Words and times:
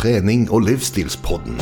trening- 0.00 0.48
og 0.50 0.62
livsstilspodden. 0.64 1.58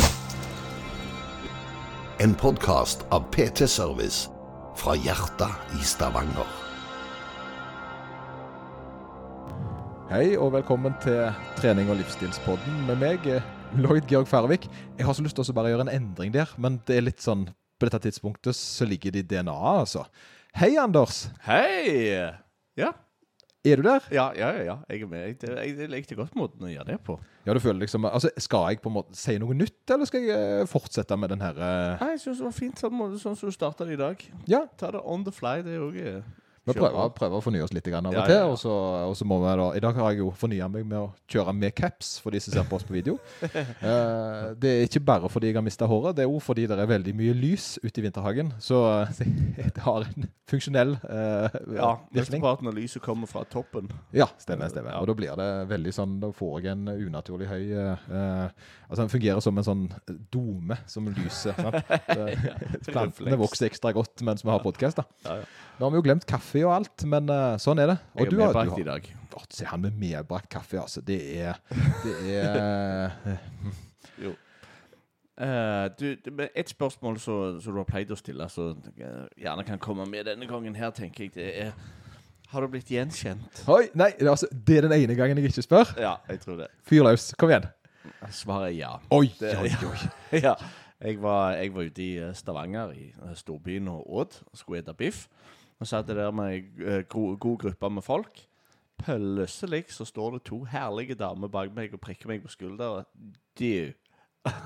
En 2.23 2.35
podkast 2.39 3.03
av 3.11 3.25
PT 3.35 3.67
Service 3.67 4.29
fra 4.79 4.95
hjertet 4.95 5.75
i 5.75 5.83
Stavanger. 5.83 6.47
Hei 10.13 10.37
og 10.39 10.53
velkommen 10.55 10.95
til 11.03 11.33
trening- 11.59 11.91
og 11.91 11.99
livsstilspodden 11.99 12.87
med 12.87 13.03
meg, 13.03 13.27
Lloyd 13.77 14.07
Georg 14.09 14.29
Færvik. 14.31 14.69
Jeg 14.97 15.07
har 15.07 15.13
så 15.19 15.23
lyst 15.27 15.35
til 15.37 15.45
å 15.51 15.57
bare 15.59 15.75
gjøre 15.75 15.89
en 15.89 15.97
endring 15.99 16.33
der, 16.33 16.47
men 16.57 16.79
det 16.87 16.97
er 16.97 17.03
litt 17.11 17.21
sånn 17.21 17.49
På 17.79 17.87
dette 17.87 18.01
tidspunktet 18.07 18.57
så 18.59 18.87
ligger 18.87 19.13
det 19.15 19.21
i 19.21 19.27
DNA-et, 19.37 19.83
altså. 19.85 20.07
Hei, 20.55 20.77
Anders. 20.83 21.29
Hei! 21.47 22.31
Ja, 22.77 22.93
Er 23.65 23.77
du 23.77 23.83
der? 23.83 24.03
ja, 24.11 24.33
ja. 24.35 24.53
ja, 24.53 24.63
ja. 24.65 24.79
Jeg 24.89 25.03
er 25.03 25.07
med. 25.07 25.27
Jeg, 25.27 25.37
jeg, 25.43 25.77
jeg 25.79 25.91
likte 25.91 26.15
godt 26.17 26.35
måten 26.35 26.63
å 26.67 26.71
gjøre 26.73 26.87
det 26.91 26.99
på. 27.07 27.21
Ja, 27.49 27.55
du 27.57 27.63
føler 27.65 27.81
liksom 27.81 28.05
Altså, 28.05 28.29
Skal 28.37 28.75
jeg 28.75 28.83
på 28.85 28.91
en 28.91 28.99
måte 28.99 29.17
si 29.17 29.39
noe 29.41 29.57
nytt, 29.57 29.81
eller 29.95 30.09
skal 30.09 30.27
jeg 30.27 30.37
eh, 30.61 30.67
fortsette 30.69 31.17
med 31.17 31.33
den 31.33 31.41
her 31.41 31.57
eh, 31.57 32.03
Nei, 32.03 32.11
Jeg 32.17 32.21
syns 32.27 32.43
det 32.43 32.45
var 32.51 32.57
fint 32.59 32.83
sånn, 32.83 33.01
sånn 33.23 33.39
som 33.41 33.49
du 33.49 33.57
starta 33.57 33.87
det 33.89 33.97
i 33.97 34.01
dag. 34.03 34.27
Ja, 34.51 34.67
Ta 34.77 34.93
det 34.93 35.01
on 35.01 35.25
the 35.25 35.33
fly, 35.33 35.63
det 35.65 35.79
er 35.79 35.87
òg 35.87 35.97
vi 36.69 36.77
prøver, 36.79 37.11
prøver 37.17 37.39
å 37.39 37.45
fornye 37.45 37.65
oss 37.65 37.73
litt 37.75 37.89
av 37.91 38.07
og 38.11 38.17
Ja, 38.17 38.25
til. 38.29 38.43
Og, 38.53 38.59
så, 38.61 38.73
og 39.09 39.15
så 39.19 39.27
må 39.29 39.39
vi 39.43 39.55
da 39.61 39.69
I 39.79 39.83
dag 39.85 39.99
har 40.01 40.13
jeg 40.13 40.23
jo 40.23 40.31
fornya 40.37 40.69
meg 40.73 40.87
med 40.89 40.99
å 41.01 41.07
kjøre 41.31 41.55
med 41.57 41.75
caps, 41.79 42.17
for 42.23 42.35
de 42.35 42.41
som 42.43 42.55
ser 42.55 42.67
på 42.69 42.79
oss 42.79 42.87
på 42.87 42.97
video. 42.97 43.19
uh, 43.43 44.55
det 44.61 44.73
er 44.73 44.87
ikke 44.87 45.03
bare 45.09 45.31
fordi 45.33 45.51
jeg 45.53 45.59
har 45.59 45.67
mista 45.67 45.89
håret, 45.89 46.17
det 46.19 46.27
er 46.27 46.33
òg 46.33 46.41
fordi 46.45 46.67
det 46.71 46.79
er 46.79 46.91
veldig 46.91 47.15
mye 47.19 47.37
lys 47.39 47.71
ute 47.83 48.01
i 48.01 48.05
vinterhagen. 48.07 48.53
Så 48.63 48.81
eh, 49.03 49.23
det 49.77 49.85
har 49.85 50.07
en 50.09 50.29
funksjonell 50.49 50.97
uh, 51.05 51.49
Ja, 51.77 51.93
virkning. 52.15 52.45
Ja, 52.45 52.55
av 52.57 52.75
lyset 52.77 53.03
kommer 53.05 53.31
fra 53.31 53.45
toppen. 53.49 53.91
Ja, 54.17 54.29
stemmer. 54.41 54.71
stemmer. 54.73 54.97
Og 55.01 55.09
da 55.11 55.17
blir 55.19 55.35
det 55.39 55.49
veldig 55.71 55.93
sånn 55.95 56.19
Da 56.23 56.31
får 56.35 56.63
jeg 56.63 56.73
en 56.73 56.89
unaturlig 56.89 57.49
høy 57.51 57.65
uh, 57.77 58.49
Altså 58.89 59.03
Den 59.05 59.13
fungerer 59.13 59.45
som 59.45 59.59
en 59.61 59.67
sånn 59.67 59.85
dome 60.33 60.79
som 60.89 61.09
lyser. 61.13 61.57
sant? 61.59 61.81
Det- 62.19 62.89
Plantene 62.89 63.37
vokser 63.39 63.69
ekstra 63.69 63.93
godt 63.97 64.23
mens 64.27 64.45
vi 64.45 64.51
har 64.53 64.63
podkast. 64.65 65.03
Ja, 65.27 65.41
ja. 65.41 65.45
Nå 65.79 65.87
har 65.87 65.93
vi 65.95 66.01
jo 66.01 66.07
glemt 66.09 66.25
kaffe 66.29 66.58
og 66.67 66.75
alt, 66.75 67.05
men 67.07 67.29
eh, 67.33 67.57
sånn 67.63 67.79
er 67.83 67.93
det. 67.93 67.97
Og 68.15 68.21
Jeg 68.23 68.27
er 68.27 68.33
har, 68.33 68.41
medbrakt 68.47 68.73
har 68.73 68.83
i 68.83 68.87
dag. 68.89 69.09
Å, 69.39 69.43
Se 69.55 69.65
han 69.69 69.81
med 69.85 69.97
medbrakt 70.01 70.49
kaffe, 70.51 70.81
altså. 70.81 71.01
Det 71.05 71.19
er 71.39 71.61
Det 72.05 72.15
er 72.43 73.13
eh, 73.27 73.43
Jo. 74.25 74.35
Uh, 75.39 75.87
du, 75.95 76.17
et 76.51 76.69
spørsmål 76.69 77.21
som 77.23 77.61
du 77.63 77.77
har 77.79 77.87
pleid 77.87 78.11
å 78.11 78.17
stille, 78.19 78.49
som 78.51 78.81
gjerne 79.39 79.63
kan 79.69 79.79
komme 79.79 80.09
med 80.11 80.27
denne 80.27 80.49
gangen 80.51 80.75
her, 80.75 80.91
tenker 80.91 81.29
jeg, 81.29 81.35
det 81.37 81.53
er 81.63 81.77
Har 82.51 82.65
du 82.65 82.73
blitt 82.73 82.91
gjenkjent? 82.91 83.63
Oi! 83.71 83.85
Nei, 83.95 84.09
det 84.19 84.27
er 84.27 84.33
altså, 84.33 84.49
det 84.51 84.81
er 84.81 84.89
den 84.89 84.97
ene 84.97 85.15
gangen 85.15 85.39
jeg 85.39 85.53
ikke 85.53 85.63
spør. 85.63 85.93
Ja, 86.01 86.17
jeg 86.27 86.41
tror 86.43 86.59
det. 86.65 86.67
Fyr 86.89 87.05
løs. 87.07 87.31
Kom 87.39 87.53
igjen. 87.53 87.69
Svaret 88.35 88.73
er 88.73 88.77
ja. 88.81 88.93
Oi, 89.15 89.29
Det- 89.39 89.55
oi, 89.61 89.71
oi. 89.93 89.99
ja. 90.49 90.57
Jeg 90.99 91.21
var, 91.23 91.53
jeg 91.55 91.71
var 91.75 91.83
ute 91.87 92.03
i 92.03 92.35
Stavanger, 92.35 92.91
i 92.91 93.13
storbyen, 93.39 93.87
og 93.89 94.09
åt. 94.11 94.41
Skulle 94.55 94.83
spise 94.83 94.95
biff. 94.99 95.29
Og 95.79 95.87
satt 95.87 96.09
der 96.11 96.31
med 96.35 96.53
ei 96.53 96.61
eh, 96.85 97.03
god 97.09 97.39
gruppe 97.39 97.91
med 97.91 98.03
folk. 98.05 98.45
Plutselig 98.99 99.85
så 99.95 100.05
står 100.09 100.33
det 100.39 100.45
to 100.49 100.65
herlige 100.67 101.15
damer 101.15 101.51
bak 101.53 101.71
meg 101.77 101.93
og 101.95 102.01
prikker 102.03 102.31
meg 102.33 102.43
på 102.43 102.51
skulderen. 102.51 103.07
Du 103.59 103.93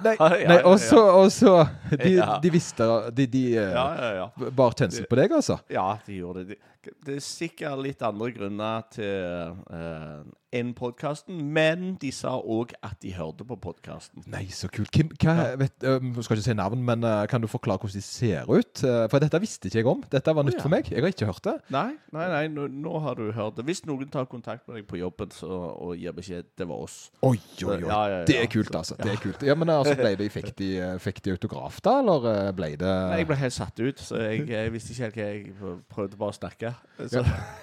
Nei, 0.05 0.13
nei 0.51 0.59
og 0.69 0.77
så 0.79 1.53
De, 1.91 2.11
de 2.45 2.51
visste 2.53 2.87
De, 3.17 3.25
de 3.27 3.41
eh, 3.57 3.73
Ja, 3.73 3.87
ja, 3.99 4.11
ja. 4.21 4.51
bar 4.55 4.77
kjensel 4.79 5.09
på 5.11 5.17
deg, 5.19 5.33
altså? 5.35 5.57
Ja, 5.73 5.97
de 6.07 6.21
gjorde 6.21 6.45
det. 6.45 6.55
Det- 6.55 6.72
Det 6.83 7.17
er 7.17 7.23
sikkert 7.23 7.83
litt 7.85 8.03
andre 8.03 8.33
grunner 8.35 8.87
til 8.91 9.59
uh, 9.71 10.23
enn 10.53 10.73
podkasten, 10.77 11.39
men 11.55 11.95
de 12.01 12.11
sa 12.13 12.35
òg 12.37 12.75
at 12.85 12.99
de 13.03 13.15
hørte 13.17 13.45
på 13.49 13.57
podkasten. 13.61 14.25
Nei, 14.31 14.45
så 14.53 14.69
kult. 14.73 14.91
Kim, 14.93 15.09
hva, 15.23 15.55
vet, 15.61 15.87
um, 15.89 16.13
skal 16.21 16.37
ikke 16.37 16.45
si 16.45 16.57
navn, 16.59 16.83
men 16.85 17.07
uh, 17.07 17.23
kan 17.31 17.41
du 17.41 17.49
forklare 17.49 17.81
hvordan 17.81 18.03
de 18.03 18.05
ser 18.05 18.51
ut? 18.51 18.83
Uh, 18.85 19.07
for 19.09 19.23
dette 19.23 19.41
visste 19.41 19.71
ikke 19.71 19.81
jeg 19.81 19.89
om. 19.89 20.03
Dette 20.13 20.35
var 20.37 20.45
nytt 20.45 20.59
ja. 20.59 20.65
for 20.65 20.75
meg. 20.75 20.91
Jeg 20.93 21.05
har 21.05 21.15
ikke 21.15 21.31
hørt 21.31 21.47
det. 21.47 21.57
Nei, 21.73 21.95
nei, 22.13 22.27
nei, 22.35 22.43
nå, 22.53 22.67
nå 22.85 23.01
har 23.07 23.17
du 23.17 23.31
hørt 23.33 23.57
det. 23.57 23.65
Hvis 23.71 23.85
noen 23.89 24.13
tar 24.13 24.29
kontakt 24.29 24.69
med 24.69 24.81
deg 24.81 24.91
på 24.91 25.01
jobben 25.01 25.33
så, 25.33 25.49
og 25.73 25.97
gir 25.97 26.13
beskjed 26.17 26.51
det 26.59 26.67
var 26.69 26.83
oss 26.85 26.97
Oi, 27.25 27.39
oi, 27.65 27.79
oi. 27.79 27.79
Ja, 27.87 27.87
ja, 27.89 28.19
ja. 28.19 28.27
Det 28.29 28.37
er 28.43 28.51
kult, 28.53 28.75
altså. 28.77 28.99
Det 29.01 29.15
er 29.15 29.21
kult. 29.23 29.47
Ja, 29.47 29.57
men 29.57 29.73
altså, 29.73 29.97
ble 29.99 30.13
det, 30.19 30.29
Fikk 30.33 30.53
de, 30.59 30.71
fikk 31.03 31.23
de 31.25 31.33
autograf, 31.35 31.81
da, 31.85 31.97
eller 32.03 32.53
ble 32.57 32.75
det 32.81 32.93
Nei, 32.93 33.23
Jeg 33.23 33.31
ble 33.31 33.41
helt 33.41 33.57
satt 33.57 33.81
ut, 33.81 34.01
så 34.05 34.21
jeg, 34.21 34.45
jeg 34.53 34.73
visste 34.75 34.95
ikke 34.95 35.09
helt 35.09 35.17
hva 35.17 35.31
jeg 35.31 35.81
prøvde 35.93 36.21
bare 36.21 36.35
å 36.35 36.37
snakke. 36.37 36.72
Så, 37.03 37.23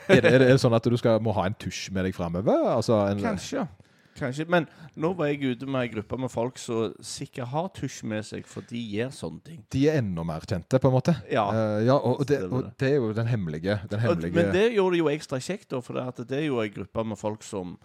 er, 0.09 0.23
det, 0.23 0.31
er 0.33 0.43
det 0.43 0.55
sånn 0.61 0.75
at 0.75 0.85
du 0.85 0.97
skal, 0.99 1.21
må 1.23 1.33
ha 1.37 1.45
en 1.47 1.55
tusj 1.59 1.89
med 1.95 2.09
deg 2.09 2.17
framover? 2.17 2.65
Altså, 2.75 3.01
Kanskje. 3.21 3.67
Kanskje. 4.19 4.45
Men 4.51 4.65
nå 4.99 5.11
var 5.17 5.29
jeg 5.29 5.53
ute 5.55 5.67
med 5.69 5.85
ei 5.85 5.91
gruppe 5.93 6.17
med 6.19 6.31
folk 6.31 6.59
som 6.59 6.95
sikkert 7.05 7.51
har 7.53 7.69
tusj 7.75 8.01
med 8.09 8.25
seg, 8.27 8.47
for 8.49 8.65
de 8.69 8.81
gjør 8.95 9.13
sånne 9.15 9.43
ting. 9.45 9.61
De 9.71 9.85
er 9.89 10.01
enda 10.01 10.25
mer 10.27 10.45
kjente, 10.49 10.81
på 10.81 10.91
en 10.91 10.95
måte. 10.97 11.15
Ja. 11.31 11.45
Uh, 11.53 11.77
ja 11.87 11.95
og, 11.95 12.25
det, 12.29 12.41
og 12.49 12.67
det 12.81 12.91
er 12.91 12.97
jo 12.97 13.13
den 13.15 13.29
hemmelige, 13.31 13.79
den 13.85 14.01
Og, 14.01 14.05
hemmelige 14.07 14.35
men 14.35 14.51
det 14.55 14.65
gjorde 14.75 14.97
det 14.97 15.03
jo 15.03 15.13
ekstra 15.13 15.39
kjekt, 15.43 15.69
da, 15.73 15.81
for 15.85 15.99
det, 15.99 16.27
det 16.31 16.41
er 16.41 16.49
jo 16.49 16.59
ei 16.63 16.73
gruppe 16.73 17.07
med 17.13 17.19
folk 17.19 17.45
som 17.47 17.77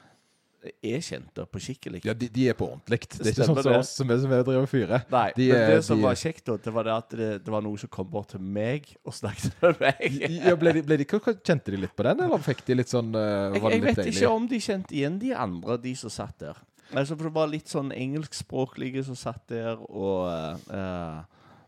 er 0.83 1.01
kjente 1.05 1.45
på 1.51 1.61
skikkelig. 1.61 2.01
Ja, 2.07 2.15
de, 2.17 2.29
de 2.33 2.47
er 2.49 2.57
på 2.59 2.67
ordentlig. 2.71 3.01
Det 3.11 3.21
er 3.21 3.31
ikke 3.33 3.47
sånn 3.49 3.59
som 3.63 3.73
oss 3.79 3.91
som 3.99 4.11
er 4.15 4.19
som 4.23 4.33
er 4.33 4.43
driver 4.47 4.63
og 4.65 4.71
fyrer. 4.71 5.05
Nei, 5.13 5.25
De 5.37 5.49
men 5.53 5.57
er- 5.61 5.71
det 5.75 5.85
som 5.85 5.99
de- 6.01 6.05
var 6.07 6.15
kjekt, 6.21 6.45
da, 6.49 6.57
det 6.57 6.73
var 6.75 6.85
det 6.89 6.95
at 6.97 7.09
det, 7.21 7.31
det 7.45 7.53
var 7.55 7.63
noen 7.67 7.79
som 7.83 7.89
kom 7.93 8.09
bort 8.11 8.29
til 8.35 8.41
meg 8.41 8.89
og 9.05 9.13
snakket 9.15 9.55
med 9.63 9.81
meg. 9.81 10.19
Ja, 10.45 10.55
ble 10.57 10.73
de, 10.79 10.83
ble 10.89 10.97
de, 11.03 11.05
Kjente 11.15 11.71
de 11.75 11.77
litt 11.85 11.95
på 11.97 12.03
den, 12.09 12.21
eller 12.27 12.39
fikk 12.45 12.65
de 12.67 12.75
litt 12.81 12.89
sånn 12.93 13.13
uh, 13.15 13.53
Jeg, 13.55 13.63
jeg 13.63 13.81
litt 13.81 13.85
vet 13.91 13.97
deilig? 14.03 14.17
ikke 14.17 14.31
om 14.35 14.47
de 14.49 14.61
kjente 14.61 14.95
igjen 14.97 15.19
de 15.21 15.35
andre, 15.35 15.77
de 15.85 15.95
som 15.97 16.11
satt 16.11 16.39
der. 16.39 16.57
Altså, 16.95 17.17
for 17.17 17.25
det 17.29 17.35
var 17.35 17.49
litt 17.51 17.69
sånn 17.73 17.91
engelskspråklige 18.29 19.05
som 19.07 19.17
satt 19.17 19.47
der, 19.51 19.77
og 19.89 20.29
eh, 20.71 21.23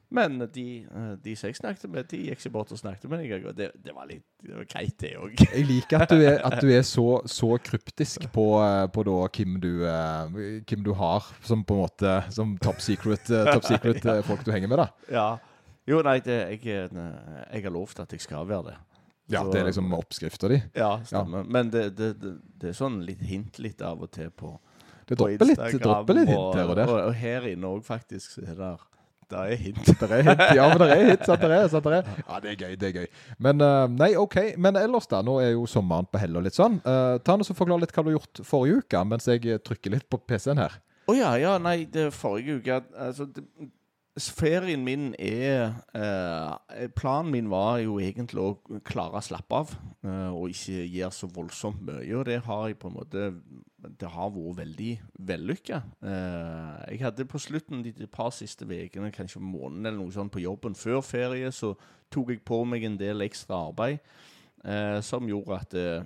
Men 0.08 0.38
de, 0.54 0.84
eh, 0.86 1.12
de 1.22 1.32
som 1.36 1.48
jeg 1.50 1.56
snakket 1.58 1.90
med, 1.90 2.06
de 2.12 2.20
gikk 2.28 2.38
ikke 2.38 2.52
bort 2.54 2.70
og 2.70 2.78
snakket 2.78 3.10
med 3.10 3.24
deg. 3.24 3.46
Det, 3.58 3.72
det 3.82 3.94
var 3.94 4.06
litt 4.06 4.22
det 4.46 4.54
var 4.54 4.68
greit, 4.70 4.94
det 5.02 5.10
òg. 5.18 5.34
Jeg 5.42 5.66
liker 5.66 6.04
at 6.04 6.12
du 6.14 6.20
er, 6.22 6.38
at 6.46 6.60
du 6.62 6.68
er 6.70 6.84
så, 6.86 7.06
så 7.26 7.48
kryptisk 7.58 8.28
på, 8.32 8.46
eh, 8.62 8.86
på 8.94 9.02
da 9.08 9.16
hvem 9.26 9.56
du, 9.62 9.72
eh, 9.82 10.62
hvem 10.62 10.84
du 10.86 10.92
har 10.94 11.26
som 11.42 11.64
på 11.66 11.74
en 11.74 11.82
måte 11.82 12.16
Som 12.30 12.54
top 12.62 12.78
secret, 12.84 13.26
top 13.26 13.66
secret 13.66 14.04
ja. 14.04 14.20
folk 14.26 14.44
du 14.46 14.52
henger 14.54 14.70
med, 14.70 14.84
da. 14.84 14.88
Ja. 15.10 15.28
Jo, 15.86 16.00
nei, 16.02 16.18
det, 16.22 16.36
jeg, 16.56 16.90
jeg 16.90 17.62
har 17.66 17.70
lovt 17.74 18.00
at 18.02 18.12
jeg 18.14 18.22
skal 18.22 18.46
være 18.46 18.70
det. 18.72 18.76
Ja, 19.28 19.42
Så- 19.42 19.52
Det 19.52 19.60
er 19.60 19.64
liksom 19.66 19.92
oppskrifta 19.94 20.48
di. 20.48 20.62
Ja, 20.74 21.00
stemmer. 21.04 21.42
Men 21.44 21.70
det, 21.70 21.96
det, 21.98 22.12
det, 22.22 22.32
det 22.62 22.68
er 22.70 22.74
sånn 22.78 23.00
litt 23.06 23.22
hint 23.26 23.58
litt 23.58 23.82
av 23.82 24.02
og 24.02 24.10
til 24.14 24.30
på 24.30 24.52
Det 25.06 25.16
på 25.16 25.26
dropper 25.26 25.46
litt, 25.46 25.58
Instagram, 25.58 25.82
dropper 25.82 26.14
litt 26.14 26.28
hint 26.30 26.54
her 26.54 26.70
og 26.70 26.76
der. 26.78 26.90
Og, 26.90 27.00
og 27.08 27.14
her 27.14 27.46
inne 27.50 27.66
òg, 27.70 27.82
faktisk. 27.86 28.38
er 28.42 28.54
Der, 28.58 28.84
der 29.32 29.52
er 29.52 29.60
hint. 29.60 29.90
Det 30.00 30.08
er 30.10 30.22
hint, 30.22 30.42
ja, 30.56 30.66
men 30.70 30.82
det 30.82 30.88
er 30.94 31.04
hint. 31.10 31.24
Sant 31.26 31.42
det 31.42 31.50
er, 31.56 31.68
sant 31.72 31.86
det 31.86 31.98
er. 31.98 32.10
Ja, 32.22 32.40
det 32.42 32.50
er 32.52 32.58
gøy. 32.60 32.74
det 32.80 32.88
er 32.88 32.96
gøy. 33.00 33.06
Men 33.42 33.62
uh, 33.64 33.84
nei, 33.90 34.12
OK. 34.18 34.36
Men 34.62 34.78
ellers, 34.80 35.08
da. 35.10 35.22
Nå 35.26 35.38
er 35.42 35.54
jo 35.54 35.66
sommeren 35.70 36.08
på 36.10 36.20
hell 36.22 36.38
og 36.38 36.46
litt 36.46 36.58
sånn. 36.58 36.78
Uh, 36.86 37.16
ta 37.26 37.36
nå 37.36 37.46
så 37.46 37.56
Forklar 37.56 37.82
litt 37.82 37.94
hva 37.96 38.04
du 38.06 38.12
har 38.12 38.18
gjort 38.18 38.42
forrige 38.46 38.84
uke, 38.84 39.04
mens 39.08 39.28
jeg 39.30 39.58
trykker 39.66 39.96
litt 39.96 40.06
på 40.12 40.20
PC-en 40.22 40.62
her. 40.62 40.78
Å 41.06 41.14
ja, 41.14 41.32
ja, 41.38 41.54
nei, 41.62 41.84
det 41.90 42.08
forrige 42.14 42.58
uke 42.58 42.80
Altså, 42.98 43.28
det, 43.30 43.44
ferien 44.16 44.84
min 44.84 45.10
er 45.20 45.74
eh, 45.94 46.86
Planen 46.96 47.32
min 47.34 47.50
var 47.52 47.80
jo 47.82 47.98
egentlig 48.00 48.40
å 48.40 48.80
klare 48.86 49.20
å 49.20 49.24
slappe 49.24 49.58
av 49.60 49.72
eh, 50.06 50.30
og 50.32 50.52
ikke 50.52 50.84
gjøre 50.84 51.12
så 51.12 51.28
voldsomt 51.32 51.82
mye. 51.84 52.08
Og 52.16 52.24
det 52.28 52.38
har 52.46 52.68
jeg 52.68 52.78
på 52.80 52.88
en 52.90 52.96
måte 52.96 53.26
Det 54.00 54.08
har 54.10 54.32
vært 54.34 54.60
veldig 54.62 54.92
vellykka. 55.28 55.82
Eh, 56.00 56.94
jeg 56.94 57.02
hadde 57.04 57.28
på 57.28 57.40
slutten 57.42 57.84
de 57.84 57.92
de 57.92 58.06
par 58.06 58.32
siste 58.34 58.64
ukene, 58.64 59.12
kanskje 59.12 59.40
måneden 59.40 59.86
eller 59.86 60.00
noe 60.00 60.14
sånt, 60.14 60.32
på 60.32 60.44
jobben 60.44 60.74
før 60.74 61.02
ferie, 61.04 61.52
så 61.52 61.74
tok 62.10 62.32
jeg 62.32 62.44
på 62.44 62.64
meg 62.64 62.84
en 62.84 62.98
del 62.98 63.22
ekstra 63.26 63.66
arbeid. 63.68 64.00
Eh, 64.66 65.00
som 65.04 65.28
gjorde 65.28 65.58
at 65.60 65.74
eh, 65.78 66.02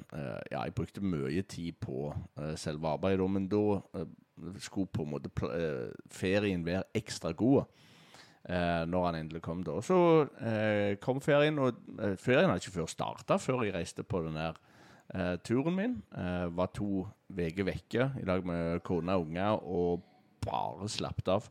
ja, 0.51 0.65
jeg 0.67 0.75
brukte 0.77 1.01
mye 1.01 1.43
tid 1.49 1.79
på 1.81 2.11
eh, 2.37 2.57
selve 2.61 2.91
arbeidet. 2.91 3.31
Men 3.31 3.47
da 3.49 3.79
eh, 3.95 4.11
skulle 4.59 4.91
på 4.93 5.07
en 5.07 5.15
måte 5.15 5.31
eh, 5.49 5.95
ferien 6.11 6.67
være 6.67 6.83
ekstra 6.95 7.33
god. 7.33 7.71
Eh, 8.49 8.83
når 8.89 9.07
han 9.07 9.19
endelig 9.19 9.43
kom. 9.45 9.61
da. 9.63 9.77
Så 9.85 9.97
eh, 10.41 10.97
kom 11.03 11.21
ferien, 11.21 11.59
og 11.61 11.77
eh, 12.01 12.17
ferien 12.17 12.49
hadde 12.49 12.63
ikke 12.63 12.79
før 12.79 12.89
starta 12.89 13.37
før 13.37 13.67
jeg 13.67 13.75
reiste 13.75 14.03
på 14.03 14.23
den 14.25 14.39
der 14.39 14.57
eh, 15.13 15.35
turen 15.45 15.77
min. 15.77 15.97
Eh, 16.17 16.47
var 16.57 16.71
to 16.73 17.05
uker 17.29 17.67
vekke 17.69 18.07
i 18.17 18.25
lag 18.25 18.47
med 18.47 18.81
kone 18.87 19.13
og 19.13 19.27
unger 19.29 19.61
og 19.61 20.07
bare 20.41 20.89
slappet 20.89 21.29
av. 21.29 21.51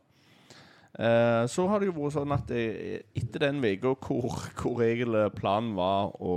Eh, 0.98 1.44
så 1.46 1.68
har 1.70 1.78
det 1.78 1.92
jo 1.92 1.94
vært 1.94 2.16
sånn 2.16 2.34
at 2.34 2.50
jeg, 2.50 3.04
etter 3.14 3.46
den 3.46 3.62
uka 3.62 3.94
hvor, 3.94 4.42
hvor 4.58 4.82
egentlig 4.82 5.28
planen 5.38 5.76
var 5.78 6.10
å 6.18 6.34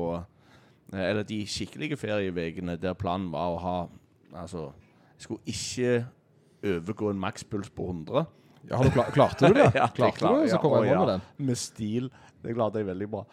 eh, 0.93 1.07
Eller 1.07 1.25
de 1.25 1.39
skikkelige 1.49 1.97
ferieukene 1.97 2.77
der 2.77 2.93
planen 2.93 3.31
var 3.33 3.55
å 3.55 3.61
ha 3.63 3.77
Altså, 4.37 4.67
jeg 5.17 5.25
skulle 5.25 5.49
ikke 5.49 6.05
overgå 6.63 7.09
en 7.11 7.19
makspuls 7.21 7.69
på 7.73 7.85
100. 7.89 8.23
Ja, 8.69 8.77
har 8.77 8.83
du 8.83 8.91
klar, 8.91 9.11
klarte 9.11 9.47
du 9.47 9.53
det? 9.53 9.71
Ja, 9.75 9.87
klarte 9.87 10.17
klar- 10.17 10.35
du 10.35 10.41
det, 10.41 10.49
så 10.49 10.55
ja, 10.55 10.61
kom 10.61 10.77
jeg 10.77 10.93
i 10.93 10.97
med 10.97 11.07
den. 11.07 11.27
Med 11.37 11.59
stil. 11.59 12.09
Det 12.43 12.55
klarte 12.55 12.81
jeg 12.81 12.87
veldig 12.87 13.09
bra. 13.11 13.25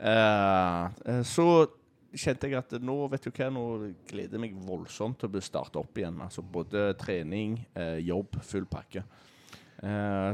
Eh, 0.00 1.22
så 1.26 1.46
kjente 2.10 2.48
jeg 2.50 2.58
at 2.58 2.76
nå 2.82 2.96
vet 3.10 3.26
du 3.26 3.30
hva, 3.30 3.48
nå 3.54 3.64
gleder 4.10 4.36
jeg 4.38 4.42
meg 4.42 4.54
voldsomt 4.66 5.20
til 5.20 5.30
å 5.30 5.34
bli 5.34 5.42
starta 5.44 5.82
opp 5.82 5.98
igjen. 5.98 6.18
Altså 6.24 6.42
både 6.42 6.90
trening, 6.98 7.60
uh, 7.78 7.98
jobb, 8.02 8.40
full 8.46 8.66
pakke. 8.70 9.04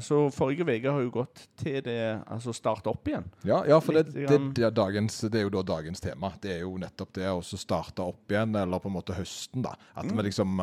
Så 0.03 0.17
forrige 0.35 0.65
uke 0.67 0.91
har 0.91 1.05
jo 1.05 1.11
gått 1.15 1.45
til 1.61 1.77
det 1.87 2.01
altså 2.35 2.51
starte 2.51 2.91
opp 2.91 3.07
igjen. 3.07 3.29
Ja, 3.47 3.61
ja 3.69 3.77
for 3.79 3.95
det, 3.95 4.09
det, 4.11 4.41
det, 4.57 4.65
er 4.67 4.73
dagens, 4.75 5.21
det 5.31 5.39
er 5.39 5.45
jo 5.45 5.53
da 5.55 5.63
dagens 5.69 6.03
tema. 6.03 6.33
Det 6.43 6.51
er 6.57 6.65
jo 6.65 6.73
nettopp 6.83 7.13
det 7.15 7.29
å 7.31 7.45
starte 7.47 8.03
opp 8.03 8.35
igjen, 8.35 8.57
eller 8.59 8.83
på 8.83 8.91
en 8.91 8.97
måte 8.97 9.15
høsten, 9.15 9.63
da. 9.63 9.77
At 9.95 10.11
vi 10.11 10.27
liksom 10.27 10.59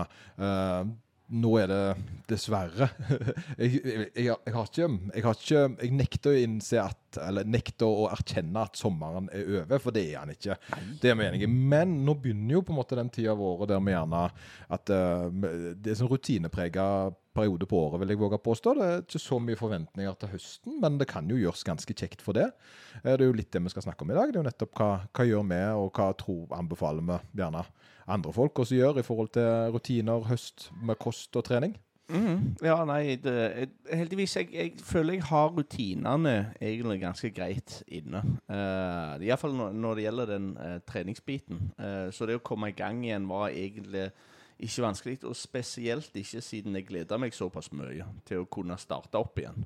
Nå 1.33 1.53
er 1.57 1.69
det 1.71 1.83
dessverre 2.29 2.87
jeg, 3.61 3.79
jeg, 3.81 4.05
jeg, 4.15 4.53
har 4.53 4.67
ikke 4.67 4.89
Jeg 5.15 5.23
har 5.25 5.39
ikke 5.39 5.63
Jeg 5.81 5.95
nekter 5.97 6.33
å 6.33 6.43
innse 6.43 6.81
at 6.83 7.19
Eller 7.23 7.47
nekter 7.49 7.89
å 7.89 8.07
erkjenne 8.13 8.65
at 8.67 8.77
sommeren 8.77 9.29
er 9.33 9.49
over, 9.61 9.81
for 9.81 9.95
det 9.95 10.05
er 10.11 10.21
han 10.21 10.33
ikke. 10.33 10.55
Det 11.01 11.11
er 11.11 11.17
vi 11.19 11.27
enige. 11.27 11.49
Men 11.49 11.99
nå 12.05 12.15
begynner 12.21 12.57
jo 12.57 12.63
på 12.65 12.73
en 12.73 12.79
måte 12.79 12.97
den 12.97 13.11
tida 13.13 13.35
av 13.35 13.43
året 13.43 13.69
der 13.69 13.83
vi 13.85 13.93
gjerne 13.93 14.23
at 14.77 14.93
uh, 14.93 15.27
Det 15.77 15.93
er 15.93 15.99
sånn 15.99 16.09
rutineprega 16.11 16.87
periode 17.33 17.67
på 17.69 17.79
året, 17.87 18.01
vil 18.03 18.13
jeg 18.13 18.21
våge 18.21 18.39
å 18.39 18.43
påstå. 18.43 18.73
Det 18.77 18.87
er 18.89 19.01
ikke 19.03 19.23
så 19.23 19.39
mye 19.41 19.59
forventninger 19.59 20.19
til 20.21 20.33
høsten, 20.35 20.79
men 20.83 20.99
det 21.01 21.09
kan 21.11 21.29
jo 21.29 21.39
gjøres 21.41 21.65
ganske 21.67 21.95
kjekt 21.97 22.21
for 22.25 22.37
det. 22.37 22.51
Eh, 23.03 23.13
Det 23.13 23.21
er 23.21 23.29
jo 23.29 23.37
litt 23.37 23.51
det 23.51 23.63
vi 23.63 23.73
skal 23.73 23.87
snakke 23.87 24.05
om 24.05 24.11
i 24.11 24.19
dag. 24.19 24.31
Det 24.31 24.39
er 24.39 24.43
jo 24.43 24.49
nettopp 24.49 24.77
hva, 24.79 24.91
hva 25.11 25.25
gjør 25.27 25.47
vi, 25.49 25.63
og 25.79 25.89
hva 25.97 26.11
tror, 26.17 26.45
anbefaler 26.59 27.01
vi 27.09 27.41
gjerne 27.41 27.65
andre 28.07 28.33
folk 28.35 28.59
også 28.59 28.75
gjør 28.75 28.99
i 28.99 29.05
forhold 29.07 29.29
til 29.35 29.71
rutiner 29.73 30.25
høst 30.27 30.69
med 30.83 30.99
kost 30.99 31.35
og 31.39 31.45
trening. 31.47 31.77
Mm, 32.11 32.57
Ja, 32.61 32.75
nei, 32.85 33.15
det, 33.15 33.69
heldigvis 33.87 34.35
jeg, 34.35 34.49
jeg 34.53 34.73
føler 34.83 35.15
jeg 35.15 35.23
har 35.29 35.53
rutinene 35.55 36.33
egentlig 36.61 36.99
ganske 37.01 37.31
greit 37.31 37.77
inne. 37.87 38.19
Uh, 38.51 39.15
Iallfall 39.23 39.55
når, 39.55 39.71
når 39.71 39.95
det 39.95 40.03
gjelder 40.03 40.31
den 40.33 40.49
uh, 40.59 40.75
treningsbiten. 40.89 41.71
Uh, 41.79 42.11
så 42.11 42.27
det 42.27 42.35
å 42.37 42.43
komme 42.43 42.69
i 42.73 42.75
gang 42.77 42.99
igjen 43.05 43.29
var 43.31 43.55
egentlig 43.55 44.09
ikke 44.59 44.83
vanskelig, 44.85 45.19
og 45.27 45.35
spesielt 45.37 46.15
ikke 46.19 46.41
siden 46.41 46.75
jeg 46.77 46.87
gleda 46.87 47.17
meg 47.21 47.35
såpass 47.35 47.71
mye 47.75 48.05
til 48.27 48.43
å 48.43 48.49
kunne 48.51 48.77
starte 48.81 49.19
opp 49.19 49.41
igjen. 49.41 49.65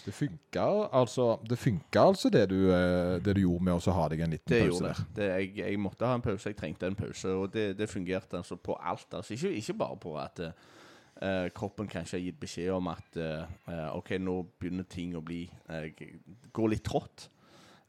Det 0.00 0.14
funka 0.16 0.62
altså, 0.96 1.34
det, 1.44 1.58
funker 1.60 2.00
altså 2.00 2.30
det, 2.32 2.46
du, 2.48 2.70
eh, 2.72 3.18
det 3.20 3.34
du 3.36 3.42
gjorde 3.42 3.66
med 3.66 3.76
å 3.76 3.94
ha 3.98 4.06
deg 4.08 4.22
en 4.24 4.32
liten 4.32 4.48
Det 4.48 4.60
pause 4.64 4.84
der. 4.86 5.02
det. 5.16 5.26
jeg, 5.28 5.50
jeg 5.60 5.80
måtte 5.82 6.08
ha 6.08 6.16
en 6.16 6.24
pause, 6.24 6.48
jeg 6.48 6.56
trengte 6.56 6.88
en 6.88 6.96
pause, 6.96 7.28
og 7.36 7.50
det, 7.52 7.74
det 7.76 7.88
fungerte 7.90 8.40
altså 8.40 8.56
på 8.56 8.78
alt. 8.80 9.08
Altså, 9.12 9.34
ikke, 9.36 9.52
ikke 9.60 9.80
bare 9.84 9.98
på 10.00 10.18
at 10.20 10.46
Uh, 11.20 11.50
kroppen 11.52 11.84
kanskje 11.84 12.16
har 12.16 12.22
gitt 12.24 12.36
beskjed 12.40 12.70
om 12.72 12.86
at 12.88 13.16
eh, 13.20 13.88
OK, 13.92 14.14
nå 14.24 14.38
begynner 14.56 14.86
ting 14.88 15.10
å 15.18 15.20
bli 15.20 15.42
uh, 15.68 15.84
gå 16.48 16.68
litt 16.72 16.80
trått. 16.86 17.26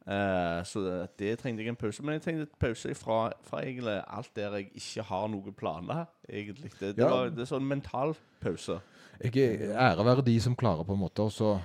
Eh, 0.07 0.63
så 0.65 0.81
det, 1.17 1.37
trengte 1.39 1.61
jeg 1.61 1.69
en 1.69 1.75
pause. 1.77 2.01
Men 2.03 2.17
jeg 2.17 2.23
trengte 2.25 2.47
en 2.47 2.59
pause 2.59 2.93
fra, 2.97 3.19
fra 3.45 3.61
egentlig 3.61 3.99
alt 4.07 4.31
der 4.35 4.55
jeg 4.57 4.71
ikke 4.81 5.03
har 5.11 5.27
noen 5.29 5.53
planer. 5.53 6.05
egentlig. 6.31 6.71
Det, 6.79 6.95
det, 6.95 7.03
Ja. 7.03 7.09
var, 7.09 7.29
det 7.29 7.39
er 7.43 7.49
sånn 7.55 7.67
mental 7.67 8.15
pause. 8.41 8.79
Jeg 9.21 9.35
er- 9.37 9.75
ære 9.77 10.05
være 10.05 10.23
de 10.25 10.39
som 10.39 10.55
klarer 10.55 10.83
på 10.85 10.93
en 10.93 10.99
måte 11.03 11.19
å 11.21 11.61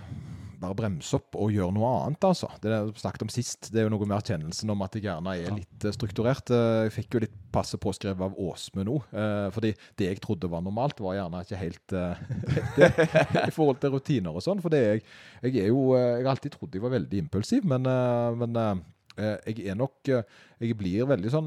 bare 0.61 0.75
bremse 0.75 1.15
opp 1.15 1.37
og 1.37 1.51
gjøre 1.53 1.73
noe 1.73 1.89
annet, 2.07 2.21
altså. 2.25 2.49
Det 2.61 2.71
jeg 2.73 2.95
snakket 2.97 3.23
om 3.23 3.29
sist. 3.29 3.71
Det 3.73 3.79
er 3.81 3.85
jo 3.85 3.91
noe 3.93 4.07
med 4.07 4.17
erkjennelsen 4.23 4.71
om 4.71 4.83
at 4.83 4.93
jeg 4.97 5.03
gjerne 5.05 5.35
er 5.37 5.51
litt 5.55 5.85
eh, 5.85 5.93
strukturert. 5.93 6.51
Eh, 6.51 6.85
Jeg 6.89 6.93
fikk 6.93 7.11
jo 7.15 7.21
litt 7.21 7.46
passe 7.57 7.79
påskrevet 7.81 8.27
av 8.29 8.37
Åsmund 8.47 8.87
nå. 8.91 8.97
eh, 9.17 9.47
fordi 9.55 9.73
det 9.99 10.11
jeg 10.11 10.23
trodde 10.25 10.51
var 10.53 10.65
normalt, 10.65 11.01
var 11.03 11.17
gjerne 11.19 11.45
ikke 11.47 11.61
helt 11.63 11.97
eh, 11.97 12.27
det, 12.79 12.91
i 13.47 13.55
forhold 13.55 13.81
til 13.83 13.97
rutiner 13.97 14.37
og 14.37 14.45
sånn. 14.45 14.61
For 14.65 14.77
jeg, 14.77 15.03
jeg 15.43 15.57
er 15.65 15.73
jo 15.73 15.89
eh, 15.97 16.19
Jeg 16.19 16.27
har 16.27 16.35
alltid 16.37 16.57
trodd 16.59 16.77
jeg 16.77 16.85
var 16.85 16.93
veldig 16.99 17.25
impulsiv, 17.25 17.65
men, 17.69 17.89
eh, 17.89 18.37
men 18.43 18.61
eh, 18.63 18.85
jeg 19.17 19.63
er 19.73 19.77
nok 19.81 20.11
Jeg 20.11 20.77
blir 20.77 21.07
veldig 21.09 21.31
sånn 21.33 21.47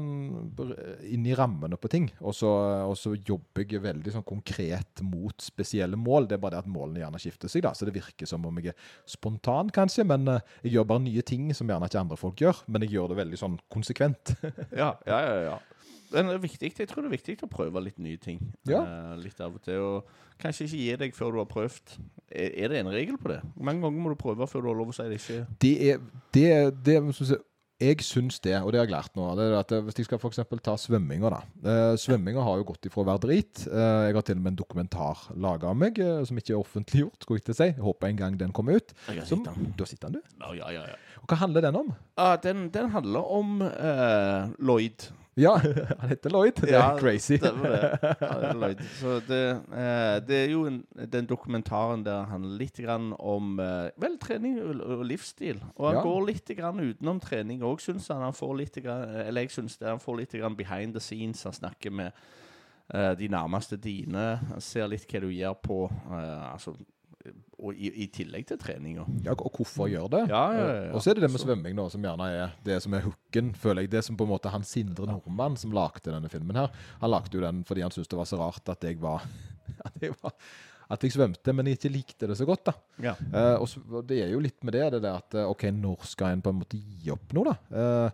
inn 1.06 1.26
i 1.30 1.36
rammene 1.38 1.78
på 1.78 1.90
ting. 1.92 2.08
Og 2.18 2.34
så, 2.34 2.50
og 2.88 2.96
så 2.98 3.12
jobber 3.14 3.62
jeg 3.62 3.82
veldig 3.84 4.14
sånn 4.16 4.26
konkret 4.26 5.02
mot 5.06 5.38
spesielle 5.42 5.98
mål. 5.98 6.26
Det 6.26 6.34
er 6.34 6.42
bare 6.42 6.56
det 6.56 6.64
at 6.64 6.70
målene 6.70 7.04
gjerne 7.04 7.20
skifter 7.22 7.50
seg, 7.50 7.62
da. 7.66 7.70
Så 7.74 7.86
det 7.86 7.94
virker 7.94 8.26
som 8.26 8.46
om 8.46 8.58
jeg 8.58 8.72
er 8.72 8.90
spontan, 9.06 9.70
kanskje. 9.74 10.02
Men 10.10 10.26
jeg 10.64 10.74
gjør 10.74 10.90
bare 10.90 11.04
nye 11.06 11.22
ting 11.26 11.50
som 11.54 11.70
gjerne 11.70 11.86
ikke 11.90 12.02
andre 12.02 12.18
folk 12.18 12.42
gjør. 12.42 12.64
Men 12.66 12.86
jeg 12.86 12.96
gjør 12.96 13.12
det 13.12 13.20
veldig 13.22 13.42
sånn 13.44 13.58
konsekvent. 13.70 14.34
Ja, 14.80 14.96
ja, 15.06 15.20
ja. 15.28 15.36
ja. 15.52 15.58
Men 16.10 16.30
det 16.30 16.38
er 16.38 16.42
viktig, 16.42 16.72
jeg 16.78 16.90
tror 16.90 17.04
det 17.04 17.10
er 17.10 17.16
viktig 17.16 17.36
å 17.46 17.50
prøve 17.50 17.82
litt 17.84 18.00
nye 18.02 18.18
ting. 18.20 18.40
Ja. 18.68 18.82
Uh, 18.82 19.12
litt 19.20 19.40
av 19.42 19.54
og 19.54 19.62
til. 19.64 19.82
Og 19.84 20.40
kanskje 20.42 20.66
ikke 20.66 20.80
gi 20.80 20.96
deg 21.04 21.14
før 21.16 21.36
du 21.36 21.42
har 21.42 21.50
prøvd. 21.50 21.98
Er, 22.30 22.50
er 22.64 22.72
det 22.72 22.80
en 22.80 22.92
regel 22.94 23.20
på 23.20 23.30
det? 23.32 23.40
Hvor 23.54 23.68
mange 23.68 23.84
ganger 23.84 24.02
må 24.02 24.14
du 24.14 24.18
prøve 24.20 24.48
før 24.50 24.64
du 24.64 24.72
har 24.72 24.80
lov 24.80 24.90
å 24.92 24.96
si 24.96 25.06
det 25.10 25.20
ikke? 25.20 25.44
Det 25.62 25.76
er 25.92 26.02
det, 26.34 26.50
det 26.86 26.98
synes 27.14 27.34
jeg, 27.36 27.44
jeg 27.80 28.04
syns 28.04 28.36
det, 28.44 28.52
og 28.60 28.72
det 28.72 28.80
har 28.80 28.88
jeg 28.88 28.92
lært 28.92 29.14
nå. 29.16 29.26
Det 29.38 29.44
er 29.46 29.54
at 29.56 29.70
eh, 29.72 29.82
Hvis 29.86 30.00
jeg 30.02 30.08
skal 30.08 30.20
eksempel 30.28 30.60
ta 30.64 30.74
svømminga, 30.76 31.30
da. 31.32 31.38
Eh, 31.64 31.92
svømminga 32.00 32.42
har 32.44 32.58
jo 32.60 32.66
gått 32.68 32.90
ifra 32.90 33.00
å 33.00 33.06
være 33.08 33.22
drit. 33.24 33.62
Eh, 33.64 34.08
jeg 34.10 34.18
har 34.18 34.26
til 34.26 34.36
og 34.36 34.42
med 34.44 34.52
en 34.52 34.58
dokumentar 34.60 35.22
laga 35.40 35.70
av 35.70 35.78
meg 35.80 36.00
eh, 36.02 36.20
som 36.28 36.40
ikke 36.40 36.52
er 36.52 36.60
offentliggjort. 36.60 37.24
skulle 37.24 37.40
jeg 37.40 37.46
til 37.48 37.56
å 37.56 37.60
si. 37.62 37.70
Jeg 37.70 37.86
håper 37.86 38.10
en 38.10 38.20
gang 38.20 38.36
den 38.42 38.52
kommer 38.56 38.76
ut. 38.76 38.92
Som, 39.28 39.46
da 39.78 39.88
sitter 39.88 40.12
den, 40.12 40.20
du. 40.20 40.36
Ja, 40.44 40.52
ja, 40.58 40.74
ja. 40.76 40.84
ja. 40.92 41.00
Og 41.22 41.32
hva 41.32 41.40
handler 41.40 41.64
den 41.64 41.80
om? 41.80 41.88
Ah, 42.20 42.34
den, 42.42 42.68
den 42.74 42.92
handler 42.92 43.32
om 43.38 43.64
eh, 43.64 44.52
Lloyd. 44.60 45.08
Ja, 45.40 45.54
han 46.00 46.10
heter 46.10 46.30
Lloyd. 46.34 46.60
Det 46.60 46.74
er 46.76 46.98
crazy. 47.00 47.38
Det. 47.40 47.50
var 47.56 47.72
det 48.20 48.28
er 48.28 48.54
Lloyd. 48.60 48.82
Så 48.98 49.14
det, 49.28 49.40
eh, 49.72 50.16
det 50.28 50.38
er 50.44 50.50
jo 50.52 50.66
en, 50.68 50.80
den 51.14 51.28
dokumentaren 51.30 52.04
der 52.06 52.26
han 52.30 52.44
litt 52.60 52.76
grann 52.84 53.10
om 53.18 53.56
eh, 53.62 53.88
vel, 54.00 54.18
trening 54.22 54.58
og, 54.62 54.82
og 55.00 55.06
livsstil. 55.08 55.62
Og 55.76 55.88
han 55.90 55.98
Ja. 56.00 56.04
går 56.04 56.26
litt 56.28 56.52
grann 56.58 56.80
utenom 56.84 57.20
trening 57.24 57.64
òg, 57.66 57.80
syns 57.80 58.08
han. 58.12 58.22
han 58.28 58.36
får 58.36 58.54
litt 58.60 58.78
grann, 58.84 59.08
eller 59.24 59.46
jeg 59.48 59.56
syns 59.56 59.78
det. 59.80 59.88
Han 59.88 60.02
får 60.02 60.20
litt 60.22 60.36
grann 60.38 60.56
behind 60.58 60.94
the 60.94 61.00
scenes. 61.02 61.42
Han 61.48 61.56
snakker 61.56 61.90
med 61.90 62.12
eh, 62.94 63.12
de 63.18 63.28
nærmeste 63.32 63.76
dine. 63.80 64.28
Han 64.52 64.60
ser 64.60 64.88
litt 64.92 65.08
hva 65.10 65.20
du 65.24 65.30
gjør 65.32 65.56
på 65.64 65.82
eh, 65.90 66.52
altså, 66.52 66.76
og 67.60 67.74
i, 67.76 67.90
i 68.04 68.06
tillegg 68.12 68.46
til 68.48 68.58
treninga. 68.60 69.04
Ja, 69.26 69.34
og 69.34 69.52
hvorfor 69.58 69.90
gjør 69.92 70.08
det? 70.12 70.22
Ja, 70.30 70.44
ja, 70.56 70.68
ja. 70.86 70.92
Og 70.96 71.02
så 71.04 71.12
er 71.12 71.18
det 71.18 71.26
det 71.26 71.30
med 71.34 71.40
Så- 71.42 71.46
svømming, 71.46 71.76
da, 71.76 71.84
som 71.92 72.06
gjerne 72.06 72.28
er 72.32 72.54
det 72.64 72.78
som 72.82 72.94
er 72.96 73.04
hooken, 73.04 73.52
føler 73.54 73.84
jeg. 73.84 73.90
Det 73.92 74.04
som 74.06 74.16
på 74.16 74.24
en 74.24 74.32
måte 74.32 74.52
han 74.52 74.64
Sindre 74.64 75.06
Nordmann 75.10 75.58
som 75.60 75.74
lagde 75.76 76.08
denne 76.08 76.30
filmen 76.32 76.56
her. 76.56 76.72
Han 77.02 77.12
lagde 77.12 77.36
jo 77.36 77.44
den 77.44 77.62
fordi 77.68 77.84
han 77.84 77.92
syntes 77.92 78.08
det 78.08 78.18
var 78.18 78.28
så 78.30 78.40
rart 78.40 78.72
at 78.72 78.88
jeg 78.88 79.00
var 79.02 79.22
At 79.86 80.00
jeg, 80.02 80.12
var, 80.22 80.32
at 80.90 81.04
jeg 81.04 81.12
svømte, 81.14 81.52
men 81.54 81.68
jeg 81.68 81.78
ikke 81.78 81.92
likte 81.94 82.26
det 82.28 82.36
så 82.36 82.44
godt, 82.48 82.64
da. 82.66 82.72
Ja. 83.00 83.12
Uh, 83.32 83.62
og, 83.62 83.68
så, 83.70 83.80
og 83.86 84.02
det 84.08 84.18
er 84.24 84.32
jo 84.32 84.40
litt 84.42 84.58
med 84.66 84.74
det, 84.74 84.82
det 84.96 85.02
der 85.04 85.20
at 85.20 85.36
eh, 85.38 85.46
OK, 85.48 85.62
når 85.72 86.02
skal 86.10 86.34
en 86.34 86.42
på 86.42 86.50
en 86.50 86.58
måte 86.58 86.76
gi 86.80 87.12
opp 87.14 87.32
noe, 87.36 87.54
da? 87.54 88.10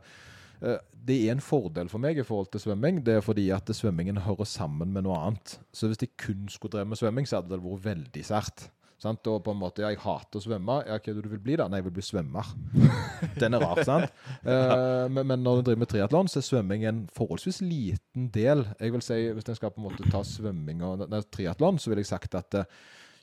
Uh, 0.61 0.77
det 1.07 1.17
er 1.25 1.33
en 1.35 1.43
fordel 1.45 1.89
for 1.91 2.03
meg 2.03 2.19
i 2.19 2.25
forhold 2.27 2.49
til 2.53 2.63
svømming. 2.63 3.01
Det 3.07 3.17
er 3.19 3.25
fordi 3.25 3.49
at 3.55 3.69
svømmingen 3.77 4.21
hører 4.25 4.49
sammen 4.49 4.93
med 4.95 5.05
noe 5.07 5.17
annet. 5.19 5.57
Så 5.75 5.87
hvis 5.91 6.01
jeg 6.03 6.15
kun 6.19 6.47
skulle 6.53 6.73
drevet 6.77 6.89
med 6.93 6.99
svømming, 7.01 7.29
så 7.29 7.39
hadde 7.41 7.53
det 7.55 7.61
vært 7.63 7.85
veldig 7.85 8.25
sært. 8.27 8.67
Sant? 9.03 9.29
Og 9.29 9.43
på 9.45 9.53
en 9.53 9.61
måte, 9.61 9.85
ja, 9.85 9.91
jeg 9.93 10.01
hater 10.01 10.41
å 10.41 10.45
svømme. 10.45 10.79
Ja, 10.89 10.97
hva 10.97 11.15
det 11.15 11.25
du 11.25 11.31
vil 11.33 11.43
bli, 11.43 11.57
da? 11.61 11.69
Nei, 11.69 11.83
jeg 11.83 11.89
vil 11.91 11.97
bli 11.99 12.05
svømmer. 12.07 12.53
Den 13.41 13.59
er 13.59 13.65
rar, 13.65 13.83
sant? 13.85 14.13
Uh, 14.41 15.07
men, 15.13 15.23
men 15.33 15.43
når 15.45 15.61
du 15.61 15.67
driver 15.69 15.83
med 15.85 15.91
triatlon, 15.93 16.31
så 16.33 16.41
er 16.41 16.47
svømming 16.49 16.87
en 16.89 17.03
forholdsvis 17.17 17.61
liten 17.65 18.31
del. 18.35 18.65
Jeg 18.81 18.95
vil 18.95 19.05
si, 19.05 19.19
Hvis 19.37 19.51
en 19.53 19.59
skal 19.59 19.75
på 19.75 19.83
en 19.83 19.91
måte 19.91 20.09
ta 20.13 20.23
svømming 20.25 20.85
og 20.87 21.05
triatlon, 21.35 21.81
så 21.83 21.93
vil 21.93 22.01
jeg 22.01 22.09
sagt 22.15 22.39
at 22.41 22.63
uh, 22.63 22.65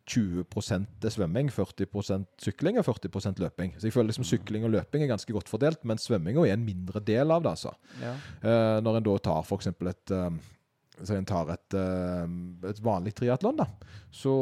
20 0.09 0.43
er 1.03 1.13
svømming, 1.13 1.49
40% 1.49 2.25
sykling 2.43 2.79
og 2.79 2.85
40% 2.89 3.39
løping. 3.39 3.75
Så 3.77 3.87
jeg 3.87 3.95
føler 3.95 4.11
liksom 4.11 4.27
sykling 4.27 4.65
og 4.67 4.73
løping 4.75 5.03
er 5.03 5.13
ganske 5.13 5.33
godt 5.33 5.51
fordelt, 5.51 5.83
men 5.87 6.01
svømminga 6.01 6.43
er 6.43 6.57
en 6.57 6.65
mindre 6.65 6.99
del 6.99 7.31
av 7.31 7.43
det. 7.43 7.55
altså. 7.55 7.71
Ja. 8.01 8.17
Uh, 8.43 8.83
når 8.83 8.99
en 8.99 9.07
da 9.07 9.15
tar 9.23 9.47
f.eks. 9.47 9.71
et 9.71 10.13
eh, 10.13 10.29
så 11.03 11.17
en 11.17 11.27
tar 11.27 11.51
et, 11.53 11.75
eh, 11.77 12.35
et 12.69 12.81
vanlig 12.83 13.13
triatlon, 13.17 13.57
da, 13.59 13.67
så, 14.13 14.33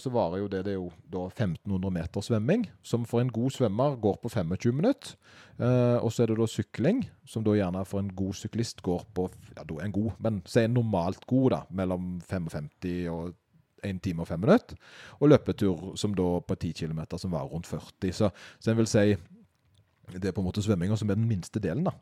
så 0.00 0.12
varer 0.14 0.42
jo 0.42 0.50
det 0.52 0.62
det 0.68 0.76
jo 0.76 0.88
da 1.12 1.26
1500 1.28 1.94
meter 1.94 2.24
svømming, 2.24 2.68
som 2.82 3.06
for 3.08 3.22
en 3.22 3.32
god 3.32 3.54
svømmer 3.56 3.98
går 4.00 4.20
på 4.22 4.32
25 4.32 4.76
minutter. 4.80 5.16
Eh, 5.58 5.98
og 5.98 6.12
så 6.14 6.22
er 6.22 6.30
det 6.30 6.38
da 6.38 6.46
sykling, 6.50 7.02
som 7.26 7.44
da 7.46 7.56
gjerne 7.56 7.82
for 7.88 8.02
en 8.02 8.12
god 8.14 8.36
syklist 8.38 8.82
går 8.86 9.04
på 9.14 9.26
ja, 9.56 9.64
da 9.64 9.82
en 9.82 9.94
god, 9.94 10.12
men 10.22 10.40
si 10.46 10.62
en 10.62 10.76
normalt 10.78 11.26
god, 11.26 11.50
da, 11.56 11.60
mellom 11.80 12.16
55 12.28 12.70
og 13.12 13.34
1 13.84 14.00
time 14.02 14.22
og 14.22 14.28
5 14.28 14.40
minutter. 14.42 14.78
Og 15.20 15.32
løpetur 15.32 15.96
som 15.98 16.14
da 16.14 16.28
på 16.40 16.54
10 16.54 16.72
km 16.80 17.00
som 17.16 17.34
varer 17.34 17.52
rundt 17.52 17.66
40. 17.66 18.12
Så, 18.12 18.30
så 18.58 18.70
en 18.70 18.78
vil 18.80 18.90
si 18.90 19.16
det 20.14 20.30
er 20.30 20.34
på 20.36 20.42
en 20.42 20.48
måte 20.48 20.62
svømminga 20.64 20.96
som 20.98 21.10
er 21.10 21.18
den 21.18 21.28
minste 21.28 21.60
delen. 21.62 21.84
da. 21.86 21.92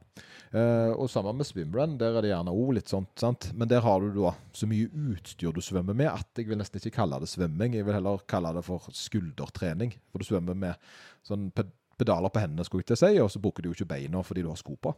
Eh, 0.52 0.92
og 0.94 1.08
sammen 1.10 1.38
med 1.38 1.48
swimrun, 1.48 1.96
der 2.00 2.16
er 2.16 2.25
det 2.25 2.32
gjerne 2.32 2.54
òg 2.54 2.75
litt 2.78 2.92
sånt. 2.92 3.10
sant? 3.18 3.50
Men 3.54 3.68
der 3.68 3.82
har 3.84 4.00
du 4.00 4.12
da 4.14 4.34
så 4.56 4.68
mye 4.70 4.88
utstyr 4.88 5.54
du 5.54 5.62
svømmer 5.64 5.96
med 5.96 6.12
at 6.12 6.38
jeg 6.38 6.48
vil 6.50 6.60
nesten 6.60 6.80
ikke 6.80 6.98
kalle 7.00 7.20
det 7.22 7.30
svømming. 7.32 7.75
Jeg 7.75 7.86
vil 7.86 7.98
heller 7.98 8.22
kalle 8.28 8.54
det 8.56 8.64
for 8.66 8.86
skuldertrening. 8.92 9.96
For 10.12 10.22
du 10.22 10.28
svømmer 10.28 10.54
med 10.54 10.86
sånn 11.26 11.50
pedaler 11.96 12.32
på 12.32 12.42
hendene, 12.42 12.64
skulle 12.66 12.84
jeg 12.84 12.92
til 12.92 12.98
å 12.98 13.02
si, 13.02 13.20
og 13.25 13.30
så 13.32 13.42
bruker 13.42 13.64
du 13.64 13.70
jo 13.70 13.76
ikke 13.78 13.90
beina 13.96 14.22
fordi 14.25 14.44
du 14.44 14.50
har 14.52 14.60
sko 14.60 14.76
på. 14.76 14.92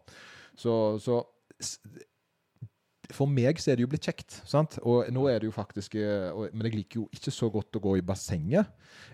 Så, 0.58 0.74
så 1.02 1.22
for 3.14 3.30
meg 3.30 3.60
så 3.60 3.72
er 3.72 3.78
det 3.78 3.86
jo 3.86 3.90
blitt 3.92 4.04
kjekt. 4.04 4.40
sant? 4.48 4.76
Og 4.84 5.08
nå 5.14 5.24
er 5.30 5.40
det 5.40 5.48
jo 5.48 5.54
faktisk 5.54 5.94
eh, 5.96 6.28
og, 6.28 6.52
Men 6.52 6.68
jeg 6.68 6.76
liker 6.82 7.00
jo 7.00 7.06
ikke 7.14 7.32
så 7.32 7.48
godt 7.52 7.78
å 7.78 7.82
gå 7.84 7.96
i 7.98 8.04
bassenget. 8.04 8.68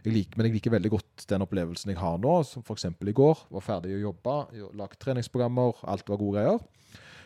Jeg 0.04 0.14
liker, 0.14 0.38
men 0.38 0.48
jeg 0.48 0.56
liker 0.56 0.74
veldig 0.74 0.92
godt 0.96 1.26
den 1.30 1.44
opplevelsen 1.46 1.92
jeg 1.92 2.00
har 2.00 2.18
nå, 2.22 2.36
som 2.48 2.64
f.eks. 2.64 2.88
i 2.90 3.16
går. 3.16 3.44
Var 3.54 3.64
ferdig 3.64 3.94
å 3.98 4.06
jobbe, 4.08 4.38
lagd 4.80 4.98
treningsprogrammer, 5.02 5.84
alt 5.90 6.10
var 6.10 6.20
gode 6.20 6.40
greier. 6.40 6.64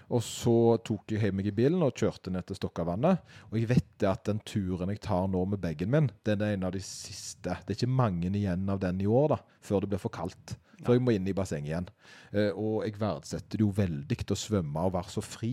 Og 0.08 0.22
så 0.25 0.78
tok 0.84 1.12
jeg 1.12 1.34
meg 1.37 1.50
i 1.50 1.52
bilen 1.52 1.82
og 1.84 1.96
kjørte 1.96 2.32
ned 2.32 2.46
til 2.48 2.56
Stokkavannet. 2.56 3.25
Og 3.50 3.58
jeg 3.60 3.68
vet 3.68 3.88
det 4.00 4.08
at 4.08 4.25
den 4.28 4.40
turen 4.40 4.92
jeg 4.92 5.02
tar 5.04 5.28
nå 5.28 5.42
med 5.52 5.60
bagen 5.60 5.92
min, 5.92 6.08
den 6.25 6.44
er 6.44 6.56
en 6.56 6.68
av 6.68 6.72
de 6.76 6.80
siste. 6.84 7.58
Det 7.64 7.75
er 7.75 7.76
ikke 7.76 7.98
mange 7.98 8.32
igjen 8.32 8.68
av 8.72 8.80
den 8.84 9.02
i 9.04 9.08
år, 9.08 9.34
da, 9.34 9.40
før 9.64 9.84
det 9.84 9.92
blir 9.92 10.02
for 10.04 10.14
kaldt. 10.14 10.56
Før 10.87 10.96
jeg 10.96 11.04
må 11.04 11.12
inn 11.12 11.28
i 11.28 11.34
bassenget 11.37 11.72
igjen. 11.72 11.90
Eh, 12.32 12.52
og 12.54 12.87
jeg 12.87 12.96
verdsetter 13.00 13.58
det 13.58 13.66
jo 13.66 13.75
veldig 13.75 14.18
å 14.30 14.38
svømme 14.38 14.87
og 14.87 14.94
være 14.94 15.16
så 15.16 15.25
fri. 15.25 15.52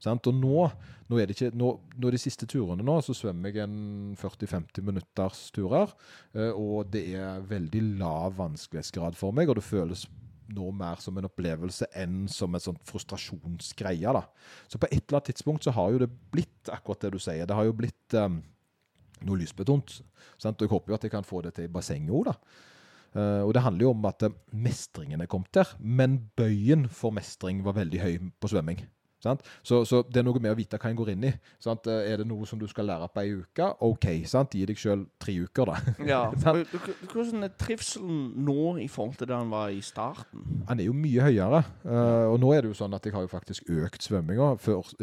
Sant? 0.00 0.26
Og 0.30 0.36
nå, 0.36 0.64
nå 1.10 1.18
er 1.20 1.28
det 1.28 1.36
ikke 1.36 1.52
nå, 1.60 1.74
nå 2.00 2.12
de 2.12 2.20
siste 2.20 2.48
turene 2.48 2.84
nå, 2.86 2.96
så 3.04 3.14
svømmer 3.16 3.52
jeg 3.52 3.66
en 3.66 4.16
40-50 4.20 4.86
minutters 4.86 5.42
turer. 5.54 5.92
eh, 6.32 6.50
og 6.54 6.88
det 6.94 7.04
er 7.20 7.44
veldig 7.50 7.82
lav 8.00 8.38
vanskelighetsgrad 8.38 9.18
for 9.18 9.36
meg, 9.36 9.52
og 9.52 9.60
det 9.60 9.66
føles 9.66 10.06
nå 10.50 10.70
mer 10.74 11.00
som 11.02 11.18
en 11.18 11.28
opplevelse 11.28 11.86
enn 11.96 12.24
som 12.30 12.54
en 12.54 12.62
sånn 12.62 12.80
frustrasjonsgreie. 12.88 14.14
da. 14.16 14.24
Så 14.68 14.80
på 14.80 14.88
et 14.90 15.02
eller 15.04 15.20
annet 15.20 15.30
tidspunkt 15.32 15.66
så 15.66 15.74
har 15.76 15.92
jo 15.92 16.00
det 16.02 16.10
blitt 16.32 16.72
akkurat 16.72 17.06
det 17.06 17.12
du 17.14 17.20
sier. 17.22 17.46
Det 17.46 17.54
har 17.56 17.68
jo 17.68 17.76
blitt 17.76 18.16
um, 18.18 18.40
noe 19.26 19.38
lysbetont. 19.38 20.00
Sant? 20.40 20.58
Og 20.58 20.66
jeg 20.66 20.72
håper 20.74 20.92
jo 20.92 20.98
at 20.98 21.06
jeg 21.06 21.14
kan 21.14 21.26
få 21.26 21.44
det 21.46 21.54
til 21.54 21.68
i 21.68 21.72
bassenget 21.72 22.14
òg, 22.14 22.32
da. 22.32 22.36
Uh, 23.10 23.42
og 23.42 23.54
det 23.54 23.62
handler 23.64 23.88
jo 23.88 23.92
om 23.94 24.04
at 24.06 24.26
mestringen 24.54 25.22
er 25.22 25.30
kommet 25.30 25.50
der, 25.54 25.70
men 25.78 26.18
bøyen 26.38 26.86
for 26.94 27.14
mestring 27.14 27.64
var 27.66 27.78
veldig 27.78 28.02
høy 28.02 28.18
på 28.38 28.50
svømming. 28.52 28.84
Sant? 29.20 29.42
Så, 29.62 29.82
så 29.84 30.02
det 30.08 30.22
er 30.22 30.24
noe 30.24 30.40
med 30.40 30.52
å 30.54 30.56
vite 30.58 30.78
hva 30.80 30.90
en 30.90 30.96
går 30.96 31.10
inn 31.12 31.24
i. 31.28 31.32
Sant? 31.60 31.86
Eh, 31.86 32.06
Er 32.10 32.22
det 32.22 32.26
noe 32.30 32.46
som 32.48 32.58
du 32.58 32.66
skal 32.70 32.86
lære 32.88 33.08
på 33.12 33.20
ei 33.20 33.34
uke? 33.42 33.66
OK, 33.84 34.06
sant? 34.26 34.54
gi 34.56 34.64
deg 34.66 34.78
sjøl 34.80 35.02
tre 35.20 35.34
uker, 35.44 35.68
da. 35.68 35.94
Ja. 36.10 36.22
Hvordan 37.12 37.44
er 37.44 37.52
trivselen 37.60 38.32
nå 38.46 38.76
i 38.80 38.88
forhold 38.90 39.18
til 39.20 39.28
det 39.30 39.36
han 39.36 39.50
var 39.52 39.68
i 39.74 39.80
starten? 39.84 40.44
Han 40.68 40.80
er 40.80 40.88
jo 40.88 40.94
mye 40.96 41.26
høyere. 41.28 41.60
eh, 41.84 42.26
og 42.30 42.38
nå 42.42 42.52
er 42.56 42.62
det 42.64 42.72
jo 42.72 42.78
sånn 42.80 42.94
at 42.96 43.04
jeg 43.06 43.14
har 43.14 43.26
jo 43.26 43.30
faktisk 43.32 43.68
økt 43.70 44.06
svømminga. 44.08 44.50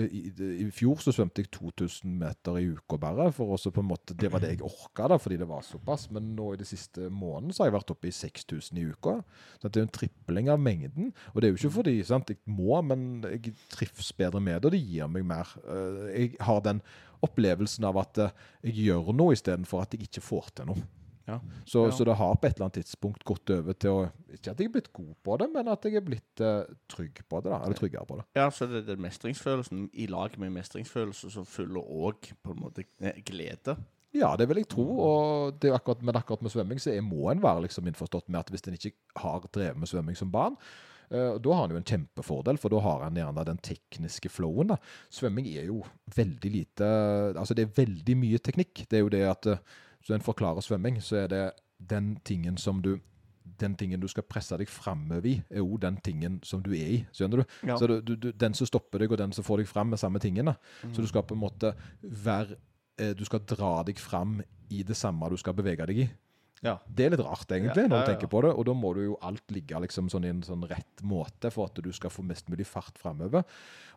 I, 0.02 0.08
i, 0.08 0.24
I 0.66 0.70
fjor 0.74 1.02
så 1.04 1.14
svømte 1.16 1.44
jeg 1.46 1.52
2000 1.56 2.18
meter 2.22 2.58
i 2.62 2.68
uka 2.74 2.98
bare. 3.02 3.30
For 3.36 3.54
også 3.58 3.72
på 3.76 3.84
en 3.86 3.90
måte, 3.92 4.16
Det 4.18 4.32
var 4.34 4.42
det 4.44 4.56
jeg 4.56 4.64
orka, 4.66 5.08
da, 5.14 5.18
fordi 5.22 5.38
det 5.44 5.48
var 5.50 5.62
såpass. 5.66 6.08
Men 6.16 6.34
nå 6.38 6.54
i 6.56 6.60
de 6.62 6.66
siste 6.68 7.10
månedene 7.14 7.54
så 7.54 7.64
har 7.64 7.72
jeg 7.72 7.78
vært 7.78 7.94
oppe 7.96 8.10
i 8.10 8.16
6000 8.16 8.82
i 8.82 8.88
uka. 8.92 9.18
Så 9.62 9.70
det 9.70 9.78
er 9.82 9.86
jo 9.86 9.90
en 9.92 9.96
tripling 10.00 10.50
av 10.54 10.60
mengden. 10.62 11.14
Og 11.34 11.42
det 11.42 11.48
er 11.50 11.54
jo 11.54 11.62
ikke 11.62 11.76
fordi 11.78 11.96
sant, 12.08 12.34
jeg 12.34 12.42
må, 12.50 12.82
men 12.86 13.08
jeg 13.28 13.54
trives 13.74 14.07
bedre 14.14 14.40
med 14.42 14.62
det, 14.62 14.66
og 14.66 14.72
det 14.72 14.84
gir 14.84 15.08
meg 15.08 15.26
mer. 15.26 15.48
Eh, 15.68 16.04
jeg 16.22 16.36
har 16.40 16.62
den 16.66 16.82
opplevelsen 17.26 17.84
av 17.90 17.98
at 17.98 18.18
eh, 18.18 18.32
jeg 18.70 18.76
gjør 18.88 19.12
noe 19.18 19.34
istedenfor 19.34 19.82
at 19.82 19.94
jeg 19.98 20.08
ikke 20.08 20.22
får 20.22 20.52
til 20.56 20.66
noe. 20.72 20.86
Ja. 21.28 21.42
Så, 21.68 21.82
Ja. 21.90 21.92
så 21.92 22.06
det 22.08 22.16
har 22.16 22.36
på 22.40 22.48
et 22.48 22.56
eller 22.56 22.70
annet 22.70 22.78
tidspunkt 22.86 23.24
gått 23.28 23.50
over 23.52 23.74
til 23.76 23.90
å 23.92 24.04
Ikke 24.32 24.52
at 24.54 24.60
jeg 24.62 24.70
er 24.70 24.72
blitt 24.72 24.94
god 24.94 25.14
på 25.24 25.36
det, 25.42 25.50
men 25.52 25.68
at 25.68 25.84
jeg 25.84 25.96
er 26.00 26.06
blitt 26.06 26.40
uh, 26.40 26.64
trygg 26.88 27.20
på 27.28 27.42
det. 27.44 27.52
da, 27.52 27.58
Eller 27.66 27.76
tryggere 27.76 28.06
på 28.08 28.16
det. 28.16 28.26
Ja, 28.38 28.46
så 28.50 28.68
det 28.70 28.88
er 28.88 28.96
mestringsfølelsen. 28.96 29.90
I 29.94 30.06
lag 30.08 30.38
med 30.40 30.54
mestringsfølelse 30.56 31.32
som 31.34 31.44
følger 31.46 31.84
òg 31.84 32.32
på 32.44 32.52
en 32.56 32.62
måte 32.64 32.86
glede. 33.28 33.76
Ja, 34.16 34.36
det 34.40 34.48
vil 34.48 34.62
jeg 34.62 34.70
tro. 34.72 34.86
og 35.04 35.60
det 35.60 35.70
er 35.70 35.76
akkurat, 35.76 36.02
Men 36.02 36.16
akkurat 36.16 36.42
med 36.42 36.52
svømming 36.52 36.80
så 36.80 36.94
er, 36.96 37.02
må 37.02 37.30
en 37.30 37.42
være 37.44 37.66
liksom 37.68 37.88
innforstått 37.88 38.30
med 38.30 38.40
at 38.40 38.50
hvis 38.50 38.64
en 38.68 38.74
ikke 38.80 38.94
har 39.18 39.44
drevet 39.52 39.78
med 39.78 39.88
svømming 39.92 40.16
som 40.16 40.32
barn, 40.32 40.56
da 41.10 41.54
har 41.54 41.62
han 41.62 41.72
jo 41.72 41.80
en 41.80 41.88
kjempefordel, 41.88 42.58
for 42.60 42.74
da 42.74 42.82
har 42.84 43.06
han 43.06 43.16
gjerne 43.16 43.46
den 43.48 43.60
tekniske 43.64 44.32
flowen. 44.34 44.74
da. 44.74 44.78
Svømming 45.14 45.48
er 45.54 45.70
jo 45.70 45.82
veldig 46.16 46.52
lite 46.52 46.88
Altså 47.38 47.56
det 47.56 47.64
er 47.68 47.78
veldig 47.78 48.16
mye 48.20 48.40
teknikk. 48.44 48.86
Det 48.90 49.00
er 49.00 49.06
jo 49.06 49.14
det 49.14 49.24
at 49.28 49.48
eh, 49.48 49.62
Så 50.04 50.14
en 50.16 50.24
forklarer 50.24 50.64
svømming, 50.64 51.02
så 51.04 51.24
er 51.24 51.28
det 51.28 51.44
den 51.78 52.18
tingen 52.24 52.58
som 52.58 52.82
du 52.82 52.98
den 53.58 53.76
tingen 53.76 54.00
du 54.00 54.08
skal 54.08 54.26
presse 54.28 54.58
deg 54.60 54.70
framover 54.70 55.26
i, 55.26 55.42
er 55.50 55.64
jo 55.64 55.78
den 55.82 55.98
tingen 56.04 56.40
som 56.46 56.62
du 56.62 56.72
er 56.76 56.90
i. 56.94 56.98
Skjønner 57.16 57.42
du? 57.42 57.56
Ja. 57.66 57.78
Så 57.80 57.88
du, 57.88 58.16
du, 58.16 58.32
den 58.32 58.54
som 58.54 58.68
stopper 58.68 59.02
deg, 59.02 59.12
og 59.12 59.18
den 59.18 59.34
som 59.34 59.46
får 59.48 59.64
deg 59.64 59.70
fram, 59.72 59.94
er 59.94 60.02
samme 60.02 60.20
tingen. 60.22 60.52
da. 60.52 60.58
Så 60.92 61.02
du 61.02 61.08
skal 61.10 61.26
på 61.26 61.34
en 61.34 61.42
måte 61.42 61.72
være 62.04 62.60
eh, 63.00 63.16
Du 63.18 63.26
skal 63.26 63.42
dra 63.48 63.82
deg 63.88 63.98
fram 64.00 64.42
i 64.70 64.84
det 64.84 64.98
samme 65.00 65.30
du 65.32 65.38
skal 65.40 65.56
bevege 65.58 65.88
deg 65.90 66.04
i. 66.04 66.08
Ja. 66.66 66.78
Det 66.90 67.06
er 67.06 67.14
litt 67.14 67.22
rart, 67.22 67.50
egentlig, 67.54 67.84
Ja, 67.86 67.90
når 67.92 68.04
du 68.04 68.12
tenker 68.12 68.30
på 68.32 68.42
det. 68.46 68.52
Og 68.58 68.66
da 68.66 68.74
må 68.78 68.94
du 68.98 69.04
jo 69.04 69.18
alt 69.26 69.54
ligge 69.54 69.78
liksom 69.84 70.10
sånn 70.10 70.26
i 70.26 70.32
en 70.34 70.44
sånn 70.46 70.66
rett 70.70 71.04
måte 71.06 71.52
for 71.54 71.70
at 71.70 71.82
du 71.84 71.90
skal 71.94 72.14
få 72.14 72.26
mest 72.26 72.50
mulig 72.50 72.66
fart 72.70 72.98
framover. 72.98 73.46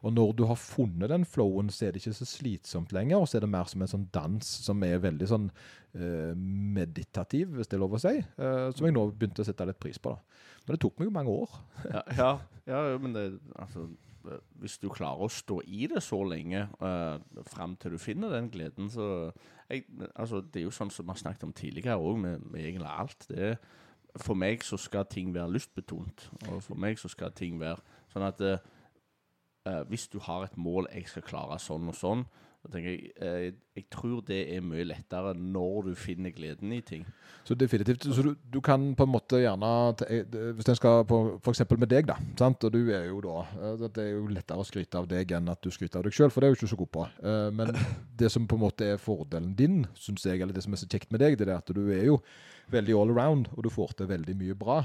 Og 0.04 0.14
når 0.16 0.34
du 0.36 0.44
har 0.48 0.60
funnet 0.60 1.12
den 1.12 1.24
flowen, 1.28 1.70
så 1.72 1.86
er 1.86 1.92
det 1.92 2.02
ikke 2.02 2.16
så 2.20 2.28
slitsomt 2.28 2.92
lenger. 2.96 3.20
Og 3.20 3.30
så 3.30 3.38
er 3.38 3.46
det 3.46 3.52
mer 3.52 3.68
som 3.70 3.84
en 3.84 3.92
sånn 3.92 4.08
dans 4.12 4.52
som 4.66 4.84
er 4.84 5.00
veldig 5.00 5.30
sånn 5.30 5.48
uh, 5.50 6.32
meditativ, 6.36 7.56
hvis 7.56 7.70
det 7.70 7.78
er 7.78 7.84
lov 7.84 7.96
å 7.96 8.02
si. 8.02 8.16
Uh, 8.40 8.68
som 8.76 8.88
jeg 8.88 8.96
nå 8.96 9.08
begynte 9.12 9.44
å 9.44 9.48
sette 9.48 9.68
litt 9.68 9.80
pris 9.80 10.00
på. 10.00 10.14
da. 10.14 10.40
Men 10.66 10.76
det 10.76 10.82
tok 10.84 11.00
meg 11.00 11.08
jo 11.08 11.16
mange 11.16 11.36
år. 11.42 11.58
Ja, 11.88 12.04
ja, 12.16 12.30
ja 12.68 12.84
men 13.00 13.16
det, 13.16 13.26
altså, 13.56 13.88
hvis 14.60 14.78
du 14.78 14.88
klarer 14.92 15.26
å 15.26 15.32
stå 15.32 15.60
i 15.66 15.86
det 15.90 16.02
så 16.04 16.18
lenge 16.26 16.66
uh, 16.82 17.16
fram 17.48 17.76
til 17.80 17.94
du 17.94 18.00
finner 18.02 18.34
den 18.34 18.50
gleden, 18.52 18.90
så 18.92 19.30
jeg, 19.70 19.84
altså, 20.14 20.40
Det 20.40 20.60
er 20.60 20.66
jo 20.66 20.74
sånn 20.74 20.90
som 20.90 21.06
vi 21.06 21.14
har 21.14 21.22
snakket 21.22 21.46
om 21.46 21.52
tidligere 21.56 21.96
òg, 21.96 22.18
med, 22.18 22.44
med 22.50 22.60
egentlig 22.60 22.90
alt. 22.90 23.28
Det 23.28 23.56
for 24.18 24.34
meg 24.34 24.64
så 24.66 24.78
skal 24.80 25.06
ting 25.06 25.34
være 25.34 25.52
lystbetont, 25.54 26.30
og 26.50 26.62
for 26.64 26.78
meg 26.78 26.98
så 26.98 27.08
skal 27.10 27.32
ting 27.36 27.60
være 27.60 27.78
sånn 28.10 28.26
at 28.26 28.40
eh, 28.42 28.62
eh, 29.68 29.82
hvis 29.90 30.08
du 30.10 30.18
har 30.24 30.46
et 30.46 30.56
mål 30.58 30.88
jeg 30.90 31.06
skal 31.10 31.26
klare 31.26 31.58
sånn 31.62 31.90
og 31.92 31.98
sånn, 31.98 32.24
så 32.60 32.68
tenker 32.68 32.92
jeg, 32.92 33.10
eh, 33.24 33.52
jeg 33.78 33.86
tror 33.88 34.18
det 34.28 34.38
er 34.52 34.60
mye 34.60 34.84
lettere 34.84 35.32
når 35.32 35.86
du 35.86 35.94
finner 35.96 36.32
gleden 36.34 36.74
i 36.76 36.82
ting. 36.84 37.06
Så 37.48 37.56
definitivt. 37.56 38.04
Så 38.04 38.20
du, 38.22 38.34
du 38.36 38.58
kan 38.60 38.90
på 38.96 39.06
en 39.06 39.12
måte 39.14 39.40
gjerne 39.40 39.70
eh, 40.04 40.36
Hvis 40.58 40.68
en 40.68 40.76
skal 40.76 41.06
på 41.08 41.22
f.eks. 41.38 41.64
med 41.72 41.88
deg, 41.88 42.10
da. 42.10 42.18
Sant? 42.36 42.68
Og 42.68 42.74
du 42.74 42.92
er 42.92 43.08
jo 43.08 43.22
da 43.24 43.46
eh, 43.48 43.86
Det 43.86 44.04
er 44.04 44.12
jo 44.12 44.28
lettere 44.28 44.60
å 44.60 44.68
skryte 44.68 45.00
av 45.00 45.08
deg 45.08 45.32
enn 45.38 45.48
at 45.48 45.64
du 45.64 45.72
skryter 45.72 46.02
av 46.02 46.04
deg 46.04 46.18
sjøl, 46.18 46.28
for 46.28 46.44
det 46.44 46.50
er 46.50 46.52
jo 46.52 46.60
ikke 46.60 46.72
så 46.74 46.80
god 46.82 46.92
på. 46.98 47.08
Men 47.56 47.72
det 48.20 48.32
som 48.36 48.44
på 48.44 48.60
en 48.60 48.64
måte 48.66 48.92
er 48.92 49.00
fordelen 49.00 49.56
din, 49.56 49.82
syns 49.96 50.28
jeg, 50.28 50.42
eller 50.42 50.52
det 50.52 50.66
som 50.66 50.76
er 50.76 50.84
så 50.84 50.90
kjekt 50.90 51.08
med 51.14 51.24
deg, 51.24 51.40
det 51.40 51.48
er 51.48 51.56
at 51.56 51.72
du 51.72 51.86
er 51.88 52.04
jo 52.10 52.20
veldig 52.70 53.00
all 53.00 53.16
around, 53.16 53.48
og 53.56 53.64
du 53.64 53.72
får 53.72 53.96
til 53.96 54.12
veldig 54.12 54.36
mye 54.36 54.58
bra. 54.58 54.82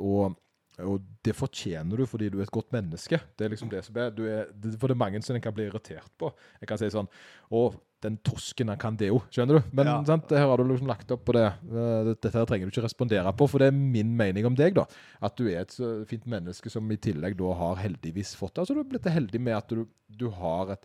Og 0.00 0.38
og 0.86 1.02
det 1.26 1.34
fortjener 1.34 1.98
du 1.98 2.06
fordi 2.06 2.28
du 2.30 2.38
er 2.38 2.46
et 2.46 2.54
godt 2.54 2.70
menneske. 2.74 3.18
Det 3.38 3.46
er 3.46 3.52
liksom 3.52 3.70
det 3.72 3.82
som 3.86 3.96
er, 3.98 4.12
er 4.14 4.50
For 4.78 4.86
det 4.86 4.94
er 4.94 5.02
mange 5.02 5.22
som 5.26 5.36
en 5.36 5.42
kan 5.42 5.54
bli 5.56 5.66
irritert 5.66 6.10
på. 6.20 6.30
Jeg 6.60 6.70
kan 6.70 6.78
si 6.80 6.90
sånn 6.94 7.08
Å, 7.50 7.62
den 8.04 8.16
tosken, 8.22 8.70
han 8.70 8.78
kan 8.80 8.96
det 8.96 9.08
jo. 9.10 9.20
Skjønner 9.34 9.58
du? 9.58 9.68
Men 9.74 9.86
Ja. 9.86 10.02
her 10.04 10.46
har 10.46 10.56
du 10.56 10.64
liksom 10.64 10.86
lagt 10.86 11.10
opp 11.10 11.24
på 11.24 11.34
det. 11.34 11.46
Eh, 11.66 12.04
Dette 12.12 12.30
her 12.32 12.46
trenger 12.46 12.66
du 12.66 12.72
ikke 12.72 12.86
respondere 12.86 13.32
på, 13.36 13.48
for 13.48 13.58
det 13.58 13.68
er 13.68 13.76
min 13.76 14.16
mening 14.16 14.46
om 14.46 14.54
deg, 14.54 14.74
da. 14.74 14.86
At 15.20 15.36
du 15.36 15.46
er 15.48 15.60
et 15.62 15.74
så 15.74 16.04
fint 16.06 16.26
menneske 16.26 16.70
som 16.70 16.90
i 16.90 16.96
tillegg 16.96 17.36
da 17.36 17.52
har 17.54 17.76
heldigvis 17.76 18.34
fått 18.38 18.58
Altså 18.58 18.74
du 18.74 18.80
er 18.80 18.90
blitt 18.90 19.04
heldig 19.04 19.40
med 19.40 19.56
at 19.56 19.68
du, 19.68 19.86
du 20.08 20.28
har 20.30 20.72
et 20.72 20.84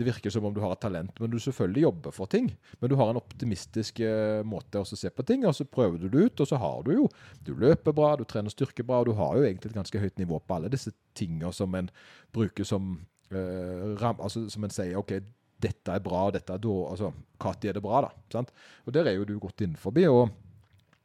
det 0.00 0.06
virker 0.06 0.32
som 0.32 0.44
om 0.48 0.54
du 0.54 0.60
har 0.62 0.72
et 0.72 0.80
talent, 0.80 1.12
men 1.20 1.30
du 1.32 1.36
selvfølgelig 1.42 1.82
jobber 1.82 2.14
for 2.14 2.30
ting. 2.30 2.46
Men 2.80 2.88
du 2.88 2.96
har 2.96 3.10
en 3.10 3.18
optimistisk 3.20 4.00
eh, 4.00 4.40
måte 4.46 4.80
å 4.80 4.86
se 4.88 5.10
på 5.12 5.26
ting, 5.28 5.44
og 5.44 5.52
så 5.56 5.66
prøver 5.68 5.98
du 6.00 6.08
det 6.08 6.24
ut, 6.30 6.40
og 6.40 6.48
så 6.48 6.56
har 6.60 6.82
du 6.86 6.92
jo 6.94 7.08
Du 7.44 7.52
løper 7.58 7.92
bra, 7.92 8.14
du 8.16 8.24
trener 8.24 8.52
styrke 8.52 8.86
bra, 8.86 9.00
og 9.02 9.10
du 9.10 9.12
har 9.18 9.36
jo 9.36 9.44
egentlig 9.44 9.72
et 9.72 9.76
ganske 9.76 10.00
høyt 10.00 10.16
nivå 10.18 10.40
på 10.40 10.56
alle 10.56 10.70
disse 10.72 10.92
tingene 11.18 11.52
som 11.52 11.74
en 11.74 11.90
bruker 12.32 12.64
som 12.64 12.94
uh, 13.32 13.96
ram, 14.00 14.16
altså 14.20 14.46
Som 14.48 14.64
en 14.64 14.70
sier 14.74 14.96
OK, 14.96 15.18
dette 15.60 15.94
er 15.94 16.04
bra, 16.04 16.28
dette 16.34 16.54
er 16.54 16.62
dårlig 16.62 16.94
Altså 16.94 17.10
når 17.40 17.68
er 17.70 17.76
det 17.76 17.82
bra, 17.84 18.02
da? 18.04 18.10
Sant? 18.32 18.50
Og 18.86 18.94
der 18.94 19.08
er 19.08 19.16
jo 19.16 19.26
du 19.28 19.38
godt 19.40 19.62
innenfor. 19.64 19.96
Og 20.12 20.30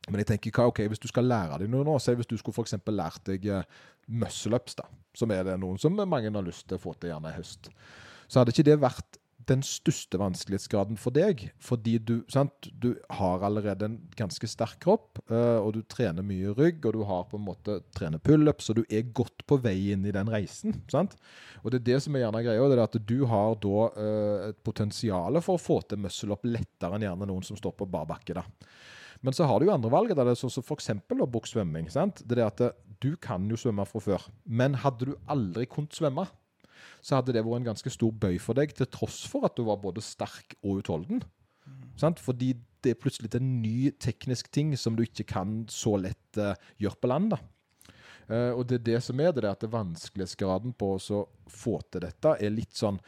men 0.06 0.22
jeg 0.22 0.28
tenker, 0.30 0.66
ok, 0.70 0.84
hvis 0.92 1.02
du 1.02 1.08
skal 1.10 1.26
lære 1.26 1.58
deg 1.64 1.72
noe 1.72 1.86
nå, 1.88 1.96
si 1.98 2.14
hvis 2.14 2.30
du 2.30 2.36
skulle 2.38 2.66
eksempel 2.66 2.94
lært 2.94 3.24
deg 3.26 3.46
eh, 3.50 3.64
muscle-ups, 4.22 4.78
da, 4.78 4.86
som 5.18 5.32
er 5.34 5.46
det 5.48 5.56
noen 5.62 5.80
som 5.82 5.96
mange 5.98 6.30
har 6.30 6.46
lyst 6.46 6.68
til 6.70 6.78
å 6.78 6.84
få 6.84 6.94
til 6.94 7.10
gjerne 7.10 7.32
i 7.32 7.38
høst, 7.40 7.72
så 8.28 8.42
hadde 8.42 8.54
ikke 8.54 8.68
det 8.68 8.76
vært 8.84 9.18
den 9.50 9.62
største 9.66 10.20
vanskelighetsgraden 10.20 10.98
for 11.00 11.16
deg, 11.16 11.48
fordi 11.64 11.96
du, 12.02 12.14
sant, 12.32 12.70
du 12.82 12.96
har 13.18 13.44
allerede 13.46 13.88
en 13.88 13.98
ganske 14.18 14.50
sterk 14.50 14.80
kropp, 14.84 15.22
eh, 15.30 15.60
og 15.60 15.76
du 15.76 15.82
trener 15.92 16.26
mye 16.26 16.54
rygg, 16.58 16.86
og 16.86 16.98
du 16.98 17.04
har 17.08 17.28
på 17.30 17.40
en 17.40 17.46
måte 17.48 17.80
trener 17.98 18.22
pullups, 18.22 18.70
så 18.70 18.76
du 18.78 18.84
er 18.90 19.08
godt 19.16 19.46
på 19.48 19.60
vei 19.64 19.92
inn 19.94 20.06
i 20.08 20.14
den 20.16 20.32
reisen. 20.32 20.80
sant? 20.92 21.18
Og 21.64 21.72
det 21.72 21.82
er 21.82 21.88
det 21.92 22.02
som 22.06 22.18
er 22.18 22.26
gjerne 22.26 22.44
greia, 22.46 22.68
det 22.72 22.80
er 22.80 22.84
at 22.88 23.00
du 23.14 23.18
har 23.30 23.58
da 23.62 23.88
eh, 23.94 24.50
et 24.50 24.62
potensial 24.66 25.42
for 25.46 25.60
å 25.60 25.66
få 25.66 25.82
til 25.90 26.02
muscle-up 26.04 26.46
lettere 26.48 26.98
enn 26.98 27.08
gjerne 27.08 27.30
noen 27.30 27.46
som 27.46 27.60
står 27.60 27.78
på 27.80 27.90
bar 27.90 28.10
bakke. 28.10 28.38
da. 28.38 28.46
Men 29.26 29.34
så 29.34 29.48
har 29.50 29.60
du 29.60 29.68
jo 29.68 29.74
andre 29.74 29.90
valg. 29.90 30.12
Det 30.14 30.22
er 30.22 30.38
sånn 30.38 30.54
som 30.54 30.66
f.eks. 30.66 30.92
bukksvømming. 31.10 31.88
Det 31.90 32.36
er 32.36 32.40
det 32.40 32.46
at 32.46 32.66
eh, 32.66 32.76
du 33.04 33.16
kan 33.22 33.46
jo 33.50 33.58
svømme 33.60 33.86
fra 33.90 34.02
før, 34.02 34.26
men 34.46 34.78
hadde 34.82 35.12
du 35.12 35.16
aldri 35.32 35.68
kunnet 35.70 35.96
svømme, 35.98 36.28
så 37.02 37.20
hadde 37.20 37.36
det 37.36 37.44
vært 37.46 37.62
en 37.62 37.72
ganske 37.72 37.94
stor 37.94 38.14
bøy 38.26 38.38
for 38.42 38.58
deg, 38.58 38.74
til 38.76 38.90
tross 38.92 39.24
for 39.30 39.48
at 39.48 39.58
du 39.58 39.66
var 39.68 39.82
både 39.84 40.04
sterk 40.04 40.58
og 40.62 40.82
utholden. 40.84 41.24
Sant? 42.00 42.22
Fordi 42.22 42.54
det 42.86 42.94
er 42.94 43.02
plutselig 43.02 43.32
en 43.38 43.60
ny 43.64 43.90
teknisk 44.02 44.52
ting 44.54 44.76
som 44.78 44.98
du 44.98 45.04
ikke 45.06 45.26
kan 45.30 45.64
så 45.72 45.96
lett 45.98 46.42
uh, 46.42 46.54
gjøre 46.82 47.02
på 47.02 47.10
land. 47.10 47.38
Eh, 48.26 48.52
og 48.54 48.66
det 48.70 48.80
er 48.80 48.86
det 48.90 49.00
som 49.06 49.20
er 49.22 49.34
det, 49.34 49.44
det 49.46 49.54
at 49.54 49.64
det 49.64 49.72
vanskelighetsgraden 49.74 50.74
på 50.78 50.96
å 50.98 51.24
få 51.52 51.78
til 51.94 52.06
dette 52.08 52.36
er 52.42 52.54
litt 52.54 52.74
sånn 52.78 53.00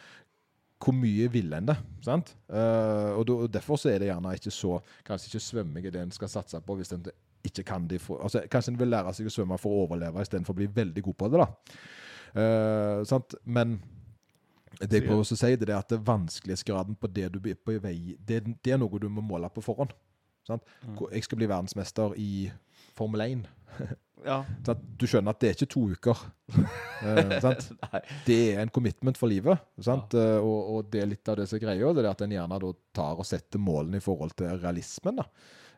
hvor 0.78 0.94
mye 0.94 1.26
vil 1.34 1.56
en 1.58 1.72
det? 1.72 1.76
sant? 2.06 2.36
Uh, 2.46 3.18
og, 3.18 3.48
Derfor 3.50 3.80
så 3.82 3.90
er 3.90 4.02
det 4.02 4.12
gjerne 4.12 4.36
ikke 4.38 4.54
så 4.54 4.76
Kanskje 5.08 5.32
ikke 5.32 5.42
svømming 5.42 5.88
er 5.88 5.96
det 5.96 6.04
en 6.04 6.14
skal 6.14 6.30
satse 6.30 6.62
på 6.62 6.76
hvis 6.78 6.94
en 6.94 7.08
ikke 7.48 7.66
kan 7.66 7.88
de 7.90 7.98
For, 8.02 8.22
altså, 8.22 8.44
kanskje 8.52 8.76
en 8.76 8.80
vil 8.84 8.92
lære 8.94 9.14
seg 9.18 9.30
å 9.30 9.34
svømme 9.34 9.58
for 9.62 9.74
å 9.74 9.88
overleve 9.88 10.22
istedenfor 10.22 10.54
å 10.54 10.60
bli 10.60 10.70
veldig 10.76 11.04
god 11.08 11.18
på 11.18 11.32
det. 11.34 11.42
da. 11.42 11.48
Eh, 12.36 13.04
sant? 13.08 13.36
Men 13.46 13.78
det 14.78 15.00
jeg 15.00 15.08
prøver 15.08 15.24
å 15.24 15.38
si, 15.38 15.54
det 15.58 15.70
er 15.70 15.78
at 15.80 15.90
det 15.90 16.04
vanskelighetsgraden 16.06 16.98
på 17.00 17.10
det 17.10 17.32
du 17.34 17.40
er 17.50 17.58
på 17.58 17.78
vei 17.82 18.18
det, 18.20 18.44
det 18.62 18.76
er 18.76 18.82
noe 18.82 19.02
du 19.02 19.08
må 19.10 19.24
måle 19.26 19.50
på 19.54 19.64
forhånd. 19.66 19.96
Sant? 20.48 20.64
Hvor 20.96 21.12
Jeg 21.12 21.26
skal 21.26 21.42
bli 21.42 21.50
verdensmester 21.50 22.14
i 22.16 22.50
Formel 22.98 23.26
1. 23.26 23.48
Ja. 24.26 24.42
Sant? 24.68 24.84
Du 24.98 25.06
skjønner 25.10 25.36
at 25.36 25.42
det 25.42 25.50
er 25.50 25.58
ikke 25.58 25.70
to 25.74 25.84
uker. 25.92 26.22
Eh? 27.04 27.50
Det 28.28 28.38
er 28.54 28.62
en 28.64 28.72
commitment 28.74 29.20
for 29.20 29.30
livet. 29.32 29.60
Sant? 29.84 30.16
Eh, 30.18 30.38
og, 30.40 30.72
og 30.78 30.92
det 30.94 31.04
er 31.04 31.12
litt 31.12 31.30
av 31.30 31.40
det 31.42 31.50
som 31.50 31.60
er 31.60 31.66
greia, 31.66 31.94
det 31.94 32.06
er 32.06 32.12
at 32.14 32.24
en 32.26 32.36
gjerne 32.38 32.74
tar 32.96 33.20
og 33.20 33.28
setter 33.28 33.62
målene 33.62 34.00
i 34.00 34.04
forhold 34.04 34.38
til 34.40 34.56
realismen. 34.62 35.20
da. 35.20 35.28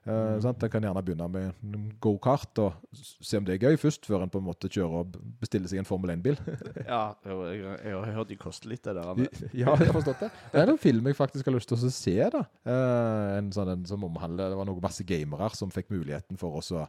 Eh, 0.08 0.40
sant? 0.44 0.64
En 0.64 0.72
kan 0.72 0.82
gjerne 0.88 1.04
begynne 1.06 1.28
med 1.32 2.00
gokart 2.02 2.62
og 2.64 2.74
se 2.96 3.38
om 3.38 3.46
det 3.48 3.58
er 3.58 3.68
gøy 3.70 3.78
først, 3.82 4.08
før 4.08 4.24
en 4.26 4.32
på 4.32 4.40
en 4.42 4.48
måte 4.48 4.70
kjører 4.72 5.02
og 5.04 5.18
bestiller 5.42 5.68
seg 5.72 5.82
en 5.82 5.90
Formel 5.90 6.14
1-bil. 6.16 6.40
ja 6.88 7.02
jeg, 7.26 7.94
har 7.94 8.12
hørt 8.16 8.32
de 8.32 8.40
koster 8.40 8.72
litt, 8.72 8.84
det 8.88 8.96
der. 8.98 9.24
ja, 9.54 9.74
jeg 9.76 9.90
har 9.90 9.96
forstått 9.96 10.26
det. 10.26 10.32
Det 10.54 10.64
er 10.64 10.74
en 10.74 10.82
film 10.82 11.10
jeg 11.12 11.20
faktisk 11.20 11.50
har 11.52 11.56
lyst 11.58 11.70
til 11.74 11.78
å 11.80 11.92
se. 11.94 12.18
da. 12.36 12.46
Eh, 12.66 13.38
en 13.40 13.52
sånn 13.56 13.74
en 13.76 13.88
som 13.90 14.04
omhandler 14.08 14.50
Det 14.54 14.58
var 14.60 14.70
noen 14.70 14.82
masse 14.84 15.06
gamere 15.08 15.52
som 15.58 15.72
fikk 15.74 15.92
muligheten 15.94 16.40
for 16.40 16.62
oss 16.62 16.72
å 16.76 16.86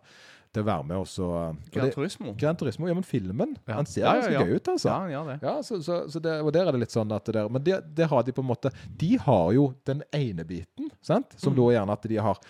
til 0.50 0.64
å 0.64 0.66
være 0.66 0.82
med. 0.82 0.96
Også, 0.98 1.22
og 1.30 1.68
Gran 1.70 1.92
Turismo. 1.94 2.32
Gran 2.34 2.56
Turismo, 2.58 2.88
ja, 2.90 2.94
men 2.98 3.04
filmen 3.06 3.52
Ja. 3.68 3.76
Han 3.76 3.86
ser 3.86 4.02
Ja, 4.02 4.14
ja, 4.18 4.30
ja. 4.34 4.40
gøy 4.42 4.56
ut, 4.58 4.70
altså. 4.72 4.88
Ja, 4.88 4.96
han 5.04 5.12
gjør 5.12 5.28
det. 5.28 5.36
Ja, 5.46 5.52
så, 5.62 5.78
så, 5.86 5.98
så 6.10 6.22
det, 6.24 6.32
og 6.42 6.50
der 6.56 6.66
er 6.66 6.74
det 6.74 6.80
litt 6.82 6.94
sånn 6.96 7.12
at 7.14 7.28
det 7.28 7.36
der, 7.38 7.48
Men 7.54 7.62
det, 7.62 7.76
det 7.94 8.08
har 8.10 8.24
de 8.26 8.34
på 8.34 8.42
en 8.42 8.48
måte 8.50 8.72
De 8.98 9.12
har 9.22 9.52
jo 9.54 9.68
den 9.86 10.02
ene 10.16 10.42
biten, 10.48 10.90
sant? 11.06 11.36
som 11.38 11.54
Mm. 11.54 11.60
da 11.60 11.68
gjerne 11.76 11.94
at 11.94 12.08
de 12.10 12.18
har 12.26 12.42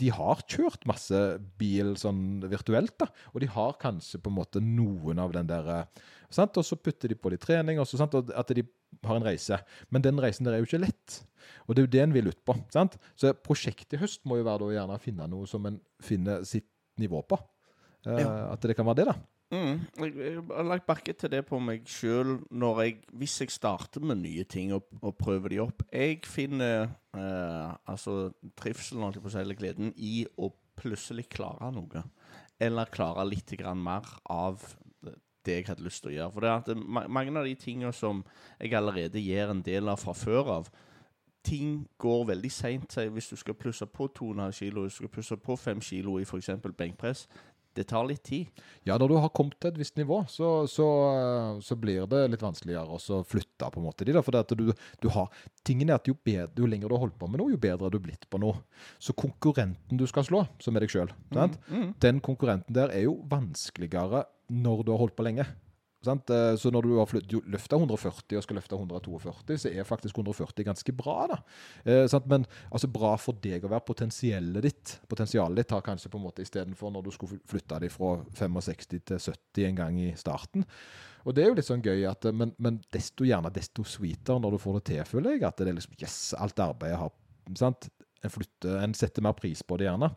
de 0.00 0.08
har 0.16 0.40
kjørt 0.48 0.86
masse 0.88 1.18
bil 1.60 1.92
sånn 2.00 2.40
virtuelt, 2.48 2.94
da. 3.02 3.06
Og 3.34 3.42
de 3.44 3.48
har 3.52 3.76
kanskje 3.82 4.20
på 4.22 4.32
en 4.32 4.38
måte 4.38 4.62
noen 4.64 5.20
av 5.22 5.34
den 5.36 5.48
der 5.50 5.68
eh, 5.74 6.04
sant? 6.32 6.56
Og 6.56 6.64
så 6.66 6.78
putter 6.80 7.12
de 7.12 7.18
på 7.20 7.32
de 7.34 7.38
trening, 7.42 7.80
og 7.82 7.88
så, 7.90 8.00
sant? 8.00 8.16
og 8.16 8.32
at 8.32 8.52
de 8.56 8.64
har 9.06 9.20
en 9.20 9.26
reise. 9.28 9.58
Men 9.92 10.02
den 10.06 10.18
reisen 10.22 10.48
der 10.48 10.56
er 10.56 10.62
jo 10.64 10.68
ikke 10.70 10.82
lett. 10.86 11.20
Og 11.66 11.74
det 11.76 11.82
er 11.82 11.86
jo 11.86 11.92
det 11.94 12.02
en 12.06 12.14
vil 12.16 12.30
ut 12.32 12.40
på. 12.48 12.56
sant? 12.72 12.96
Så 13.18 13.34
prosjektet 13.46 13.98
i 13.98 14.02
høst 14.02 14.24
må 14.28 14.40
jo 14.40 14.46
være 14.48 14.64
da 14.64 14.74
gjerne 14.78 14.96
å 14.96 15.02
finne 15.02 15.28
noe 15.30 15.48
som 15.50 15.68
en 15.68 15.78
finner 16.04 16.42
sitt 16.48 16.68
nivå 17.00 17.22
på. 17.28 17.38
Eh, 18.06 18.16
Ja. 18.24 18.30
At 18.54 18.64
det 18.64 18.76
kan 18.78 18.88
være 18.88 19.02
det, 19.02 19.10
da. 19.12 19.18
Mm. 19.50 19.80
Jeg, 19.98 20.42
har 20.46 20.66
lagt 20.68 20.86
merke 20.86 21.12
til 21.18 21.32
det 21.32 21.40
på 21.48 21.58
meg 21.58 21.88
sjøl 21.90 22.36
hvis 23.18 23.40
jeg 23.42 23.50
starter 23.50 24.04
med 24.04 24.20
nye 24.22 24.44
ting 24.46 24.70
og, 24.76 24.86
og 25.02 25.16
prøver 25.18 25.50
de 25.50 25.58
opp. 25.64 25.82
Jeg 25.90 26.20
finner 26.24 26.86
eh, 27.16 27.70
altså 27.90 28.30
trivselen, 28.56 29.02
holdt 29.02 29.22
på 29.22 29.32
si, 29.32 29.40
eller 29.42 29.58
gleden 29.58 29.90
i 29.96 30.22
å 30.38 30.52
plutselig 30.78 31.26
klare 31.34 31.72
noe. 31.74 32.04
Eller 32.60 32.92
klare 32.94 33.26
litt 33.26 33.56
mer 33.74 34.06
av 34.30 34.62
det 35.46 35.56
jeg 35.56 35.66
hadde 35.70 35.84
lyst 35.84 36.04
til 36.04 36.12
å 36.12 36.14
gjøre. 36.14 36.32
For 36.34 36.44
det 36.44 36.50
er 36.50 36.60
at 36.60 36.70
det, 36.70 36.76
mange 37.16 37.34
av 37.40 37.48
de 37.48 37.56
tingene 37.58 37.92
som 37.96 38.22
jeg 38.60 38.76
allerede 38.76 39.22
gjør 39.22 39.54
en 39.54 39.64
del 39.66 39.90
av 39.90 40.00
fra 40.02 40.14
før 40.14 40.54
av, 40.60 40.70
ting 41.44 41.86
går 41.98 42.26
veldig 42.34 42.50
seint. 42.52 42.96
Hvis 42.96 43.30
du 43.32 43.36
skal 43.40 43.56
plusse 43.56 43.86
på 43.86 44.10
2,5 44.18 44.52
kilo, 44.52 44.84
hvis 44.84 44.98
du 44.98 45.02
skal 45.02 45.14
plusse 45.14 45.36
på 45.36 45.56
5 45.56 45.80
kilo 45.80 46.18
i 46.18 46.26
f.eks. 46.28 46.50
benkpress, 46.76 47.26
det 47.78 47.84
tar 47.90 48.06
litt 48.08 48.22
tid. 48.26 48.48
Ja, 48.88 48.96
når 48.98 49.08
du 49.12 49.14
har 49.22 49.30
kommet 49.36 49.58
til 49.62 49.70
et 49.70 49.78
visst 49.78 49.96
nivå, 50.00 50.20
så, 50.28 50.66
så, 50.70 50.86
eh, 51.14 51.60
så 51.64 51.76
blir 51.78 52.06
det 52.10 52.24
litt 52.32 52.42
vanskeligere 52.42 52.98
å 52.98 53.20
flytte 53.26 53.70
på 53.70 53.80
en 53.80 53.86
måte 53.86 54.04
de 54.08 54.14
da, 54.16 54.22
for 54.26 54.34
det 54.34 54.42
at 54.46 54.54
du, 54.58 54.72
du 55.00 55.08
har, 55.14 55.30
tingen 55.66 55.90
er 55.92 56.00
at 56.00 56.10
jo, 56.10 56.16
bedre, 56.26 56.50
jo 56.58 56.66
lenger 56.70 56.90
du 56.90 56.96
har 56.96 57.04
holdt 57.06 57.18
på 57.20 57.28
med 57.30 57.42
noe, 57.42 57.52
jo 57.54 57.60
bedre 57.62 57.86
er 57.86 57.94
du 57.94 58.00
blitt 58.02 58.26
på 58.30 58.40
noe. 58.42 58.58
Så 58.98 59.14
konkurrenten 59.14 60.00
du 60.00 60.06
skal 60.10 60.26
slå, 60.26 60.44
som 60.62 60.76
er 60.76 60.86
deg 60.86 60.94
selv, 60.96 61.14
mm, 61.30 61.56
Mm. 61.70 61.88
den 62.02 62.20
konkurrenten 62.20 62.74
der 62.74 62.90
er 62.94 63.04
jo 63.06 63.16
vanskeligere 63.30 64.24
når 64.50 64.84
du 64.84 64.92
har 64.92 64.98
holdt 65.04 65.16
på 65.18 65.24
lenge. 65.26 65.46
Sant? 66.04 66.30
Eh, 66.32 66.54
Så 66.56 66.70
når 66.72 66.86
du 66.86 66.92
har 66.96 67.06
løfta 67.50 67.76
140 67.76 68.38
og 68.38 68.44
skal 68.44 68.56
løfte 68.56 68.76
142, 68.78 69.58
så 69.60 69.68
er 69.72 69.84
faktisk 69.84 70.16
140 70.16 70.64
ganske 70.64 70.92
bra. 70.96 71.26
da. 71.28 71.38
Eh? 71.84 72.08
Men 72.26 72.46
altså 72.72 72.88
bra 72.88 73.16
for 73.16 73.34
deg 73.34 73.64
å 73.64 73.68
være 73.72 73.84
potensialet 73.84 74.62
ditt. 74.62 75.00
Potensialet 75.08 75.56
ditt 75.56 75.70
har 75.76 75.84
kanskje 75.84 76.10
på 76.10 76.18
en 76.18 76.24
måte 76.24 76.42
istedenfor 76.42 76.90
når 76.90 77.04
du 77.04 77.10
skulle 77.10 77.40
flytte 77.46 77.80
deg 77.80 77.92
fra 77.92 78.16
65 78.32 79.04
til 79.04 79.18
70 79.18 79.68
en 79.68 79.76
gang 79.76 80.00
i 80.00 80.10
starten. 80.16 80.64
Og 81.26 81.34
det 81.36 81.44
er 81.44 81.50
jo 81.50 81.56
litt 81.58 81.68
sånn 81.68 81.84
gøy, 81.84 82.06
at, 82.08 82.24
men, 82.32 82.54
men 82.56 82.80
desto 82.94 83.26
gjerne 83.28 83.52
desto 83.52 83.84
sweeter 83.84 84.40
når 84.40 84.56
du 84.56 84.62
får 84.62 84.78
det 84.78 84.84
til, 84.88 85.04
føler 85.04 85.36
jeg. 85.36 85.44
At 85.44 85.60
det 85.60 85.68
er 85.68 85.76
liksom 85.76 85.98
Yes, 86.00 86.32
alt 86.32 86.62
arbeidet 86.64 86.96
har 87.02 87.12
sant? 87.60 87.90
En, 88.20 88.32
flytter, 88.32 88.76
en 88.84 88.94
setter 88.96 89.24
mer 89.24 89.36
pris 89.38 89.62
på 89.64 89.78
det 89.80 89.88
gjerne. 89.88 90.10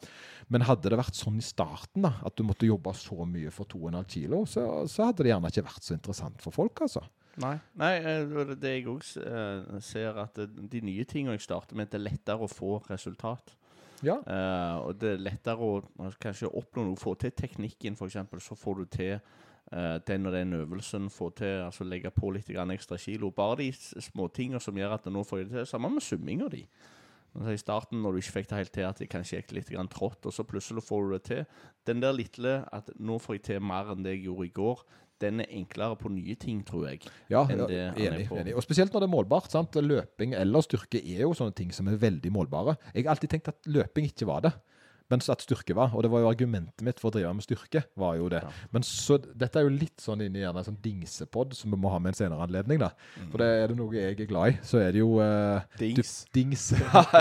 Men 0.51 0.65
hadde 0.67 0.91
det 0.91 0.99
vært 0.99 1.17
sånn 1.17 1.39
i 1.39 1.45
starten, 1.45 2.03
da, 2.05 2.15
at 2.27 2.35
du 2.37 2.45
måtte 2.47 2.67
jobbe 2.67 2.93
så 2.99 3.23
mye 3.29 3.51
for 3.53 3.69
2,5 3.71 3.99
kilo, 4.15 4.43
så, 4.49 4.67
så 4.91 5.09
hadde 5.09 5.25
det 5.25 5.33
gjerne 5.33 5.51
ikke 5.53 5.67
vært 5.69 5.87
så 5.87 5.97
interessant 5.97 6.43
for 6.43 6.55
folk, 6.55 6.83
altså. 6.85 7.05
Nei. 7.41 7.55
Nei, 7.81 7.93
eh, 7.97 8.53
det 8.61 8.75
jeg 8.75 8.87
òg 8.91 9.01
ser, 9.81 10.19
at 10.21 10.37
de 10.37 10.81
nye 10.85 11.05
tingene 11.09 11.37
jeg 11.39 11.47
starter 11.47 11.79
med, 11.79 11.89
det 11.89 11.97
er 12.01 12.09
lettere 12.11 12.45
å 12.45 12.51
få 12.51 12.77
resultat. 12.91 13.55
Ja. 14.03 14.17
Uh, 14.27 14.87
og 14.87 14.99
det 14.99 15.13
er 15.15 15.23
lettere 15.23 15.63
å 15.63 16.11
kanskje 16.21 16.51
oppnå 16.51 16.83
noe, 16.89 16.99
få 16.99 17.15
til 17.19 17.31
teknikken 17.35 17.95
f.eks., 17.95 18.19
så 18.43 18.57
får 18.59 18.81
du 18.81 18.89
til 18.91 19.13
uh, 19.15 19.97
den 20.07 20.27
og 20.27 20.35
den 20.35 20.57
øvelsen, 20.59 21.09
få 21.13 21.29
til, 21.37 21.63
altså 21.67 21.87
legge 21.87 22.11
på 22.11 22.33
litt 22.35 22.51
grann 22.51 22.73
ekstra 22.75 22.99
kilo. 22.99 23.31
Bare 23.35 23.61
de 23.61 23.71
små 23.73 24.27
tingene 24.35 24.61
som 24.63 24.77
gjør 24.77 24.97
at 24.97 25.07
nå 25.11 25.23
får 25.27 25.41
jeg 25.41 25.49
det 25.49 25.57
til. 25.57 25.71
Sammen 25.71 25.95
med 25.95 26.05
summinga 26.05 26.51
di. 26.51 26.65
Altså, 27.33 27.53
I 27.55 27.61
starten, 27.61 28.01
når 28.03 28.13
du 28.13 28.21
ikke 28.21 28.35
fikk 28.35 28.49
det 28.49 28.59
helt 28.59 28.73
til, 28.75 28.87
at 28.87 28.99
det 29.01 29.09
kanskje 29.09 29.39
gikk 29.39 29.53
litt 29.57 29.71
grann 29.73 29.89
trått, 29.89 30.25
og 30.29 30.35
så 30.35 30.45
plutselig 30.45 30.83
får 30.85 31.07
du 31.07 31.13
det 31.15 31.23
til. 31.29 31.45
Den 31.89 32.03
der 32.03 32.13
lille 32.13 32.59
at 32.73 32.91
nå 33.01 33.17
får 33.21 33.39
jeg 33.39 33.45
til 33.49 33.63
mer 33.65 33.89
enn 33.93 34.05
det 34.05 34.17
jeg 34.17 34.27
gjorde 34.27 34.49
i 34.49 34.53
går, 34.59 34.83
den 35.23 35.39
er 35.39 35.51
enklere 35.55 35.95
på 35.99 36.11
nye 36.11 36.35
ting, 36.39 36.61
tror 36.67 36.87
jeg. 36.89 37.07
Ja, 37.31 37.45
enig, 37.47 38.27
enig. 38.29 38.55
Og 38.57 38.63
spesielt 38.65 38.93
når 38.93 39.05
det 39.05 39.07
er 39.07 39.13
målbart. 39.13 39.49
sant? 39.53 39.75
Løping 39.79 40.35
eller 40.37 40.65
styrke 40.65 40.99
er 40.99 41.23
jo 41.23 41.33
sånne 41.37 41.55
ting 41.57 41.71
som 41.75 41.87
er 41.87 41.99
veldig 42.01 42.31
målbare. 42.33 42.75
Jeg 42.93 43.05
har 43.05 43.15
alltid 43.15 43.31
tenkt 43.35 43.51
at 43.53 43.69
løping 43.71 44.09
ikke 44.09 44.27
var 44.29 44.43
det, 44.47 44.53
men 45.13 45.21
så 45.21 45.35
at 45.35 45.43
styrke 45.45 45.75
var. 45.77 45.93
Og 45.93 46.01
det 46.05 46.09
var 46.09 46.23
jo 46.23 46.29
argumentet 46.31 46.81
mitt 46.85 47.01
for 47.01 47.11
å 47.11 47.13
drive 47.13 47.33
med 47.37 47.45
styrke. 47.45 47.83
var 47.99 48.17
jo 48.17 48.29
det. 48.33 48.41
Ja. 48.41 48.51
Men 48.73 48.85
så, 48.87 49.19
dette 49.21 49.61
er 49.61 49.67
jo 49.67 49.73
litt 49.75 50.01
sånn 50.01 50.23
inni 50.25 50.41
gjerne 50.41 50.63
en 50.63 50.69
sånn 50.71 50.79
dingsepod 50.81 51.53
som 51.57 51.73
vi 51.73 51.79
må 51.79 51.91
ha 51.93 51.99
med 52.01 52.13
en 52.13 52.19
senere 52.23 52.47
anledning. 52.47 52.81
da. 52.81 52.89
For 53.29 53.43
det 53.43 53.49
er 53.61 53.71
det 53.71 53.77
noe 53.77 53.93
jeg 53.93 54.17
er 54.17 54.29
glad 54.29 54.55
i, 54.55 54.57
så 54.65 54.81
er 54.81 54.95
det 54.95 55.03
jo 55.03 55.19
uh, 55.21 55.61
Dings. 55.77 56.13
Du, 56.25 56.39
dings. 56.39 56.65
Du 56.73 56.81
har 56.95 57.11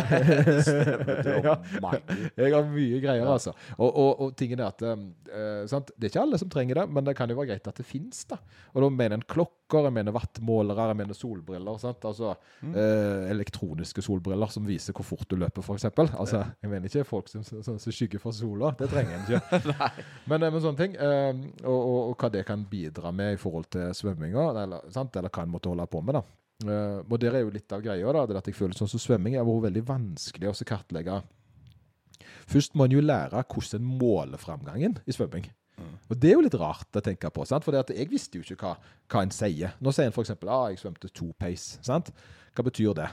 Ja. 1.42 1.56
Jeg 2.42 2.52
har 2.54 2.64
mye 2.66 2.98
greier, 3.02 3.28
altså. 3.28 3.52
Og, 3.76 3.88
og, 3.88 4.10
og 4.24 4.36
tingen 4.38 4.60
er 4.62 4.70
at 4.70 4.82
uh? 4.82 4.96
Det 5.28 6.06
er 6.06 6.10
ikke 6.10 6.22
alle 6.24 6.38
som 6.40 6.50
trenger 6.52 6.80
det, 6.80 6.86
men 6.92 7.06
det 7.06 7.14
kan 7.18 7.30
jo 7.30 7.36
være 7.38 7.52
greit 7.52 7.68
at 7.68 7.78
det 7.78 7.86
fins. 7.88 8.24
da. 8.30 8.38
Og 8.72 8.84
da 8.84 8.90
mener 8.92 9.18
en 9.18 9.26
klokker, 9.72 9.88
jeg 9.88 9.96
mener 9.96 10.14
wattmålere, 10.14 10.88
jeg 10.90 10.98
mener 11.00 11.16
solbriller. 11.16 11.78
sant? 11.80 12.04
Altså 12.08 12.34
eh, 12.62 13.30
Elektroniske 13.32 14.02
solbriller 14.04 14.50
som 14.52 14.66
viser 14.66 14.96
hvor 14.96 15.06
fort 15.06 15.28
du 15.30 15.36
løper, 15.40 15.62
f.eks. 15.64 15.88
Altså, 16.12 16.44
jeg 16.62 16.70
mener 16.70 16.90
ikke 16.90 17.06
folk 17.08 17.28
som, 17.28 17.44
som, 17.44 17.62
som 17.64 17.92
skygger 17.92 18.20
for 18.22 18.36
sola. 18.36 18.74
Det 18.78 18.90
trenger 18.92 19.16
en 19.16 19.26
ikke. 19.26 19.90
men, 20.30 20.42
eh, 20.42 20.52
men 20.52 20.60
sånne 20.62 20.80
ting. 20.80 20.96
eh, 20.96 21.32
og, 21.64 21.78
og, 21.80 21.98
og 22.12 22.16
hva 22.20 22.32
det 22.32 22.44
kan 22.48 22.64
bidra 22.68 23.12
med 23.14 23.36
i 23.36 23.40
forhold 23.40 23.70
til 23.72 23.92
svømminga, 23.96 24.48
eller, 24.64 24.88
sant? 24.92 25.16
eller 25.16 25.32
hva 25.32 25.46
en 25.46 25.54
måtte 25.54 25.72
holde 25.72 25.88
på 25.90 26.02
med. 26.04 26.20
da. 26.20 26.24
Eh, 26.68 26.98
og 27.02 27.16
der 27.22 27.38
er 27.38 27.46
jo 27.46 27.54
litt 27.54 27.72
av 27.74 27.84
greia, 27.84 28.12
da, 28.14 28.26
det 28.28 28.42
at 28.42 28.50
jeg 28.50 28.58
føler 28.58 28.76
sånn 28.78 28.90
som 28.90 29.02
svømming 29.02 29.38
har 29.38 29.48
vært 29.48 29.70
veldig 29.70 29.86
vanskelig 29.88 30.52
å 30.52 30.68
kartlegge. 30.68 31.22
Først 32.50 32.76
må 32.76 32.86
en 32.86 32.94
jo 32.96 33.02
lære 33.02 33.42
hvordan 33.48 33.80
en 33.80 33.98
måler 33.98 34.40
framgangen 34.40 34.98
i 35.06 35.14
svømming. 35.14 35.48
Og 36.08 36.18
det 36.20 36.30
er 36.30 36.36
jo 36.36 36.44
litt 36.44 36.58
rart 36.60 36.98
å 36.98 37.02
tenke 37.04 37.30
på, 37.32 37.44
sant? 37.48 37.64
for 37.66 37.76
jeg 37.76 38.08
visste 38.10 38.38
jo 38.38 38.44
ikke 38.44 38.68
hva, 38.68 38.72
hva 39.12 39.24
en 39.24 39.34
sier. 39.34 39.76
Nå 39.80 39.94
sier 39.94 40.10
en 40.10 40.14
f.eks. 40.14 40.34
at 40.34 40.46
ah, 40.48 40.68
jeg 40.72 40.80
svømte 40.82 41.10
to 41.14 41.30
pace. 41.40 41.78
Sant? 41.84 42.12
Hva 42.52 42.66
betyr 42.66 42.96
det? 42.98 43.08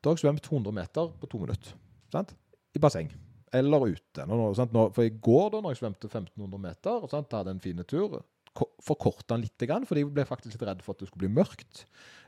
Da 0.00 0.10
har 0.10 0.18
jeg 0.18 0.26
svømt 0.26 0.50
100 0.50 0.76
meter 0.76 1.12
på 1.20 1.30
to 1.32 1.40
minutter. 1.40 1.76
Sant? 2.12 2.34
I 2.76 2.82
basseng. 2.82 3.12
Eller 3.54 3.86
ute. 3.94 4.26
Nå, 4.26 4.36
nå, 4.36 4.86
for 4.92 5.06
i 5.06 5.12
går, 5.14 5.50
da 5.54 5.60
når 5.62 5.74
jeg 5.74 5.82
svømte 5.84 6.10
1500 6.10 6.62
meter, 6.66 7.06
sant? 7.12 7.36
hadde 7.38 7.54
en 7.54 7.62
fin 7.64 7.84
tur, 7.88 8.18
forkorta 8.54 9.34
den 9.34 9.44
litt, 9.44 9.64
fordi 9.88 10.04
jeg 10.04 10.12
ble 10.14 10.26
faktisk 10.28 10.54
litt 10.54 10.68
redd 10.68 10.82
for 10.84 10.94
at 10.94 11.02
det 11.02 11.08
skulle 11.08 11.26
bli 11.26 11.36
mørkt. 11.40 11.84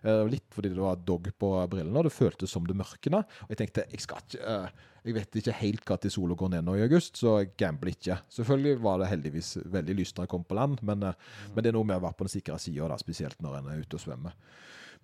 Eh, 0.07 0.25
litt 0.31 0.47
fordi 0.55 0.73
det 0.75 0.83
var 0.83 0.99
dog 1.07 1.29
på 1.39 1.51
brillene, 1.71 1.97
og 1.99 2.07
det 2.09 2.15
føltes 2.15 2.53
som 2.53 2.67
det 2.67 2.77
mørkna. 2.79 3.23
Og 3.47 3.55
jeg 3.55 3.63
tenkte 3.63 3.87
jeg 3.91 4.05
skal 4.05 4.23
ikke 4.23 4.43
eh, 4.43 4.85
Jeg 5.07 5.15
vet 5.15 5.37
ikke 5.39 5.53
helt 5.61 5.85
når 5.87 6.11
sola 6.11 6.35
går 6.35 6.49
ned 6.51 6.65
nå 6.67 6.73
i 6.75 6.83
august, 6.83 7.21
så 7.21 7.37
jeg 7.39 7.53
gambler 7.63 7.93
ikke. 7.93 8.17
Selvfølgelig 8.39 8.81
var 8.83 8.99
det 8.99 9.11
heldigvis 9.13 9.53
veldig 9.71 9.95
lyst 10.01 10.17
når 10.17 10.27
jeg 10.27 10.33
kom 10.33 10.47
på 10.47 10.57
land, 10.59 10.83
men, 10.83 11.05
eh, 11.07 11.21
men 11.55 11.63
det 11.63 11.71
er 11.71 11.77
noe 11.79 11.87
med 11.87 12.01
å 12.01 12.07
være 12.09 12.19
på 12.19 12.27
den 12.27 12.35
sikre 12.35 12.59
sida, 12.59 12.99
spesielt 12.99 13.39
når 13.39 13.61
en 13.61 13.71
er 13.71 13.85
ute 13.85 14.01
og 14.01 14.03
svømmer. 14.03 14.35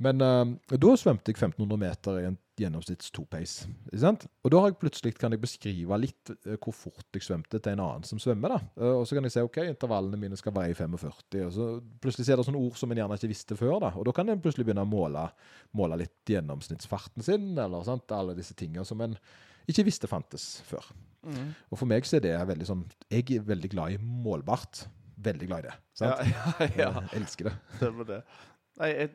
Men 0.03 0.19
da 0.19 0.93
svømte 0.99 1.31
jeg 1.31 1.37
1500 1.37 1.79
meter 1.79 2.17
i 2.19 2.27
en 2.27 2.39
gjennomsnitts 2.61 3.11
to-pace. 3.15 3.67
ikke 3.89 4.01
sant? 4.03 4.27
Og 4.45 4.53
da 4.53 4.61
har 4.61 4.71
jeg 4.73 4.79
plutselig 4.83 5.13
kan 5.19 5.33
jeg 5.33 5.41
beskrive 5.43 5.99
litt 6.01 6.33
uh, 6.35 6.57
hvor 6.61 6.75
fort 6.77 7.17
jeg 7.17 7.25
svømte 7.25 7.59
til 7.59 7.73
en 7.73 7.83
annen 7.85 8.05
som 8.09 8.21
svømmer. 8.23 8.57
da. 8.57 8.59
Uh, 8.77 8.97
og 9.01 9.07
så 9.09 9.17
kan 9.17 9.25
jeg 9.29 9.35
se 9.37 9.45
ok, 9.47 9.61
intervallene 9.71 10.21
mine 10.21 10.37
skal 10.39 10.55
være 10.57 10.75
i 10.75 10.77
45. 10.79 11.47
Og 11.47 11.55
så 11.57 11.69
plutselig 12.03 12.29
er 12.33 12.43
det 12.43 12.49
sånne 12.51 12.61
ord 12.61 12.77
som 12.81 12.93
en 12.93 13.01
gjerne 13.03 13.19
ikke 13.21 13.33
visste 13.33 13.57
før. 13.59 13.79
da. 13.87 13.93
Og 13.97 14.05
da 14.09 14.15
kan 14.17 14.29
en 14.29 14.43
plutselig 14.45 14.69
begynne 14.69 14.85
å 14.85 14.93
måle, 14.93 15.25
måle 15.79 16.01
litt 16.05 16.35
gjennomsnittsfarten 16.35 17.25
sin, 17.25 17.53
eller 17.57 17.89
sant? 17.89 18.13
alle 18.13 18.37
disse 18.37 18.55
tingene 18.59 18.85
som 18.85 19.01
en 19.05 19.17
ikke 19.71 19.85
visste 19.87 20.09
fantes 20.11 20.61
før. 20.69 20.85
Mm. 21.23 21.53
Og 21.71 21.79
for 21.79 21.87
meg 21.89 22.05
så 22.09 22.19
er 22.19 22.25
det 22.25 22.33
veldig 22.49 22.67
sånn 22.67 22.81
Jeg 23.13 23.29
er 23.39 23.45
veldig 23.47 23.69
glad 23.71 23.95
i 23.95 23.99
målbart. 24.03 24.89
veldig 25.23 25.47
glad 25.47 25.63
i 25.63 25.69
det. 25.69 25.75
Ja, 26.03 26.17
Sant? 26.19 26.25
ja, 26.27 26.67
ja. 26.83 26.89
Jeg 27.13 27.21
elsker 27.21 27.49
det. 27.49 27.53
Det 27.79 27.91
var 28.01 28.09
det. 28.09 28.21
Nei, 28.81 28.89
jeg, 28.91 29.11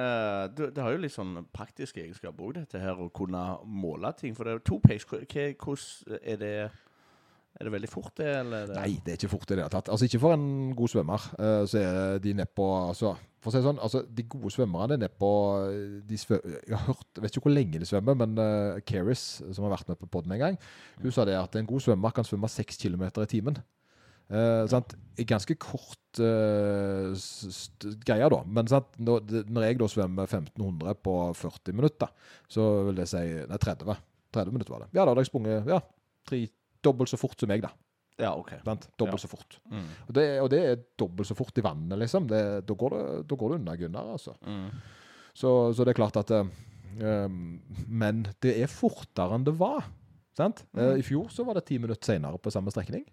eh, 0.00 0.48
det, 0.54 0.70
det 0.76 0.82
har 0.84 0.92
jo 0.94 1.00
litt 1.02 1.14
sånn 1.14 1.36
praktiske 1.54 2.00
egenskaper 2.02 2.44
òg, 2.48 2.54
dette 2.60 2.80
her 2.82 2.98
å 2.98 3.10
kunne 3.14 3.40
måle 3.64 4.12
ting. 4.18 4.34
For 4.36 4.44
det 4.44 4.52
er 4.52 4.60
jo 4.60 4.66
to 4.72 4.78
pace. 4.84 5.06
Hva- 5.08 5.24
hva- 5.24 5.54
Hvordan 5.64 6.20
er 6.22 6.36
det 6.44 6.52
Er 7.58 7.64
det 7.66 7.72
veldig 7.72 7.88
fort, 7.90 8.12
det? 8.20 8.26
Eller 8.38 8.68
er 8.70 8.74
Nei, 8.76 9.00
det 9.02 9.12
er 9.12 9.16
ikke 9.18 9.30
fort 9.32 9.50
i 9.50 9.54
det 9.56 9.64
hele 9.64 9.72
tatt. 9.72 9.88
Altså 9.90 10.04
Ikke 10.06 10.20
for 10.22 10.32
en 10.36 10.74
god 10.78 10.88
svømmer. 10.92 11.24
Uh, 11.40 11.64
så 11.66 11.80
er 11.80 12.18
de 12.22 12.34
nedpå 12.38 12.66
altså, 12.88 13.16
For 13.40 13.50
å 13.50 13.52
si 13.54 13.58
det 13.58 13.64
sånn, 13.66 13.80
altså 13.82 14.02
de 14.06 14.22
gode 14.30 14.52
svømmerne 14.54 14.94
er 14.94 15.00
nedpå 15.08 15.30
de 16.06 16.18
svø 16.20 16.38
Jeg 16.44 16.76
har 16.76 16.84
hørt, 16.86 17.08
vet 17.18 17.32
ikke 17.34 17.48
hvor 17.48 17.54
lenge 17.56 17.80
de 17.82 17.88
svømmer, 17.88 18.14
men 18.20 18.38
uh, 18.38 18.78
Keris, 18.86 19.24
som 19.50 19.64
har 19.66 19.74
vært 19.74 19.88
med 19.90 19.98
på 19.98 20.06
poden 20.06 20.32
en 20.36 20.38
gang, 20.44 20.58
hun 21.02 21.10
sa 21.14 21.24
det 21.26 21.34
at 21.38 21.56
en 21.58 21.66
god 21.66 21.82
svømmer 21.82 22.14
kan 22.14 22.24
svømme 22.28 22.46
6 22.52 22.78
km 22.78 23.08
i 23.08 23.26
timen. 23.26 23.58
I 24.28 25.24
Ganske 25.26 25.56
kort 25.58 26.20
uh, 26.20 27.14
greie, 28.04 28.28
da. 28.30 28.42
Men 28.46 28.68
sant? 28.70 28.92
Når, 29.00 29.48
når 29.48 29.64
jeg 29.66 29.78
da 29.80 29.88
svømmer 29.90 30.28
1500 30.28 30.94
på 31.02 31.14
40 31.34 31.74
minutter, 31.78 32.12
så 32.50 32.68
vil 32.88 33.00
det 33.00 33.08
si 33.10 33.22
Nei, 33.48 33.58
30. 33.58 33.96
30 34.36 34.54
minutter 34.54 34.74
var 34.74 34.84
det. 34.84 34.90
Ja, 34.92 35.04
da 35.04 35.12
hadde 35.14 35.24
jeg 35.24 35.30
sprunget 35.30 35.70
ja, 35.72 35.80
tre, 36.28 36.42
dobbelt 36.84 37.10
så 37.10 37.18
fort 37.20 37.40
som 37.40 37.48
meg, 37.50 37.64
da. 37.64 37.72
Ja, 38.18 38.34
OK. 38.34 38.52
Sant? 38.66 38.88
Dobbelt 38.98 39.20
Ja. 39.20 39.24
så 39.24 39.30
fort. 39.30 39.58
Mm. 39.70 39.88
Og 40.08 40.14
det, 40.14 40.26
og 40.42 40.48
det 40.52 40.62
er 40.66 40.80
dobbelt 40.98 41.28
så 41.28 41.36
fort 41.38 41.58
i 41.58 41.64
vannet, 41.64 41.98
liksom. 42.02 42.26
Det, 42.28 42.42
da, 42.66 42.74
går 42.74 42.94
det, 42.96 43.04
da 43.30 43.38
går 43.38 43.54
det 43.54 43.60
unna 43.60 43.76
Gunnar, 43.78 44.08
altså. 44.18 44.34
Mm. 44.44 44.70
Så, 45.38 45.52
så 45.72 45.86
det 45.86 45.94
er 45.94 46.00
klart 46.00 46.18
at 46.18 46.32
um, 46.34 47.60
Men 47.86 48.24
det 48.42 48.56
er 48.58 48.70
fortere 48.70 49.38
enn 49.38 49.46
det 49.46 49.54
var. 49.58 49.86
Sant? 50.38 50.64
Eh, 50.76 50.98
I 50.98 51.06
fjor 51.06 51.30
så 51.34 51.46
var 51.46 51.58
det 51.58 51.64
ti 51.70 51.78
minutter 51.78 52.12
senere 52.12 52.38
på 52.42 52.50
samme 52.54 52.70
strekning. 52.74 53.06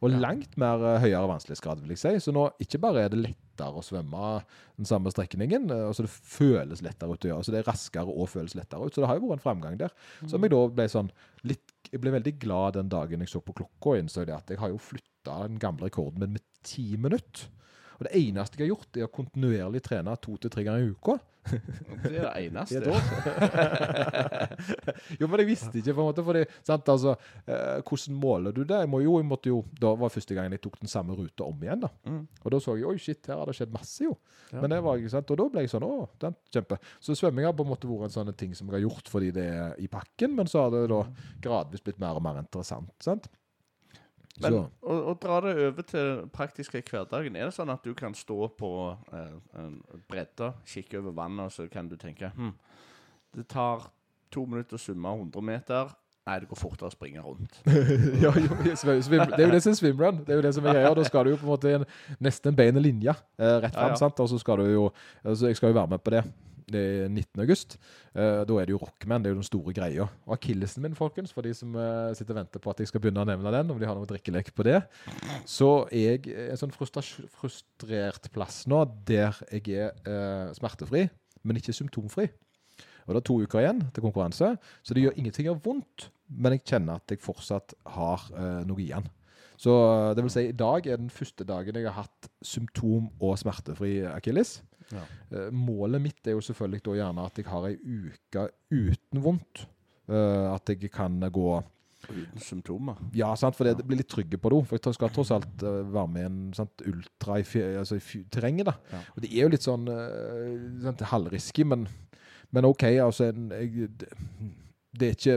Og 0.00 0.10
Ja. 0.12 0.18
langt 0.22 0.56
mer 0.56 0.78
eh, 0.94 1.00
høyere 1.02 1.26
vanskelighetsgrad, 1.26 1.80
vil 1.82 1.90
jeg 1.96 1.98
si. 1.98 2.12
Så 2.22 2.32
nå 2.32 2.44
ikke 2.62 2.78
bare 2.80 3.04
er 3.04 3.08
det 3.10 3.18
lettere 3.24 3.74
å 3.80 3.82
svømme 3.82 4.44
den 4.78 4.86
samme 4.86 5.10
strekningen, 5.10 5.70
eh, 5.74 5.88
altså 5.88 6.04
det 6.06 6.12
føles 6.14 6.82
lettere 6.86 7.10
ut 7.16 7.24
å 7.26 7.32
gjøre. 7.32 7.44
Så 7.44 7.50
det 7.50 7.66
er 7.66 7.70
raskere 7.72 8.06
og 8.14 8.28
føles 8.30 8.54
lettere 8.54 8.86
ut. 8.86 8.94
Så 8.94 9.02
det 9.02 9.08
har 9.10 9.18
jo 9.18 9.26
vært 9.26 9.40
en 9.40 9.46
framgang 9.46 9.78
der. 9.80 9.90
Som 10.28 10.42
jeg 10.46 10.50
da 10.54 10.62
ble 10.68 10.88
sånn 10.88 11.10
litt 11.44 11.74
Jeg 11.90 12.02
ble 12.02 12.10
veldig 12.12 12.38
glad 12.38 12.74
den 12.74 12.88
dagen 12.92 13.20
jeg 13.20 13.28
så 13.32 13.40
på 13.40 13.54
klokka 13.56 13.94
og 13.94 13.98
innså 14.02 14.26
det 14.26 14.34
at 14.34 14.46
jeg 14.52 14.58
har 14.58 14.68
jo 14.68 14.76
flytta 14.76 15.48
den 15.48 15.58
gamle 15.58 15.86
rekorden 15.88 16.20
min 16.20 16.32
med 16.34 16.42
ti 16.62 16.98
minutter. 17.00 17.48
Og 17.98 18.06
det 18.06 18.14
eneste 18.14 18.58
jeg 18.58 18.68
har 18.68 18.76
gjort, 18.76 18.96
er 18.96 19.08
å 19.08 19.12
kontinuerlig 19.12 19.82
trene 19.82 20.14
to 20.22 20.36
til 20.38 20.52
tre 20.54 20.62
ganger 20.66 20.86
i 20.86 20.94
uka. 20.94 21.18
Det 21.48 22.12
er 22.12 22.24
det 22.24 22.32
eneste. 22.46 22.84
Jo, 25.20 25.28
men 25.30 25.40
jeg 25.42 25.48
visste 25.48 25.80
ikke, 25.80 25.94
på 25.94 26.02
en 26.02 26.08
måte. 26.10 26.24
Fordi, 26.26 26.42
sant, 26.66 26.90
altså, 26.92 27.14
eh, 27.48 27.78
hvordan 27.86 28.18
måler 28.20 28.54
du 28.54 28.62
det? 28.62 28.78
Jeg 28.82 28.90
må 28.90 29.00
jo, 29.02 29.16
jeg 29.20 29.28
måtte 29.28 29.50
jo, 29.50 29.58
Da 29.80 29.94
var 29.98 30.12
første 30.12 30.36
gangen 30.36 30.54
jeg 30.54 30.62
tok 30.64 30.78
den 30.82 30.90
samme 30.90 31.16
ruta 31.16 31.46
om 31.46 31.64
igjen. 31.64 31.82
da. 31.84 31.90
Mm. 32.04 32.22
Og 32.42 32.54
da 32.54 32.60
så 32.62 32.76
jeg 32.78 32.90
oi, 32.90 32.98
shit, 33.02 33.22
her 33.30 33.40
har 33.40 33.50
det 33.50 33.56
skjedd 33.58 33.74
masse, 33.74 33.98
jo. 34.04 34.12
Ja. 34.52 34.60
Men 34.60 34.74
det 34.74 34.80
var 34.84 35.00
ikke 35.00 35.14
sant, 35.14 35.32
Og 35.34 35.40
da 35.40 35.48
ble 35.54 35.64
jeg 35.64 35.72
sånn 35.72 35.88
å, 35.88 35.92
den, 36.22 36.38
kjempe. 36.54 36.80
Så 37.00 37.16
svømming 37.18 37.48
har 37.48 37.56
på 37.56 37.66
en 37.66 37.72
måte 37.72 37.90
vært 37.90 38.10
en 38.10 38.16
sånn 38.18 38.38
ting 38.38 38.52
som 38.58 38.68
jeg 38.68 38.78
har 38.78 38.86
gjort 38.86 39.10
fordi 39.10 39.32
det 39.34 39.48
er 39.48 39.82
i 39.82 39.90
pakken, 39.90 40.36
men 40.38 40.50
så 40.50 40.66
har 40.66 40.74
det 40.74 40.86
da 40.92 41.02
gradvis 41.44 41.84
blitt 41.84 42.00
mer 42.02 42.18
og 42.18 42.24
mer 42.24 42.42
interessant. 42.42 42.92
sant? 43.04 43.30
Men 44.42 44.56
å, 44.58 44.96
å 45.12 45.14
dra 45.20 45.40
det 45.44 45.54
over 45.68 45.86
til 45.88 46.24
praktiske 46.34 46.78
i 46.80 46.84
hverdagen, 46.86 47.36
er 47.36 47.48
det 47.48 47.54
sånn 47.56 47.70
at 47.74 47.84
du 47.84 47.94
kan 47.98 48.14
stå 48.14 48.48
på 48.58 48.72
eh, 49.12 49.32
en 49.58 49.78
bredde, 50.10 50.52
kikke 50.68 51.00
over 51.02 51.16
vannet, 51.16 51.46
og 51.48 51.52
så 51.54 51.68
kan 51.72 51.88
du 51.90 51.96
tenke 52.00 52.30
hm, 52.36 52.52
Det 53.36 53.46
tar 53.50 53.88
to 54.30 54.44
minutter 54.46 54.76
å 54.76 54.82
svømme 54.82 55.14
100 55.22 55.42
meter. 55.44 55.94
Nei, 56.28 56.34
det 56.42 56.48
går 56.50 56.58
fortere 56.60 56.90
å 56.90 56.92
springe 56.92 57.22
rundt. 57.24 57.54
ja, 58.24 58.28
jo, 58.36 58.56
svim, 58.76 58.98
svim, 59.00 59.22
det 59.32 59.38
er 59.40 59.46
jo 59.46 59.52
det 59.54 59.62
som 59.64 59.72
er 59.72 59.78
swimrun. 59.78 60.18
Det 60.26 60.34
er 60.34 60.40
jo 60.42 60.42
det 60.44 60.50
som 60.58 60.66
er 60.68 60.76
greia. 60.76 60.90
Da 60.98 61.04
skal 61.08 61.24
du 61.24 61.30
jo 61.32 61.38
på 61.40 61.46
en 61.46 61.52
måte 61.54 61.72
en, 61.78 61.86
nesten 62.20 62.50
en 62.52 62.58
bein 62.58 62.76
linje 62.84 63.14
eh, 63.16 63.54
rett 63.64 63.72
Ja, 63.72 63.78
fram. 63.78 63.94
ja. 63.94 64.00
sant? 64.02 64.20
Og 64.20 64.28
så 64.28 64.36
skal 64.42 64.60
du 64.60 64.68
jo 64.68 64.82
altså 65.24 65.48
Jeg 65.48 65.56
skal 65.56 65.72
jo 65.72 65.78
være 65.78 65.94
med 65.94 66.04
på 66.04 66.12
det. 66.12 66.20
Det 66.72 66.82
er 67.04 67.08
19. 67.08 67.42
august. 67.44 67.76
Uh, 68.14 68.44
da 68.48 68.58
er 68.58 68.68
det 68.68 68.74
jo 68.74 68.80
Rockman. 68.82 69.24
Det 69.24 69.30
er 69.30 69.36
jo 69.36 69.40
den 69.40 69.48
store 69.48 69.74
greia. 69.76 70.08
Og 70.26 70.34
akillesen 70.38 70.84
min, 70.84 70.96
folkens, 70.98 71.32
for 71.34 71.46
de 71.46 71.54
som 71.56 71.76
uh, 71.76 72.10
sitter 72.16 72.36
og 72.36 72.42
venter 72.42 72.62
på 72.64 72.72
at 72.74 72.82
jeg 72.82 72.92
skal 72.92 73.04
begynne 73.04 73.24
å 73.24 73.28
nevne 73.28 73.54
den, 73.54 73.72
om 73.74 73.80
de 73.80 73.88
har 73.88 73.98
noe 73.98 74.08
drikkelek 74.08 74.52
på 74.56 74.66
det, 74.68 74.82
så 75.48 75.70
er 75.88 76.18
jeg 76.18 76.36
en 76.48 76.60
sånn 76.60 76.74
frustrert 76.74 78.28
plass 78.34 78.62
nå 78.70 78.84
der 79.08 79.36
jeg 79.48 79.88
er 79.88 79.96
uh, 80.04 80.52
smertefri, 80.56 81.08
men 81.46 81.60
ikke 81.60 81.76
symptomfri. 81.76 82.28
Og 83.08 83.14
det 83.16 83.22
er 83.22 83.24
to 83.24 83.40
uker 83.40 83.62
igjen 83.62 83.82
til 83.96 84.04
konkurranse, 84.04 84.54
så 84.84 84.94
det 84.94 85.06
gjør 85.06 85.16
ingenting 85.16 85.48
av 85.48 85.62
vondt. 85.64 86.10
Men 86.28 86.54
jeg 86.54 86.66
kjenner 86.68 87.00
at 87.00 87.08
jeg 87.08 87.24
fortsatt 87.24 87.72
har 87.94 88.26
eh, 88.36 88.64
noe 88.68 88.82
igjen. 88.84 89.06
Så 89.58 89.72
eh, 89.72 90.10
det 90.16 90.24
vil 90.26 90.32
si, 90.34 90.44
i 90.50 90.56
dag 90.56 90.86
er 90.86 91.00
den 91.00 91.08
første 91.12 91.46
dagen 91.48 91.78
jeg 91.80 91.88
har 91.88 92.02
hatt 92.02 92.28
symptom- 92.44 93.08
og 93.16 93.38
smertefri 93.40 94.02
akilles. 94.12 94.58
Ja. 94.94 95.06
Eh, 95.32 95.48
målet 95.54 96.02
mitt 96.02 96.28
er 96.28 96.36
jo 96.36 96.44
selvfølgelig 96.44 96.84
da 96.86 96.94
gjerne 97.00 97.26
at 97.28 97.40
jeg 97.40 97.48
har 97.48 97.66
ei 97.68 97.76
uke 97.78 98.46
uten 98.72 99.24
vondt. 99.24 99.66
Eh, 100.08 100.46
at 100.52 100.74
jeg 100.74 100.92
kan 100.94 101.20
gå 101.32 101.50
Uten 102.08 102.38
symptomer. 102.40 102.94
Ja, 103.12 103.32
sant, 103.36 103.56
for 103.58 103.66
det, 103.66 103.72
det 103.80 103.84
blir 103.84 103.98
litt 103.98 104.08
trygge 104.08 104.38
på 104.40 104.52
det. 104.52 104.60
For 104.70 104.78
jeg 104.78 104.94
skal 104.94 105.10
tross 105.12 105.32
alt 105.34 105.64
eh, 105.66 105.80
være 105.92 106.10
med 106.14 106.22
i 106.22 106.26
en 106.28 106.36
sant, 106.56 106.84
ultra 106.86 107.40
i, 107.42 107.46
altså, 107.80 107.98
i 107.98 108.20
terrenget. 108.30 108.68
da. 108.70 108.76
Ja. 108.94 109.00
Og 109.16 109.24
det 109.24 109.30
er 109.32 109.42
jo 109.42 109.50
litt 109.52 109.66
sånn 109.66 109.90
sant, 110.84 111.02
halvrisky, 111.10 111.66
men, 111.68 111.88
men 112.54 112.68
OK, 112.70 112.86
altså 113.02 113.32
en, 113.32 113.50
jeg, 113.50 113.90
det, 113.98 115.10
er 115.10 115.18
ikke 115.18 115.36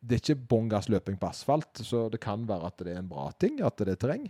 det 0.00 0.16
er 0.16 0.22
ikke 0.24 0.48
bånn 0.50 0.68
gass 0.72 0.90
løping 0.92 1.18
på 1.20 1.30
asfalt, 1.30 1.82
så 1.86 2.08
det 2.12 2.20
kan 2.24 2.42
være 2.48 2.72
at 2.72 2.84
det 2.84 2.94
er 2.94 3.00
en 3.04 3.10
bra 3.10 3.28
ting, 3.40 3.60
at 3.64 3.78
det 3.80 3.94
er 3.94 4.00
terreng. 4.00 4.26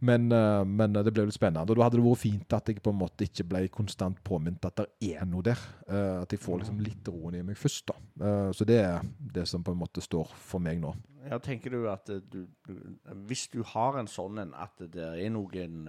Men, 0.00 0.32
eh, 0.32 0.64
men 0.64 0.96
det 0.96 1.12
ble 1.12 1.26
litt 1.28 1.36
spennende. 1.36 1.64
Og 1.68 1.78
da 1.78 1.86
hadde 1.86 2.00
det 2.00 2.06
vært 2.06 2.22
fint 2.24 2.56
at 2.56 2.70
jeg 2.70 2.82
på 2.84 2.92
en 2.92 3.00
måte 3.00 3.26
ikke 3.26 3.46
ble 3.48 3.64
konstant 3.72 4.20
påminnet 4.26 4.68
at 4.68 4.82
det 4.82 5.14
er 5.14 5.26
noe 5.28 5.44
der. 5.46 5.60
Eh, 5.88 6.22
at 6.22 6.34
jeg 6.34 6.42
får 6.42 6.62
liksom 6.62 6.80
litt 6.84 7.10
roen 7.12 7.38
i 7.38 7.44
meg 7.46 7.58
først. 7.60 7.86
da. 7.92 7.98
Eh, 8.26 8.52
så 8.56 8.68
det 8.68 8.80
er 8.82 9.04
det 9.34 9.46
som 9.50 9.64
på 9.64 9.74
en 9.74 9.82
måte 9.84 10.04
står 10.04 10.32
for 10.34 10.62
meg 10.64 10.82
nå. 10.82 10.94
Ja, 11.24 11.38
tenker 11.40 11.72
du 11.72 11.86
at 11.88 12.04
du, 12.04 12.42
du 12.68 12.74
Hvis 13.24 13.46
du 13.48 13.62
har 13.64 13.96
en 13.96 14.10
sånn 14.10 14.42
en 14.42 14.50
at 14.60 14.76
det 14.92 15.06
er 15.06 15.30
noen 15.32 15.86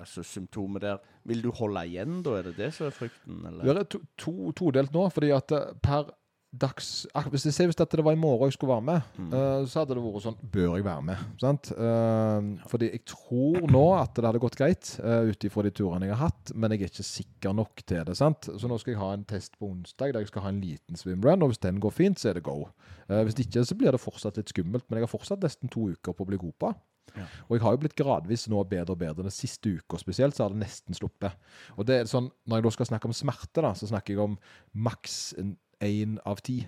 altså, 0.00 0.24
symptomer 0.26 0.82
der, 0.82 1.04
vil 1.22 1.44
du 1.44 1.52
holde 1.54 1.84
igjen 1.86 2.24
da? 2.26 2.40
Er 2.40 2.48
det 2.48 2.56
det 2.56 2.72
som 2.74 2.88
er 2.88 2.96
frykten? 2.96 3.38
Eller? 3.46 3.62
Det 3.62 3.84
er 3.84 3.88
to, 3.94 4.00
to, 4.18 4.34
todelt 4.58 4.90
nå, 4.90 5.06
fordi 5.14 5.30
at 5.36 5.54
per 5.84 6.10
dags 6.52 7.06
Hvis 7.32 7.46
jeg 7.48 7.54
ser 7.56 7.68
hvis 7.70 7.78
det 7.80 8.04
var 8.04 8.12
i 8.12 8.18
morgen 8.20 8.50
jeg 8.50 8.56
skulle 8.58 8.74
være 8.74 8.84
med, 8.84 9.00
Mm. 9.18 9.32
uh, 9.32 9.64
så 9.66 9.80
hadde 9.82 9.94
det 9.96 10.02
vært 10.04 10.24
sånn 10.26 10.36
Bør 10.52 10.76
jeg 10.76 10.84
være 10.84 11.02
med? 11.02 11.16
Sant? 11.40 11.70
Uh, 11.72 12.58
fordi 12.68 12.90
jeg 12.92 13.04
tror 13.08 13.64
nå 13.72 13.84
at 13.96 14.14
det 14.16 14.24
hadde 14.28 14.42
gått 14.42 14.58
greit 14.60 14.92
uh, 15.00 15.24
ut 15.30 15.44
ifra 15.48 15.64
de 15.64 15.70
turene 15.70 16.06
jeg 16.10 16.14
har 16.16 16.28
hatt, 16.28 16.52
men 16.54 16.70
jeg 16.74 16.82
er 16.82 16.92
ikke 16.92 17.06
sikker 17.08 17.56
nok 17.56 17.82
til 17.88 18.04
det. 18.04 18.16
sant? 18.16 18.48
Så 18.58 18.68
nå 18.68 18.78
skal 18.80 18.92
jeg 18.94 19.00
ha 19.00 19.12
en 19.16 19.24
test 19.24 19.56
på 19.58 19.70
onsdag 19.70 20.12
der 20.12 20.20
jeg 20.20 20.28
skal 20.32 20.42
ha 20.44 20.52
en 20.52 20.60
liten 20.60 20.96
swimrun, 21.00 21.42
og 21.42 21.52
hvis 21.54 21.62
den 21.64 21.80
går 21.80 21.90
fint, 21.96 22.20
så 22.20 22.30
er 22.30 22.34
det 22.40 22.44
go. 22.46 22.68
Uh, 23.08 23.22
hvis 23.24 23.38
ikke, 23.40 23.64
så 23.64 23.74
blir 23.78 23.92
det 23.92 24.00
fortsatt 24.02 24.36
litt 24.36 24.52
skummelt, 24.52 24.84
men 24.88 25.00
jeg 25.00 25.08
har 25.08 25.12
fortsatt 25.16 25.42
nesten 25.42 25.72
to 25.72 25.88
uker 25.92 26.12
på 26.12 26.24
å 26.26 26.30
bli 26.32 26.36
god 26.40 26.56
på. 26.60 26.74
Ja. 27.16 27.24
Og 27.48 27.56
jeg 27.56 27.62
har 27.64 27.74
jo 27.74 27.80
blitt 27.82 27.96
gradvis 27.98 28.46
nå 28.48 28.62
bedre 28.64 28.94
og 28.94 29.00
bedre. 29.02 29.24
Den 29.26 29.34
siste 29.34 29.68
uka 29.74 29.98
spesielt, 30.00 30.36
så 30.36 30.44
har 30.46 30.54
det 30.54 30.62
nesten 30.62 30.96
sluppet. 30.96 31.34
Og 31.76 31.84
det 31.88 31.96
er 32.00 32.04
sånn, 32.08 32.30
Når 32.48 32.56
jeg 32.60 32.64
da 32.64 32.70
skal 32.76 32.86
snakke 32.92 33.08
om 33.10 33.12
smerte, 33.16 33.60
da, 33.60 33.72
så 33.76 33.88
snakker 33.90 34.14
jeg 34.14 34.22
om 34.22 34.38
maks 34.72 35.34
én 35.82 36.18
av 36.28 36.40
ti 36.44 36.60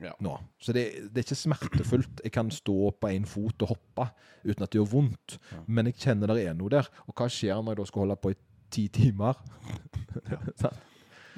Ja. 0.00 0.14
nå. 0.24 0.32
Så 0.60 0.72
det, 0.72 0.84
det 1.12 1.20
er 1.20 1.26
ikke 1.26 1.36
smertefullt. 1.36 2.22
Jeg 2.24 2.32
kan 2.32 2.48
stå 2.50 2.76
på 2.96 3.10
én 3.12 3.26
fot 3.28 3.62
og 3.66 3.74
hoppe 3.74 4.06
uten 4.46 4.64
at 4.64 4.70
det 4.72 4.78
gjør 4.80 4.88
vondt. 4.94 5.38
Ja. 5.52 5.58
Men 5.68 5.90
jeg 5.90 5.98
kjenner 6.00 6.32
det 6.32 6.46
er 6.48 6.54
noe 6.56 6.72
der. 6.72 6.88
Og 7.06 7.12
hva 7.20 7.28
skjer 7.28 7.60
når 7.60 7.74
jeg 7.74 7.82
da 7.82 7.88
skal 7.90 8.04
holde 8.06 8.16
på 8.24 8.32
i 8.32 8.38
ti 8.70 8.86
timer? 8.88 9.34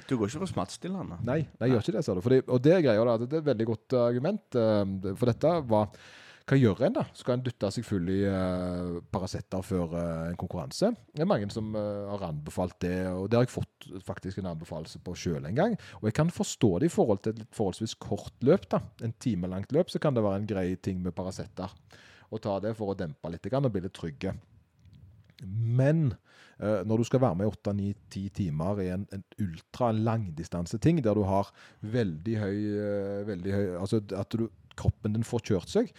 Du 0.08 0.16
går 0.18 0.26
ikke 0.28 0.40
på 0.42 0.48
smertestillende? 0.50 1.18
Nei, 1.22 1.42
nei, 1.61 1.66
jeg 1.68 1.74
gjør 1.76 1.82
ikke 1.85 1.92
det, 1.94 2.00
sa 2.04 2.14
du. 2.16 2.20
Fordi, 2.24 2.38
og 2.50 2.62
det 2.64 2.72
er 2.74 2.80
greia 2.85 3.04
da, 3.06 3.12
det 3.22 3.37
er 3.37 3.42
et 3.42 3.46
veldig 3.52 3.66
godt 3.68 3.94
argument. 4.00 4.56
eh, 4.58 5.14
For 5.20 5.30
dette 5.30 5.52
var 5.70 5.92
Hva 6.42 6.59
gjør 6.59 6.81
en 6.87 6.94
da? 6.96 7.05
Skal 7.14 7.37
en 7.37 7.44
dytte 7.44 7.68
seg 7.74 7.85
full 7.87 8.09
i 8.11 8.20
uh, 8.26 8.98
Paracet 9.14 9.55
før 9.66 9.94
uh, 9.94 10.31
en 10.31 10.38
konkurranse? 10.38 10.90
Det 11.14 11.22
er 11.22 11.28
mange 11.31 11.48
som 11.55 11.68
uh, 11.76 12.11
har 12.11 12.24
anbefalt 12.28 12.78
det, 12.83 12.96
og 13.12 13.28
det 13.31 13.38
har 13.38 13.46
jeg 13.46 13.55
fått 13.55 13.87
faktisk 14.07 14.40
en 14.40 14.50
anbefalelse 14.52 14.98
på 15.05 15.14
sjøl 15.18 15.46
en 15.48 15.59
gang. 15.59 15.76
Og 16.00 16.09
jeg 16.11 16.16
kan 16.18 16.33
forstå 16.35 16.72
det 16.83 16.90
i 16.90 16.94
forhold 16.94 17.22
til 17.22 17.35
et 17.35 17.44
litt 17.44 17.59
forholdsvis 17.59 17.94
kort 18.02 18.35
løp. 18.42 18.66
da. 18.74 18.83
En 19.07 19.14
time 19.22 19.50
langt 19.50 19.74
løp, 19.74 19.92
så 19.92 20.02
kan 20.02 20.16
det 20.16 20.24
være 20.26 20.42
en 20.42 20.48
grei 20.50 20.66
ting 20.83 20.98
med 21.05 21.14
Paracet. 21.14 21.62
Å 21.62 22.42
ta 22.42 22.59
det 22.64 22.74
for 22.78 22.90
å 22.90 22.98
dempe 22.98 23.31
litt 23.31 23.46
og 23.52 23.70
bli 23.70 23.85
litt 23.85 23.94
trygge. 23.94 24.35
Men 25.42 26.12
når 26.62 27.00
du 27.00 27.05
skal 27.09 27.18
være 27.24 27.35
med 27.40 27.48
i 27.48 27.50
8-9-10 27.50 28.26
timer 28.37 28.81
i 28.85 28.90
en, 28.94 29.07
en 29.11 29.24
ultra 29.42 29.88
langdistanseting, 29.90 31.00
der 31.02 31.18
du 31.18 31.24
har 31.26 31.50
veldig 31.83 32.37
høy, 32.38 32.59
veldig 33.26 33.55
høy 33.57 33.64
Altså 33.81 33.98
at 34.14 34.37
du, 34.38 34.46
kroppen 34.78 35.16
din 35.16 35.26
får 35.26 35.42
kjørt 35.48 35.72
seg, 35.72 35.90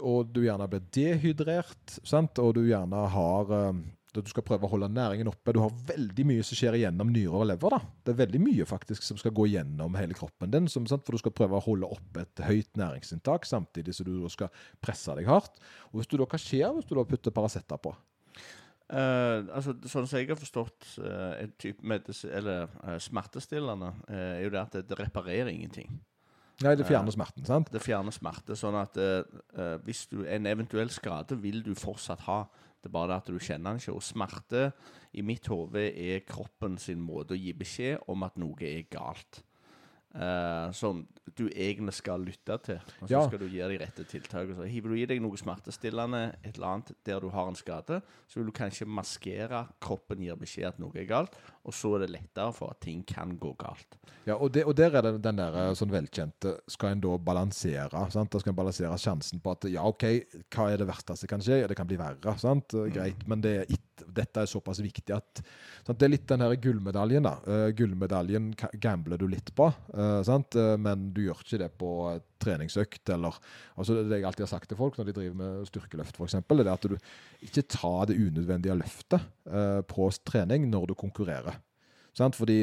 og 0.00 0.32
du 0.32 0.42
gjerne 0.44 0.68
blir 0.70 0.84
dehydrert, 0.94 1.98
sant? 2.06 2.38
og 2.42 2.54
du 2.56 2.64
gjerne 2.68 3.04
har 3.12 3.54
eh, 3.54 3.80
du 4.16 4.30
skal 4.30 4.44
prøve 4.46 4.66
å 4.66 4.70
holde 4.72 4.88
næringen 4.90 5.28
oppe. 5.30 5.52
Du 5.54 5.60
har 5.62 5.74
veldig 5.88 6.24
mye 6.30 6.44
som 6.46 6.58
skjer 6.58 6.78
igjennom 6.78 7.10
nyrer 7.12 7.36
og 7.42 7.48
lever. 7.50 7.76
da. 7.76 7.80
Det 8.04 8.14
er 8.14 8.20
veldig 8.22 8.40
mye 8.42 8.66
faktisk 8.68 9.04
som 9.06 9.20
skal 9.20 9.34
gå 9.36 9.48
gjennom 9.52 9.96
hele 9.98 10.16
kroppen 10.16 10.52
din, 10.54 10.68
som, 10.72 10.86
sant? 10.88 11.04
for 11.06 11.14
du 11.14 11.22
skal 11.22 11.34
prøve 11.36 11.58
å 11.58 11.64
holde 11.64 11.90
oppe 11.98 12.24
et 12.24 12.44
høyt 12.46 12.80
næringsinntak 12.80 13.46
samtidig 13.48 13.94
som 13.96 14.08
du 14.08 14.24
skal 14.32 14.52
presse 14.84 15.14
deg 15.18 15.28
hardt. 15.28 15.60
Og 15.92 16.00
hvis 16.00 16.10
du 16.10 16.18
da, 16.18 16.28
Hva 16.28 16.40
skjer 16.40 16.72
hvis 16.76 16.88
du 16.88 16.96
da 16.98 17.06
putter 17.08 17.34
Paracet 17.34 17.68
på? 17.68 17.94
Uh, 18.88 19.44
altså, 19.52 19.74
sånn 19.84 20.06
som 20.08 20.16
jeg 20.16 20.30
har 20.30 20.38
forstått 20.40 20.94
uh, 21.04 21.34
en 21.42 21.50
type 21.60 21.98
eller 22.32 22.70
uh, 22.80 22.94
smertestillende, 23.04 23.92
uh, 24.08 24.22
er 24.38 24.46
jo 24.46 24.52
det 24.54 24.62
at 24.62 24.78
det 24.88 24.96
reparerer 24.96 25.52
ingenting. 25.52 25.98
Nei, 26.58 26.74
det 26.74 26.88
fjerner 26.88 27.14
smerten, 27.14 27.44
sant? 27.46 27.68
Det 27.70 27.80
fjerner 27.82 28.14
smerte. 28.14 28.56
Sånn 28.58 28.76
at 28.80 28.96
eh, 28.98 29.20
eh, 29.54 29.76
hvis 29.86 30.08
du, 30.10 30.24
en 30.26 30.48
eventuell 30.50 30.90
skade 30.90 31.38
vil 31.38 31.62
du 31.62 31.70
fortsatt 31.78 32.24
ha. 32.26 32.40
Det 32.78 32.90
er 32.90 32.94
bare 32.94 33.12
det 33.12 33.18
at 33.20 33.30
du 33.30 33.38
kjenner 33.38 33.76
den 33.76 33.82
ikke. 33.82 33.94
Og 33.94 34.02
smerte 34.02 34.64
i 35.14 35.22
mitt 35.26 35.46
hode 35.50 35.84
er 35.86 36.24
kroppen 36.26 36.74
sin 36.82 36.98
måte 37.02 37.36
å 37.36 37.38
gi 37.38 37.54
beskjed 37.58 38.10
om 38.10 38.26
at 38.26 38.38
noe 38.42 38.58
er 38.66 38.88
galt. 38.90 39.42
Eh, 40.14 40.70
som 40.72 41.02
du 41.36 41.44
egentlig 41.52 41.92
skal 41.92 42.22
lytte 42.24 42.56
til. 42.64 42.78
Og 43.02 43.08
så 43.08 43.12
Ja. 43.12 43.26
skal 43.28 43.38
du 43.38 43.44
gi 43.46 43.58
de 43.58 43.76
rette 43.78 44.04
tiltakene. 44.08 44.56
Så 44.56 44.64
hiver 44.66 44.88
du 44.88 44.94
i 44.96 45.04
deg 45.06 45.20
noe 45.20 45.36
smertestillende, 45.36 46.34
et 46.42 46.54
eller 46.56 46.66
annet 46.66 46.92
der 47.04 47.20
du 47.20 47.28
har 47.28 47.46
en 47.46 47.54
skade, 47.54 48.00
så 48.26 48.36
vil 48.40 48.46
du 48.46 48.52
kanskje 48.52 48.86
maskere 48.88 49.68
kroppen 49.84 50.18
gir 50.24 50.34
beskjed 50.34 50.66
at 50.66 50.78
noe 50.80 50.90
er 50.96 51.04
galt, 51.04 51.36
og 51.64 51.72
så 51.76 51.94
er 51.96 52.06
det 52.06 52.10
lettere 52.16 52.54
for 52.54 52.70
at 52.70 52.80
ting 52.80 53.04
kan 53.06 53.36
gå 53.38 53.52
galt. 53.58 53.98
Ja, 54.26 54.34
og, 54.36 54.50
det, 54.52 54.64
og 54.64 54.74
der 54.76 54.96
er 54.96 55.02
det 55.02 55.22
den 55.22 55.36
der 55.36 55.54
eh, 55.68 55.74
sånn 55.74 55.90
velkjente 55.92 56.58
Skal 56.68 56.92
en 56.92 57.00
da 57.00 57.16
balansere? 57.18 58.10
sant? 58.10 58.30
Da 58.30 58.38
skal 58.40 58.52
en 58.52 58.56
balansere 58.56 58.96
sjansen 58.98 59.40
på 59.40 59.50
at 59.52 59.68
ja, 59.70 59.84
OK, 59.86 60.04
hva 60.50 60.70
er 60.72 60.78
det 60.78 60.88
verste 60.88 61.16
som 61.16 61.28
kan 61.28 61.40
skje? 61.40 61.60
Ja, 61.60 61.66
det 61.66 61.76
kan 61.76 61.86
bli 61.86 61.96
verre, 62.00 62.34
sant? 62.38 62.72
Eh, 62.74 62.88
Greit, 62.90 63.28
men 63.28 63.40
det 63.44 63.56
er 63.60 63.72
it, 63.72 63.80
dette 64.06 64.42
er 64.42 64.50
såpass 64.50 64.80
viktig 64.82 65.14
at 65.14 65.40
sant? 65.40 65.98
Det 65.98 66.06
er 66.06 66.12
litt 66.12 66.26
den 66.30 66.42
her 66.44 66.54
gullmedaljen, 66.60 67.26
da. 67.26 67.34
Uh, 67.46 67.68
gullmedaljen 67.76 68.50
gambler 68.80 69.20
du 69.20 69.26
litt 69.30 69.52
på, 69.56 69.68
uh? 69.68 70.18
Eh, 70.18 70.58
men 70.80 71.08
du 71.14 71.22
gjør 71.24 71.42
ikke 71.42 71.60
det 71.62 71.70
på 71.80 71.90
treningsøkt 72.38 73.10
eller 73.12 73.34
altså 73.78 73.96
Det 73.98 74.18
jeg 74.18 74.26
alltid 74.28 74.44
har 74.44 74.50
sagt 74.50 74.68
til 74.70 74.78
folk 74.78 74.98
når 74.98 75.08
de 75.08 75.14
driver 75.16 75.38
med 75.40 75.68
styrkeløft, 75.68 76.18
f.eks., 76.18 76.36
er 76.38 76.70
at 76.72 76.86
du 76.86 76.96
ikke 77.44 77.64
tar 77.70 78.08
det 78.10 78.18
unødvendige 78.18 78.76
løftet 78.78 79.26
på 79.90 80.08
trening 80.28 80.68
når 80.70 80.90
du 80.90 80.94
konkurrerer. 80.98 81.58
Sant? 82.16 82.36
Fordi 82.38 82.62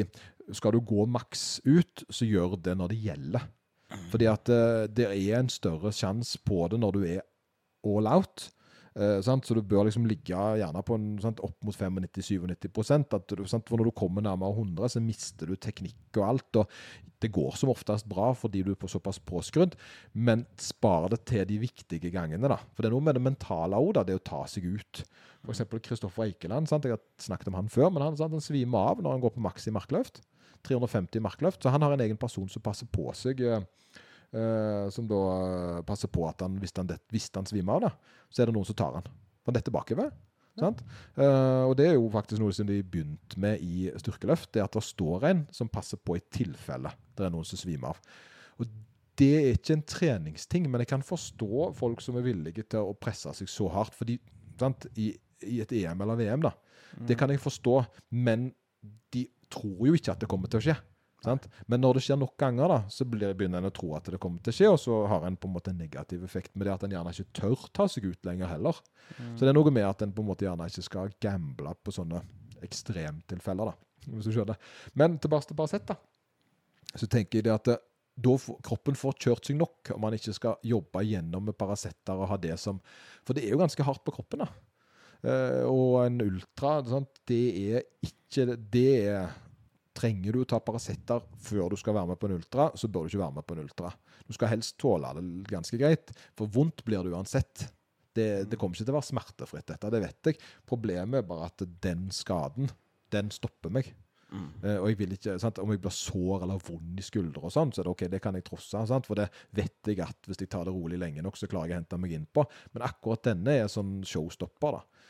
skal 0.56 0.76
du 0.76 0.80
gå 0.80 1.06
maks 1.10 1.60
ut, 1.66 2.06
så 2.08 2.28
gjør 2.28 2.56
det 2.62 2.76
når 2.78 2.92
det 2.92 3.00
gjelder. 3.04 3.46
Fordi 4.12 4.28
at 4.30 4.52
det 4.96 5.08
er 5.10 5.38
en 5.38 5.52
større 5.52 5.92
sjanse 5.94 6.40
på 6.46 6.66
det 6.72 6.80
når 6.82 6.96
du 6.96 7.06
er 7.06 7.24
all 7.86 8.08
out. 8.10 8.48
Eh? 8.96 9.18
Så 9.20 9.54
du 9.54 9.60
bør 9.60 9.86
liksom 9.86 10.06
ligge 10.08 10.32
gjerne 10.60 10.82
på 10.86 10.96
en, 10.96 11.08
sant, 11.20 11.42
opp 11.44 11.66
mot 11.66 11.76
95-97 11.76 12.38
at? 13.12 13.34
For 13.68 13.76
når 13.76 13.90
du 13.90 13.96
kommer 13.96 14.24
nærmere 14.24 14.56
100, 14.56 14.94
så 14.94 15.02
mister 15.04 15.50
du 15.50 15.56
teknikk 15.60 16.16
og 16.16 16.24
alt. 16.30 16.60
og 16.62 16.70
Det 17.20 17.32
går 17.32 17.58
som 17.60 17.72
oftest 17.72 18.08
bra 18.08 18.30
fordi 18.36 18.64
du 18.64 18.72
er 18.72 18.80
på 18.80 18.90
såpass 18.90 19.20
påskrudd, 19.20 19.76
men 20.14 20.46
spar 20.60 21.10
det 21.12 21.24
til 21.28 21.44
de 21.48 21.60
viktige 21.60 22.10
gangene. 22.10 22.48
da. 22.48 22.58
For 22.72 22.82
det 22.82 22.90
er 22.90 22.96
noe 22.96 23.08
med 23.08 23.18
det 23.18 23.26
mentale 23.26 23.76
òg, 23.76 24.00
det 24.06 24.16
å 24.16 24.24
ta 24.24 24.44
seg 24.48 24.64
ut. 24.64 25.04
Eksempel 25.46 25.82
Kristoffer 25.84 26.26
Eikeland. 26.26 26.68
Sant? 26.68 26.88
Jeg 26.88 26.96
har 26.96 27.04
snakket 27.22 27.52
om 27.52 27.60
han 27.60 27.68
før, 27.70 27.92
men 27.92 28.02
han, 28.02 28.16
sant? 28.18 28.32
han 28.32 28.42
svimer 28.42 28.92
av 28.92 29.02
når 29.02 29.16
han 29.16 29.22
går 29.22 29.36
på 29.36 29.44
maks 29.44 29.68
i 29.68 29.74
markløft. 29.76 30.22
350 30.66 31.22
markløft. 31.22 31.62
Så 31.62 31.70
han 31.70 31.84
har 31.84 31.94
en 31.94 32.02
egen 32.02 32.18
person 32.18 32.48
som 32.50 32.64
passer 32.64 32.88
på 32.90 33.12
seg. 33.14 33.44
eh, 33.44 33.62
eh, 34.32 34.86
som 34.94 35.06
da 35.10 35.20
eh, 35.78 35.82
passer 35.86 36.08
på 36.12 36.24
at 36.28 36.40
han, 36.46 36.56
hvis 36.62 36.74
han, 36.76 36.86
det- 36.90 37.00
hvis 37.12 37.30
han 37.34 37.46
svimer 37.46 37.76
av, 37.76 37.80
da, 37.88 37.90
så 38.30 38.42
er 38.42 38.46
det 38.50 38.54
noen 38.56 38.66
som 38.68 38.74
tar 38.78 38.94
han. 39.00 39.06
Han 39.46 39.54
detter 39.54 39.74
bakover. 39.74 40.10
Ja. 40.56 40.70
Uh, 41.20 41.68
og 41.68 41.74
det 41.76 41.84
er 41.90 41.98
jo 41.98 42.06
faktisk 42.08 42.40
noe 42.40 42.54
som 42.56 42.64
de 42.64 42.78
begynte 42.80 43.36
med 43.38 43.60
i 43.60 43.90
styrkeløft. 44.00 44.48
Det 44.56 44.62
at 44.64 44.72
det 44.72 44.82
står 44.86 45.26
en 45.28 45.42
som 45.52 45.68
passer 45.68 46.00
på 46.00 46.16
i 46.16 46.22
tilfelle 46.32 46.88
det 47.14 47.26
er 47.26 47.30
noen 47.34 47.44
som 47.44 47.60
svimer 47.60 47.90
av. 47.92 47.98
Og 48.56 48.70
det 49.20 49.28
er 49.36 49.50
ikke 49.52 49.74
en 49.76 49.84
treningsting, 49.84 50.64
men 50.72 50.80
jeg 50.80 50.88
kan 50.94 51.04
forstå 51.04 51.68
folk 51.76 52.00
som 52.04 52.16
er 52.16 52.24
villige 52.24 52.64
til 52.72 52.88
å 52.88 52.96
presse 52.96 53.32
seg 53.36 53.48
så 53.52 53.68
hardt. 53.72 53.94
fordi 53.96 54.16
sant? 54.58 54.88
I, 54.96 55.10
I 55.44 55.60
et 55.60 55.72
EM 55.76 56.00
eller 56.04 56.16
VM, 56.16 56.40
da. 56.48 56.54
Det 57.04 57.18
kan 57.20 57.28
jeg 57.32 57.40
forstå, 57.44 57.76
men 58.16 58.48
de 59.12 59.26
tror 59.52 59.86
jo 59.90 59.94
ikke 59.96 60.12
at 60.16 60.20
det 60.24 60.28
kommer 60.32 60.48
til 60.48 60.60
å 60.62 60.64
skje. 60.70 60.76
Men 61.66 61.82
når 61.82 61.98
det 61.98 62.04
skjer 62.06 62.18
nok 62.20 62.34
ganger, 62.40 62.70
da, 62.70 62.78
så 62.92 63.06
begynner 63.08 63.58
en 63.58 63.68
å 63.68 63.74
tro 63.74 63.92
at 63.98 64.08
det 64.12 64.20
kommer 64.22 64.42
til 64.44 64.54
å 64.54 64.56
skje, 64.58 64.70
og 64.72 64.78
så 64.82 64.98
har 65.10 65.26
en 65.26 65.38
på 65.40 65.48
en 65.50 65.56
måte 65.56 65.72
en 65.72 65.80
negativ 65.80 66.24
effekt 66.26 66.54
med 66.54 66.68
det 66.68 66.74
at 66.76 66.86
en 66.86 66.96
gjerne 66.96 67.14
ikke 67.14 67.40
tør 67.40 67.66
ta 67.76 67.88
seg 67.90 68.08
ut 68.10 68.28
lenger 68.28 68.52
heller. 68.52 68.78
Så 69.08 69.44
det 69.44 69.50
er 69.50 69.58
noe 69.58 69.72
med 69.74 69.88
at 69.88 70.04
en 70.04 70.14
på 70.14 70.24
en 70.24 70.30
måte 70.30 70.46
gjerne 70.46 70.68
ikke 70.70 70.86
skal 70.86 71.12
gamble 71.22 71.74
på 71.82 71.94
sånne 71.94 72.22
ekstremtilfeller, 72.66 73.72
da, 73.72 74.08
hvis 74.12 74.28
du 74.30 74.36
skjønner. 74.36 74.60
Men 74.98 75.18
tilbake 75.22 75.50
til 75.50 75.58
Paracet, 75.58 75.90
da. 75.90 75.98
Så 76.96 77.08
tenker 77.10 77.40
jeg 77.40 77.48
det 77.48 77.54
at 77.54 77.68
det, 77.68 77.80
da 78.16 78.32
får, 78.40 78.60
kroppen 78.64 78.96
får 78.96 79.18
kjørt 79.20 79.48
seg 79.50 79.58
nok, 79.60 79.90
om 79.92 80.00
man 80.06 80.14
ikke 80.16 80.32
skal 80.36 80.62
jobbe 80.64 81.02
gjennom 81.04 81.50
med 81.50 81.56
Paracet 81.58 82.14
og 82.14 82.24
ha 82.30 82.38
det 82.40 82.54
som 82.60 82.78
For 83.26 83.36
det 83.36 83.44
er 83.44 83.52
jo 83.52 83.60
ganske 83.60 83.84
hardt 83.84 84.04
på 84.06 84.14
kroppen, 84.16 84.46
da. 84.46 84.48
Uh, 85.26 85.64
og 85.66 85.92
en 86.04 86.20
ultra, 86.22 86.78
sant? 86.86 87.22
det 87.26 87.44
er 87.74 87.84
ikke 88.04 88.54
Det 88.72 88.90
er 89.08 89.30
Trenger 89.96 90.36
du 90.36 90.42
å 90.42 90.48
ta 90.48 90.60
Paracet 90.60 91.12
før 91.40 91.72
du 91.72 91.78
skal 91.80 91.96
være 91.96 92.12
med 92.12 92.20
på 92.20 92.28
en 92.28 92.36
ultra, 92.36 92.68
så 92.76 92.90
bør 92.92 93.06
du 93.06 93.12
ikke 93.14 93.22
være 93.24 93.38
med 93.38 93.46
på 93.48 93.56
en 93.56 93.62
ultra. 93.64 93.92
Du 94.26 94.34
skal 94.36 94.52
helst 94.52 94.76
tåle 94.82 95.12
det 95.16 95.26
ganske 95.48 95.80
greit, 95.80 96.12
for 96.36 96.52
vondt 96.52 96.84
blir 96.84 97.06
det 97.06 97.14
uansett. 97.16 97.68
Det, 98.16 98.46
det 98.48 98.56
kommer 98.60 98.76
ikke 98.76 98.86
til 98.88 98.94
å 98.94 98.98
være 98.98 99.10
smertefritt, 99.10 99.68
dette, 99.68 99.92
det 99.92 100.02
vet 100.04 100.30
jeg. 100.30 100.40
Problemet 100.68 101.20
er 101.20 101.28
bare 101.28 101.48
at 101.50 101.64
den 101.84 102.08
skaden, 102.14 102.68
den 103.12 103.32
stopper 103.32 103.72
meg. 103.72 103.92
Eh, 104.64 104.78
og 104.80 104.88
jeg 104.90 104.98
vil 105.00 105.14
ikke, 105.16 105.36
sant? 105.40 105.60
Om 105.62 105.72
jeg 105.72 105.82
blir 105.84 105.94
sår 105.94 106.46
eller 106.46 106.62
vond 106.66 107.00
i 107.00 107.04
skuldre, 107.04 107.44
og 107.46 107.52
sånn, 107.54 107.72
så 107.72 107.82
er 107.82 107.88
det 107.88 107.92
ok, 107.92 108.04
det 108.12 108.22
kan 108.24 108.38
jeg 108.38 108.46
trosse. 108.46 108.82
Sant? 108.90 109.08
For 109.08 109.18
det 109.18 109.28
vet 109.56 109.92
jeg 109.92 110.00
at 110.04 110.28
hvis 110.28 110.42
jeg 110.42 110.50
tar 110.52 110.66
det 110.68 110.74
rolig 110.74 110.98
lenge 111.00 111.24
nok, 111.24 111.38
så 111.38 111.48
klarer 111.50 111.72
jeg 111.72 111.76
å 111.76 111.80
hente 111.82 112.00
meg 112.02 112.16
inn 112.16 112.26
på. 112.26 112.44
Men 112.74 112.86
akkurat 112.88 113.24
denne 113.30 113.58
er 113.62 113.70
sånn 113.72 114.00
showstopper. 114.06 114.80
da. 114.80 115.06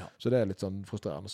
Ja. 0.00 0.06
Så 0.18 0.32
det 0.32 0.40
er 0.40 0.50
litt 0.50 0.64
sånn 0.64 0.82
frustrerende. 0.88 1.30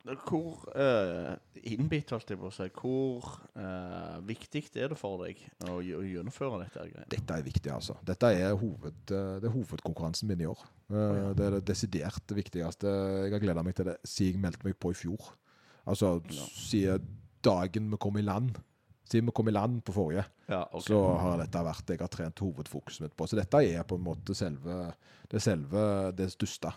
Hvor 0.00 0.62
uh, 0.72 1.34
innbitt, 1.68 2.08
holdt 2.14 2.30
jeg 2.32 2.38
på 2.40 2.48
å 2.48 2.54
si, 2.54 2.66
hvor 2.72 3.26
uh, 3.52 4.16
viktig 4.24 4.62
er 4.80 4.94
det 4.94 4.96
for 4.96 5.20
deg 5.26 5.42
å, 5.68 5.74
å 5.76 6.00
gjennomføre 6.06 6.62
dette? 6.62 6.86
greiene? 6.86 7.04
Dette 7.12 7.36
er 7.36 7.44
viktig, 7.44 7.68
altså. 7.74 7.98
Dette 8.08 8.30
er, 8.32 8.54
hoved, 8.56 9.02
eh, 9.12 9.34
det 9.42 9.50
er 9.50 9.54
hovedkonkurransen 9.54 10.30
min 10.30 10.40
i 10.40 10.48
år. 10.48 10.64
Eh, 10.88 10.96
ja. 11.20 11.28
Det 11.36 11.46
er 11.46 11.58
det 11.58 11.62
desidert 11.68 12.34
viktigste. 12.38 12.94
Jeg 13.26 13.36
har 13.36 13.44
gleda 13.44 13.66
meg 13.66 13.76
til 13.76 13.90
det 13.90 13.98
siden 14.08 14.40
jeg 14.40 14.46
meldte 14.46 14.70
meg 14.70 14.80
på 14.80 14.94
i 14.94 14.98
fjor. 15.02 15.30
Altså 15.84 16.16
Ja. 16.32 16.48
siden 16.56 17.06
dagen 17.44 17.92
vi 17.92 18.00
kom 18.00 18.16
i 18.16 18.24
land. 18.24 18.56
Siden 19.10 19.26
vi 19.28 19.32
kom 19.36 19.48
i 19.48 19.52
land 19.52 19.82
på 19.84 19.92
forrige, 19.92 20.24
Ja, 20.48 20.62
okay. 20.70 20.86
så 20.86 21.18
har 21.18 21.40
dette 21.42 21.64
vært 21.66 21.88
jeg 21.92 22.00
har 22.00 22.08
trent 22.08 22.38
hovedfokuset 22.40 23.04
mitt 23.04 23.16
på. 23.18 23.26
Så 23.26 23.36
dette 23.36 23.58
er 23.58 23.82
på 23.84 23.96
en 23.98 24.04
måte 24.06 24.34
selve 24.38 24.94
det 25.28 25.42
selve 25.42 26.12
det 26.16 26.30
største. 26.32 26.72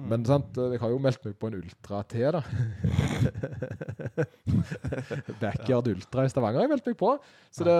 Mm. 0.00 0.06
Men 0.10 0.24
sant, 0.26 0.56
jeg 0.56 0.80
har 0.80 0.92
jo 0.92 1.00
meldt 1.02 1.24
meg 1.26 1.34
på 1.40 1.50
en 1.50 1.58
ultra 1.60 2.00
til, 2.08 2.36
da. 2.36 2.40
Backyard 5.42 5.90
Ultra 5.92 6.24
i 6.24 6.32
Stavanger 6.32 6.62
har 6.62 6.66
jeg 6.66 6.72
meldt 6.72 6.88
meg 6.88 6.96
på. 7.00 7.12
Så 7.52 7.66
det, 7.66 7.74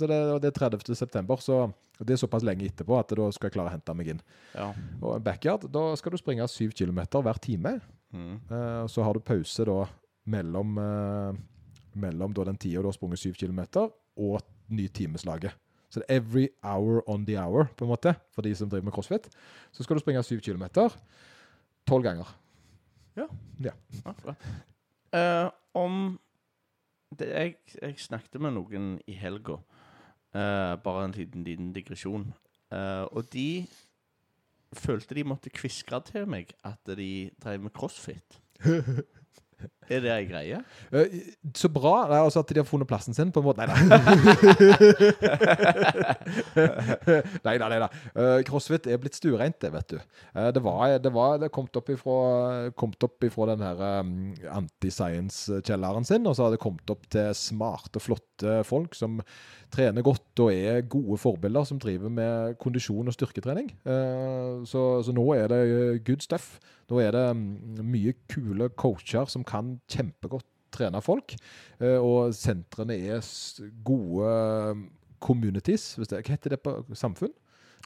så 0.00 0.08
det, 0.10 0.20
det 0.44 0.50
er 0.50 0.56
30. 0.56 0.96
september, 0.98 1.42
så 1.42 1.66
det 2.00 2.16
er 2.16 2.20
såpass 2.20 2.46
lenge 2.46 2.68
etterpå 2.68 2.96
at 2.98 3.12
da 3.16 3.28
skal 3.34 3.48
jeg 3.48 3.56
klare 3.56 3.72
å 3.72 3.76
hente 3.76 3.98
meg 3.98 4.14
inn. 4.14 4.24
Ja. 4.54 4.70
Og 5.00 5.20
backyard, 5.24 5.68
da 5.72 5.84
skal 6.00 6.16
du 6.16 6.20
springe 6.20 6.48
7 6.50 6.72
km 6.76 7.04
hver 7.20 7.42
time. 7.42 7.76
Mm. 8.16 8.34
Eh, 8.40 8.82
så 8.92 9.04
har 9.04 9.16
du 9.16 9.24
pause 9.24 9.68
da 9.68 9.78
mellom, 10.32 10.74
eh, 10.82 11.38
mellom 11.94 12.34
da 12.36 12.48
den 12.48 12.60
tida 12.60 12.82
du 12.82 12.90
har 12.90 12.96
sprunget 12.96 13.22
7 13.22 13.36
km, 13.36 13.88
og 14.16 14.40
ny 14.72 14.88
timeslaget. 14.88 15.52
Så 15.90 16.00
det 16.00 16.06
er 16.08 16.18
every 16.18 16.48
hour 16.64 17.02
on 17.08 17.26
the 17.26 17.36
hour, 17.38 17.68
på 17.76 17.84
en 17.84 17.92
måte, 17.92 18.16
for 18.34 18.42
de 18.42 18.54
som 18.54 18.68
driver 18.68 18.88
med 18.88 18.92
crossfit. 18.92 19.28
Så 19.72 19.84
skal 19.84 19.96
du 19.96 20.02
springe 20.02 20.22
7 20.22 20.40
km 20.40 20.90
tolv 21.86 22.06
ganger. 22.06 22.30
Ja. 23.16 23.26
ja. 23.62 23.72
Uh, 25.16 25.50
om 25.74 26.18
det, 27.18 27.28
jeg, 27.28 27.56
jeg 27.82 27.98
snakket 28.02 28.40
med 28.42 28.56
noen 28.58 28.96
i 29.08 29.16
helga. 29.16 29.60
Uh, 30.36 30.74
bare 30.82 31.06
en 31.06 31.16
liten, 31.16 31.44
liten 31.46 31.72
digresjon. 31.72 32.28
Uh, 32.72 33.06
og 33.14 33.30
de 33.32 33.66
følte 34.76 35.14
de 35.16 35.24
måtte 35.24 35.52
kviskre 35.54 36.02
til 36.04 36.26
meg 36.28 36.50
at 36.66 36.96
de 36.98 37.30
drev 37.42 37.62
med 37.68 37.74
crossfit. 37.76 38.40
Er 39.86 40.00
det 40.02 40.10
ei 40.10 40.24
greie? 40.26 40.56
Eh, 40.90 41.30
så 41.54 41.68
bra 41.70 42.10
det 42.10 42.16
er 42.16 42.24
altså 42.26 42.42
at 42.42 42.48
de 42.50 42.58
har 42.58 42.66
funnet 42.66 42.88
plassen 42.90 43.14
sin, 43.14 43.30
på 43.32 43.38
en 43.40 43.46
måte. 43.46 43.62
Nei 43.62 43.70
da. 43.70 43.76
nei 47.46 47.56
da, 47.62 47.68
nei 47.70 47.78
da. 47.84 47.88
Eh, 48.12 48.40
crossfit 48.48 48.88
er 48.90 48.98
blitt 49.02 49.18
stuereint, 49.18 49.58
det, 49.62 49.70
vet 49.74 49.88
du. 49.94 49.98
Eh, 50.34 50.50
det 50.54 50.62
var 50.64 50.98
det 51.02 51.12
var, 51.14 51.32
det 51.42 51.54
kom 51.54 51.66
opp 51.76 51.88
ifra, 51.92 52.16
kommet 52.78 53.06
opp 53.06 53.18
ifra 53.26 53.44
den 53.52 53.62
her 53.64 53.76
um, 54.02 54.12
anti-science-kjelleren 54.58 56.04
sin, 56.06 56.26
og 56.26 56.34
så 56.36 56.42
har 56.46 56.52
det 56.54 56.62
kommet 56.62 56.92
opp 56.92 57.04
til 57.12 57.28
smarte, 57.36 57.98
flotte 58.02 58.52
folk 58.66 58.92
som 58.98 59.12
trener 59.74 60.02
godt 60.06 60.40
og 60.44 60.50
er 60.54 60.86
gode 60.86 61.18
forbilder, 61.20 61.64
som 61.66 61.78
driver 61.82 62.10
med 62.12 62.56
kondisjon 62.62 63.08
og 63.10 63.14
styrketrening. 63.16 63.68
Så, 64.66 64.82
så 65.02 65.10
nå 65.14 65.24
er 65.34 65.46
det 65.50 65.60
good 66.06 66.22
stuff. 66.24 66.46
Nå 66.90 67.00
er 67.02 67.14
det 67.16 67.24
mm, 67.36 67.82
mye 67.82 68.14
kule 68.30 68.68
coacher 68.78 69.26
som 69.30 69.44
kan 69.46 69.75
kjempegodt 69.90 70.46
trene 70.76 71.00
folk. 71.04 71.36
Eh, 71.80 71.96
og 71.96 72.34
sentrene 72.36 72.96
er 72.96 73.24
gode 73.86 74.30
mm, 74.76 74.86
communities. 75.22 75.94
Det, 76.02 76.20
hva 76.20 76.36
heter 76.36 76.56
det 76.56 76.62
på 76.64 76.78
samfunn? 76.96 77.32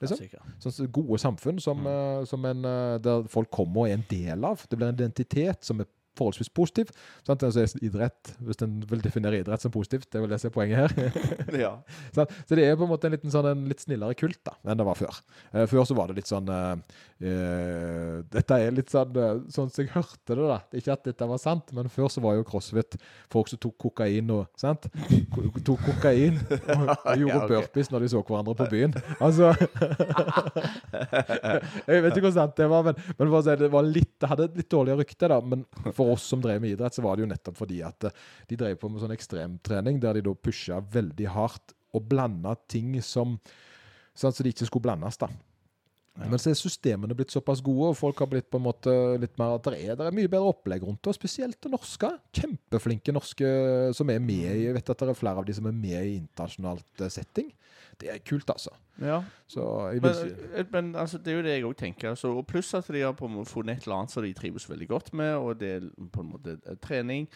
Liksom. 0.00 0.46
Sånn 0.64 0.92
gode 0.94 1.18
samfunn 1.20 1.58
som, 1.60 1.82
mm. 1.84 2.26
som 2.28 2.44
en, 2.48 2.64
eh, 2.64 2.98
der 3.04 3.26
folk 3.32 3.50
kommer 3.52 3.84
og 3.84 3.90
er 3.90 3.98
en 3.98 4.06
del 4.10 4.46
av. 4.48 4.64
Det 4.64 4.78
blir 4.78 4.88
en 4.88 4.96
identitet 4.96 5.66
som 5.66 5.82
er 5.82 5.90
forholdsvis 6.20 6.52
positiv. 6.54 6.92
Sant? 7.26 7.44
Altså, 7.46 7.66
idrett, 7.82 8.34
Hvis 8.44 8.62
en 8.64 8.78
vil 8.90 9.02
definere 9.04 9.40
idrett 9.42 9.64
som 9.64 9.72
positivt, 9.74 10.08
det 10.10 10.20
er 10.20 10.26
vel 10.26 10.34
det 10.34 10.40
som 10.42 10.50
er 10.52 10.56
poenget 10.56 10.84
her. 10.84 11.20
ja. 11.64 11.72
så, 12.16 12.26
Så 12.46 12.58
det 12.58 12.68
er 12.68 12.78
på 12.78 12.86
en 12.86 12.92
måte 12.92 13.08
en, 13.10 13.16
liten 13.16 13.32
sånn, 13.32 13.50
en 13.52 13.66
litt 13.70 13.84
snillere 13.84 14.16
kult 14.18 14.40
da, 14.46 14.56
enn 14.68 14.80
det 14.80 14.86
var 14.86 14.98
før. 14.98 15.20
Uh, 15.54 15.64
før 15.70 15.88
så 15.88 15.96
var 15.98 16.10
det 16.10 16.20
litt 16.20 16.30
sånn 16.30 16.48
uh, 16.50 16.76
uh, 17.24 18.16
Dette 18.30 18.60
er 18.60 18.74
litt 18.76 18.92
sånn 18.92 19.16
sånn 19.50 19.70
som 19.70 19.82
jeg 19.82 19.92
hørte 19.94 20.36
det, 20.36 20.46
da. 20.46 20.58
Ikke 20.76 20.94
at 20.94 21.06
dette 21.06 21.28
var 21.28 21.40
sant, 21.40 21.72
men 21.76 21.90
før 21.92 22.10
så 22.12 22.22
var 22.24 22.36
jo 22.38 22.46
crossfit 22.46 22.96
folk 23.32 23.50
som 23.50 23.60
tok 23.62 23.76
kokain 23.86 24.30
og 24.34 24.48
sant? 24.60 24.88
Ko- 25.32 25.48
Tok 25.64 25.82
kokain 25.84 26.38
og, 26.76 26.86
og 26.90 27.20
gjorde 27.20 27.48
burpees 27.50 27.90
når 27.92 28.04
de 28.04 28.10
så 28.12 28.22
hverandre 28.24 28.54
på 28.58 28.68
byen. 28.72 28.94
Altså 29.20 29.50
Jeg 31.86 32.04
vet 32.04 32.14
ikke 32.14 32.26
hvor 32.26 32.34
sant 32.36 32.56
det 32.58 32.68
var, 32.70 32.86
men, 32.86 33.00
men 33.18 33.34
det, 33.60 33.70
var 33.72 33.86
litt, 33.86 34.12
det 34.20 34.30
hadde 34.30 34.48
et 34.50 34.58
litt 34.62 34.70
dårligere 34.72 35.02
rykte. 35.04 35.30
da, 35.30 35.40
Men 35.44 35.64
for 35.96 36.09
oss 36.12 36.26
som 36.30 36.42
drev 36.42 36.62
med 36.62 36.74
idrett, 36.74 36.96
så 36.96 37.04
var 37.04 37.16
det 37.16 37.24
jo 37.24 37.30
nettopp 37.30 37.58
fordi 37.60 37.80
at 37.86 38.08
eh, 38.08 38.16
de 38.50 38.58
drev 38.60 38.78
på 38.80 38.90
med 38.90 39.02
sånn 39.02 39.14
ekstremtrening 39.14 40.00
der 40.02 40.18
de 40.18 40.24
da 40.28 40.34
pusha 40.36 40.80
veldig 40.94 41.28
hardt 41.34 41.76
og 41.96 42.06
blanda 42.10 42.54
ting 42.70 42.94
som 43.02 43.38
sånn 44.16 44.34
så 44.34 44.44
de 44.44 44.52
ikke 44.52 44.68
skulle 44.68 44.88
blandes. 44.88 45.18
da. 45.20 45.30
Men 46.28 46.40
så 46.40 46.50
er 46.50 46.58
systemene 46.58 47.16
blitt 47.16 47.32
såpass 47.32 47.62
gode, 47.64 47.92
og 47.92 47.98
folk 47.98 48.18
har 48.20 48.28
blitt 48.28 48.48
på 48.52 48.58
en 48.60 48.66
måte 48.66 48.92
litt 49.22 49.38
mer 49.40 49.56
Det 49.64 49.72
er, 49.78 49.94
det 49.96 50.08
er 50.08 50.16
mye 50.16 50.30
bedre 50.30 50.52
opplegg 50.52 50.84
rundt 50.84 51.00
det, 51.02 51.12
og 51.12 51.16
spesielt 51.16 51.60
det 51.62 51.72
norske. 51.72 52.10
Kjempeflinke 52.36 53.14
norske 53.16 53.52
som 53.96 54.12
er 54.12 54.20
med 54.24 54.48
i 54.50 54.66
Jeg 54.66 54.76
vet 54.76 54.92
at 54.92 55.04
det 55.04 55.14
er 55.14 55.18
flere 55.18 55.40
av 55.40 55.48
de 55.48 55.56
som 55.56 55.68
er 55.70 55.76
med 55.76 55.96
i 56.00 56.16
internasjonalt 56.18 57.04
eh, 57.04 57.12
setting. 57.12 57.52
Det 58.00 58.10
er 58.12 58.20
kult, 58.24 58.48
altså. 58.50 58.72
ja. 59.00 59.20
Så 59.48 59.64
Men, 60.02 60.14
si 60.16 60.32
eh, 60.56 60.66
men 60.72 60.92
altså, 60.96 61.18
det 61.18 61.32
er 61.32 61.38
jo 61.38 61.46
det 61.46 61.54
jeg 61.54 61.68
òg 61.68 61.78
tenker. 61.78 62.10
Altså, 62.14 62.34
og 62.36 62.46
pluss 62.48 62.74
at 62.74 62.88
de 62.92 63.04
har 63.04 63.16
på 63.16 63.28
en 63.28 63.38
måte 63.38 63.52
funnet 63.52 63.78
et 63.78 63.88
eller 63.88 64.02
annet 64.02 64.14
som 64.14 64.24
de 64.24 64.34
trives 64.36 64.68
veldig 64.70 64.88
godt 64.88 65.12
med, 65.12 65.34
og 65.36 65.60
det 65.60 65.72
er 65.78 65.88
på 66.12 66.24
en 66.24 66.34
måte 66.34 66.58
eh, 66.58 66.76
trening. 66.82 67.28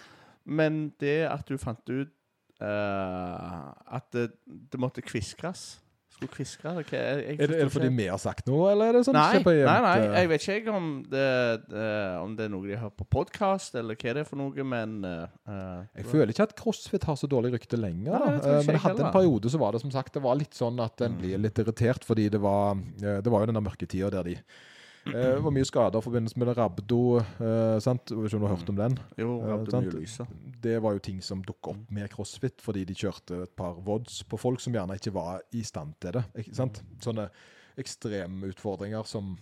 Men 0.44 0.92
det 1.00 1.22
at 1.30 1.48
du 1.48 1.56
fant 1.56 1.88
ut 1.88 2.12
uh, 2.60 3.72
at 3.96 4.10
det, 4.12 4.28
det 4.44 4.80
måtte 4.80 5.04
kviskres 5.04 5.78
Skulle 6.14 6.30
kviskre? 6.30 6.70
Hva, 6.76 6.82
jeg, 6.86 7.22
jeg 7.26 7.34
Er 7.34 7.50
det, 7.50 7.56
er 7.58 7.64
det 7.66 7.72
fordi 7.74 7.88
vi 7.96 8.04
har 8.06 8.20
sagt 8.22 8.46
noe, 8.46 8.68
eller 8.70 8.92
er 8.92 8.96
det 8.98 9.02
sånn 9.08 9.16
Nei, 9.18 9.40
nei, 9.42 9.54
nei, 9.66 9.94
eh, 10.04 10.12
jeg 10.20 10.28
vet 10.30 10.44
ikke 10.54 10.74
om 10.78 10.88
det, 11.10 11.24
det, 11.66 11.86
om 12.22 12.36
det 12.38 12.44
er 12.46 12.52
noe 12.52 12.68
de 12.70 12.76
har 12.78 12.92
på 12.94 13.06
podkast, 13.16 13.74
eller 13.80 13.98
hva 13.98 14.14
det 14.14 14.22
er 14.22 14.28
for 14.28 14.38
noe, 14.38 14.66
men 14.70 14.94
eh, 15.08 15.24
eh, 15.50 15.80
Jeg 15.98 16.06
føler 16.12 16.30
ikke 16.34 16.46
at 16.46 16.54
crossfit 16.60 17.08
har 17.10 17.18
så 17.18 17.26
dårlig 17.30 17.50
rykte 17.56 17.80
lenger. 17.80 18.14
Nei, 18.14 18.36
jeg 18.36 18.44
Eh, 18.44 18.60
Men 18.68 18.76
jeg 18.76 18.82
hadde 18.84 18.94
hadde 18.94 19.08
en 19.08 19.16
periode 19.16 19.50
så 19.50 19.58
var 19.58 19.74
det 19.74 19.80
som 19.82 19.90
sagt 19.94 20.14
Det 20.14 20.22
var 20.22 20.38
litt 20.38 20.54
sånn 20.54 20.78
at 20.84 21.02
en 21.02 21.14
Mm. 21.14 21.18
blir 21.20 21.38
litt 21.42 21.58
irritert, 21.58 22.04
fordi 22.06 22.28
det 22.30 22.40
var 22.40 22.74
eh, 23.02 23.18
Det 23.20 23.30
var 23.34 23.42
jo 23.44 23.50
denne 23.50 23.62
mørketida 23.66 24.10
der 24.14 24.22
de 24.30 24.36
eh, 24.38 24.72
Det 25.04 25.42
var 25.44 25.52
mye 25.52 25.66
skader 25.68 26.00
i 26.00 26.04
forbindelse 26.04 26.38
med 26.40 26.50
Rabdo. 26.56 27.18
eh, 27.20 27.78
sant? 27.84 28.08
Jeg 28.10 28.18
vet 28.18 28.30
ikke 28.32 28.38
om 28.38 28.44
du 28.44 28.46
har 28.48 28.56
hørt 28.56 28.70
om 28.72 28.76
den? 28.78 28.98
Jo, 29.20 29.34
Eh, 29.42 29.80
mye 29.80 29.92
lyse. 30.00 30.26
Det 30.64 30.78
var 30.82 30.92
jo 30.96 30.98
ting 31.04 31.20
som 31.22 31.42
dukket 31.44 31.74
opp 31.74 31.90
med 31.92 32.08
crossfit, 32.10 32.60
fordi 32.64 32.84
de 32.88 32.94
kjørte 32.94 33.42
et 33.42 33.54
par 33.56 33.74
vods 33.84 34.22
på 34.24 34.38
folk 34.40 34.60
som 34.60 34.72
gjerne 34.72 34.96
ikke 34.96 35.12
var 35.12 35.42
i 35.52 35.62
stand 35.62 35.94
til 36.00 36.12
det. 36.12 36.24
Ikke 36.36 36.54
sant? 36.56 36.82
Sånne 37.04 37.28
ekstreme 37.76 38.48
utfordringer 38.48 39.04
som 39.04 39.36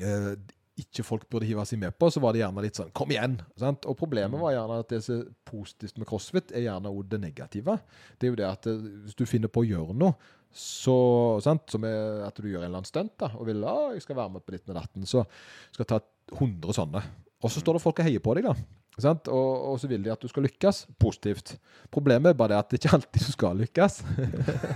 eh, 0.00 0.34
ikke 0.78 1.02
folk 1.02 1.24
burde 1.28 1.46
hive 1.48 1.64
seg 1.66 1.80
med 1.82 1.96
på, 1.98 2.08
så 2.14 2.20
var 2.22 2.32
det 2.32 2.40
gjerne 2.44 2.62
litt 2.62 2.78
sånn 2.78 2.92
Kom 2.94 3.10
igjen! 3.10 3.40
Sant? 3.58 3.84
Og 3.90 3.96
problemet 3.98 4.38
var 4.40 4.52
gjerne 4.54 4.76
at 4.78 4.88
det 4.92 5.00
som 5.02 5.20
er 5.20 5.24
positivt 5.48 5.98
med 5.98 6.06
crossfit, 6.06 6.52
er 6.54 6.68
gjerne 6.68 6.92
òg 6.92 7.08
det 7.10 7.20
negative. 7.20 7.78
Det 8.18 8.28
er 8.28 8.30
jo 8.30 8.38
det 8.38 8.46
at 8.46 8.68
eh, 8.70 8.84
hvis 9.04 9.18
du 9.18 9.24
finner 9.26 9.50
på 9.50 9.64
å 9.64 9.68
gjøre 9.68 9.96
noe, 9.98 10.14
så, 10.54 10.96
sant? 11.44 11.66
som 11.70 11.84
at 11.84 12.38
du 12.40 12.48
gjør 12.48 12.64
en 12.64 12.70
eller 12.70 12.80
annen 12.80 12.88
stunt 12.88 13.24
og 13.28 13.44
vil 13.48 13.62
ah, 13.68 13.92
jeg 13.94 14.04
skal 14.06 14.18
være 14.18 14.34
med 14.36 14.44
på 14.46 14.54
ditt 14.54 14.66
med 14.66 14.78
datten, 14.80 15.06
så 15.06 15.24
skal 15.70 15.84
jeg 15.84 15.90
ta 15.92 16.00
100 16.34 16.76
sånne. 16.76 17.04
Og 17.38 17.52
så 17.52 17.62
står 17.62 17.78
det 17.78 17.84
folk 17.84 18.00
og 18.02 18.08
heier 18.08 18.22
på 18.22 18.34
deg, 18.36 18.48
da. 18.48 18.56
Og, 18.98 19.72
og 19.72 19.76
så 19.78 19.86
vil 19.86 20.02
de 20.02 20.10
at 20.10 20.22
du 20.22 20.28
skal 20.30 20.42
lykkes. 20.48 20.86
Positivt. 20.98 21.54
Problemet 21.94 22.32
er 22.32 22.38
bare 22.38 22.56
det 22.56 22.58
at 22.58 22.70
det 22.70 22.80
ikke 22.80 22.94
alltid 22.96 23.26
du 23.28 23.32
skal 23.32 23.60
lykkes. 23.62 24.00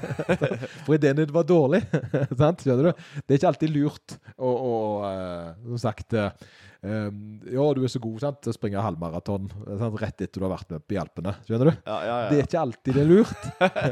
For 0.87 0.94
ideen 0.94 1.18
din 1.18 1.35
var 1.35 1.46
dårlig. 1.48 1.82
Skjønner 2.38 2.90
du? 2.90 2.92
Det 3.26 3.35
er 3.35 3.40
ikke 3.40 3.50
alltid 3.50 3.74
lurt 3.74 4.16
å, 4.37 4.46
å 4.46 4.76
å 5.02 5.72
som 5.72 5.82
sagt 5.88 6.14
eh, 6.14 6.30
eh, 6.30 6.71
Ja, 6.82 7.66
du 7.76 7.84
er 7.84 7.90
så 7.92 8.00
god 8.02 8.18
sant? 8.24 8.40
til 8.42 8.50
å 8.50 8.56
springe 8.56 8.82
halvmaraton 8.82 9.44
sant? 9.78 9.98
rett 10.02 10.24
etter 10.24 10.42
du 10.42 10.46
har 10.48 10.54
vært 10.56 10.72
med 10.74 10.82
på 10.82 10.96
Hjelpene. 10.96 11.34
Skjønner 11.46 11.70
du? 11.70 11.76
Ja, 11.86 11.98
ja, 12.02 12.16
ja. 12.24 12.30
Det 12.32 12.40
er 12.40 12.48
ikke 12.48 12.62
alltid 12.64 12.98
det 12.98 13.04
er 13.04 13.10
lurt. 13.12 13.44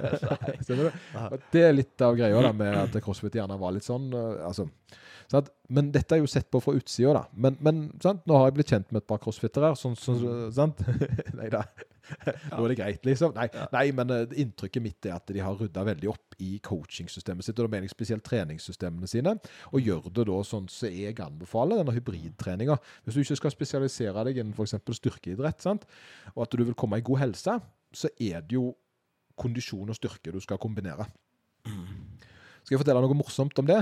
Skjønner 0.66 0.88
du? 0.88 0.98
Og 1.29 1.44
det 1.55 1.62
er 1.68 1.76
litt 1.76 2.05
av 2.07 2.18
greia 2.18 2.42
da, 2.48 2.50
med 2.64 2.81
at 2.81 2.98
crossfit 3.05 3.38
gjerne 3.38 3.59
var 3.61 3.76
litt 3.76 3.87
sånn. 3.87 4.11
eh, 4.11 4.42
altså, 4.48 4.66
sant? 5.31 5.53
Men 5.71 5.93
dette 5.95 6.16
er 6.16 6.23
jo 6.23 6.31
sett 6.31 6.51
på 6.51 6.61
fra 6.62 6.75
utsida, 6.77 7.14
da. 7.16 7.23
Men, 7.35 7.57
men 7.64 7.87
sant? 8.03 8.25
nå 8.29 8.38
har 8.38 8.51
jeg 8.51 8.59
blitt 8.59 8.75
kjent 8.75 8.90
med 8.90 9.03
et 9.03 9.09
par 9.11 9.23
crossfittere. 9.23 9.73
Sånn, 9.79 9.97
sånn, 9.99 10.51
sant? 10.55 10.83
Nei 11.38 11.49
da. 11.53 11.64
Nå 12.11 12.64
er 12.64 12.73
det 12.73 12.79
greit, 12.81 13.05
liksom. 13.07 13.35
Nei, 13.37 13.47
nei 13.73 13.85
men 13.95 14.11
eh, 14.14 14.35
inntrykket 14.43 14.83
mitt 14.83 15.07
er 15.07 15.16
at 15.16 15.31
de 15.31 15.43
har 15.43 15.57
rydda 15.59 15.85
veldig 15.87 16.11
opp 16.11 16.37
i 16.43 16.57
coachingsystemet 16.64 17.47
sitt, 17.47 17.59
og 17.59 17.69
da 17.69 17.75
mener 17.75 17.87
jeg 17.87 17.95
spesielt 17.95 18.25
treningssystemene 18.27 19.11
sine, 19.11 19.37
og 19.71 19.87
gjør 19.87 20.11
det 20.16 20.27
da 20.31 20.40
sånn 20.47 20.69
som 20.73 20.90
jeg 20.90 21.19
anbefaler, 21.23 21.81
denne 21.81 21.95
hybridtreninga. 21.95 22.79
Hvis 23.05 23.19
du 23.19 23.23
ikke 23.23 23.40
skal 23.43 23.55
spesialisere 23.55 24.27
deg 24.27 24.43
innen 24.43 24.57
f.eks. 24.57 24.79
styrkeidrett, 24.99 25.62
sant? 25.62 25.87
og 26.35 26.45
at 26.47 26.57
du 26.57 26.64
vil 26.64 26.79
komme 26.79 27.01
i 27.01 27.07
god 27.07 27.23
helse, 27.25 27.59
så 27.95 28.11
er 28.19 28.43
det 28.43 28.59
jo 28.59 28.73
kondisjon 29.40 29.88
og 29.88 29.97
styrke 29.97 30.35
du 30.35 30.40
skal 30.43 30.61
kombinere. 30.61 31.07
Skal 31.64 32.75
jeg 32.75 32.83
fortelle 32.83 33.03
noe 33.05 33.19
morsomt 33.19 33.62
om 33.62 33.71
det? 33.71 33.81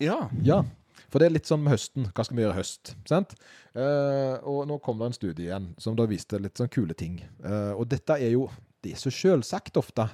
ja. 0.00 0.22
Ja. 0.44 0.62
For 1.08 1.22
det 1.22 1.28
er 1.28 1.34
litt 1.34 1.48
sånn 1.48 1.62
med 1.64 1.74
høsten. 1.74 2.08
Hva 2.14 2.24
skal 2.26 2.38
vi 2.38 2.44
gjøre 2.44 2.56
i 2.56 2.60
høst? 2.60 2.92
Sant? 3.08 3.34
Eh, 3.72 4.36
og 4.50 4.64
nå 4.68 4.78
kom 4.84 5.00
det 5.00 5.10
en 5.10 5.16
studie 5.16 5.48
igjen 5.48 5.70
som 5.80 5.96
da 5.98 6.06
viste 6.10 6.40
litt 6.42 6.60
sånn 6.60 6.72
kule 6.72 6.96
ting. 6.98 7.20
Eh, 7.44 7.72
og 7.74 7.88
dette 7.90 8.18
er 8.18 8.34
jo 8.34 8.48
Det 8.80 8.94
er 8.94 9.00
så 9.00 9.10
sjølsagt 9.12 9.76
ofte. 9.76 10.06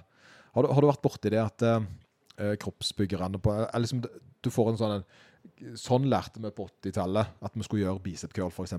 Har 0.57 0.65
du, 0.65 0.73
har 0.75 0.83
du 0.83 0.89
vært 0.89 1.05
borti 1.05 1.31
det 1.31 1.39
at 1.39 1.63
eh, 1.63 2.57
kroppsbyggerne 2.59 3.39
på 3.39 3.53
eller 3.55 3.85
liksom, 3.85 4.03
Du 4.43 4.51
får 4.51 4.73
en 4.73 4.81
sånn 4.81 4.97
en, 4.97 5.07
Sånn 5.79 6.09
lærte 6.11 6.43
vi 6.43 6.51
på 6.51 6.67
80-tallet 6.67 7.39
at 7.47 7.55
vi 7.55 7.63
skulle 7.63 7.85
gjøre 7.85 8.03
bicep 8.03 8.33
curl, 8.35 8.51
f.eks. 8.51 8.75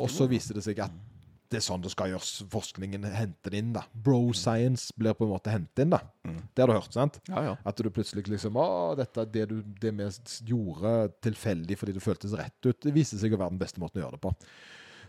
Og 0.00 0.06
så 0.08 0.24
viste 0.30 0.56
det 0.56 0.64
seg 0.64 0.80
at 0.80 0.94
det 1.50 1.58
er 1.58 1.64
sånn 1.66 1.82
det 1.82 1.90
skal 1.90 2.12
gjøres. 2.12 2.32
Forskningen 2.52 3.06
henter 3.10 3.52
det 3.52 3.60
inn. 3.62 3.72
da. 3.74 3.82
Bro 3.90 4.32
science 4.38 4.94
blir 4.98 5.16
på 5.18 5.26
en 5.26 5.32
måte 5.32 5.50
hentet 5.52 5.84
inn. 5.84 5.94
da. 5.96 6.00
Mm. 6.26 6.40
Det 6.54 6.62
har 6.62 6.70
du 6.70 6.76
hørt, 6.76 6.92
sant? 6.94 7.18
Ja, 7.28 7.42
ja. 7.48 7.54
At 7.66 7.80
du 7.80 7.90
plutselig 7.90 8.28
liksom 8.30 8.58
Å, 8.60 8.66
dette, 8.98 9.24
det, 9.34 9.48
du, 9.50 9.56
det 9.82 9.90
vi 9.98 10.06
gjorde 10.52 10.92
tilfeldig 11.26 11.78
fordi 11.80 11.96
det 11.96 12.04
føltes 12.04 12.36
rett 12.38 12.68
ut, 12.68 12.78
det 12.84 12.94
viser 12.94 13.18
seg 13.18 13.34
å 13.34 13.40
være 13.40 13.56
den 13.56 13.62
beste 13.62 13.82
måten 13.82 14.00
å 14.00 14.04
gjøre 14.06 14.18
det 14.18 14.22
på. 14.28 14.34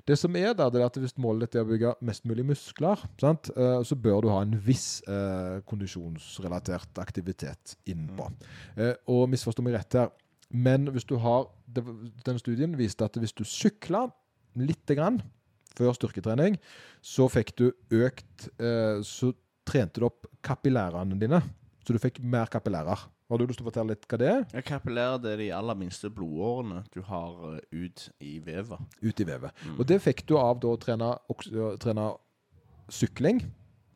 Det 0.10 0.16
som 0.18 0.34
er 0.40 0.56
da, 0.58 0.66
det 0.74 0.80
er 0.82 0.88
at 0.88 0.98
Hvis 0.98 1.14
målet 1.22 1.46
ditt 1.46 1.60
er 1.60 1.66
å 1.66 1.70
bygge 1.70 1.92
mest 2.10 2.26
mulig 2.26 2.46
muskler, 2.48 3.04
sant? 3.22 3.52
eh, 3.54 3.82
så 3.86 3.98
bør 4.02 4.24
du 4.26 4.32
ha 4.34 4.40
en 4.42 4.56
viss 4.66 5.04
eh, 5.06 5.60
kondisjonsrelatert 5.70 6.98
aktivitet 7.04 7.76
innpå. 7.86 8.32
Eh, 8.78 8.96
og 9.14 9.30
misforstå 9.30 9.66
meg 9.66 9.78
rett 9.78 10.00
her, 10.00 10.10
men 10.52 10.90
hvis 10.92 11.06
du 11.08 11.16
har 11.22 11.46
Den 11.72 12.36
studien 12.42 12.74
viste 12.76 13.06
at 13.06 13.16
hvis 13.16 13.32
du 13.32 13.46
sykla 13.48 14.10
lite 14.60 14.98
grann 14.98 15.22
før 15.78 15.96
styrketrening, 15.98 16.58
så 17.02 17.28
fikk 17.32 17.56
du 17.60 17.66
økt 17.72 18.50
eh, 18.60 19.00
Så 19.06 19.34
trente 19.68 20.02
du 20.02 20.08
opp 20.08 20.28
kapillærene 20.44 21.18
dine. 21.22 21.42
Så 21.86 21.96
du 21.96 22.00
fikk 22.02 22.20
mer 22.22 22.50
kapillærer. 22.52 23.08
Har 23.32 23.40
du 23.40 23.46
lyst 23.48 23.62
til 23.62 23.64
å 23.64 23.70
fortelle 23.70 23.94
litt 23.94 24.04
hva 24.12 24.18
det 24.20 24.28
er? 24.28 24.42
Ja, 24.52 24.62
kapillærer 24.66 25.22
det 25.24 25.30
er 25.32 25.40
de 25.40 25.52
aller 25.56 25.78
minste 25.80 26.10
blodårene 26.12 26.82
du 26.92 27.00
har 27.08 27.38
eh, 27.54 27.86
ut 27.86 28.10
i 28.20 28.36
vevet. 28.44 28.92
Ut 29.00 29.24
i 29.24 29.28
vevet. 29.28 29.64
Mm. 29.64 29.78
Og 29.80 29.88
det 29.88 30.02
fikk 30.04 30.26
du 30.28 30.36
av 30.42 30.60
da 30.60 30.74
å 30.74 30.82
trene, 30.82 31.14
trene 31.80 32.10
sykling, 32.92 33.40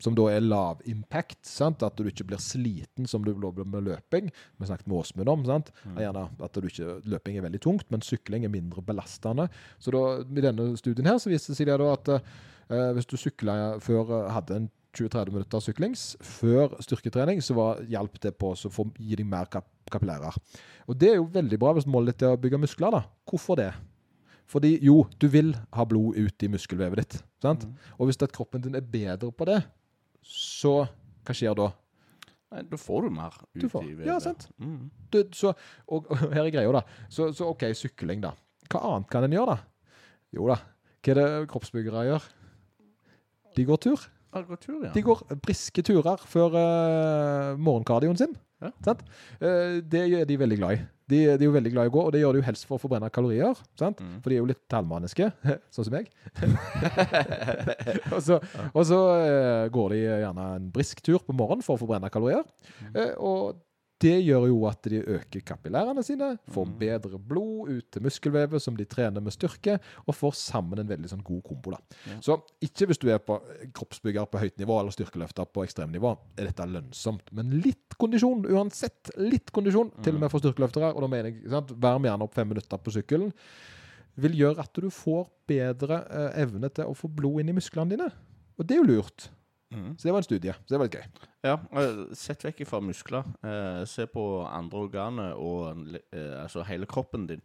som 0.02 0.16
da 0.18 0.28
er 0.32 0.44
lav 0.44 0.82
impact. 0.90 1.40
sant? 1.48 1.84
At 1.84 1.98
du 1.98 2.08
ikke 2.10 2.28
blir 2.28 2.42
sliten 2.42 3.08
som 3.08 3.24
du 3.26 3.34
blir 3.34 3.66
med 3.66 3.88
løping. 3.88 4.32
Vi 4.60 4.70
snakket 4.70 4.88
med 4.88 4.98
Åsmund 5.00 5.30
om. 5.30 5.46
sant? 5.46 5.72
Mm. 5.86 6.00
Gjerne 6.04 6.26
at 6.48 6.54
du 6.60 6.68
ikke, 6.70 7.02
Løping 7.06 7.38
er 7.38 7.48
veldig 7.48 7.62
tungt, 7.62 7.90
men 7.92 8.02
sykling 8.06 8.46
er 8.46 8.54
mindre 8.54 8.84
belastende. 8.86 9.50
Så 9.80 9.94
da, 9.96 10.06
i 10.24 10.46
denne 10.46 10.72
studien 10.78 11.08
her 11.08 11.20
så 11.22 11.32
viste 11.32 11.54
det 11.54 11.60
seg 11.60 11.72
det 11.72 11.92
at 11.92 12.16
eh, 12.16 12.92
hvis 12.98 13.10
du 13.10 13.18
sykla 13.20 13.78
før 13.84 14.12
eh, 14.12 14.34
hadde 14.36 14.60
en 14.62 14.72
20-30 14.96 15.34
minutter 15.36 15.64
syklings 15.64 16.04
før 16.24 16.78
styrketrening, 16.84 17.42
så 17.44 17.56
var, 17.58 17.82
hjalp 17.92 18.16
det 18.24 18.32
på 18.40 18.54
å 18.56 18.86
gi 18.96 19.18
deg 19.20 19.28
mer 19.28 19.50
kap 19.52 19.68
kapillærer. 19.92 20.34
Og 20.90 20.98
det 20.98 21.12
er 21.12 21.20
jo 21.20 21.28
veldig 21.30 21.60
bra 21.62 21.76
hvis 21.78 21.86
målet 21.86 22.16
ditt 22.16 22.24
er 22.26 22.34
å 22.34 22.40
bygge 22.42 22.58
muskler. 22.58 22.96
da. 22.96 23.04
Hvorfor 23.30 23.60
det? 23.60 23.70
Fordi 24.50 24.76
jo, 24.82 25.04
du 25.22 25.28
vil 25.30 25.52
ha 25.74 25.86
blod 25.86 26.18
ut 26.18 26.46
i 26.46 26.50
muskelvevet 26.50 27.02
ditt. 27.02 27.18
sant? 27.42 27.66
Mm. 27.66 27.76
Og 28.00 28.10
hvis 28.10 28.22
kroppen 28.34 28.64
din 28.64 28.78
er 28.78 28.82
bedre 28.82 29.30
på 29.30 29.46
det, 29.46 29.60
så 30.26 30.78
hva 31.26 31.36
skjer 31.36 31.58
da? 31.58 31.72
Nei, 32.54 32.64
da 32.70 32.80
får 32.80 33.06
du 33.08 33.14
mer 33.14 33.36
ut 33.42 33.64
i 33.66 33.68
vevet. 33.68 34.06
ja, 34.08 34.16
sant. 34.24 34.48
Mm. 34.62 34.90
Du, 35.12 35.20
så, 35.36 35.54
og, 35.90 36.10
og 36.10 36.26
her 36.36 36.46
er 36.46 36.54
greia, 36.54 36.72
da. 36.76 36.84
Så, 37.12 37.32
så 37.36 37.50
OK, 37.52 37.68
sykling, 37.78 38.22
da. 38.24 38.36
Hva 38.72 38.82
annet 38.92 39.12
kan 39.12 39.26
en 39.26 39.36
gjøre, 39.36 39.56
da? 39.56 40.02
Jo 40.36 40.50
da, 40.52 40.60
hva 41.06 41.14
er 41.14 41.20
det 41.20 41.28
kroppsbyggere 41.52 42.06
gjør? 42.10 42.28
De 43.56 43.66
går 43.68 43.82
tur. 43.86 44.08
Ja, 44.36 44.42
gå 44.44 44.58
tur, 44.60 44.82
ja. 44.84 44.92
De 44.92 45.04
går 45.06 45.22
briske 45.40 45.84
turer 45.86 46.24
før 46.28 46.58
uh, 46.58 47.62
morgenkardioen 47.62 48.20
sin. 48.20 48.34
Ja. 48.64 48.72
Sant? 48.84 49.06
Uh, 49.40 49.80
det 49.80 50.02
er 50.10 50.28
de 50.28 50.40
veldig 50.42 50.58
glad 50.60 50.76
i. 50.76 50.82
De, 51.06 51.20
de 51.38 51.38
er 51.38 51.46
jo 51.46 51.54
veldig 51.54 51.72
glad 51.74 51.88
i 51.88 51.92
å 51.92 51.94
gå, 51.94 52.04
og 52.08 52.14
det 52.16 52.22
gjør 52.24 52.34
de 52.34 52.42
jo 52.42 52.46
helst 52.48 52.66
for 52.66 52.80
å 52.80 52.82
forbrenne 52.82 53.12
kalorier. 53.14 53.60
Sant? 53.78 54.00
Mm. 54.02 54.16
For 54.24 54.32
de 54.32 54.38
er 54.38 54.42
jo 54.42 54.50
litt 54.50 54.62
tallmenneske, 54.72 55.28
sånn 55.76 55.88
som 55.88 55.94
meg. 55.94 56.10
og 58.16 58.22
så, 58.26 58.40
og 58.72 58.82
så 58.90 59.00
uh, 59.22 59.68
går 59.74 59.94
de 59.94 60.02
gjerne 60.02 60.50
en 60.56 60.72
brisk 60.74 61.04
tur 61.06 61.22
på 61.22 61.36
morgenen 61.38 61.66
for 61.66 61.78
å 61.78 61.84
forbrenne 61.84 62.10
kalorier. 62.14 62.42
Eh, 62.96 63.14
og 63.22 63.62
det 64.02 64.18
gjør 64.26 64.48
jo 64.50 64.58
at 64.68 64.82
de 64.92 65.00
øker 65.00 65.42
kapillærene 65.48 66.04
sine, 66.04 66.38
får 66.52 66.66
Mm. 66.68 66.74
bedre 66.80 67.20
blod 67.20 67.70
ut 67.70 67.86
til 67.92 68.02
muskelvevet 68.04 68.62
som 68.62 68.76
de 68.76 68.84
trener 68.86 69.22
med 69.22 69.32
styrke, 69.32 69.80
og 70.06 70.16
får 70.16 70.34
sammen 70.36 70.80
en 70.80 70.88
veldig 70.88 71.10
sånn 71.10 71.24
god 71.24 71.44
kombo. 71.44 71.72
da. 71.72 71.78
Ja. 72.12 72.20
Så 72.20 72.42
ikke 72.62 72.88
hvis 72.88 73.00
du 73.00 73.08
er 73.10 73.20
på 73.20 73.40
kroppsbygger 73.74 74.26
på 74.30 74.40
høyt 74.40 74.58
nivå 74.60 74.80
eller 74.80 74.92
styrkeløfter 74.92 75.46
på 75.48 75.64
ekstremnivå, 75.64 76.18
er 76.38 76.46
dette 76.50 76.68
lønnsomt. 76.68 77.32
Men 77.32 77.50
litt 77.62 77.96
kondisjon, 77.98 78.44
uansett 78.46 79.12
litt 79.18 79.52
kondisjon, 79.52 79.92
til 80.04 80.16
og 80.16 80.20
med 80.20 80.30
for 80.32 80.40
styrkeløftere, 80.40 80.94
og 80.94 81.02
da 81.02 81.08
mener 81.08 81.32
jeg, 81.32 81.50
sant, 81.50 81.72
vær 81.72 81.98
med 82.00 82.12
gjerne 82.12 82.24
opp 82.24 82.34
fem 82.36 82.48
minutter 82.50 82.78
på 82.78 82.92
sykkelen, 82.92 83.32
vil 84.18 84.32
gjøre 84.32 84.60
at 84.60 84.74
du 84.74 84.90
får 84.90 85.26
bedre 85.48 86.04
eh, 86.10 86.42
evne 86.44 86.70
til 86.70 86.86
å 86.86 86.94
få 86.96 87.08
blod 87.14 87.40
inn 87.42 87.50
i 87.50 87.54
musklene 87.58 87.90
dine. 87.96 88.12
Og 88.60 88.68
det 88.68 88.76
er 88.78 88.84
jo 88.84 88.92
lurt. 88.96 89.30
Mm. 89.74 89.98
Så 89.98 90.08
det 90.08 90.14
var 90.14 90.22
en 90.22 90.28
studie. 90.28 90.54
Så 90.54 90.74
det 90.74 90.80
var 90.80 90.90
litt 90.90 90.98
gøy. 91.00 91.30
Ja, 91.46 91.56
eh, 91.82 92.02
sett 92.18 92.46
vekk 92.46 92.66
fra 92.70 92.82
muskler. 92.84 93.26
Eh, 93.44 93.82
se 93.90 94.06
på 94.10 94.26
andre 94.46 94.84
organer 94.88 95.40
og 95.40 95.96
eh, 96.14 96.36
altså 96.44 96.66
hele 96.68 96.86
kroppen 96.90 97.28
din. 97.32 97.42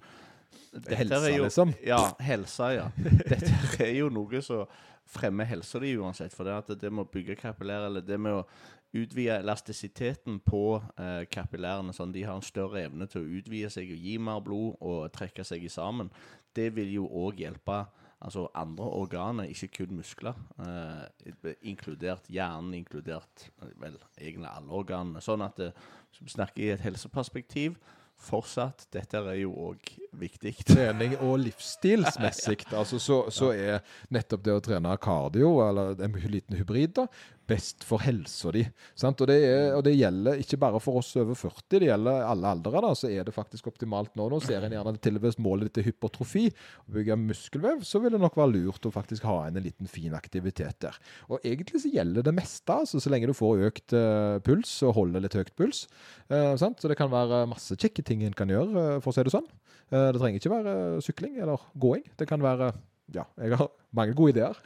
Dette 0.71 0.99
Helsa, 0.99 1.31
jo, 1.31 1.45
liksom. 1.45 1.73
Ja, 1.87 1.99
helsa, 2.23 2.71
ja. 2.75 2.87
Dette 3.31 3.85
er 3.87 3.95
jo 3.97 4.11
noe 4.13 4.43
som 4.43 4.67
fremmer 5.11 5.49
helsa 5.51 5.81
di 5.83 5.97
uansett. 5.99 6.35
For 6.35 6.47
det, 6.47 6.59
at 6.63 6.81
det 6.81 6.93
med 6.93 7.07
å 7.07 7.11
bygge 7.11 7.39
kapillær, 7.41 7.89
eller 7.89 8.05
det 8.07 8.19
med 8.21 8.39
å 8.39 8.45
utvide 8.93 9.39
elastisiteten 9.39 10.41
på 10.43 10.81
eh, 10.99 11.23
kapillærene, 11.31 11.95
sånn 11.95 12.15
de 12.15 12.25
har 12.27 12.39
en 12.39 12.47
større 12.47 12.85
evne 12.89 13.07
til 13.11 13.23
å 13.23 13.39
utvide 13.39 13.71
seg 13.71 13.91
og 13.95 14.07
gi 14.07 14.17
mer 14.23 14.43
blod 14.43 14.79
og 14.83 15.11
trekke 15.15 15.47
seg 15.47 15.67
sammen, 15.71 16.11
det 16.59 16.73
vil 16.75 16.91
jo 16.97 17.07
òg 17.07 17.43
hjelpe 17.45 17.85
altså 18.21 18.49
andre 18.55 18.85
organer, 18.85 19.49
ikke 19.49 19.69
kun 19.81 19.97
muskler. 20.01 20.37
Eh, 20.61 21.55
inkludert 21.63 22.29
hjernen, 22.29 22.75
inkludert 22.81 23.49
eh, 23.63 23.73
vel, 23.81 23.97
egentlig 24.19 24.51
alle 24.51 24.77
organene. 24.83 25.23
Sånn 25.25 25.45
at 25.47 25.57
det, 25.61 25.73
hvis 26.11 26.27
vi 26.27 26.37
snakker 26.37 26.67
i 26.67 26.75
et 26.75 26.85
helseperspektiv, 26.85 27.79
fortsatt, 28.21 28.85
dette 28.93 29.17
er 29.17 29.39
jo 29.41 29.55
òg 29.71 29.93
viktig. 30.21 30.53
trening 30.69 31.17
og 31.25 31.39
livsstilsmessig, 31.47 32.67
altså, 32.81 33.01
så, 33.01 33.23
så 33.33 33.53
er 33.57 33.81
nettopp 34.13 34.45
det 34.45 34.57
å 34.57 34.65
trene 34.65 34.97
kardio, 35.01 35.55
eller 35.65 35.97
en 36.05 36.19
liten 36.29 36.59
hybrid, 36.61 36.99
da, 37.01 37.07
best 37.51 37.85
for 37.87 38.03
helsa 38.05 38.53
di. 38.55 38.63
Sant? 38.99 39.21
Og, 39.21 39.29
det 39.31 39.37
er, 39.47 39.65
og 39.77 39.83
det 39.87 39.97
gjelder 39.97 40.41
ikke 40.43 40.59
bare 40.63 40.81
for 40.83 41.01
oss 41.01 41.13
over 41.21 41.37
40, 41.39 41.81
det 41.83 41.91
gjelder 41.91 42.25
alle 42.27 42.53
aldre. 42.55 42.83
da, 42.85 42.93
Så 42.97 43.11
er 43.11 43.27
det 43.27 43.35
faktisk 43.35 43.71
optimalt 43.71 44.15
nå. 44.19 44.29
Nå 44.31 44.41
ser 44.45 44.65
en 44.67 44.75
gjerne 44.77 44.95
til 45.03 45.19
og 45.19 45.27
med 45.27 45.43
målet 45.43 45.71
ditt 45.71 45.83
er 45.83 45.89
hypertrofi, 45.91 46.47
å 46.87 46.97
bygge 46.97 47.19
muskelvev, 47.21 47.85
så 47.87 48.03
vil 48.03 48.15
det 48.15 48.23
nok 48.23 48.39
være 48.39 48.55
lurt 48.57 48.87
å 48.87 48.95
faktisk 48.95 49.27
ha 49.29 49.39
en 49.49 49.61
liten 49.63 49.91
fin 49.91 50.15
aktivitet 50.17 50.81
der. 50.87 50.99
Og 51.29 51.43
egentlig 51.45 51.83
så 51.85 51.93
gjelder 51.93 52.27
det 52.27 52.37
meste, 52.37 52.77
altså 52.77 53.03
så 53.03 53.13
lenge 53.13 53.31
du 53.31 53.37
får 53.37 53.67
økt 53.71 53.97
uh, 53.97 54.39
puls 54.47 54.77
og 54.87 54.97
holder 54.99 55.27
litt 55.27 55.39
høyt 55.39 55.55
puls. 55.59 55.87
Uh, 56.31 56.55
sant? 56.61 56.81
Så 56.81 56.91
det 56.91 56.99
kan 57.01 57.13
være 57.13 57.47
masse 57.51 57.77
kjekke 57.77 58.05
ting 58.07 58.25
en 58.27 58.37
kan 58.37 58.51
gjøre, 58.51 58.71
uh, 58.97 59.01
for 59.03 59.13
å 59.13 59.17
si 59.17 59.27
det 59.27 59.35
sånn. 59.35 59.49
Det 59.91 60.21
trenger 60.21 60.39
ikke 60.39 60.53
være 60.53 60.73
sykling 61.03 61.41
eller 61.43 61.65
gåing. 61.83 62.05
Det 62.15 62.29
kan 62.31 62.39
være 62.39 62.69
ja, 63.15 63.23
jeg 63.39 63.57
har 63.59 63.69
mange 63.93 64.15
gode 64.15 64.31
ideer. 64.31 64.55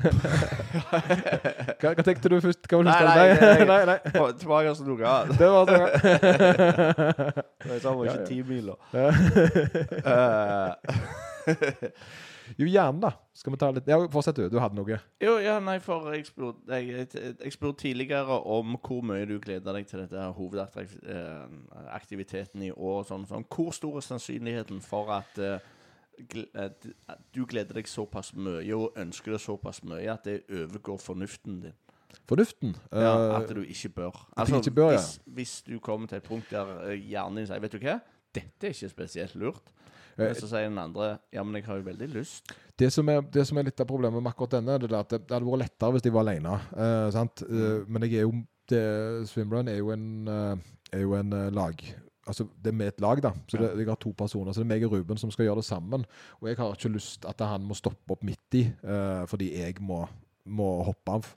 hva, 1.80 1.95
hva 1.95 2.03
tenkte 2.05 2.28
du 2.28 2.40
først? 2.45 2.66
Hva 2.68 2.82
Nei, 2.84 2.92
nei, 3.40 3.64
nei, 3.64 3.84
nei. 3.88 3.97
På- 4.12 4.36
Tilbake 4.36 4.74
til 4.76 4.84
noe 4.90 5.01
annet. 5.14 5.38
Det 5.40 5.49
var 5.55 5.64
det. 5.70 5.80
Nei, 7.70 7.78
så 7.80 7.88
var 7.97 8.05
ikke 8.12 8.28
ti 8.28 8.38
miler. 8.45 8.76
Ja. 8.92 9.09
Jo, 12.59 12.66
gjerne, 12.68 13.01
da. 13.01 13.11
Skal 13.34 13.53
vi 13.55 13.59
ta 13.59 13.70
litt 13.72 13.86
Ja, 13.88 13.97
Fortsett, 14.12 14.36
du. 14.36 14.49
Du 14.53 14.59
hadde 14.61 14.76
noe. 14.76 14.99
Jo, 15.22 15.38
ja, 15.42 15.55
nei, 15.64 15.78
for 15.82 16.12
jeg 16.12 16.26
spurte, 16.28 16.61
jeg, 16.76 17.07
jeg 17.40 17.53
spurte 17.55 17.80
tidligere 17.86 18.36
om 18.53 18.76
hvor 18.84 19.01
mye 19.07 19.24
du 19.28 19.38
gleder 19.42 19.72
deg 19.78 19.84
til 19.88 19.99
dette 20.05 20.20
hovedaktiviteten 20.36 22.62
i 22.68 22.70
år. 22.74 23.01
Sånn, 23.09 23.24
sånn. 23.30 23.45
Hvor 23.49 23.70
stor 23.74 23.95
er 23.99 24.05
sannsynligheten 24.07 24.78
for 24.84 25.05
at, 25.16 25.32
uh, 25.40 25.59
du 27.34 27.44
gleder 27.46 27.74
deg 27.78 27.88
såpass 27.90 28.32
mye 28.36 28.76
og 28.76 28.98
ønsker 29.00 29.34
det 29.34 29.40
såpass 29.44 29.82
mye 29.86 30.08
at 30.12 30.24
det 30.28 30.42
overgår 30.50 31.00
fornuften 31.02 31.60
din? 31.64 31.76
Fornuften. 32.30 32.76
Ja, 32.92 33.14
Eh, 33.14 33.36
at 33.40 33.48
du 33.50 33.62
ikke 33.62 33.88
bør. 33.88 34.18
Altså, 34.36 34.60
ikke 34.62 34.70
bør, 34.70 34.90
ja. 34.94 34.98
hvis, 34.98 35.20
hvis 35.26 35.54
du 35.66 35.78
kommer 35.82 36.06
til 36.06 36.16
et 36.20 36.22
punkt 36.28 36.50
der 36.50 36.68
eh, 36.90 37.00
hjernen 37.10 37.40
din 37.42 37.48
sier 37.50 37.58
Vet 37.64 37.72
du 37.74 37.80
hva, 37.82 37.96
dette 38.34 38.68
er 38.68 38.76
ikke 38.76 38.88
spesielt 38.92 39.34
lurt. 39.34 39.72
Eh, 40.16 40.28
Men 40.28 40.34
så 40.38 40.46
sier 40.46 40.68
den 40.68 40.78
andre 40.78 41.16
Ja, 41.34 41.42
men 41.42 41.58
jeg 41.58 41.66
har 41.66 41.80
jo 41.80 41.88
veldig 41.88 42.08
lyst. 42.14 42.54
Det 42.78 42.92
som, 42.92 43.08
er, 43.10 43.20
det 43.20 43.46
som 43.48 43.58
er 43.58 43.66
litt 43.66 43.80
av 43.82 43.86
problemet 43.90 44.22
med 44.22 44.30
akkurat 44.30 44.54
denne, 44.60 44.78
det 44.78 44.92
er 44.92 44.98
at 45.00 45.10
det, 45.10 45.24
det 45.26 45.34
hadde 45.34 45.46
vært 45.50 45.64
lettere 45.64 45.96
hvis 45.96 46.06
de 46.06 46.12
var 46.14 46.24
alene. 46.28 46.54
Uh, 46.74 47.10
sant? 47.14 47.42
Eh, 47.42 47.82
men 47.88 48.06
jeg 48.06 48.20
er 48.22 48.28
jo 48.28 48.32
det, 48.70 48.84
Swimrun 49.28 49.68
er 49.68 49.76
jo 49.82 49.90
en, 49.92 50.06
eh, 50.30 50.56
er 50.96 51.02
jo 51.02 51.12
en 51.18 51.32
eh, 51.36 51.50
lag 51.52 51.82
Altså, 52.27 52.47
det 52.62 52.72
er 52.72 52.77
med 52.79 52.93
et 52.93 53.05
lag, 53.05 53.20
da. 53.22 53.35
Så 53.49 53.61
det, 53.61 53.70
jeg 53.79 53.89
har 53.91 54.01
to 54.01 54.14
personer. 54.16 54.53
Så 54.53 54.62
det 54.62 54.66
er 54.68 54.72
meg 54.75 54.87
og 54.87 54.97
Ruben 54.97 55.20
som 55.20 55.33
skal 55.35 55.49
gjøre 55.49 55.61
det 55.61 55.68
sammen. 55.68 56.07
Og 56.41 56.49
jeg 56.49 56.59
har 56.61 56.77
ikke 56.77 56.95
lyst 56.95 57.27
at 57.29 57.45
han 57.45 57.66
må 57.68 57.77
stoppe 57.79 58.16
opp 58.16 58.25
midt 58.25 58.61
i 58.61 58.66
uh, 58.87 59.25
fordi 59.31 59.53
jeg 59.59 59.81
må, 59.85 60.05
må 60.45 60.70
hoppe 60.89 61.18
av. 61.18 61.33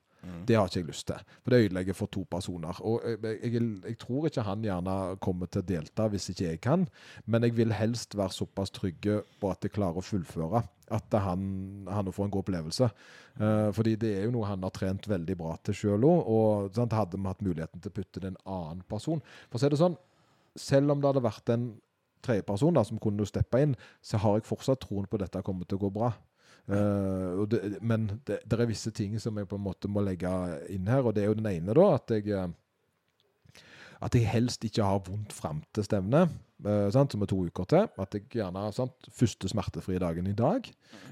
Det 0.47 0.55
har 0.55 0.67
ikke 0.67 0.81
jeg 0.81 0.87
lyst 0.89 1.07
til. 1.09 1.27
For 1.43 1.53
det 1.53 1.59
ødelegger 1.65 1.95
for 1.95 2.11
to 2.11 2.23
personer. 2.29 2.79
Og 2.85 3.03
jeg, 3.05 3.19
jeg, 3.23 3.53
jeg, 3.53 3.67
jeg 3.85 3.97
tror 4.01 4.27
ikke 4.27 4.45
han 4.47 4.63
gjerne 4.65 4.95
kommer 5.23 5.49
til 5.51 5.63
å 5.63 5.67
delta 5.67 6.07
hvis 6.11 6.29
ikke 6.33 6.47
jeg 6.47 6.61
kan, 6.63 6.87
men 7.25 7.45
jeg 7.45 7.55
vil 7.57 7.75
helst 7.75 8.17
være 8.17 8.35
såpass 8.35 8.73
trygge 8.75 9.21
på 9.41 9.51
at 9.51 9.63
jeg 9.63 9.75
klarer 9.75 10.01
å 10.01 10.05
fullføre. 10.05 10.63
At 10.93 11.15
han, 11.19 11.41
han 11.91 12.11
får 12.15 12.27
en 12.27 12.33
god 12.33 12.45
opplevelse. 12.45 12.89
Uh, 13.37 13.69
fordi 13.75 13.95
det 13.99 14.13
er 14.17 14.27
jo 14.27 14.33
noe 14.35 14.49
han 14.49 14.63
har 14.65 14.73
trent 14.75 15.07
veldig 15.09 15.37
bra 15.39 15.55
til 15.67 15.77
sjøl 15.77 16.07
òg. 16.07 16.31
Og 16.33 16.75
sant, 16.75 16.95
hadde 16.97 17.19
vi 17.19 17.29
hatt 17.29 17.45
muligheten 17.45 17.83
til 17.83 17.93
å 17.93 17.97
putte 17.99 18.23
det 18.23 18.33
en 18.33 18.43
annen 18.57 18.85
person 18.87 19.23
For 19.47 19.59
å 19.59 19.63
si 19.63 19.71
det 19.71 19.81
sånn, 19.81 19.97
selv 20.59 20.93
om 20.93 21.01
det 21.01 21.11
hadde 21.11 21.25
vært 21.25 21.53
en 21.53 21.67
tredjeperson 22.25 22.79
som 22.85 22.99
kunne 23.01 23.27
steppe 23.29 23.61
inn, 23.63 23.75
så 24.01 24.19
har 24.21 24.39
jeg 24.39 24.47
fortsatt 24.49 24.81
troen 24.83 25.07
på 25.07 25.19
at 25.19 25.27
dette 25.27 25.45
kommer 25.45 25.69
til 25.69 25.79
å 25.79 25.85
gå 25.85 25.93
bra. 25.99 26.11
Uh, 26.67 27.43
og 27.43 27.45
det, 27.53 27.61
men 27.79 28.09
det, 28.27 28.41
det 28.43 28.57
er 28.57 28.67
visse 28.67 28.91
ting 28.91 29.13
som 29.23 29.37
jeg 29.39 29.47
på 29.47 29.55
en 29.55 29.63
måte 29.63 29.87
må 29.87 30.03
legge 30.03 30.31
inn 30.73 30.89
her, 30.91 31.05
og 31.05 31.15
det 31.15 31.23
er 31.23 31.29
jo 31.31 31.37
den 31.39 31.47
ene, 31.53 31.75
da, 31.77 31.85
at 31.95 32.11
jeg 32.11 32.27
eh, 32.35 32.49
at 34.03 34.13
jeg 34.13 34.29
helst 34.29 34.65
ikke 34.67 34.85
har 34.85 35.01
vondt 35.07 35.33
fram 35.33 35.63
til 35.73 35.85
stevnet, 35.85 36.33
eh, 36.65 36.87
sant, 36.93 37.13
som 37.13 37.23
er 37.23 37.29
to 37.31 37.39
uker 37.47 37.69
til. 37.69 37.87
At 37.97 38.13
jeg 38.13 38.27
gjerne 38.35 38.65
har 38.67 38.75
sant, 38.75 39.09
første 39.13 39.49
smertefrie 39.49 40.01
dagen 40.01 40.29
i 40.29 40.35
dag. 40.37 40.69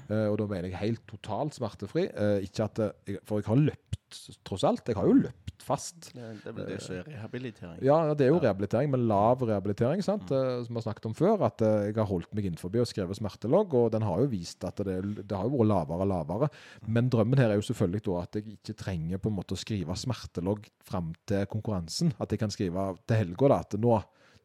Eh, 0.08 0.26
og 0.30 0.38
da 0.38 0.46
mener 0.46 0.70
jeg 0.70 0.82
helt 0.82 1.06
totalt 1.10 1.56
smertefri. 1.58 2.06
Eh, 2.12 2.46
ikke 2.46 2.68
at 2.68 2.82
jeg, 2.84 3.18
For 3.26 3.40
jeg 3.40 3.50
har 3.50 3.62
løpt, 3.72 4.05
tross 4.46 4.64
alt. 4.66 4.82
Jeg 4.88 4.96
har 4.98 5.08
jo 5.08 5.16
løpt 5.18 5.64
fast. 5.66 6.10
Det, 6.14 6.28
det 6.42 6.50
er 6.50 6.54
vel 6.56 6.68
det 6.70 6.78
som 6.84 6.94
er 6.96 7.06
rehabilitering. 7.08 7.78
Ja, 7.84 7.96
det 8.14 8.26
er 8.26 8.30
jo 8.32 8.40
rehabilitering, 8.42 8.90
men 8.92 9.06
lav 9.10 9.42
rehabilitering, 9.42 10.02
sant? 10.04 10.30
Mm. 10.30 10.64
som 10.66 10.74
vi 10.74 10.78
har 10.80 10.86
snakket 10.86 11.08
om 11.10 11.16
før. 11.18 11.44
At 11.48 11.64
eh, 11.66 11.88
jeg 11.88 11.98
har 11.98 12.08
holdt 12.10 12.32
meg 12.36 12.48
innenfor 12.48 12.74
og 12.76 12.90
skrevet 12.90 13.18
smertelogg, 13.18 13.76
og 13.78 13.88
den 13.94 14.06
har 14.06 14.22
jo 14.22 14.30
vist 14.32 14.66
at 14.68 14.82
det, 14.86 14.98
det 15.22 15.36
har 15.38 15.48
jo 15.48 15.54
vært 15.56 15.70
lavere 15.72 16.06
og 16.06 16.12
lavere. 16.12 16.50
Men 16.86 17.10
drømmen 17.12 17.42
her 17.42 17.54
er 17.54 17.60
jo 17.60 17.68
selvfølgelig 17.70 18.04
da 18.08 18.18
at 18.22 18.40
jeg 18.40 18.58
ikke 18.58 18.76
trenger 18.82 19.22
på 19.22 19.32
en 19.32 19.38
måte 19.38 19.56
å 19.56 19.60
skrive 19.60 19.96
smertelogg 19.98 20.68
fram 20.86 21.14
til 21.28 21.48
konkurransen. 21.52 22.14
At 22.22 22.34
jeg 22.34 22.42
kan 22.42 22.54
skrive 22.54 22.92
til 23.06 23.24
helga 23.24 23.52
da, 23.54 23.62
at 23.64 23.80
nå, 23.80 23.96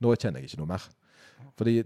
nå 0.01 0.15
kjenner 0.15 0.41
jeg 0.41 0.51
ikke 0.51 0.63
noe 0.63 0.73
mer. 0.73 0.87
Fordi, 1.59 1.77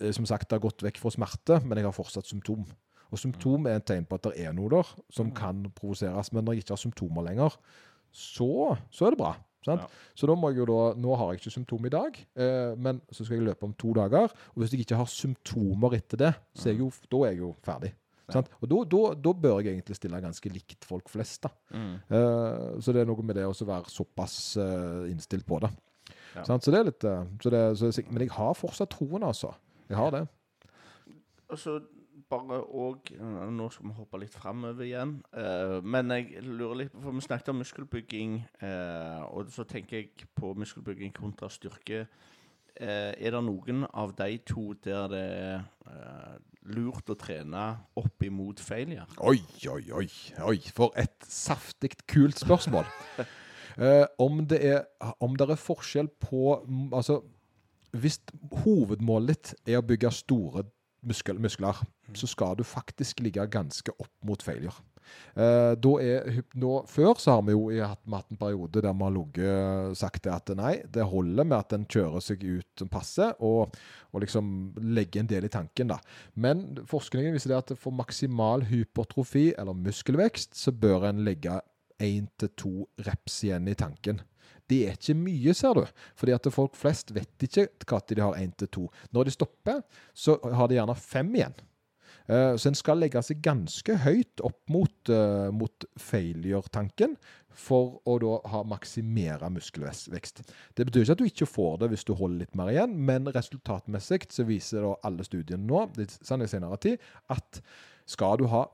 eh, 0.00 0.16
som 0.16 0.26
sagt, 0.28 0.48
det 0.48 0.58
har 0.58 0.66
gått 0.66 0.86
vekk 0.86 1.02
fra 1.02 1.14
smerte, 1.14 1.62
men 1.64 1.78
jeg 1.78 1.88
har 1.88 1.96
fortsatt 1.96 2.28
symptom. 2.28 2.66
Og 3.10 3.20
symptom 3.20 3.68
er 3.70 3.80
et 3.80 3.86
tegn 3.88 4.06
på 4.08 4.18
at 4.18 4.28
det 4.28 4.46
er 4.46 4.54
noe 4.56 4.70
der 4.72 4.94
som 5.12 5.32
kan 5.34 5.66
provoseres. 5.76 6.32
Men 6.32 6.46
når 6.46 6.56
jeg 6.56 6.64
ikke 6.64 6.74
har 6.76 6.82
symptomer 6.82 7.28
lenger, 7.28 7.58
så, 8.14 8.76
så 8.90 9.06
er 9.06 9.14
det 9.14 9.20
bra. 9.20 9.34
Sant? 9.66 9.82
Ja. 9.82 10.14
Så 10.14 10.28
da 10.30 10.36
må 10.38 10.52
jeg 10.52 10.62
jo 10.62 10.66
da, 10.70 10.80
nå 11.02 11.14
har 11.18 11.32
jeg 11.32 11.40
ikke 11.40 11.56
symptom 11.56 11.86
i 11.88 11.92
dag, 11.92 12.18
eh, 12.38 12.72
men 12.78 13.00
så 13.10 13.24
skal 13.24 13.40
jeg 13.40 13.48
løpe 13.48 13.66
om 13.66 13.74
to 13.78 13.92
dager. 13.96 14.30
Og 14.54 14.62
hvis 14.62 14.74
jeg 14.74 14.86
ikke 14.86 14.98
har 15.00 15.10
symptomer 15.10 15.96
etter 15.98 16.22
det, 16.22 16.34
så 16.54 16.68
er 16.68 16.76
jeg 16.76 16.84
jo, 16.84 16.90
da 17.12 17.22
er 17.24 17.34
jeg 17.34 17.42
jo 17.42 17.54
ferdig. 17.66 17.92
Ja. 18.34 18.42
Og 18.58 18.70
da, 18.70 18.78
da, 18.90 19.00
da 19.22 19.32
bør 19.38 19.60
jeg 19.62 19.76
egentlig 19.76 19.96
stille 19.98 20.20
ganske 20.22 20.50
likt 20.50 20.86
folk 20.86 21.10
flest. 21.10 21.46
da. 21.46 21.52
Mm. 21.74 21.92
Eh, 22.10 22.70
så 22.82 22.94
det 22.94 23.02
er 23.02 23.10
noe 23.10 23.26
med 23.26 23.38
det 23.38 23.46
å 23.46 23.54
være 23.54 23.92
såpass 23.92 24.38
eh, 24.62 25.10
innstilt 25.12 25.46
på 25.46 25.60
det. 25.62 25.70
Ja. 26.36 26.44
Så 26.46 26.70
det 26.70 26.78
er 26.78 26.88
litt 26.90 27.06
eh, 27.06 27.28
så 27.42 27.52
det, 27.52 27.62
så, 27.80 27.90
Men 28.10 28.26
jeg 28.26 28.34
har 28.36 28.58
fortsatt 28.58 28.92
troen, 28.94 29.26
altså. 29.26 29.52
Jeg 29.90 29.98
har 29.98 30.14
det. 30.14 30.24
Og 31.46 31.60
så 31.62 31.78
bare 32.30 32.60
òg 32.64 33.10
Nå 33.54 33.68
skal 33.70 33.88
vi 33.88 33.96
hoppe 33.96 34.20
litt 34.20 34.34
framover 34.34 34.84
igjen. 34.86 35.16
eh, 35.36 35.78
men 35.82 36.10
jeg 36.10 36.42
lurer 36.42 36.82
litt 36.82 36.96
For 36.96 37.14
vi 37.14 37.24
snakket 37.24 37.52
om 37.52 37.60
muskelbygging, 37.62 38.38
eh, 38.62 39.22
og 39.30 39.52
så 39.52 39.64
tenker 39.64 40.00
jeg 40.00 40.28
på 40.34 40.54
muskelbygging 40.54 41.14
kontra 41.14 41.48
styrke. 41.52 42.06
Eh, 42.76 43.14
er 43.16 43.32
det 43.32 43.44
noen 43.44 43.86
av 43.94 44.12
de 44.18 44.36
to 44.44 44.74
der 44.84 45.08
det 45.08 45.22
er 45.22 45.62
eh, 45.88 46.36
lurt 46.76 47.08
å 47.08 47.16
trene 47.16 47.62
opp 47.96 48.22
imot 48.26 48.60
failure? 48.60 49.06
Oi, 49.18 49.40
oi, 49.70 49.82
oi. 49.96 50.08
oi 50.44 50.58
For 50.74 50.92
et 50.98 51.24
saftig 51.24 51.94
kult 52.06 52.38
spørsmål. 52.38 52.86
Eh, 53.76 54.06
om, 54.18 54.38
det 54.48 54.56
er, 54.64 54.86
om 55.20 55.34
det 55.36 55.50
er 55.52 55.58
forskjell 55.60 56.06
på 56.16 56.54
Altså, 56.96 57.18
hvis 57.92 58.16
hovedmålet 58.62 59.50
ditt 59.52 59.68
er 59.68 59.82
å 59.82 59.84
bygge 59.84 60.14
store 60.16 60.62
muskel, 61.06 61.38
muskler, 61.42 61.78
så 62.14 62.28
skal 62.30 62.58
du 62.58 62.64
faktisk 62.66 63.22
ligge 63.24 63.46
ganske 63.50 63.94
opp 63.98 64.12
mot 64.26 64.42
failure. 64.42 64.74
Uh, 65.36 65.76
er, 66.02 66.40
nå, 66.58 66.70
før 66.90 67.18
så 67.20 67.36
har 67.36 67.44
vi 67.46 67.54
jo 67.54 67.68
hatt, 67.78 68.00
hatt 68.10 68.32
en 68.32 68.40
periode 68.40 68.82
der 68.82 68.94
vi 68.96 69.04
har 69.04 69.14
ligget 69.14 69.98
sagt 70.00 70.24
det 70.24 70.32
at 70.34 70.50
nei, 70.58 70.72
det 70.92 71.06
holder 71.06 71.46
med 71.46 71.58
at 71.58 71.76
en 71.76 71.86
kjører 71.86 72.24
seg 72.24 72.42
ut 72.42 72.86
passe, 72.90 73.28
og, 73.44 73.76
og 74.10 74.24
liksom 74.24 74.48
legger 74.96 75.22
en 75.22 75.30
del 75.30 75.46
i 75.46 75.52
tanken. 75.52 75.92
da. 75.92 76.00
Men 76.34 76.66
forskningen 76.90 77.36
viser 77.36 77.54
det 77.54 77.60
at 77.62 77.74
for 77.78 77.94
maksimal 77.94 78.66
hypertrofi 78.66 79.52
eller 79.54 79.78
muskelvekst, 79.86 80.56
så 80.58 80.74
bør 80.74 81.10
en 81.10 81.22
legge 81.26 81.60
én 82.02 82.26
til 82.40 82.52
to 82.58 82.74
reps 83.06 83.42
igjen 83.46 83.68
i 83.70 83.76
tanken. 83.78 84.20
Det 84.68 84.80
er 84.88 84.98
ikke 84.98 85.14
mye, 85.18 85.54
ser 85.54 85.78
du. 85.78 85.84
Fordi 86.18 86.34
at 86.34 86.48
folk 86.54 86.74
flest 86.78 87.14
vet 87.14 87.46
ikke 87.46 87.68
når 87.86 88.14
de 88.14 88.22
har 88.22 88.40
én 88.40 88.52
til 88.58 88.68
to. 88.68 88.84
Når 89.14 89.24
de 89.24 89.30
stopper, 89.36 89.82
så 90.14 90.38
har 90.42 90.68
de 90.68 90.78
gjerne 90.78 90.96
fem 90.98 91.34
igjen. 91.34 91.54
Eh, 92.28 92.56
Så 92.56 92.68
en 92.68 92.74
skal 92.74 92.98
legge 92.98 93.22
seg 93.22 93.42
ganske 93.42 93.96
høyt 94.02 94.42
opp 94.42 94.58
mot, 94.68 95.08
eh, 95.08 95.50
mot 95.54 95.84
failure-tanken 95.98 97.16
for 97.56 98.00
å 98.04 98.18
da 98.20 98.48
ha 98.50 98.62
maksimere 98.64 99.48
muskelvekst. 99.50 100.42
Det 100.74 100.86
betyr 100.86 101.04
ikke 101.06 101.12
at 101.12 101.18
du 101.22 101.24
ikke 101.24 101.48
får 101.48 101.78
det 101.80 101.90
hvis 101.90 102.04
du 102.04 102.12
holder 102.14 102.42
litt 102.42 102.56
mer 102.58 102.68
igjen, 102.68 102.96
men 103.06 103.30
resultatmessig 103.32 104.26
så 104.34 104.44
viser 104.44 104.84
da 104.84 104.96
alle 105.08 105.24
studiene 105.24 105.64
nå 105.64 105.86
sant, 106.20 106.42
i 106.42 106.50
senere 106.50 106.76
tid, 106.82 106.98
at 107.30 107.62
skal 108.06 108.36
du 108.42 108.46
ha 108.52 108.66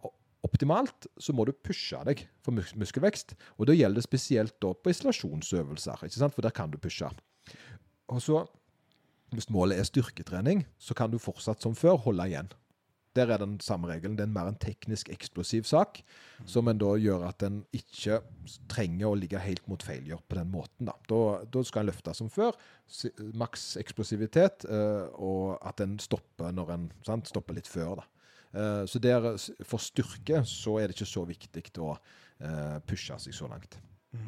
optimalt, 0.47 1.07
så 1.19 1.35
må 1.35 1.47
du 1.47 1.53
pushe 1.55 1.99
deg 2.07 2.25
for 2.43 2.55
mus 2.57 2.75
muskelvekst. 2.79 3.37
Og 3.59 3.69
da 3.71 3.77
gjelder 3.77 4.01
det 4.01 4.09
spesielt 4.09 4.57
da 4.63 4.73
på 4.75 4.93
isolasjonsøvelser, 4.93 6.07
ikke 6.07 6.19
sant? 6.19 6.35
for 6.35 6.45
der 6.45 6.55
kan 6.55 6.73
du 6.73 6.81
pushe. 6.83 7.09
Og 8.13 8.23
så, 8.23 8.43
hvis 9.33 9.51
målet 9.55 9.79
er 9.79 9.89
styrketrening, 9.89 10.67
så 10.79 10.97
kan 10.99 11.13
du 11.13 11.21
fortsatt 11.23 11.63
som 11.63 11.79
før 11.79 12.01
holde 12.09 12.29
igjen. 12.31 12.51
Der 13.13 13.29
er 13.29 13.43
den 13.43 13.59
samme 13.61 13.91
regelen. 13.91 14.17
Det 14.17 14.25
er 14.25 14.33
mer 14.33 14.49
en 14.49 14.57
teknisk 14.57 15.11
eksplosiv 15.13 15.67
sak, 15.69 16.01
som 16.49 16.69
en 16.69 16.79
da 16.81 16.95
gjør 16.97 17.27
at 17.29 17.45
en 17.45 17.59
ikke 17.77 18.23
trenger 18.73 19.11
å 19.11 19.19
ligge 19.19 19.41
helt 19.43 19.67
mot 19.69 19.83
failure 19.85 20.23
på 20.29 20.39
den 20.39 20.49
måten. 20.53 20.89
Da, 20.89 20.97
da, 21.13 21.19
da 21.45 21.65
skal 21.69 21.85
en 21.85 21.91
løfte 21.91 22.15
som 22.17 22.33
før. 22.33 22.57
Maks 23.37 23.75
eksplosivitet, 23.81 24.65
eh, 24.65 25.13
og 25.13 25.59
at 25.61 25.85
en 25.85 25.99
stopper 26.01 26.57
når 26.57 26.73
en 26.73 26.89
sant, 27.05 27.29
stopper 27.29 27.61
litt 27.61 27.69
før. 27.69 28.01
da. 28.01 28.09
Eh, 28.53 28.85
så 28.87 29.01
der, 29.01 29.33
for 29.65 29.83
styrke 29.83 30.43
så 30.49 30.77
er 30.79 30.91
det 30.91 30.99
ikke 30.99 31.09
så 31.09 31.25
viktig 31.29 31.65
å 31.81 31.95
eh, 31.95 32.77
pushe 32.89 33.17
seg 33.25 33.37
så 33.37 33.49
langt. 33.51 33.79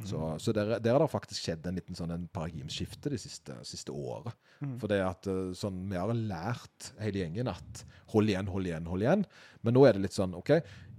Så, 0.08 0.16
så 0.40 0.52
der, 0.56 0.78
der 0.80 0.94
har 0.94 1.02
det 1.02 1.12
faktisk 1.12 1.44
skjedd 1.44 1.66
en 1.68 1.76
liten 1.76 1.96
sånn 1.98 2.14
en 2.14 2.22
paradigmeskifte 2.32 3.10
de 3.12 3.18
siste, 3.20 3.52
siste 3.68 3.92
året. 3.92 4.32
For 4.80 4.88
det 4.88 5.02
at 5.04 5.28
eh, 5.28 5.50
sånn, 5.58 5.82
Vi 5.90 5.98
har 6.00 6.12
lært 6.16 6.94
hele 7.02 7.20
gjengen 7.20 7.50
at 7.52 7.82
hold 8.14 8.32
igjen, 8.32 8.48
hold 8.48 8.70
igjen, 8.70 8.88
hold 8.88 9.04
igjen. 9.04 9.26
Men 9.60 9.76
nå 9.76 9.84
er 9.84 9.96
det 9.96 10.06
litt 10.06 10.16
sånn 10.16 10.36
OK, 10.38 10.54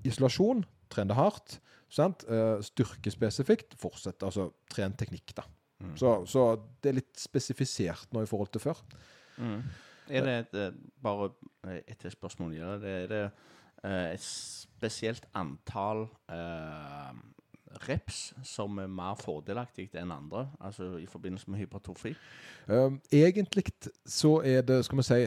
isolasjon, 0.05 0.61
tren 0.93 1.09
det 1.09 1.17
hardt. 1.17 1.57
Sant? 1.89 2.25
Styrke 2.65 3.09
spesifikt, 3.13 3.73
fortsett. 3.79 4.21
Altså 4.25 4.51
tren 4.69 4.93
teknikk, 4.99 5.33
da. 5.37 5.45
Så, 5.99 6.11
så 6.29 6.43
det 6.83 6.91
er 6.91 6.97
litt 6.99 7.19
spesifisert 7.19 8.13
nå 8.15 8.23
i 8.23 8.29
forhold 8.29 8.51
til 8.53 8.63
før. 8.63 8.79
Mm. 9.41 9.59
Er 10.09 10.25
det 10.25 10.33
et, 10.39 10.57
eh, 10.59 10.73
bare 11.03 11.29
eh, 11.67 11.81
et 11.87 12.11
spørsmål 12.11 12.53
ja. 12.55 12.73
Er 12.75 12.77
det, 12.79 12.95
er 13.03 13.07
det 13.07 13.23
eh, 13.83 14.13
et 14.13 14.21
spesielt 14.21 15.25
antall 15.33 16.05
eh, 16.29 17.15
reps 17.87 18.33
som 18.43 18.77
er 18.79 18.91
mer 18.91 19.17
fordelaktig 19.19 19.89
enn 19.97 20.13
andre? 20.13 20.47
Altså 20.59 20.95
i 21.01 21.07
forbindelse 21.09 21.51
med 21.51 21.63
hypertrofi? 21.63 22.15
Um, 22.67 23.01
egentlig 23.11 23.65
så 24.05 24.39
er 24.45 24.61
det, 24.61 24.83
skal 24.85 25.01
vi 25.01 25.09
si 25.09 25.21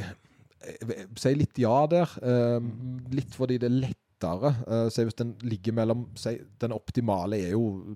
Si 1.15 1.31
litt 1.39 1.59
ja 1.63 1.87
der. 1.87 2.11
Um, 2.19 2.99
litt 3.15 3.31
fordi 3.39 3.61
det 3.63 3.69
er 3.69 3.77
lettere. 3.85 4.51
Uh, 4.67 4.89
si 4.91 5.05
hvis 5.07 5.15
den 5.15 5.37
ligger 5.47 5.77
mellom 5.79 6.09
si, 6.19 6.33
Den 6.59 6.75
optimale 6.75 7.39
er 7.39 7.53
jo 7.53 7.95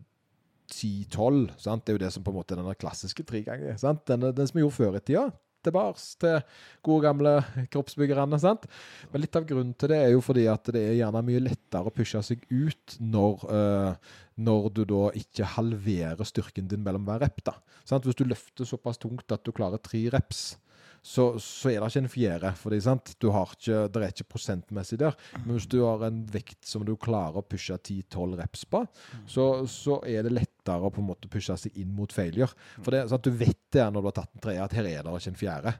10-12. 0.70 1.56
Det 1.58 1.90
er 1.90 1.96
jo 1.96 2.02
det 2.04 2.12
som 2.14 2.22
på 2.22 2.30
en 2.30 2.38
måte 2.38 2.54
er 2.54 2.62
den 2.62 2.78
klassiske 2.78 3.26
tregangen. 3.26 3.78
sant? 3.78 4.06
Den, 4.06 4.28
den 4.30 4.46
som 4.46 4.60
vi 4.60 4.62
gjorde 4.62 4.78
før 4.78 5.00
i 5.00 5.00
tida. 5.00 5.26
Tilbake 5.62 6.02
til 6.22 6.38
gode 6.84 7.04
gamle 7.06 7.34
kroppsbyggerne. 7.72 8.40
sant? 8.42 8.66
Men 9.12 9.24
litt 9.24 9.38
av 9.38 9.46
grunnen 9.48 9.74
til 9.78 9.92
det 9.92 10.00
er 10.02 10.12
jo 10.14 10.24
fordi 10.24 10.48
at 10.50 10.72
det 10.74 10.82
er 10.82 10.98
gjerne 11.00 11.24
mye 11.26 11.44
lettere 11.44 11.90
å 11.90 11.94
pushe 11.94 12.22
seg 12.26 12.42
ut 12.50 12.96
når, 13.00 13.46
uh, 13.50 14.18
når 14.42 14.68
du 14.76 14.82
da 14.90 15.04
ikke 15.18 15.52
halverer 15.56 16.28
styrken 16.28 16.70
din 16.70 16.82
mellom 16.84 17.06
hver 17.06 17.22
rep. 17.26 17.44
da. 17.46 17.56
Sant? 17.84 18.08
Hvis 18.08 18.18
du 18.18 18.26
løfter 18.26 18.68
såpass 18.68 19.00
tungt 19.02 19.32
at 19.34 19.44
du 19.46 19.54
klarer 19.54 19.82
tre 19.82 20.04
reps, 20.14 20.52
så, 21.02 21.26
så 21.42 21.72
er 21.72 21.80
det 21.82 21.90
ikke 21.90 22.02
en 22.04 22.12
fjerde. 22.12 22.52
fordi 22.58 22.80
sant? 22.84 23.14
Du 23.18 23.30
har 23.34 23.50
ikke, 23.56 23.88
Det 23.90 24.02
er 24.02 24.14
ikke 24.14 24.30
prosentmessig 24.36 25.00
der. 25.02 25.16
Men 25.42 25.56
hvis 25.56 25.68
du 25.70 25.80
har 25.82 26.04
en 26.06 26.22
vekt 26.30 26.62
som 26.68 26.84
du 26.86 26.94
klarer 26.96 27.42
å 27.42 27.46
pushe 27.46 27.74
10-12 27.74 28.36
reps 28.38 28.64
på, 28.70 28.84
så, 29.26 29.46
så 29.66 29.98
er 30.06 30.22
det 30.26 30.36
lettere 30.36 30.86
å 30.86 30.92
på 30.94 31.02
en 31.02 31.10
måte 31.10 31.30
pushe 31.32 31.56
seg 31.58 31.78
inn 31.82 31.90
mot 31.96 32.12
failure. 32.14 32.52
For 32.80 32.94
det, 32.94 33.08
sant? 33.10 33.26
Du 33.26 33.34
vet 33.34 33.58
det 33.74 33.88
når 33.88 33.98
du 33.98 34.12
har 34.12 34.20
tatt 34.22 34.36
en 34.36 34.46
tredje, 34.46 34.68
at 34.68 34.78
her 34.78 34.92
er 34.92 35.02
det 35.02 35.16
ikke 35.18 35.34
en 35.34 35.42
fjerde. 35.42 35.74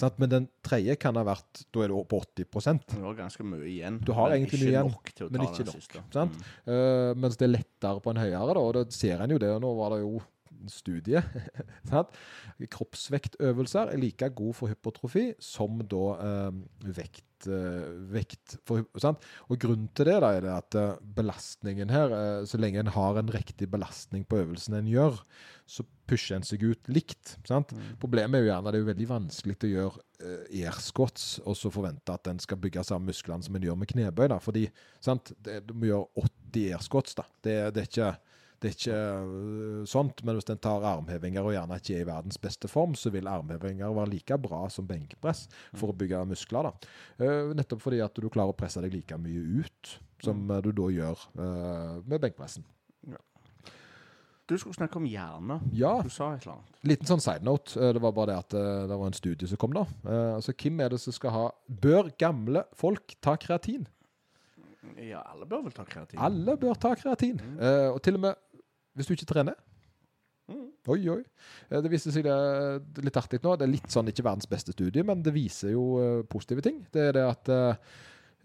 Sant? 0.00 0.16
Men 0.18 0.30
den 0.30 0.46
tredje 0.64 0.96
kan 0.98 1.16
ha 1.18 1.22
vært 1.26 1.64
Da 1.70 1.82
er 1.84 1.92
du 1.92 1.98
på 2.08 2.20
80 2.22 2.80
Det 2.88 3.00
var 3.02 3.18
ganske 3.18 3.44
mye 3.46 3.66
igjen. 3.68 3.98
Du 4.04 4.12
har 4.16 4.32
egentlig 4.34 4.62
mye 4.64 4.72
igjen, 4.72 4.94
men 5.30 5.44
ikke 5.46 5.66
nok? 5.68 5.98
Mm. 6.16 6.38
Uh, 6.66 7.12
mens 7.16 7.36
det 7.36 7.46
er 7.46 7.52
lettere 7.52 8.02
på 8.02 8.12
en 8.12 8.22
høyere, 8.22 8.56
da, 8.56 8.62
og 8.62 8.72
da 8.76 8.84
ser 8.90 9.22
en 9.22 9.36
jo 9.36 9.38
det. 9.42 9.52
og 9.52 9.62
Nå 9.62 9.74
var 9.78 9.94
det 9.94 10.00
jo 10.02 10.16
studie. 10.72 11.22
Kroppsvektøvelser 12.76 13.92
er 13.92 14.00
like 14.00 14.28
god 14.36 14.56
for 14.56 14.72
hypotrofi 14.72 15.30
som 15.42 15.80
da 15.88 16.04
eh, 16.16 16.60
vekt, 16.96 17.48
eh, 17.50 17.88
vekt 18.12 18.56
for? 18.66 18.86
Og 19.50 19.60
grunnen 19.60 19.90
til 19.96 20.08
det 20.10 20.16
da 20.24 20.32
er 20.36 20.46
det 20.46 20.54
at 20.54 20.78
eh, 20.80 20.96
belastningen 21.18 21.92
her, 21.92 22.14
eh, 22.16 22.46
så 22.48 22.60
lenge 22.60 22.82
en 22.82 22.94
har 22.96 23.20
en 23.20 23.32
riktig 23.32 23.68
belastning 23.72 24.24
på 24.28 24.40
øvelsen 24.44 24.78
en 24.78 24.90
gjør, 24.90 25.20
så 25.66 25.86
pusher 26.06 26.38
en 26.38 26.46
seg 26.46 26.62
ut 26.62 26.90
likt. 26.92 27.36
sant? 27.48 27.74
Problemet 28.02 28.38
er 28.38 28.46
jo 28.46 28.52
gjerne 28.52 28.70
at 28.70 28.76
det 28.76 28.82
er 28.82 28.92
veldig 28.92 29.08
vanskelig 29.10 29.56
å 29.58 29.72
gjøre 29.72 30.04
eh, 30.22 30.62
air 30.62 30.78
squats 30.82 31.36
og 31.44 31.58
så 31.58 31.72
forvente 31.74 32.14
at 32.14 32.30
en 32.30 32.40
skal 32.42 32.60
bygge 32.62 32.86
samme 32.86 33.10
musklene 33.10 33.44
som 33.44 33.58
en 33.58 33.66
gjør 33.66 33.80
med 33.80 33.90
knebøy. 33.90 34.28
da, 34.32 34.38
fordi 34.42 34.68
sant, 35.02 35.34
det, 35.42 35.64
Du 35.66 35.74
må 35.74 35.90
gjøre 35.90 36.26
80 36.26 36.70
air 36.72 36.86
squats. 36.86 37.18
da. 37.18 37.26
Det, 37.42 37.58
det 37.74 37.82
er 37.82 37.90
ikke 37.90 38.14
det 38.60 38.70
er 38.70 38.74
ikke 38.76 38.96
øh, 38.96 39.82
sånt, 39.86 40.22
men 40.24 40.36
hvis 40.38 40.48
en 40.50 40.58
tar 40.64 40.84
armhevinger 40.88 41.44
og 41.44 41.52
gjerne 41.56 41.76
ikke 41.80 41.96
er 41.98 42.04
i 42.04 42.08
verdens 42.08 42.38
beste 42.40 42.68
form, 42.72 42.94
så 42.96 43.10
vil 43.12 43.28
armhevinger 43.28 43.92
være 43.94 44.10
like 44.14 44.38
bra 44.42 44.62
som 44.72 44.86
benkpress 44.88 45.46
for 45.74 45.92
å 45.92 45.96
bygge 45.96 46.22
muskler. 46.30 46.70
da. 46.70 46.90
Eh, 47.20 47.52
nettopp 47.58 47.82
fordi 47.84 48.00
at 48.04 48.14
du 48.16 48.28
klarer 48.32 48.54
å 48.54 48.56
presse 48.56 48.80
deg 48.80 48.94
like 48.96 49.18
mye 49.18 49.60
ut 49.62 49.96
som 50.24 50.48
eh, 50.50 50.62
du 50.64 50.72
da 50.72 50.88
gjør 50.94 51.26
eh, 51.36 52.00
med 52.06 52.20
benkpressen. 52.24 52.64
Du 54.46 54.54
skulle 54.54 54.76
snakke 54.78 55.00
om 55.00 55.06
hjerne. 55.10 55.56
Ja, 55.74 55.96
Du 56.06 56.08
sa 56.14 56.28
et 56.36 56.44
eller 56.44 56.52
annet. 56.60 56.76
liten 56.86 57.08
sånn 57.10 57.20
side 57.24 57.42
note. 57.42 57.74
eh, 57.82 57.92
Det 57.96 58.00
var 58.04 58.12
bare 58.14 58.30
det 58.30 58.36
at 58.44 58.54
eh, 58.54 58.86
det 58.86 58.98
var 59.00 59.06
en 59.10 59.16
studie 59.18 59.48
som 59.50 59.58
kom 59.58 59.72
da. 59.74 59.82
Eh, 60.06 60.34
altså, 60.36 60.54
Hvem 60.54 60.80
er 60.84 60.88
det 60.94 61.00
som 61.02 61.12
skal 61.12 61.30
ha 61.34 61.44
Bør 61.66 62.12
gamle 62.16 62.62
folk 62.78 63.16
ta 63.20 63.34
kreatin? 63.36 63.88
Ja, 65.02 65.18
alle 65.32 65.48
bør 65.50 65.64
vel 65.66 65.72
ta 65.74 65.82
kreatin. 65.82 66.20
Alle 66.22 66.54
bør 66.62 66.78
ta 66.78 66.92
kreatin. 66.94 67.40
Eh, 67.58 67.88
og 67.90 67.98
til 68.06 68.14
og 68.14 68.20
med 68.22 68.36
hvis 68.96 69.08
du 69.08 69.14
ikke 69.16 69.28
trener. 69.30 69.56
Mm. 70.50 70.68
Oi, 70.92 71.00
oi. 71.10 71.22
Eh, 71.70 71.80
Det 71.82 71.90
viser 71.92 72.14
seg 72.14 72.26
det, 72.26 73.02
litt 73.04 73.18
artig 73.18 73.42
nå. 73.44 73.56
Det 73.58 73.66
er 73.66 73.72
litt 73.74 73.90
sånn, 73.92 74.08
ikke 74.12 74.24
verdens 74.26 74.48
beste 74.50 74.74
studie, 74.76 75.04
men 75.06 75.22
det 75.26 75.34
viser 75.34 75.74
jo 75.74 75.86
eh, 76.02 76.22
positive 76.30 76.64
ting. 76.64 76.84
Det 76.94 77.08
er 77.08 77.16
det 77.18 77.24
at 77.26 77.52
eh, 77.52 77.94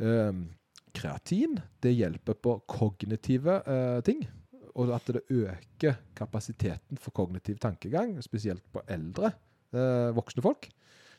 eh, 0.02 0.44
kreatin 0.98 1.58
det 1.84 1.94
hjelper 1.96 2.38
på 2.42 2.58
kognitive 2.70 3.62
eh, 3.64 4.00
ting. 4.08 4.26
Og 4.80 4.92
at 4.96 5.10
det 5.12 5.26
øker 5.28 5.98
kapasiteten 6.16 7.00
for 7.00 7.12
kognitiv 7.16 7.60
tankegang, 7.60 8.16
spesielt 8.24 8.64
på 8.72 8.84
eldre 8.88 9.34
eh, 9.76 10.10
voksne 10.16 10.44
folk. 10.46 10.70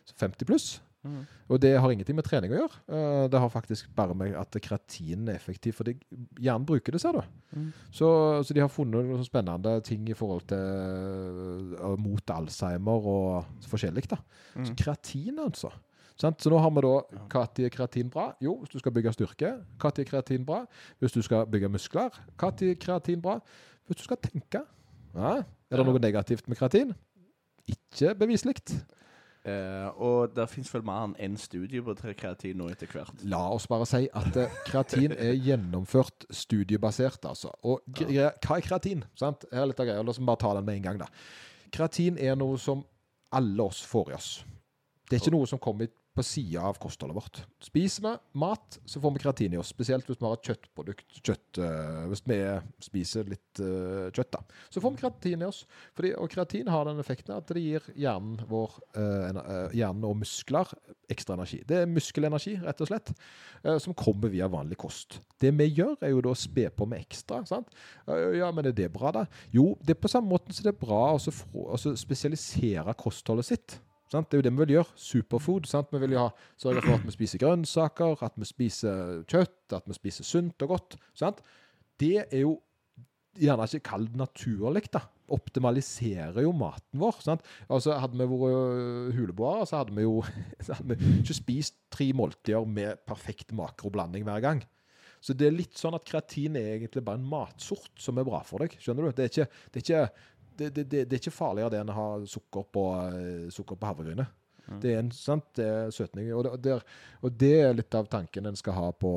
Så 0.09 0.16
50 0.18 0.49
pluss. 0.49 0.70
Mm. 1.03 1.22
Og 1.50 1.59
det 1.59 1.72
har 1.82 1.92
ingenting 1.92 2.14
med 2.14 2.26
trening 2.26 2.53
å 2.55 2.61
gjøre. 2.61 2.80
Eh, 2.94 3.24
det 3.32 3.40
har 3.42 3.50
faktisk 3.50 3.88
bare 3.96 4.14
med 4.14 4.36
at 4.38 4.59
kreatin 4.62 5.26
er 5.26 5.38
effektiv, 5.40 5.74
for 5.74 5.90
hjernen 5.90 6.66
bruker 6.68 6.94
det, 6.94 7.00
ser 7.03 7.18
du. 7.18 7.22
Mm. 7.59 7.70
Så, 7.90 8.09
så 8.46 8.55
de 8.55 8.62
har 8.62 8.70
funnet 8.70 9.11
noen 9.11 9.26
spennende 9.26 9.74
ting 9.86 10.07
i 10.11 10.16
forhold 10.16 10.46
til 10.53 11.72
uh, 11.80 11.96
mot 11.98 12.34
Alzheimer 12.36 13.09
og 13.14 13.66
forskjellig. 13.70 14.07
da. 14.12 14.20
Mm. 14.55 14.68
Så 14.68 14.76
kreatin, 14.78 15.42
altså. 15.42 15.72
Sant? 16.20 16.38
Så 16.44 16.53
nå 16.53 16.59
har 16.61 16.70
vi 16.70 16.82
da 16.84 16.94
Når 17.32 17.64
er 17.66 17.72
kreatin 17.72 18.11
bra? 18.12 18.28
Jo, 18.42 18.59
hvis 18.61 18.70
du 18.70 18.78
skal 18.78 18.94
bygge 18.94 19.14
styrke. 19.16 19.53
Når 19.82 19.98
er 19.98 20.09
kreatin 20.09 20.46
bra? 20.46 20.62
Hvis 21.00 21.16
du 21.16 21.22
skal 21.24 21.48
bygge 21.50 21.72
muskler. 21.72 22.18
Når 22.38 22.66
er 22.68 22.78
kreatin 22.78 23.22
bra? 23.22 23.40
Hvis 23.88 23.98
du 23.98 24.05
skal 24.07 24.20
tenke. 24.22 24.62
Ja. 25.16 25.40
Er 25.72 25.80
det 25.80 25.86
noe 25.88 25.98
negativt 25.98 26.46
med 26.48 26.61
kreatin? 26.61 26.94
Ikke 27.66 28.14
beviselig. 28.18 28.61
Eh, 29.43 29.88
og 29.99 30.36
det 30.36 30.45
fins 30.53 30.68
vel 30.70 30.84
mer 30.86 31.09
enn 31.09 31.14
én 31.18 31.38
studie 31.40 31.82
på 31.82 31.97
kreatin 31.99 32.61
nå 32.61 32.68
etter 32.70 32.90
hvert. 32.93 33.24
La 33.26 33.40
oss 33.51 33.66
bare 33.70 33.88
si 33.90 34.05
at 34.07 34.36
eh, 34.38 34.59
kreatin 34.68 35.14
er 35.16 35.34
gjennomført 35.34 36.28
studiebasert, 36.30 37.26
altså. 37.26 37.51
Og 37.66 37.82
ja. 38.07 38.30
hva 38.45 38.61
er 38.61 38.68
kreatin? 38.68 39.03
Sant? 39.18 39.49
Her 39.51 39.64
er 39.64 39.72
litt 39.72 39.82
av 39.82 39.88
greia. 39.88 40.05
La 40.05 40.14
oss 40.14 40.22
bare 40.22 40.43
ta 40.45 40.53
den 40.55 40.68
med 40.68 40.78
en 40.78 40.86
gang, 40.86 41.03
da. 41.03 41.11
Kreatin 41.74 42.20
er 42.22 42.38
noe 42.38 42.61
som 42.61 42.84
alle 43.34 43.66
oss 43.66 43.82
får 43.88 44.12
i 44.12 44.16
oss. 44.20 44.30
Det 45.09 45.18
er 45.18 45.24
ikke 45.24 45.34
noe 45.34 45.51
som 45.51 45.61
kommer 45.62 45.90
på 46.13 46.23
sida 46.25 46.61
av 46.69 46.77
kostholdet 46.81 47.17
vårt. 47.17 47.41
Spiser 47.65 48.05
vi 48.05 48.13
mat, 48.41 48.79
så 48.85 49.01
får 49.01 49.15
vi 49.15 49.21
kreatin 49.23 49.55
i 49.55 49.59
oss. 49.61 49.71
Spesielt 49.73 50.09
hvis 50.09 50.19
vi 50.21 50.27
har 50.27 50.37
et 50.37 50.49
kjøttprodukt. 50.51 51.21
Kjøtt, 51.25 51.61
eh, 51.65 52.01
hvis 52.11 52.25
vi 52.29 52.39
spiser 52.85 53.31
litt 53.31 53.61
eh, 53.65 54.11
kjøtt, 54.13 54.33
da. 54.35 54.43
Så 54.69 54.83
får 54.83 54.93
vi 54.93 55.01
kreatin 55.01 55.45
i 55.45 55.49
oss. 55.49 55.63
Fordi, 55.97 56.11
og 56.21 56.29
kreatin 56.33 56.69
har 56.73 56.85
den 56.89 57.01
effekten 57.01 57.33
at 57.37 57.49
det 57.49 57.63
gir 57.65 57.87
hjernen 57.97 58.43
vår, 58.51 58.77
eh, 59.01 59.41
hjernen 59.79 60.05
og 60.09 60.19
muskler 60.21 60.75
ekstra 61.13 61.39
energi. 61.39 61.63
Det 61.69 61.81
er 61.81 61.89
muskelenergi, 61.91 62.59
rett 62.65 62.83
og 62.85 62.89
slett, 62.89 63.11
som 63.85 63.93
kommer 63.97 64.33
via 64.33 64.47
vanlig 64.49 64.79
kost. 64.81 65.19
Det 65.41 65.51
vi 65.59 65.67
gjør, 65.77 65.99
er 66.01 66.13
jo 66.15 66.23
da 66.25 66.33
å 66.33 66.39
spe 66.39 66.71
på 66.73 66.87
med 66.89 67.03
ekstra. 67.05 67.43
sant? 67.49 67.69
Ja, 68.09 68.49
men 68.53 68.71
er 68.71 68.77
det 68.77 68.89
bra, 68.95 69.13
da? 69.13 69.27
Jo, 69.53 69.75
det 69.85 69.97
er 69.97 70.01
på 70.01 70.09
samme 70.09 70.33
måte 70.33 70.57
som 70.57 70.65
det 70.65 70.73
er 70.73 70.81
bra 70.81 71.03
å 71.13 71.77
spesialisere 72.01 72.97
kostholdet 72.97 73.51
sitt. 73.51 73.77
Sant? 74.13 74.29
Det 74.29 74.37
er 74.37 74.43
jo 74.43 74.47
det 74.47 74.53
vi 74.53 74.63
vil 74.65 74.75
gjøre. 74.77 74.99
Superfood. 75.09 75.69
Sant? 75.71 75.93
Vi 75.93 76.01
vil 76.03 76.17
jo 76.17 76.27
ha, 76.27 76.51
sørge 76.61 76.85
for 76.85 76.99
at 76.99 77.07
vi 77.09 77.15
spiser 77.15 77.41
grønnsaker, 77.43 78.27
at 78.27 78.37
vi 78.37 78.49
spiser 78.49 79.23
kjøtt, 79.31 79.79
at 79.79 79.89
vi 79.89 79.97
spiser 79.97 80.29
sunt 80.29 80.67
og 80.67 80.77
godt. 80.77 80.99
Sant? 81.17 81.41
Det 82.01 82.19
er 82.27 82.45
jo 82.45 82.59
gjerne 83.41 83.65
ikke 83.69 83.89
kalt 83.89 84.17
naturlig, 84.19 84.85
da. 84.93 85.07
Optimaliserer 85.33 86.43
jo 86.45 86.53
maten 86.57 87.01
vår. 87.01 87.23
Sant? 87.25 87.47
Altså, 87.73 87.97
hadde 88.03 88.19
vi 88.21 88.27
vært 88.29 88.59
øh, 88.59 89.15
huleboere, 89.17 89.65
så 89.69 89.81
hadde 89.81 89.97
vi 89.97 90.05
jo 90.05 90.19
hadde 90.69 90.99
vi 90.99 91.17
ikke 91.23 91.39
spist 91.39 91.81
tre 91.93 92.11
måltider 92.17 92.69
med 92.69 93.01
perfekt 93.09 93.55
makroblanding 93.57 94.29
hver 94.29 94.45
gang. 94.45 94.63
Så 95.23 95.37
det 95.39 95.47
er 95.47 95.55
litt 95.55 95.79
sånn 95.79 95.95
at 95.95 96.05
kreatin 96.07 96.57
er 96.59 96.73
egentlig 96.75 97.05
bare 97.07 97.21
en 97.21 97.29
matsort 97.31 97.93
som 98.03 98.19
er 98.19 98.27
bra 98.27 98.41
for 98.45 98.65
deg. 98.65 98.75
Skjønner 98.83 99.07
du? 99.07 99.15
Det 99.15 99.25
er 99.25 99.31
ikke, 99.31 99.47
det 99.71 99.79
er 99.79 99.85
ikke, 99.85 100.31
det, 100.57 100.70
det, 100.74 100.84
det, 100.90 101.05
det 101.11 101.16
er 101.16 101.22
ikke 101.22 101.34
farligere 101.34 101.70
det 101.70 101.80
enn 101.82 101.90
å 101.92 101.96
ha 101.96 102.09
sukker 102.26 102.64
på, 102.72 102.84
eh, 103.09 103.50
sukker 103.55 103.76
på 103.80 103.86
havregrynet. 103.90 104.38
Det 104.80 104.92
er 104.94 105.00
en 105.03 105.11
sant, 105.11 105.59
søtning. 105.92 106.28
Og 106.32 106.44
det, 106.62 106.76
og 107.20 107.32
det 107.36 107.50
er- 107.61 107.74
litt 107.74 107.94
av 107.98 108.07
tanken 108.09 108.46
en 108.46 108.57
skal 108.57 108.72
ha 108.76 108.90
på 108.92 109.11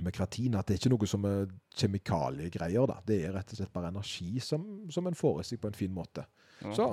med 0.00 0.14
kreatin. 0.14 0.54
At 0.56 0.66
det 0.70 0.76
er 0.76 0.80
ikke 0.80 0.92
noe 0.94 1.06
som 1.10 1.24
er 1.28 1.46
kjemikaliegreier. 1.76 2.86
da. 2.86 3.00
Det 3.04 3.24
er 3.26 3.32
rett 3.34 3.52
og 3.52 3.58
slett 3.58 3.72
bare 3.74 3.90
energi 3.90 4.38
som, 4.40 4.88
som 4.88 5.06
en 5.06 5.14
får 5.18 5.40
i 5.40 5.48
seg 5.50 5.60
på 5.60 5.68
en 5.68 5.76
fin 5.76 5.92
måte. 5.92 6.24
Ja. 6.62 6.72
Så 6.72 6.86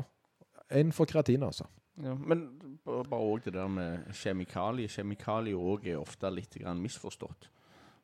en 0.69 0.91
for 0.91 1.05
kreatin, 1.05 1.43
altså. 1.43 1.67
Ja, 2.03 2.13
men 2.13 2.43
bare 2.85 3.17
òg 3.21 3.43
det 3.45 3.53
der 3.53 3.69
med 3.71 4.09
kjemikalier. 4.13 4.89
Kjemikalier 4.91 5.55
òg 5.57 5.87
er 5.87 6.01
ofte 6.01 6.29
litt 6.33 6.57
misforstått. 6.77 7.47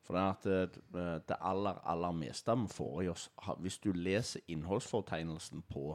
For 0.04 0.18
det 0.18 0.24
at 0.24 0.47
det, 0.47 1.04
det 1.30 1.38
aller, 1.39 1.78
aller 1.88 2.16
meste 2.18 2.56
vi 2.60 2.72
får 2.76 3.04
i 3.06 3.12
oss 3.14 3.30
Hvis 3.64 3.78
du 3.80 3.93
leser 3.95 4.43
innholdsfortegnelsen 4.51 5.64
på 5.72 5.93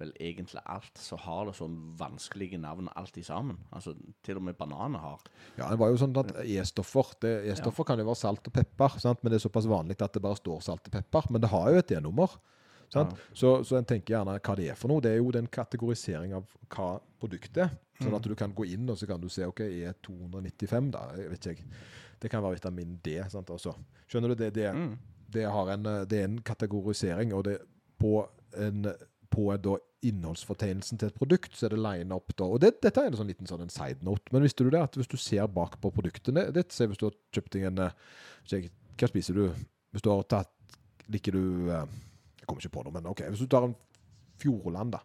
vel 0.00 0.10
egentlig 0.18 0.62
alt, 0.66 0.96
så 0.98 1.16
har 1.22 1.46
det 1.46 1.54
sånn 1.54 1.76
vanskelige 1.98 2.58
navn 2.58 2.88
alt 2.98 3.14
i 3.20 3.22
sammen. 3.22 3.60
Altså 3.70 3.94
til 4.26 4.40
og 4.40 4.46
med 4.48 4.56
bananer 4.58 4.98
har. 4.98 5.22
Ja, 5.54 5.68
det 5.70 5.78
var 5.78 5.92
jo 5.92 6.00
sånn 6.00 6.16
at 6.18 6.32
E-stoffer 6.42 7.12
E-stoffer 7.22 7.86
kan 7.86 8.02
jo 8.02 8.08
være 8.08 8.18
salt 8.24 8.50
og 8.50 8.56
pepper, 8.56 8.98
sant? 9.02 9.22
men 9.22 9.30
det 9.30 9.38
er 9.38 9.46
såpass 9.46 9.70
vanlig 9.70 10.00
at 10.02 10.16
det 10.16 10.24
bare 10.24 10.40
står 10.40 10.64
salt 10.66 10.90
og 10.90 10.96
pepper. 10.96 11.30
Men 11.30 11.44
det 11.44 11.52
har 11.54 11.70
jo 11.70 11.82
et 11.84 11.94
E-nummer. 11.94 12.34
Ja. 12.94 13.06
Så, 13.34 13.56
så 13.66 13.78
en 13.78 13.86
tenker 13.86 14.16
gjerne 14.16 14.36
hva 14.38 14.54
det 14.58 14.68
er 14.70 14.78
for 14.78 14.90
noe. 14.90 15.02
Det 15.02 15.14
er 15.14 15.22
jo 15.22 15.32
den 15.34 15.46
kategorisering 15.50 16.34
av 16.36 16.46
hva 16.74 16.90
produktet 17.22 17.64
er. 17.66 17.74
Sånn 18.02 18.16
at 18.18 18.26
du 18.26 18.34
kan 18.38 18.52
gå 18.54 18.66
inn 18.74 18.90
og 18.90 18.98
så 18.98 19.06
kan 19.06 19.22
du 19.22 19.28
se 19.30 19.46
ok, 19.46 19.62
E295, 19.62 20.90
da. 20.94 21.04
Jeg 21.14 21.30
vet 21.30 21.46
ikke 21.46 21.54
jeg. 21.54 21.68
Det 22.24 22.30
kan 22.32 22.40
være 22.44 22.56
vitamin 22.56 22.94
D. 23.04 23.18
sant, 23.28 23.50
også. 23.52 23.74
Skjønner 24.08 24.32
du? 24.32 24.38
Det, 24.40 24.52
det, 24.56 24.70
Mm. 24.72 24.94
det, 25.34 25.44
har 25.52 25.72
en, 25.74 25.86
eh, 25.90 26.04
det 26.08 26.20
er 26.22 26.28
en 26.30 26.38
kategorisering, 26.40 27.34
og 27.36 27.44
det 27.50 27.58
på 28.00 28.22
en 28.56 28.94
på 29.34 29.48
da 29.58 29.72
innholdsfortegnelsen 30.06 30.98
til 31.00 31.08
et 31.10 31.16
produkt, 31.18 31.56
så 31.58 31.66
er 31.66 31.72
det 31.74 31.80
line 31.82 32.14
up 32.14 32.30
da. 32.38 32.44
Og 32.46 32.60
det, 32.62 32.76
dette 32.84 33.02
er 33.02 33.08
en 33.10 33.16
sånn 33.18 33.26
liten 33.32 33.48
sånn 33.50 33.64
en 33.64 33.72
side 33.72 34.04
note. 34.06 34.30
Men 34.30 34.44
visste 34.44 34.62
du 34.62 34.70
det 34.70 34.78
at 34.84 34.94
hvis 34.94 35.10
du 35.10 35.16
ser 35.18 35.48
bak 35.50 35.74
på 35.82 35.90
produktene 35.90 36.44
ditt, 36.54 36.70
se 36.72 36.86
hvis 36.86 37.00
du 37.00 37.08
har 37.08 37.16
kjøpt 37.34 37.56
deg 37.56 37.66
en 37.70 37.80
eh, 37.88 37.96
jeg, 38.52 38.70
Hva 39.00 39.08
spiser 39.10 39.34
du? 39.34 39.48
Hvis 39.90 40.04
du 40.06 40.10
har 40.12 40.22
tatt 40.30 40.52
Liker 41.10 41.34
du 41.34 41.66
eh, 41.72 41.82
Jeg 42.38 42.46
kommer 42.46 42.62
ikke 42.62 42.76
på 42.76 42.84
noe, 42.86 42.94
men 42.94 43.10
OK. 43.10 43.24
Hvis 43.32 43.42
du 43.42 43.50
tar 43.50 43.66
en 43.66 43.74
Fjordland, 44.38 44.94
da. 44.94 45.02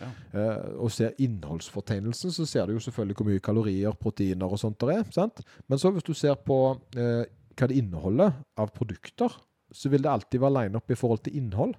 Ja. 0.00 0.08
eh, 0.32 0.74
og 0.82 0.90
ser 0.92 1.14
innholdsfortegnelsen, 1.22 2.32
så 2.34 2.46
ser 2.46 2.66
du 2.66 2.74
jo 2.76 2.82
selvfølgelig 2.84 3.16
hvor 3.16 3.28
mye 3.30 3.40
kalorier, 3.44 3.92
proteiner 4.00 4.46
og 4.52 4.58
sånt 4.60 4.78
det 4.82 4.96
er. 4.98 5.04
sant? 5.14 5.40
Men 5.68 5.78
så 5.78 5.90
hvis 5.94 6.04
du 6.06 6.12
ser 6.14 6.34
på 6.36 6.58
eh, 6.96 7.24
hva 7.56 7.68
det 7.70 7.76
inneholder 7.80 8.34
av 8.60 8.72
produkter, 8.76 9.32
så 9.72 9.88
vil 9.90 10.02
det 10.04 10.10
alltid 10.12 10.40
være 10.40 10.56
line 10.62 10.76
opp 10.76 10.90
i 10.90 10.98
forhold 10.98 11.22
til 11.24 11.36
innhold. 11.40 11.74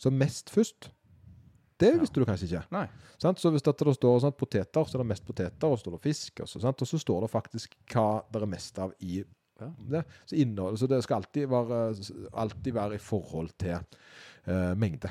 Så 0.00 0.10
mest 0.10 0.50
først. 0.50 0.90
Det 1.80 1.94
Ja. 1.94 2.00
visste 2.00 2.20
du 2.20 2.26
kanskje 2.28 2.46
ikke. 2.48 2.64
Nei. 2.72 2.86
Sant? 3.18 3.38
Så 3.40 3.50
hvis 3.50 3.62
det 3.62 3.72
står 3.96 4.20
sant, 4.20 4.36
poteter, 4.36 4.84
så 4.84 4.94
er 4.98 5.02
det 5.02 5.06
mest 5.06 5.24
poteter, 5.24 5.64
og 5.68 5.78
så 5.78 5.84
står 5.86 5.92
det 5.96 6.02
fisk, 6.02 6.40
og 6.40 6.48
så, 6.48 6.60
sant? 6.60 6.82
og 6.82 6.88
så 6.88 6.98
står 7.00 7.20
det 7.22 7.30
faktisk 7.30 7.74
hva 7.94 8.22
det 8.32 8.42
er 8.42 8.46
mest 8.46 8.78
av 8.78 8.92
i 9.00 9.24
Ja. 9.60 9.68
det. 9.90 10.04
Så, 10.26 10.36
innhold, 10.36 10.78
så 10.78 10.86
det 10.88 11.02
skal 11.04 11.16
alltid 11.22 11.48
være, 11.48 11.94
alltid 12.32 12.72
være 12.74 12.94
i 12.94 12.98
forhold 12.98 13.50
til 13.58 13.76
uh, 14.48 14.74
mengde. 14.74 15.10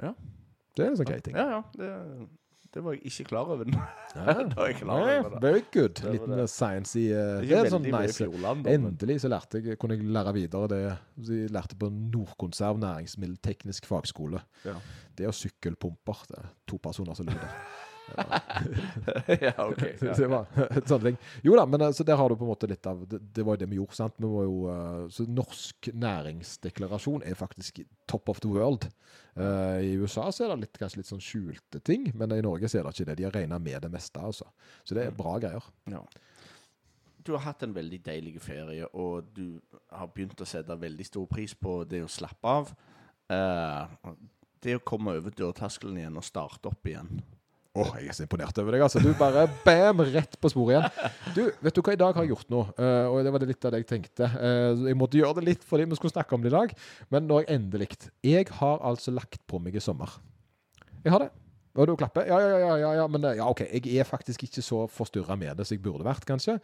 Ja. 0.00 0.12
Det 0.78 0.84
er 0.86 0.92
en 0.94 1.00
sånn 1.00 1.08
grei 1.10 1.18
ting. 1.26 1.34
Ja, 1.38 1.58
ja. 1.58 1.62
Det, 1.78 2.28
det 2.76 2.82
var 2.84 2.94
jeg 2.94 3.08
ikke 3.08 3.24
klar 3.30 3.48
over. 3.54 3.64
Da 4.14 4.34
er 4.34 4.70
jeg 4.70 4.76
klar 4.80 5.02
over 5.02 5.30
det. 5.34 5.40
very 5.42 5.62
good. 5.74 5.94
Det 5.98 6.04
var 6.04 6.14
Liten 6.16 6.34
det. 6.38 6.46
science 6.52 6.94
i 7.00 7.06
eh, 7.12 7.40
Det 7.44 7.56
er 7.58 7.70
sånn 7.72 7.84
nice. 7.88 8.28
Endelig 8.72 9.18
så 9.24 9.30
lærte 9.32 9.60
jeg, 9.64 9.78
kunne 9.80 9.96
jeg 9.98 10.08
lære 10.14 10.32
videre 10.36 10.68
det 10.72 10.80
jeg 10.84 11.50
lærte 11.54 11.76
på 11.80 11.88
Nordkonserv 11.92 12.80
næringsmiddelteknisk 12.82 13.88
fagskole. 13.88 14.40
Ja. 14.68 14.76
Det 15.18 15.26
og 15.28 15.34
sykkelpumper. 15.36 16.24
Det 16.30 16.38
er 16.44 16.50
to 16.68 16.78
personer 16.82 17.16
som 17.18 17.28
lurer. 17.28 17.52
Ja, 19.40 19.52
ok. 19.68 19.82
Ja. 20.00 20.14
det 20.16 20.26
var 20.90 21.02
ting. 21.02 21.16
Jo 21.42 21.56
da, 21.56 21.64
men 21.66 21.82
altså, 21.82 22.04
der 22.04 22.16
har 22.16 22.28
du 22.28 22.36
på 22.36 22.46
en 22.46 22.50
måte 22.50 22.68
litt 22.70 22.86
av 22.86 23.04
Det, 23.08 23.20
det 23.34 23.44
var 23.46 23.56
jo 23.56 23.62
det 23.62 23.68
vi 23.70 23.78
gjorde, 23.78 23.96
sant. 23.98 24.16
Vi 24.18 24.30
var 24.30 24.46
jo, 24.46 24.58
eh, 24.72 25.02
så 25.14 25.26
norsk 25.28 25.90
næringsdeklarasjon 25.94 27.26
er 27.26 27.38
faktisk 27.38 27.82
top 28.10 28.28
of 28.28 28.40
the 28.44 28.50
world. 28.52 28.88
Uh, 29.38 29.78
I 29.84 29.92
USA 30.00 30.26
så 30.34 30.46
er 30.46 30.54
det 30.54 30.64
litt, 30.64 30.78
kanskje 30.80 31.02
litt 31.02 31.10
sånn 31.10 31.22
skjulte 31.22 31.82
ting, 31.84 32.08
men 32.18 32.34
i 32.34 32.42
Norge 32.42 32.70
så 32.70 32.80
er 32.80 32.88
det 32.88 32.96
ikke 32.96 33.10
det. 33.10 33.18
De 33.20 33.28
har 33.28 33.36
regna 33.36 33.60
med 33.62 33.84
det 33.84 33.92
meste, 33.92 34.22
altså. 34.22 34.48
Så 34.82 34.98
det 34.98 35.06
er 35.06 35.14
bra 35.14 35.36
greier. 35.42 35.68
Ja. 35.90 36.02
Du 37.22 37.34
har 37.36 37.44
hatt 37.44 37.62
en 37.62 37.76
veldig 37.76 38.00
deilig 38.06 38.38
ferie, 38.42 38.88
og 38.96 39.30
du 39.36 39.60
har 39.92 40.10
begynt 40.14 40.40
å 40.40 40.48
sette 40.48 40.74
veldig 40.80 41.06
stor 41.06 41.28
pris 41.30 41.54
på 41.54 41.82
det 41.86 42.02
å 42.06 42.10
slappe 42.10 42.54
av. 42.60 42.72
Uh, 43.28 44.14
det 44.64 44.78
å 44.78 44.84
komme 44.84 45.14
over 45.18 45.34
dørterskelen 45.34 46.00
igjen 46.00 46.18
og 46.18 46.26
starte 46.26 46.70
opp 46.70 46.88
igjen. 46.88 47.20
Åh, 47.78 47.90
jeg 48.00 48.10
er 48.10 48.16
så 48.16 48.24
imponert 48.24 48.58
over 48.58 48.74
deg. 48.74 48.84
altså. 48.86 49.02
Du 49.02 49.12
bare 49.18 49.46
bam, 49.64 50.02
rett 50.10 50.34
på 50.40 50.50
sporet 50.50 50.74
igjen. 50.74 51.10
Du, 51.36 51.42
vet 51.64 51.76
du 51.76 51.82
hva, 51.82 51.94
i 51.94 52.00
dag 52.00 52.16
har 52.16 52.26
jeg 52.26 52.32
gjort 52.34 52.52
noe, 52.54 52.70
uh, 52.78 53.06
og 53.12 53.20
det 53.24 53.34
var 53.34 53.44
det 53.44 53.50
litt 53.52 53.68
av 53.68 53.74
det 53.74 53.82
jeg 53.84 53.90
tenkte. 53.92 54.30
Uh, 54.34 54.88
jeg 54.88 54.98
måtte 54.98 55.20
gjøre 55.20 55.38
det 55.38 55.46
litt 55.52 55.66
fordi 55.66 55.86
vi 55.88 55.98
skulle 55.98 56.14
snakke 56.14 56.34
om 56.34 56.42
det 56.42 56.50
i 56.50 56.56
dag, 56.56 56.74
men 57.14 57.28
nå 57.28 57.38
har 57.38 57.46
jeg 57.46 57.60
endelig 57.60 57.90
Jeg 58.26 58.48
har 58.58 58.80
altså 58.82 59.14
lagt 59.14 59.44
på 59.46 59.60
meg 59.62 59.78
i 59.78 59.84
sommer. 59.84 60.18
Jeg 61.04 61.14
har 61.14 61.26
det. 61.26 61.30
Og 61.78 61.86
du 61.86 61.94
klapper? 61.98 62.26
Ja, 62.26 62.38
ja, 62.42 62.56
ja, 62.58 62.72
ja, 62.80 62.90
ja, 62.98 63.04
men 63.10 63.22
eh, 63.28 63.36
ja, 63.38 63.46
OK. 63.46 63.62
Jeg 63.70 64.00
er 64.02 64.08
faktisk 64.08 64.42
ikke 64.48 64.64
så 64.64 64.80
forstyrra 64.90 65.36
med 65.38 65.60
det 65.60 65.68
som 65.68 65.76
jeg 65.76 65.84
burde 65.84 66.06
vært, 66.06 66.26
kanskje. 66.26 66.56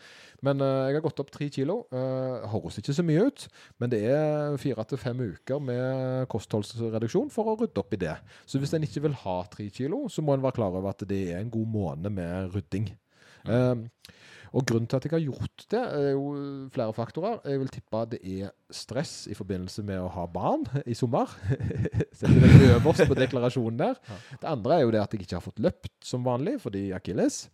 Men 0.42 0.62
uh, 0.64 0.88
jeg 0.90 0.98
har 0.98 1.04
gått 1.04 1.22
opp 1.22 1.30
tre 1.34 1.46
kilo. 1.54 1.84
Uh, 1.94 2.42
høres 2.50 2.80
ikke 2.82 2.96
så 2.96 3.04
mye 3.06 3.28
ut, 3.28 3.46
men 3.78 3.92
det 3.94 4.02
er 4.10 4.58
fire 4.60 4.86
til 4.90 5.00
fem 5.00 5.22
uker 5.22 5.62
med 5.62 6.26
kostholdsreduksjon 6.34 7.30
for 7.34 7.52
å 7.52 7.56
rydde 7.60 7.84
opp 7.84 7.94
i 7.94 8.02
det. 8.02 8.16
Så 8.42 8.58
hvis 8.58 8.74
en 8.74 8.86
ikke 8.86 9.04
vil 9.06 9.16
ha 9.22 9.38
tre 9.52 9.68
kilo, 9.74 10.04
så 10.10 10.24
må 10.24 10.34
en 10.34 10.44
være 10.44 10.58
klar 10.58 10.74
over 10.74 10.90
at 10.90 11.06
det 11.06 11.22
er 11.30 11.44
en 11.44 11.54
god 11.54 11.70
måned 11.78 12.18
med 12.18 12.54
rydding. 12.56 12.90
Um, 13.46 13.86
og 14.54 14.66
grunnen 14.68 14.86
til 14.86 15.00
at 15.00 15.06
jeg 15.08 15.14
har 15.16 15.22
gjort 15.24 15.64
det, 15.72 15.80
er 15.82 16.12
jo 16.14 16.26
flere 16.74 16.94
faktorer. 16.94 17.40
Jeg 17.50 17.60
vil 17.62 17.72
tippe 17.74 18.02
at 18.04 18.12
det 18.12 18.20
er 18.22 18.52
stress 18.70 19.14
i 19.30 19.34
forbindelse 19.34 19.82
med 19.86 19.98
å 19.98 20.10
ha 20.14 20.26
barn 20.30 20.62
i 20.86 20.94
sommer. 20.94 21.32
Setter 22.18 22.38
det 22.38 22.70
øverst 22.76 23.08
på 23.10 23.18
deklarasjonen 23.18 23.80
der. 23.80 23.98
Det 24.38 24.50
andre 24.50 24.78
er 24.78 24.84
jo 24.84 24.92
det 24.94 25.02
at 25.02 25.16
jeg 25.16 25.26
ikke 25.26 25.40
har 25.40 25.44
fått 25.44 25.62
løpt 25.64 25.94
som 26.06 26.26
vanlig 26.26 26.60
fordi 26.62 26.86
akilles. 26.94 27.48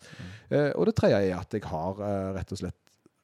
Eh, 0.53 0.70
og 0.74 0.90
det 0.90 0.96
tredje 1.01 1.22
er 1.30 1.38
at 1.38 1.57
jeg 1.57 1.64
har 1.70 2.05
eh, 2.05 2.32
rett 2.36 2.53
og 2.53 2.61
slett 2.61 2.78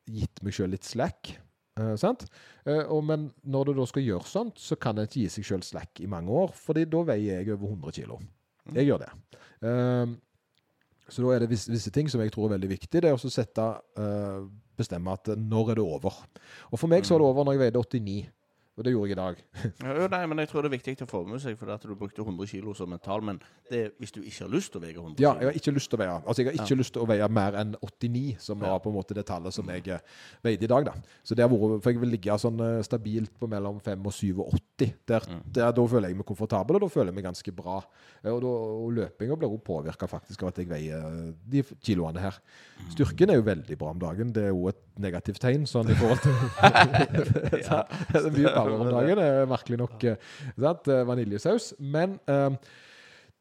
gitt 0.06 0.40
meg 0.46 0.56
sjøl 0.56 0.72
litt 0.72 0.88
slack. 0.88 1.34
Eh, 1.76 1.94
sant? 2.00 2.24
Eh, 2.64 2.80
og, 2.80 3.02
men 3.04 3.28
når 3.44 3.68
du 3.68 3.74
da 3.82 3.88
skal 3.90 4.06
gjøre 4.06 4.30
sånt, 4.30 4.60
så 4.62 4.78
kan 4.80 4.96
en 4.96 5.08
ikke 5.08 5.26
gi 5.26 5.34
seg 5.36 5.50
sjøl 5.50 5.66
slack 5.66 6.00
i 6.00 6.08
mange 6.10 6.32
år, 6.32 6.54
fordi 6.56 6.86
da 6.88 7.04
veier 7.12 7.42
jeg 7.42 7.52
over 7.58 7.74
100 7.76 7.98
kilo. 7.98 8.20
Jeg 8.74 8.88
gjør 8.88 9.04
det. 9.04 9.10
Eh, 9.68 10.14
så 11.08 11.22
da 11.22 11.34
er 11.34 11.44
det 11.44 11.50
visse, 11.52 11.70
visse 11.70 11.92
ting 11.94 12.08
som 12.10 12.22
jeg 12.22 12.32
tror 12.34 12.48
er 12.48 12.56
veldig 12.56 12.70
viktig. 12.72 13.02
Det 13.02 13.10
er 13.10 13.14
å 13.14 13.30
sette, 13.30 13.66
uh, 14.00 14.46
bestemme 14.76 15.14
at 15.14 15.30
når 15.38 15.70
er 15.72 15.78
det 15.78 15.84
over. 15.84 16.18
Og 16.72 16.80
for 16.80 16.90
meg 16.90 17.06
så 17.06 17.14
var 17.14 17.22
det 17.22 17.28
over 17.30 17.46
når 17.46 17.56
jeg 17.56 17.62
veide 17.64 17.82
89. 17.82 18.16
Og 18.76 18.84
det 18.84 18.92
gjorde 18.92 19.08
jeg 19.08 19.16
i 19.16 19.20
dag. 19.20 19.38
ja, 20.02 20.06
nei, 20.12 20.18
men 20.28 20.38
jeg 20.42 20.50
tror 20.50 20.66
det 20.66 20.68
er 20.68 20.74
viktig 20.76 20.94
å 21.06 21.08
få 21.08 21.22
med 21.24 21.40
seg, 21.40 21.54
for 21.56 21.70
at 21.72 21.80
du 21.88 21.94
brukte 21.96 22.20
100 22.20 22.44
kg 22.50 22.74
som 22.76 22.90
mental. 22.92 23.22
Men 23.24 23.38
det 23.70 23.86
hvis 23.98 24.12
du 24.12 24.18
ikke 24.20 24.42
har 24.44 24.50
lyst 24.52 24.72
til 24.74 24.82
å 24.82 24.84
veie 24.84 24.92
100 25.00 25.22
Ja, 25.24 25.30
jeg 25.40 25.48
har 25.48 25.56
ikke 25.56 25.72
lyst 25.74 25.88
til 25.90 25.96
å 25.96 26.00
veie 26.02 26.16
Altså 26.20 26.42
jeg 26.44 26.50
har 26.52 26.58
ikke 26.66 26.76
lyst 26.78 26.92
til 26.94 27.02
å 27.02 27.06
veie 27.08 27.28
mer 27.32 27.56
enn 27.62 27.72
89, 27.80 28.36
som 28.44 28.60
Ja. 28.60 28.74
var 28.74 28.82
på 28.84 28.92
en 28.92 28.96
måte 28.98 29.16
det 29.16 29.24
tallet 29.26 29.56
som 29.56 29.66
jeg 29.72 29.88
eh, 29.88 30.04
veide 30.44 30.68
i 30.68 30.70
dag. 30.70 30.84
da 30.90 30.92
Så 31.24 31.34
det 31.34 31.42
har 31.46 31.50
vært 31.50 31.82
For 31.82 31.90
jeg 31.94 32.02
vil 32.04 32.12
ligge 32.12 32.36
sånn 32.38 32.60
eh, 32.60 32.82
stabilt 32.86 33.32
på 33.40 33.48
mellom 33.48 33.80
5 33.80 34.06
og 34.06 34.12
87. 34.12 34.92
Der, 35.08 35.24
der, 35.56 35.72
da 35.72 35.86
føler 35.88 36.12
jeg 36.12 36.18
meg 36.20 36.28
komfortabel, 36.28 36.76
og 36.76 36.84
da 36.84 36.88
føler 36.92 37.10
jeg 37.10 37.16
meg 37.16 37.24
ganske 37.30 37.56
bra. 37.56 37.78
Eh, 38.22 38.30
Og, 38.30 38.42
da, 38.44 38.52
og 38.84 38.92
løpinga 39.00 39.40
blir 39.40 39.48
også 39.56 39.64
påvirka 39.72 40.06
faktisk 40.10 40.42
av 40.44 40.52
at 40.52 40.60
jeg 40.60 40.68
veier 40.68 41.32
de 41.48 41.64
kiloene 41.80 42.20
her. 42.20 42.36
Styrken 42.92 43.32
er 43.32 43.40
jo 43.40 43.48
veldig 43.48 43.78
bra 43.80 43.90
om 43.96 43.98
dagen. 44.04 44.32
Det 44.36 44.44
er 44.50 44.52
jo 44.52 44.68
et 44.68 44.82
negativt 45.00 45.40
tegn 45.40 45.64
sånn 45.68 45.90
i 45.92 45.96
forhold 45.96 46.22
til 46.24 46.32
ja, 47.66 47.82
Det 48.12 48.20
er 48.22 48.30
mye 48.36 48.52
power 48.66 48.86
om 48.86 48.90
dagen. 48.94 49.20
Det 49.20 49.28
er 49.28 49.50
merkelig 49.50 49.78
nok 49.82 50.08
eh, 50.10 50.32
sant? 50.58 50.90
Eh, 50.92 51.04
vaniljesaus. 51.08 51.70
Men 51.78 52.18
um, 52.30 52.58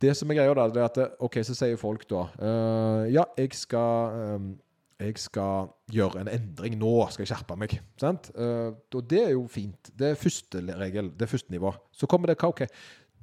det 0.01 0.13
som 0.19 0.32
er 0.32 0.39
greia, 0.39 0.53
da, 0.57 0.67
det 0.71 0.84
er 0.84 0.89
at 0.89 1.01
eh, 1.03 1.17
OK, 1.26 1.39
så 1.47 1.55
sier 1.57 1.80
folk 1.80 2.05
da 2.09 2.28
uh, 2.36 3.03
Ja, 3.11 3.26
jeg 3.39 3.55
skal 3.57 4.36
um, 4.36 4.53
jeg 4.95 5.17
skal 5.19 5.73
gjøre 5.91 6.21
en 6.21 6.30
endring 6.32 6.78
nå, 6.80 6.93
skal 7.11 7.26
jeg 7.26 7.34
skjerpe 7.34 7.57
meg. 7.59 7.73
Sant? 7.99 8.30
Uh, 8.38 8.71
og 8.95 9.01
det 9.11 9.26
er 9.26 9.34
jo 9.34 9.43
fint. 9.51 9.91
Det 9.91 10.13
er 10.13 10.19
første 10.19 10.61
regel, 10.80 11.11
det 11.11 11.28
er 11.28 11.32
første 11.32 11.51
nivå. 11.51 11.73
Så 11.91 12.07
kommer 12.07 12.32
det 12.32 12.38
hva, 12.39 12.53
OK. 12.53 12.63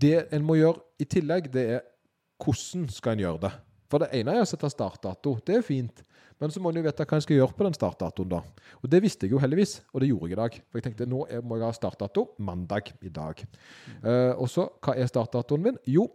Det 0.03 0.26
en 0.36 0.44
må 0.44 0.59
gjøre 0.59 0.82
i 1.00 1.09
tillegg, 1.09 1.48
det 1.55 1.64
er 1.78 1.86
hvordan 2.42 2.88
skal 2.92 3.16
en 3.16 3.22
gjøre 3.24 3.40
det. 3.46 3.53
For 3.93 4.01
det 4.01 4.09
ene 4.16 4.38
er 4.38 4.47
å 4.47 4.49
sette 4.49 4.70
startdato. 4.72 5.34
Det 5.45 5.59
er 5.59 5.66
fint. 5.66 6.01
Men 6.40 6.51
så 6.51 6.59
må 6.59 6.72
en 6.72 6.80
jo 6.80 6.86
vite 6.86 7.05
hva 7.07 7.18
en 7.18 7.22
skal 7.22 7.36
gjøre 7.36 7.55
på 7.55 7.66
den 7.68 7.76
startdatoen, 7.76 8.30
da. 8.32 8.40
Og 8.80 8.90
det 8.90 9.03
visste 9.05 9.28
jeg 9.28 9.36
jo 9.36 9.40
heldigvis, 9.43 9.76
og 9.93 10.03
det 10.03 10.09
gjorde 10.09 10.30
jeg 10.30 10.34
i 10.34 10.40
dag. 10.40 10.57
For 10.66 10.80
jeg 10.80 10.86
tenkte 10.88 11.07
nå 11.11 11.20
må 11.45 11.59
jeg 11.59 11.66
ha 11.68 11.76
startdato 11.76 12.24
mandag 12.43 12.88
i 13.05 13.12
dag. 13.12 13.45
Uh, 14.01 14.32
og 14.32 14.49
så, 14.51 14.64
hva 14.82 14.97
er 14.97 15.11
startdatoen 15.11 15.68
min? 15.68 15.78
Jo, 15.86 16.09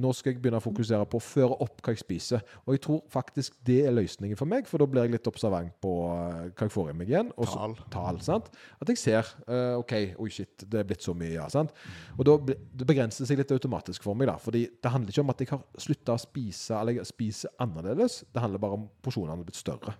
nå 0.00 0.12
skal 0.16 0.32
jeg 0.32 0.40
begynne 0.42 0.60
å 0.60 0.64
fokusere 0.64 1.06
på 1.10 1.20
å 1.20 1.24
føre 1.24 1.56
opp 1.64 1.82
hva 1.84 1.94
jeg 1.94 2.02
spiser. 2.02 2.42
Og 2.64 2.74
jeg 2.74 2.82
tror 2.86 3.02
faktisk 3.12 3.58
det 3.66 3.78
er 3.86 3.94
løsningen 3.96 4.38
for 4.38 4.50
meg, 4.50 4.68
for 4.70 4.82
da 4.82 4.88
blir 4.90 5.06
jeg 5.06 5.14
litt 5.14 5.30
observant 5.30 5.74
på 5.84 5.94
eh, 6.08 6.50
hva 6.50 6.66
jeg 6.68 6.74
får 6.74 6.90
i 6.92 6.96
meg 7.00 7.12
igjen. 7.12 7.32
Og 7.36 7.50
så- 7.50 7.68
tal. 7.92 8.20
Sant? 8.24 8.50
At 8.80 8.92
jeg 8.92 9.00
ser 9.00 9.28
uh, 9.46 9.78
OK, 9.80 9.94
oi 10.20 10.30
shit, 10.32 10.64
det 10.66 10.82
er 10.82 10.88
blitt 10.88 11.04
så 11.04 11.14
mye, 11.16 11.34
ja. 11.36 11.48
sant? 11.52 11.74
Og 12.16 12.24
da 12.28 12.36
det 12.50 12.86
begrenser 12.88 13.28
seg 13.28 13.40
litt 13.40 13.52
automatisk 13.54 14.04
for 14.06 14.18
meg, 14.18 14.30
da. 14.32 14.38
Fordi 14.40 14.66
det 14.82 14.92
handler 14.94 15.14
ikke 15.14 15.24
om 15.24 15.34
at 15.34 15.44
jeg 15.44 15.52
har 15.52 15.64
slutta 15.86 16.16
å 16.16 16.22
spise, 16.22 16.74
eller 16.78 17.00
jeg 17.00 17.10
spiser 17.12 17.54
annerledes. 17.60 18.22
Det 18.32 18.42
handler 18.42 18.62
bare 18.62 18.80
om 18.80 18.88
porsjonene 19.04 19.36
har 19.36 19.46
blitt 19.46 19.60
større. 19.60 19.96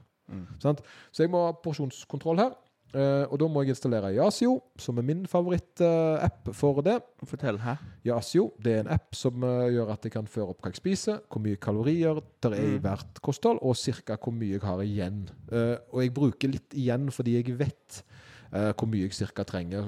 Sant? 0.62 0.82
Så 1.10 1.24
jeg 1.24 1.30
må 1.32 1.40
ha 1.48 1.54
porsjonskontroll 1.58 2.38
her. 2.38 2.52
Eh, 2.94 3.24
og 3.30 3.38
da 3.40 3.48
må 3.50 3.62
jeg 3.64 3.74
installere 3.74 4.12
Yasio, 4.16 4.56
som 4.80 4.98
er 5.00 5.06
min 5.06 5.22
favorittapp 5.30 6.50
uh, 6.50 6.54
for 6.56 6.82
det. 6.86 6.98
Fortell, 7.28 7.60
hæ? 7.62 7.76
Yasio 8.06 8.50
det 8.62 8.74
er 8.74 8.84
en 8.84 8.92
app 8.96 9.16
som 9.16 9.44
uh, 9.46 9.68
gjør 9.70 9.92
at 9.94 10.06
jeg 10.06 10.14
kan 10.16 10.30
føre 10.30 10.54
opp 10.54 10.62
hva 10.62 10.72
jeg 10.72 10.80
spiser, 10.80 11.20
hvor 11.30 11.44
mye 11.44 11.60
kalorier 11.60 12.20
det 12.42 12.52
er 12.56 12.74
i 12.76 12.82
hvert 12.82 13.22
kosthold, 13.24 13.60
og 13.62 13.78
ca. 13.78 14.16
hvor 14.16 14.34
mye 14.34 14.56
jeg 14.56 14.64
har 14.64 14.82
igjen. 14.84 15.22
Eh, 15.52 15.76
og 15.92 16.02
jeg 16.02 16.14
bruker 16.16 16.52
litt 16.52 16.76
igjen 16.78 17.10
fordi 17.14 17.38
jeg 17.38 17.58
vet 17.60 18.02
hvor 18.50 18.88
mye 18.90 19.06
jeg 19.06 19.28
ca. 19.30 19.44
trenger. 19.46 19.86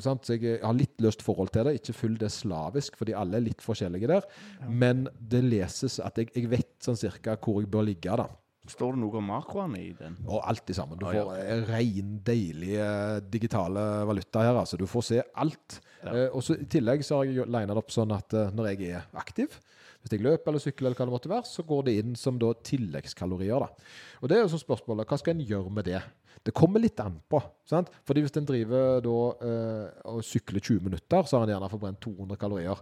sant? 0.00 0.24
Så 0.24 0.38
jeg 0.38 0.62
har 0.62 0.72
litt 0.72 1.02
løst 1.04 1.20
forhold 1.20 1.50
til 1.52 1.66
det. 1.68 1.74
Ikke 1.76 1.92
full 1.92 2.14
det 2.16 2.30
slavisk, 2.32 2.96
fordi 2.96 3.12
alle 3.12 3.36
er 3.36 3.44
litt 3.44 3.60
forskjellige 3.60 4.08
der. 4.08 4.24
Men 4.64 5.04
det 5.20 5.42
leses 5.44 5.98
at 6.00 6.16
jeg, 6.16 6.30
jeg 6.32 6.48
vet 6.48 6.78
sånn 6.80 6.96
cirka 6.96 7.36
hvor 7.36 7.60
jeg 7.60 7.68
bør 7.68 7.84
ligge. 7.90 8.16
da. 8.16 8.30
Står 8.68 8.92
det 8.92 9.00
noe 9.00 9.16
om 9.18 9.24
makroene 9.24 9.78
i 9.80 9.92
den? 9.96 10.18
Og 10.28 10.42
alt 10.46 10.66
det 10.68 10.76
sammen. 10.76 10.98
Du 11.00 11.06
Ah, 11.08 11.14
ja. 11.16 11.24
får 11.24 11.66
ren, 11.70 12.10
deilig 12.24 12.74
eh, 12.76 13.20
digitale 13.32 13.80
valuta 14.06 14.42
her. 14.44 14.54
altså. 14.60 14.76
Du 14.76 14.86
får 14.86 15.02
se 15.02 15.22
alt. 15.34 15.80
Ja. 16.04 16.12
Eh, 16.12 16.28
og 16.36 16.42
så 16.44 16.58
I 16.60 16.66
tillegg 16.68 17.02
så 17.04 17.16
har 17.16 17.24
jeg 17.24 17.46
lina 17.48 17.72
det 17.72 17.76
opp 17.80 17.90
sånn 17.90 18.12
at 18.14 18.32
eh, 18.36 18.50
når 18.52 18.68
jeg 18.74 18.90
er 18.92 19.06
aktiv, 19.16 19.48
hvis 20.02 20.12
jeg 20.12 20.22
løper 20.24 20.48
eller 20.52 20.60
sykler, 20.60 20.86
eller 20.90 20.96
hva 21.00 21.06
det 21.08 21.12
måtte 21.16 21.32
være, 21.32 21.44
så 21.48 21.64
går 21.66 21.82
det 21.88 21.96
inn 22.02 22.14
som 22.16 22.38
da 22.40 22.52
tilleggskalorier. 22.54 23.60
da. 23.60 23.68
Og 24.22 24.28
det 24.28 24.36
er 24.38 24.42
jo 24.44 24.52
sånn 24.54 24.62
spørsmålet, 24.64 25.08
Hva 25.08 25.18
skal 25.20 25.34
en 25.34 25.46
gjøre 25.46 25.70
med 25.72 25.84
det? 25.84 26.02
Det 26.44 26.54
kommer 26.56 26.80
litt 26.80 27.00
an 27.00 27.18
på. 27.28 27.40
sant? 27.68 27.88
Fordi 28.08 28.22
Hvis 28.24 28.36
en 28.36 28.46
driver 28.48 29.00
da 29.04 29.16
eh, 29.44 29.90
og 30.08 30.22
sykler 30.24 30.60
20 30.60 30.80
minutter, 30.84 31.22
så 31.28 31.36
har 31.40 31.44
en 31.48 31.52
gjerne 31.56 31.68
forbrent 31.72 32.00
200 32.00 32.36
kalorier. 32.40 32.80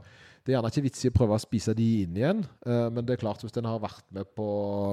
Det 0.49 0.55
er 0.55 0.62
gjerne 0.62 0.68
ikke 0.72 0.82
vits 0.86 1.03
i 1.05 1.09
å 1.11 1.12
prøve 1.12 1.36
å 1.36 1.42
spise 1.42 1.72
de 1.76 1.86
inn 2.07 2.14
igjen, 2.16 2.38
eh, 2.64 2.86
men 2.88 3.05
det 3.05 3.18
er 3.18 3.20
klart 3.20 3.42
hvis 3.44 3.53
en 3.61 3.66
har 3.68 3.82
vært 3.82 4.07
med 4.16 4.30
på 4.32 4.46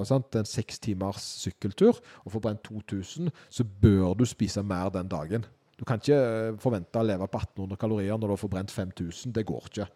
sant, 0.04 0.36
en 0.36 0.50
seks 0.52 0.82
timers 0.84 1.24
sykkeltur 1.46 1.94
og 1.96 2.34
forbrent 2.34 2.60
2000, 2.68 3.32
så 3.48 3.64
bør 3.64 4.18
du 4.20 4.26
spise 4.28 4.60
mer 4.68 4.92
den 4.92 5.08
dagen. 5.08 5.48
Du 5.80 5.86
kan 5.88 6.04
ikke 6.04 6.18
eh, 6.20 6.58
forvente 6.60 7.00
å 7.00 7.08
leve 7.08 7.30
på 7.32 7.40
1800 7.40 7.80
kalorier 7.80 8.20
når 8.20 8.28
du 8.28 8.36
har 8.36 8.44
forbrent 8.44 8.76
5000. 8.76 9.32
Det 9.32 9.46
går 9.48 9.72
ikke. 9.72 9.88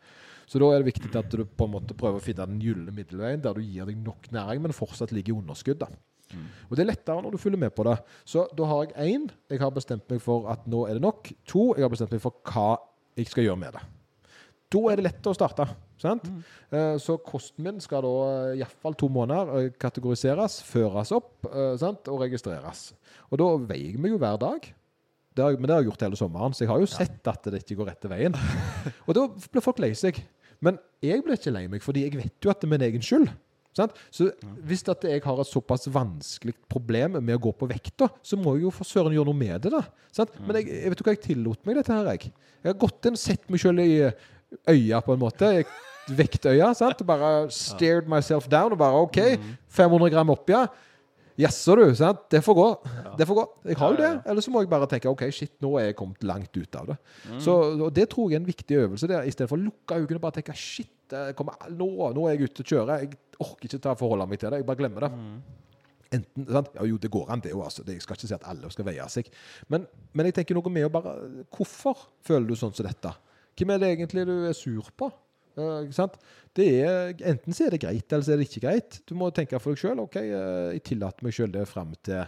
Så 0.47 0.63
da 0.63 0.71
er 0.71 0.79
det 0.79 0.93
viktig 0.93 1.11
at 1.19 1.35
du 1.35 1.43
på 1.43 1.67
en 1.67 1.75
måte 1.75 1.99
prøver 1.99 2.23
å 2.23 2.23
finne 2.23 2.47
den 2.47 2.63
gylne 2.63 2.95
middelveien 2.95 3.43
der 3.43 3.59
du 3.59 3.67
gir 3.67 3.91
deg 3.91 3.99
nok 3.99 4.31
næring, 4.31 4.63
men 4.63 4.79
fortsatt 4.79 5.11
ligger 5.11 5.35
i 5.35 5.43
underskudd. 5.43 5.83
da. 5.83 5.91
Og 6.71 6.75
Det 6.79 6.85
er 6.85 6.93
lettere 6.93 7.19
når 7.19 7.35
du 7.35 7.43
følger 7.43 7.59
med 7.67 7.75
på 7.75 7.83
det. 7.83 7.99
Så 8.23 8.47
da 8.55 8.71
har 8.71 8.87
jeg 8.87 9.11
én. 9.11 9.29
Jeg 9.51 9.59
har 9.59 9.75
bestemt 9.75 10.07
meg 10.07 10.23
for 10.23 10.47
at 10.55 10.63
nå 10.71 10.87
er 10.87 10.95
det 10.95 11.03
nok. 11.03 11.35
To. 11.51 11.73
Jeg 11.75 11.83
har 11.83 11.91
bestemt 11.91 12.15
meg 12.15 12.23
for 12.23 12.39
hva 12.47 12.77
jeg 13.19 13.27
skal 13.27 13.43
gjøre 13.43 13.59
med 13.67 13.75
det. 13.75 13.87
Da 14.69 14.81
er 14.91 14.99
det 14.99 15.05
lett 15.07 15.27
å 15.29 15.33
starte. 15.33 15.65
Sant? 15.99 16.27
Eh, 16.71 16.95
Så 17.01 17.17
kosten 17.25 17.65
min 17.65 17.79
skal 17.81 18.03
da 18.05 18.11
iallfall 18.55 18.93
to 18.97 19.09
måneder 19.11 19.49
eh, 19.57 19.69
kategoriseres, 19.81 20.59
føres 20.67 21.09
opp 21.15 21.47
eh, 21.49 21.73
sant? 21.81 22.05
og 22.11 22.21
registreres. 22.21 22.91
Og 23.31 23.41
da 23.41 23.47
veier 23.71 23.95
jeg 23.95 24.01
meg 24.03 24.13
jo 24.13 24.19
hver 24.21 24.37
dag. 24.41 24.67
Det 25.35 25.45
har, 25.45 25.57
men 25.57 25.69
det 25.69 25.73
har 25.75 25.81
jeg 25.83 25.89
gjort 25.91 26.05
hele 26.05 26.19
sommeren, 26.19 26.53
så 26.53 26.65
jeg 26.65 26.71
har 26.71 26.81
jo 26.81 26.89
sett 26.89 27.27
at 27.31 27.49
det 27.49 27.63
ikke 27.63 27.79
går 27.81 27.91
rette 27.93 28.09
veien. 28.11 28.33
Og 29.07 29.13
da 29.15 29.27
blir 29.29 29.63
folk 29.63 29.79
lei 29.81 29.91
seg. 29.97 30.17
Men 30.65 30.79
jeg 31.05 31.21
blir 31.23 31.37
ikke 31.37 31.53
lei 31.55 31.67
meg, 31.71 31.83
fordi 31.85 32.03
jeg 32.07 32.17
vet 32.19 32.43
jo 32.43 32.51
at 32.51 32.59
det 32.59 32.67
er 32.67 32.73
min 32.73 32.85
egen 32.89 33.05
skyld. 33.05 33.29
Sant? 33.77 33.93
Så 34.11 34.27
hvis 34.67 34.81
at 34.91 35.05
jeg 35.07 35.21
har 35.23 35.39
et 35.39 35.47
såpass 35.47 35.85
vanskelig 35.93 36.55
problem 36.67 37.19
med 37.21 37.37
å 37.37 37.41
gå 37.45 37.53
på 37.55 37.69
vekta, 37.69 38.09
så 38.25 38.35
må 38.41 38.57
jeg 38.57 38.65
jo 38.65 38.73
for 38.75 38.89
søren 38.89 39.13
gjøre 39.15 39.29
noe 39.29 39.39
med 39.39 39.61
det. 39.63 39.71
da. 39.77 39.83
Sant? 40.11 40.33
Men 40.43 40.59
jeg, 40.59 40.67
jeg 40.81 40.91
vet 40.91 41.01
jo 41.03 41.07
hva 41.07 41.15
jeg 41.15 41.23
tillot 41.29 41.69
meg 41.69 41.79
dette 41.79 41.95
her, 41.95 42.09
jeg. 42.17 42.33
Jeg 42.65 42.73
har 42.73 42.79
gått 42.81 43.07
inn, 43.07 43.19
sett 43.21 43.45
meg 43.53 43.61
sjøl 43.63 43.79
i 43.85 43.89
øya 44.69 44.99
på 45.05 45.15
en 45.15 45.21
måte. 45.21 45.51
Vektøya. 46.09 46.73
sant? 46.73 47.01
Og 47.01 47.07
bare 47.07 47.49
stared 47.53 48.07
myself 48.09 48.47
down 48.49 48.73
og 48.73 48.79
bare 48.81 49.01
OK, 49.05 49.19
500 49.69 50.09
gram 50.13 50.31
opp, 50.33 50.49
ja. 50.49 50.65
Jaså, 51.39 51.75
du. 51.79 51.95
sant? 51.95 52.25
Det 52.31 52.41
får 52.43 52.55
gå. 52.57 52.67
Det 53.17 53.27
får 53.27 53.35
gå. 53.37 53.43
Jeg 53.71 53.77
har 53.79 53.93
jo 53.93 53.99
det. 54.01 54.09
Eller 54.27 54.43
så 54.43 54.51
må 54.51 54.63
jeg 54.63 54.71
bare 54.71 54.89
tenke 54.91 55.07
OK, 55.11 55.23
shit, 55.31 55.53
nå 55.63 55.77
er 55.79 55.89
jeg 55.89 55.95
kommet 56.01 56.25
langt 56.27 56.57
ut 56.57 56.75
av 56.75 56.89
det. 56.89 56.97
Mm. 57.29 57.37
Så 57.45 57.55
og 57.85 57.93
Det 57.95 58.09
tror 58.11 58.27
jeg 58.31 58.39
er 58.39 58.41
en 58.41 58.49
viktig 58.49 58.79
øvelse. 58.81 59.07
der, 59.07 59.29
Istedenfor 59.29 59.55
å 59.55 59.63
lukke 59.69 60.01
øynene 60.01 60.19
og 60.19 60.25
bare 60.25 60.39
tenke 60.41 60.55
shit, 60.57 60.91
kommer, 61.37 61.55
nå, 61.71 61.87
nå 62.17 62.27
er 62.27 62.35
jeg 62.35 62.49
ute 62.49 62.65
og 62.65 62.73
kjører. 62.73 63.05
Jeg 63.05 63.15
orker 63.39 63.69
ikke 63.69 63.81
ta 63.85 63.95
forholde 63.95 64.27
meg 64.27 64.41
til 64.41 64.51
det. 64.51 64.59
Jeg 64.59 64.67
bare 64.67 64.81
glemmer 64.81 65.07
det. 65.07 65.11
Mm. 65.15 65.39
Enten, 66.19 66.45
sant? 66.49 66.69
Ja, 66.75 66.89
jo, 66.89 66.97
det 66.97 67.11
går 67.13 67.31
an, 67.31 67.45
det 67.45 67.53
òg. 67.55 67.63
Altså. 67.69 67.85
Jeg 67.87 68.03
skal 68.03 68.19
ikke 68.19 68.27
si 68.27 68.35
at 68.35 68.45
alle 68.49 68.73
skal 68.73 68.89
veie 68.89 69.07
seg. 69.13 69.31
Men, 69.71 69.87
men 70.11 70.27
jeg 70.27 70.41
tenker 70.41 70.57
noe 70.57 70.73
med 70.73 70.89
å 70.89 70.91
bare 70.91 71.15
Hvorfor 71.55 72.03
føler 72.25 72.49
du 72.49 72.59
sånn 72.59 72.75
som 72.75 72.87
dette? 72.89 73.13
Hvem 73.59 73.73
er 73.75 73.81
det 73.81 73.89
egentlig 73.93 74.25
du 74.29 74.35
er 74.47 74.55
sur 74.57 74.91
på? 74.97 75.11
Ikke 75.59 75.95
sant? 75.95 76.15
Det 76.55 76.67
er, 76.85 77.09
enten 77.27 77.55
så 77.55 77.65
er 77.65 77.73
det 77.75 77.81
greit, 77.83 78.05
eller 78.07 78.23
så 78.25 78.33
er 78.33 78.39
det 78.39 78.47
ikke 78.47 78.63
greit. 78.63 78.99
Du 79.09 79.15
må 79.19 79.27
tenke 79.35 79.59
for 79.59 79.75
deg 79.75 79.81
sjøl. 79.81 79.99
OK, 80.05 80.15
eh, 80.21 80.75
jeg 80.77 80.85
tillater 80.87 81.25
meg 81.25 81.35
sjøl 81.35 81.51
det 81.53 81.65
fram 81.69 81.91
til 82.05 82.23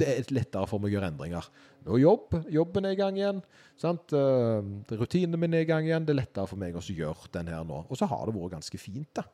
det 0.00 0.08
er 0.08 0.30
lettere 0.32 0.66
for 0.66 0.80
meg 0.82 0.90
å 0.90 0.94
gjøre 0.96 1.10
endringer. 1.12 1.46
Nå 1.86 1.98
jobb, 2.00 2.36
Jobben 2.50 2.86
er 2.88 2.94
i 2.94 2.98
gang 2.98 3.18
igjen. 3.18 3.42
sant? 3.78 4.14
Eh, 4.16 4.96
rutinene 4.98 5.38
mine 5.40 5.60
er 5.60 5.66
i 5.66 5.68
gang 5.68 5.86
igjen. 5.86 6.06
Det 6.08 6.14
er 6.14 6.20
lettere 6.22 6.48
for 6.50 6.60
meg 6.60 6.76
å 6.78 6.82
gjøre 6.82 7.30
den 7.36 7.50
her 7.52 7.64
nå. 7.68 7.82
Og 7.88 7.98
så 7.98 8.08
har 8.10 8.24
det 8.26 8.34
vært 8.36 8.56
ganske 8.56 8.80
fint. 8.80 9.10
da. 9.14 9.24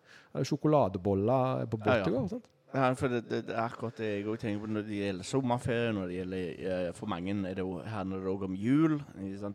Sjokoladeboller 0.42 1.66
på 1.70 1.80
båt 1.80 2.08
i 2.08 2.14
går. 2.14 2.28
sant? 2.34 2.48
Ja, 2.74 2.92
for 2.92 3.08
det, 3.08 3.22
det, 3.30 3.46
det 3.48 3.54
er 3.56 3.62
akkurat 3.64 3.96
det 3.96 4.08
jeg 4.10 4.26
òg 4.28 4.40
tenker 4.42 4.60
på 4.60 4.68
når 4.68 4.82
det 4.84 4.96
gjelder 4.98 5.24
sommerferie. 5.24 5.92
Når 5.96 6.10
det 6.10 6.16
gjelder, 6.18 6.90
for 6.98 7.08
mange 7.08 7.32
er 7.48 7.56
det 7.56 7.64
handler 7.88 8.20
det 8.20 8.32
òg 8.34 8.44
om 8.44 8.56
jul. 8.60 8.98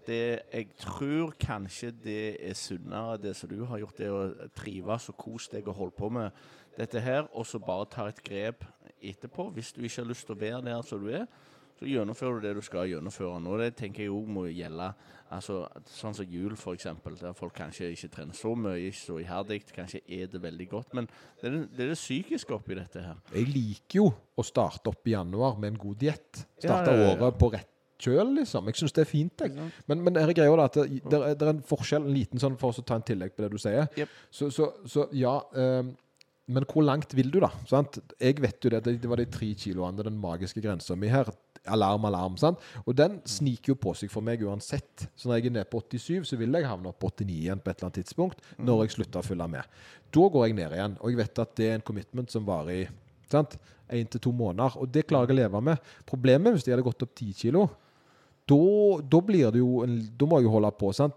Det, 0.08 0.22
jeg 0.50 0.70
tror 0.82 1.36
kanskje 1.38 1.92
det 2.04 2.24
er 2.42 2.58
sunnere, 2.58 3.20
det 3.22 3.36
som 3.38 3.52
du 3.52 3.60
har 3.70 3.84
gjort, 3.84 4.02
det 4.02 4.10
å 4.10 4.24
trives 4.58 5.10
og 5.14 5.18
kose 5.22 5.54
deg 5.54 5.70
og 5.70 5.78
holde 5.78 5.98
på 6.00 6.10
med 6.10 6.42
dette 6.74 7.04
her, 7.06 7.28
og 7.38 7.46
så 7.46 7.62
bare 7.62 7.86
ta 7.94 8.08
et 8.10 8.24
grep 8.26 8.66
etterpå. 8.98 9.52
Hvis 9.54 9.76
du 9.76 9.84
ikke 9.84 10.02
har 10.02 10.10
lyst 10.10 10.26
til 10.26 10.34
å 10.34 10.42
være 10.42 10.64
der 10.66 10.82
som 10.90 11.06
du 11.06 11.12
er, 11.14 11.28
så 11.78 11.86
gjennomfører 11.90 12.42
du 12.42 12.48
det 12.48 12.56
du 12.58 12.66
skal 12.66 12.90
gjennomføre. 12.90 13.38
Nå 13.46 13.62
det 13.62 13.76
tenker 13.78 14.08
jeg 14.08 14.14
òg 14.14 14.26
må 14.40 14.48
gjelde 14.50 14.90
altså, 15.34 15.64
sånn 15.90 16.16
som 16.18 16.30
jul, 16.30 16.56
for 16.60 16.78
eksempel, 16.78 17.18
der 17.20 17.36
folk 17.38 17.56
kanskje 17.58 17.92
ikke 17.94 18.12
trener 18.16 18.38
så 18.38 18.54
mye, 18.58 18.80
ikke 18.90 19.00
så 19.00 19.20
iherdig, 19.24 19.60
kanskje 19.74 20.04
er 20.08 20.32
det 20.32 20.42
veldig 20.44 20.70
godt. 20.72 20.96
Men 20.98 21.10
det 21.42 21.50
er 21.50 21.58
det, 21.58 21.62
det, 21.74 21.86
er 21.86 21.94
det 21.94 22.00
psykiske 22.00 22.56
oppi 22.56 22.78
dette 22.80 23.04
her. 23.04 23.20
Jeg 23.34 23.50
liker 23.52 24.02
jo 24.02 24.08
å 24.14 24.46
starte 24.48 24.94
opp 24.94 25.10
i 25.10 25.16
januar 25.16 25.60
med 25.60 25.74
en 25.74 25.84
god 25.86 26.02
diett. 26.06 26.44
Starte 26.58 26.94
Ja, 26.94 27.00
ja, 27.00 27.14
året 27.14 27.40
på 27.42 27.52
rett 27.54 27.70
kjøl, 28.04 28.36
liksom. 28.40 28.70
Jeg 28.70 28.80
syns 28.82 28.96
det 28.96 29.04
er 29.04 29.10
fint. 29.10 29.44
Jeg. 29.44 29.72
Men, 29.90 30.04
men 30.06 30.20
her 30.20 30.32
er 30.32 30.38
greia 30.38 30.64
at 30.66 30.78
det, 30.80 31.02
det, 31.08 31.20
er, 31.20 31.36
det 31.40 31.50
en 31.54 31.66
forskjell, 31.68 32.08
en 32.08 32.16
liten 32.16 32.42
sånn 32.42 32.58
for 32.60 32.76
å 32.76 32.86
ta 32.86 33.00
en 33.00 33.06
tillegg 33.06 33.36
på 33.36 33.46
det 33.46 33.52
du 33.54 33.60
sier. 33.62 33.88
Yep. 34.00 34.18
Så, 34.34 34.50
så, 34.54 34.70
så 34.90 35.08
ja 35.16 35.38
um, 35.56 35.94
Men 36.52 36.68
hvor 36.68 36.84
langt 36.84 37.16
vil 37.16 37.32
du, 37.32 37.40
da? 37.44 37.52
Sant? 37.70 38.02
Jeg 38.20 38.42
vet 38.44 38.66
jo 38.66 38.74
det, 38.74 38.84
det 39.00 39.10
var 39.10 39.22
de 39.22 39.30
tre 39.32 39.54
kiloene, 39.56 40.04
den 40.04 40.20
magiske 40.20 40.64
grensa 40.64 40.98
mi 41.00 41.12
her. 41.12 41.32
Alarm, 41.68 42.06
alarm. 42.10 42.38
sant? 42.38 42.60
Og 42.86 42.96
den 42.98 43.20
sniker 43.30 43.74
jo 43.74 43.80
på 43.80 43.94
seg 43.98 44.12
for 44.12 44.26
meg 44.26 44.44
uansett. 44.44 45.08
Så 45.16 45.30
når 45.30 45.40
jeg 45.40 45.52
er 45.52 45.56
nede 45.60 45.70
på 45.72 45.82
87, 45.82 46.26
så 46.28 46.40
vil 46.40 46.54
jeg 46.54 46.68
havne 46.68 46.92
opp 46.92 47.00
på 47.00 47.12
89 47.12 47.38
igjen 47.38 47.62
på 47.64 47.72
et 47.72 47.78
eller 47.78 47.90
annet 47.90 48.00
tidspunkt, 48.02 48.44
når 48.58 48.84
jeg 48.84 48.98
slutter 48.98 49.22
å 49.22 49.28
følge 49.28 49.48
med. 49.56 49.78
Da 50.14 50.28
går 50.34 50.48
jeg 50.48 50.58
ned 50.60 50.76
igjen, 50.78 50.98
og 51.00 51.14
jeg 51.14 51.22
vet 51.22 51.46
at 51.46 51.56
det 51.60 51.70
er 51.70 51.80
en 51.80 51.88
commitment 51.88 52.34
som 52.34 52.46
varer 52.48 52.84
i 52.84 52.84
sant? 53.32 53.58
én 53.94 54.08
til 54.10 54.22
to 54.22 54.32
måneder. 54.34 54.78
Og 54.82 54.90
det 54.90 55.06
klarer 55.10 55.30
jeg 55.30 55.36
å 55.36 55.42
leve 55.42 55.62
med. 55.62 55.90
Problemet 56.10 56.56
hvis 56.56 56.68
jeg 56.68 56.76
hadde 56.76 56.86
gått 56.86 57.04
opp 57.06 57.14
10 57.14 57.34
kilo, 57.38 57.68
da, 58.50 58.60
da 59.16 59.20
blir 59.24 59.52
det 59.54 59.62
jo 59.62 59.84
en, 59.86 60.00
Da 60.18 60.28
må 60.28 60.40
jeg 60.40 60.50
jo 60.50 60.56
holde 60.58 60.72
på 60.80 60.92
sant? 60.96 61.16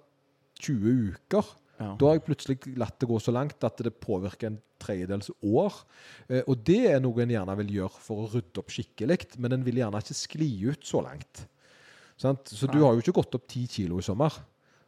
20 0.63 1.15
uker. 1.15 1.49
Ja. 1.77 1.91
Da 2.01 2.09
har 2.09 2.17
jeg 2.17 2.25
plutselig 2.25 2.77
latt 2.81 2.97
det 3.03 3.09
gå 3.11 3.19
så 3.21 3.35
langt 3.35 3.65
at 3.67 3.83
det 3.85 3.93
påvirker 4.01 4.49
en 4.49 4.59
tredjedels 4.81 5.31
år. 5.45 5.83
Eh, 6.29 6.43
og 6.47 6.65
det 6.65 6.83
er 6.95 7.03
noe 7.05 7.25
en 7.25 7.35
gjerne 7.35 7.57
vil 7.61 7.75
gjøre 7.79 8.03
for 8.03 8.25
å 8.25 8.31
rydde 8.33 8.63
opp 8.63 8.73
skikkelig, 8.73 9.21
men 9.43 9.59
en 9.59 9.67
vil 9.67 9.83
gjerne 9.83 10.03
ikke 10.03 10.17
skli 10.17 10.51
ut 10.71 10.89
så 10.89 11.05
langt. 11.05 11.47
Sant? 12.17 12.49
Så 12.49 12.69
du 12.71 12.81
har 12.81 12.97
jo 12.97 13.05
ikke 13.05 13.19
gått 13.19 13.37
opp 13.37 13.49
ti 13.51 13.67
kilo 13.69 14.01
i 14.01 14.05
sommer. 14.07 14.33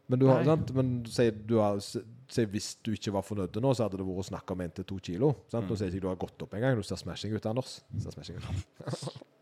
Men, 0.08 0.22
du 0.22 0.28
har, 0.30 0.40
sant? 0.48 0.70
men 0.72 0.92
sier 1.12 1.34
du 1.36 1.58
har, 1.60 1.76
si, 1.84 2.44
hvis 2.48 2.70
du 2.80 2.94
ikke 2.94 3.12
var 3.12 3.26
fornøyd 3.26 3.58
nå, 3.60 3.74
så 3.76 3.84
hadde 3.84 4.00
det 4.00 4.06
vært 4.08 4.30
snakk 4.30 4.54
om 4.54 4.62
1-2 4.64 5.00
kilo. 5.10 5.34
Sant? 5.52 5.66
Mm. 5.66 5.68
Nå 5.68 5.76
sier 5.76 5.90
jeg 5.90 5.98
ikke 5.98 6.06
du 6.06 6.12
har 6.14 6.22
gått 6.24 6.46
opp 6.46 6.56
engang. 6.56 6.80
Du 6.80 6.88
ser 6.88 7.00
smashing 7.00 7.36
ut, 7.36 7.50
Anders. 7.50 7.82
Ser 8.00 8.16
smashing 8.16 8.40
ut. 8.40 9.26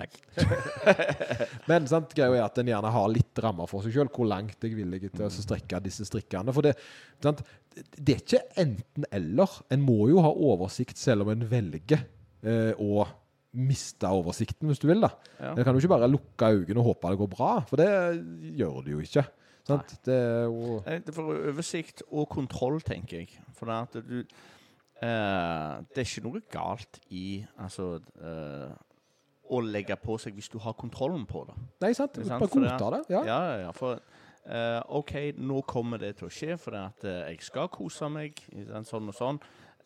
Takk. 0.00 0.16
Men 1.70 1.88
sant, 1.90 2.12
greia 2.16 2.38
er 2.38 2.46
at 2.46 2.60
en 2.62 2.70
gjerne 2.72 2.92
har 2.94 3.08
litt 3.12 3.42
rammer 3.44 3.70
for 3.70 3.84
seg 3.84 3.94
sjøl. 3.94 4.10
Hvor 4.14 4.28
langt 4.30 4.58
jeg 4.64 4.72
er 4.74 4.80
villig 4.80 5.02
til 5.08 5.26
å 5.26 5.30
strekke 5.32 5.82
disse 5.84 6.06
strikkene. 6.08 6.54
For 6.56 6.66
det, 6.66 6.74
sant, 7.22 7.42
det 7.76 8.16
er 8.16 8.22
ikke 8.24 8.44
enten-eller. 8.64 9.58
En 9.74 9.84
må 9.84 10.02
jo 10.12 10.22
ha 10.24 10.32
oversikt 10.32 11.00
selv 11.00 11.26
om 11.26 11.34
en 11.34 11.46
velger 11.50 12.06
eh, 12.42 12.72
å 12.80 13.04
miste 13.50 14.06
oversikten, 14.06 14.70
hvis 14.70 14.80
du 14.82 14.86
vil. 14.90 15.02
da. 15.02 15.10
Ja. 15.40 15.52
En 15.56 15.64
kan 15.66 15.74
jo 15.74 15.82
ikke 15.82 15.94
bare 15.96 16.10
lukke 16.10 16.52
øynene 16.54 16.82
og 16.82 16.92
håpe 16.92 17.10
det 17.12 17.20
går 17.20 17.30
bra, 17.32 17.52
for 17.66 17.82
det 17.82 17.90
gjør 18.60 18.80
det 18.86 18.94
jo 18.94 19.04
ikke. 19.04 19.26
Sant? 19.66 19.96
Det 20.06 20.14
er 20.16 20.46
jo 20.48 20.78
For 21.14 21.34
oversikt 21.50 22.04
og 22.08 22.28
kontroll, 22.32 22.80
tenker 22.86 23.22
jeg. 23.22 23.42
For 23.58 23.70
det, 23.70 23.80
at 23.88 24.06
du, 24.06 24.20
eh, 25.02 25.74
det 25.90 26.02
er 26.02 26.06
ikke 26.06 26.24
noe 26.26 26.42
galt 26.52 27.00
i 27.10 27.42
altså, 27.58 27.96
eh, 28.22 28.70
å 29.50 29.60
legge 29.64 29.96
på 29.98 30.16
seg 30.22 30.36
hvis 30.38 30.48
du 30.52 30.58
har 30.62 30.76
kontrollen 30.78 31.26
på 31.28 31.44
det. 31.48 31.56
Nei, 31.82 31.92
sant? 31.98 32.18
Er 32.22 32.28
sant, 32.28 32.44
Bare 32.44 32.54
godta 32.54 32.90
det. 32.96 33.00
Ja. 33.14 33.22
Ja, 33.26 33.38
ja. 33.66 33.72
For 33.76 33.98
uh, 33.98 34.80
OK, 35.00 35.14
nå 35.38 35.60
kommer 35.68 35.98
det 36.02 36.14
til 36.20 36.28
å 36.28 36.32
skje, 36.34 36.56
for 36.60 36.76
at 36.78 37.04
uh, 37.06 37.24
jeg 37.30 37.42
skal 37.46 37.70
kose 37.74 38.08
meg 38.12 38.38
sånn 38.88 39.10
og 39.10 39.16
sånn. 39.16 39.40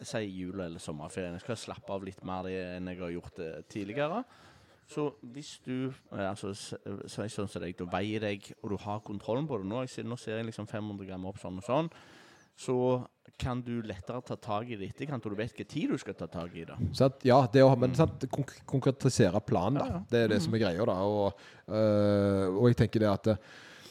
Si 0.04 0.20
jul- 0.26 0.60
eller 0.60 0.82
sommerferien. 0.82 1.36
Jeg 1.38 1.44
skal 1.46 1.60
slappe 1.60 1.94
av 1.94 2.04
litt 2.04 2.20
mer 2.26 2.48
enn 2.50 2.90
jeg 2.90 3.00
har 3.00 3.14
gjort 3.14 3.38
uh, 3.40 3.52
tidligere. 3.70 4.24
Så 4.90 5.06
hvis 5.32 5.54
du 5.64 5.88
altså, 6.12 6.50
sier 6.52 7.30
sånn 7.32 7.48
som 7.48 7.62
deg, 7.62 7.72
du 7.78 7.86
veier 7.88 8.20
deg, 8.26 8.50
og 8.60 8.74
du 8.74 8.76
har 8.82 9.00
kontrollen 9.06 9.46
på 9.48 9.56
det 9.62 9.68
Nå, 9.70 9.78
jeg, 9.86 9.94
ser- 9.94 10.04
nå 10.10 10.18
ser 10.20 10.36
jeg 10.42 10.50
liksom 10.50 10.68
500 10.68 11.08
gram 11.08 11.24
opp 11.30 11.40
sånn 11.40 11.62
og 11.62 11.64
sånn. 11.64 11.88
Så 12.54 12.76
kan 13.40 13.60
du 13.64 13.82
lettere 13.82 14.20
ta 14.22 14.36
tak 14.38 14.70
i 14.70 14.78
det 14.78 14.92
etterkant, 14.92 15.24
og 15.26 15.34
du 15.34 15.38
vet 15.38 15.52
hvilken 15.52 15.70
tid 15.70 15.90
du 15.94 15.98
skal 16.00 16.16
ta 16.18 16.28
tak 16.30 16.54
i 16.54 16.64
det. 16.68 16.76
Sant? 16.96 17.24
Ja, 17.26 17.40
det 17.50 17.64
å, 17.64 17.72
men 17.78 17.96
sant, 17.98 18.26
konk 18.32 18.54
konkretisere 18.70 19.42
planen, 19.44 19.82
da. 19.82 20.02
Det 20.10 20.24
er 20.24 20.34
det 20.34 20.40
som 20.44 20.54
er 20.54 20.62
greia, 20.62 20.86
da. 20.88 20.96
Og, 21.02 21.46
øh, 21.68 22.46
og 22.54 22.68
jeg 22.70 22.78
tenker 22.84 23.04
det 23.04 23.10
at 23.10 23.32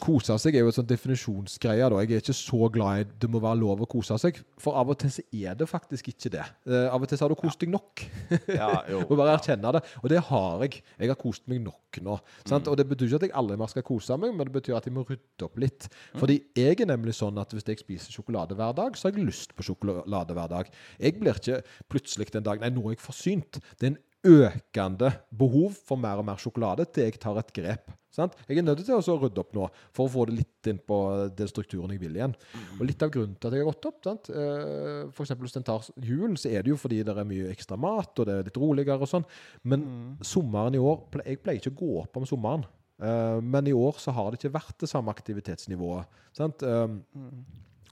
kose 0.04 0.36
seg 0.42 0.58
er 0.58 0.66
jo 0.66 0.72
et 0.72 0.78
sånn 0.78 0.90
definisjonsgreie. 0.90 1.88
da. 1.90 2.02
Jeg 2.04 2.18
er 2.18 2.24
ikke 2.24 2.36
så 2.36 2.70
glad 2.74 3.04
i 3.04 3.06
det 3.24 3.30
må 3.32 3.42
være 3.44 3.60
lov 3.62 3.84
å 3.86 3.90
kose 3.90 4.18
seg, 4.20 4.40
for 4.62 4.78
av 4.80 4.92
og 4.92 5.00
til 5.02 5.12
så 5.14 5.24
er 5.32 5.58
det 5.60 5.68
faktisk 5.70 6.10
ikke 6.12 6.34
det. 6.36 6.46
Eh, 6.68 6.88
av 6.90 7.04
og 7.04 7.10
til 7.10 7.20
så 7.20 7.26
har 7.26 7.34
du 7.34 7.40
kost 7.40 7.64
deg 7.64 7.72
nok. 7.74 8.04
Ja, 8.52 8.70
jo. 8.92 9.04
Og 9.10 9.16
bare 9.20 9.36
erkjenne 9.38 9.74
det. 9.76 9.84
Og 10.02 10.10
det 10.12 10.22
har 10.30 10.64
jeg. 10.66 10.82
Jeg 11.00 11.12
har 11.12 11.20
kost 11.20 11.46
meg 11.52 11.64
nok 11.64 12.00
nå. 12.04 12.18
Sant? 12.50 12.68
Og 12.72 12.78
det 12.80 12.88
betyr 12.90 13.08
ikke 13.08 13.22
at 13.22 13.28
jeg 13.28 13.36
aldri 13.44 13.58
mer 13.60 13.72
skal 13.72 13.86
kose 13.88 14.18
meg, 14.20 14.34
men 14.36 14.50
det 14.50 14.56
betyr 14.56 14.78
at 14.80 14.88
jeg 14.90 14.96
må 14.96 15.06
rydde 15.08 15.48
opp 15.48 15.60
litt. 15.62 15.88
Fordi 16.20 16.40
jeg 16.58 16.80
er 16.80 16.90
nemlig 16.90 17.16
sånn 17.18 17.38
at 17.42 17.54
hvis 17.54 17.68
jeg 17.70 17.82
spiser 17.84 18.16
sjokolade 18.16 18.58
hver 18.60 18.76
dag, 18.78 18.98
så 18.98 19.08
har 19.08 19.18
jeg 19.18 19.28
lyst 19.30 19.56
på 19.58 19.66
sjokolade 19.68 20.38
hver 20.38 20.52
dag. 20.52 20.72
Jeg 21.00 21.20
blir 21.20 21.40
ikke 21.40 21.62
plutselig 21.92 22.32
den 22.34 22.46
dagen 22.46 22.64
Nei, 22.64 22.72
nå 22.72 22.86
er 22.88 22.94
jeg 22.96 23.04
forsynt. 23.04 23.58
Det 23.80 23.88
er 23.88 23.92
en 23.92 24.02
økende 24.24 25.10
behov 25.36 25.76
for 25.88 26.00
mer 26.00 26.22
og 26.22 26.28
mer 26.28 26.40
sjokolade 26.40 26.86
til 26.92 27.10
jeg 27.10 27.20
tar 27.22 27.40
et 27.42 27.54
grep. 27.56 27.92
Sant? 28.14 28.36
Jeg 28.46 28.60
er 28.62 28.66
nødt 28.66 28.84
til 28.86 28.94
å 28.94 29.16
rydde 29.18 29.42
opp 29.42 29.56
nå 29.58 29.66
for 29.96 30.06
å 30.06 30.12
få 30.14 30.28
det 30.30 30.36
litt 30.38 30.70
inn 30.70 30.78
på 30.78 30.98
den 31.34 31.50
strukturen 31.50 31.96
jeg 31.96 32.02
vil 32.04 32.20
igjen. 32.20 32.36
Og 32.78 32.86
litt 32.86 33.02
av 33.02 33.10
grunnen 33.14 33.34
til 33.36 33.50
at 33.50 33.58
jeg 33.58 33.64
har 33.64 33.72
gått 33.72 33.88
opp, 33.90 33.98
sant? 34.06 34.30
Eh, 34.30 35.10
for 35.16 35.26
eksempel 35.26 35.50
hvis 35.50 35.58
en 35.58 35.66
tar 35.66 35.90
jul, 35.98 36.38
så 36.38 36.52
er 36.52 36.62
det 36.62 36.76
jo 36.76 36.78
fordi 36.78 37.02
det 37.08 37.16
er 37.18 37.28
mye 37.28 37.50
ekstra 37.52 37.80
mat, 37.82 38.14
og 38.14 38.30
det 38.30 38.36
er 38.36 38.48
litt 38.48 38.62
roligere 38.62 39.02
og 39.02 39.10
sånn. 39.10 39.26
Men 39.66 39.88
sommeren 40.22 40.78
i 40.78 40.82
år 40.82 41.08
Jeg 41.24 41.42
pleier 41.42 41.60
ikke 41.60 41.74
å 41.74 41.82
gå 41.82 41.92
opp 42.04 42.22
om 42.22 42.30
sommeren. 42.30 42.68
Eh, 43.02 43.40
men 43.42 43.68
i 43.68 43.74
år 43.76 43.98
så 44.00 44.14
har 44.14 44.30
det 44.30 44.40
ikke 44.40 44.56
vært 44.60 44.78
det 44.86 44.92
samme 44.94 45.14
aktivitetsnivået. 45.14 46.20
Sant? 46.38 46.62
Um, 46.62 47.00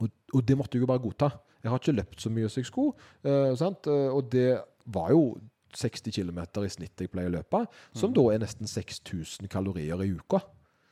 og, 0.01 0.13
og 0.37 0.45
det 0.45 0.57
måtte 0.57 0.77
jeg 0.77 0.85
jo 0.85 0.91
bare 0.91 1.01
godta. 1.01 1.31
Jeg 1.61 1.69
har 1.71 1.81
ikke 1.81 1.97
løpt 1.97 2.21
så 2.23 2.29
mye 2.33 2.49
som 2.49 2.61
jeg 2.61 2.69
skulle. 2.69 2.93
eh? 3.25 3.51
Eh, 3.53 4.11
og 4.13 4.29
det 4.33 4.61
var 4.85 5.11
jo 5.13 5.25
60 5.77 6.15
km 6.15 6.41
i 6.63 6.71
snitt 6.71 7.03
jeg 7.03 7.11
pleier 7.13 7.31
å 7.31 7.37
løpe, 7.37 7.65
som 7.97 8.13
da 8.15 8.25
er 8.33 8.43
nesten 8.43 8.69
6000 8.69 9.51
kalorier 9.51 10.03
i 10.05 10.11
uka. 10.15 10.41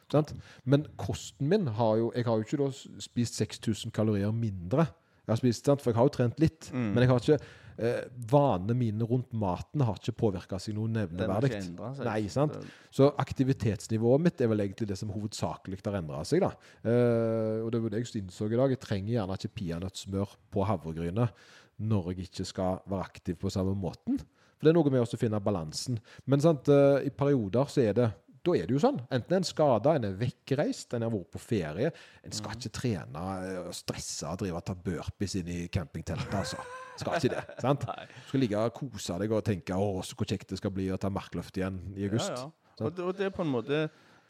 Sant? 0.10 0.34
Men 0.66 0.88
kosten 0.98 1.50
min 1.50 1.68
har 1.78 1.98
jo 2.00 2.12
Jeg 2.16 2.26
har 2.26 2.40
jo 2.40 2.46
ikke 2.48 2.62
da 2.64 2.70
spist 3.04 3.38
6000 3.38 3.94
kalorier 3.94 4.34
mindre. 4.34 4.88
Jeg 5.26 5.36
har 5.36 5.42
spist, 5.42 5.66
sant? 5.66 5.84
For 5.84 5.92
jeg 5.92 6.00
har 6.00 6.08
jo 6.08 6.16
trent 6.16 6.40
litt. 6.42 6.72
Mm. 6.74 6.88
Men 6.96 7.04
jeg 7.04 7.12
har 7.12 7.22
ikke 7.22 7.38
eh, 7.78 8.08
vanene 8.32 8.76
mine 8.78 9.06
rundt 9.06 9.30
maten 9.38 9.84
har 9.86 10.00
ikke 10.00 10.16
påvirka 10.18 10.58
seg 10.62 10.74
noe 10.78 10.90
nevneverdig. 10.90 11.62
Nei, 12.02 12.24
sant? 12.34 12.58
Så 12.90 13.12
aktivitetsnivået 13.22 14.26
mitt 14.26 14.42
er 14.42 14.50
vel 14.50 14.66
egentlig 14.66 14.90
det 14.90 14.98
som 15.00 15.14
hovedsakelig 15.14 15.84
har 15.86 16.00
endra 16.02 16.24
seg. 16.26 16.42
da. 16.42 16.52
Eh, 16.82 17.62
og 17.62 17.70
det 17.76 17.84
var 17.84 17.94
det 17.94 18.02
jeg 18.02 18.24
innså 18.24 18.50
i 18.50 18.58
dag. 18.58 18.74
Jeg 18.74 18.82
trenger 18.88 19.14
gjerne 19.20 19.38
ikke 19.38 19.56
peanøttsmør 19.62 20.36
på 20.50 20.66
havregrynet 20.72 21.48
når 21.80 22.12
jeg 22.12 22.28
ikke 22.28 22.50
skal 22.50 22.82
være 22.90 23.06
aktiv 23.06 23.38
på 23.40 23.54
samme 23.54 23.78
måten. 23.78 24.18
For 24.60 24.68
det 24.68 24.74
er 24.74 24.80
noe 24.80 24.92
med 24.92 25.06
å 25.06 25.20
finne 25.20 25.40
balansen. 25.44 26.00
Men 26.28 26.44
sant, 26.44 26.68
eh, 26.68 27.08
i 27.08 27.14
perioder 27.16 27.72
så 27.72 27.86
er 27.86 27.96
det 27.96 28.10
da 28.40 28.54
er 28.56 28.68
det 28.70 28.76
jo 28.76 28.82
sånn. 28.82 29.00
Enten 29.12 29.36
er 29.36 29.42
en 29.42 29.48
skada, 29.48 29.94
en 29.98 30.08
er 30.08 30.16
vekkreist, 30.20 30.94
en 30.96 31.04
har 31.06 31.12
vært 31.12 31.32
på 31.34 31.42
ferie. 31.44 31.92
En 32.24 32.36
skal 32.36 32.56
ikke 32.56 32.72
trene 32.76 33.24
eh, 33.44 33.58
og 33.66 33.76
stresse 33.76 34.28
og 34.30 34.40
drive 34.42 34.62
og 34.62 34.66
ta 34.70 34.76
burpees 34.80 35.36
inn 35.42 35.52
i 35.52 35.60
campingteltet, 35.72 36.38
altså. 36.40 36.64
Skal 37.00 37.20
ikke 37.20 37.34
det. 37.36 37.44
sant? 37.66 37.86
Skal 38.30 38.44
ligge 38.44 38.64
og 38.64 38.76
kose 38.80 39.20
deg 39.22 39.36
og 39.36 39.46
tenke 39.48 39.76
å, 39.76 39.92
så 40.08 40.18
hvor 40.18 40.30
kjekt 40.30 40.54
det 40.54 40.60
skal 40.62 40.74
bli 40.76 40.90
å 40.94 41.00
ta 41.00 41.12
markløft 41.14 41.60
igjen 41.60 41.82
i 41.96 42.08
august. 42.08 42.32
Ja, 42.32 42.48
ja. 42.48 42.88
Og, 42.88 43.16
det, 43.18 43.26
er 43.28 43.34
på 43.36 43.44
en 43.44 43.52
måte 43.52 43.90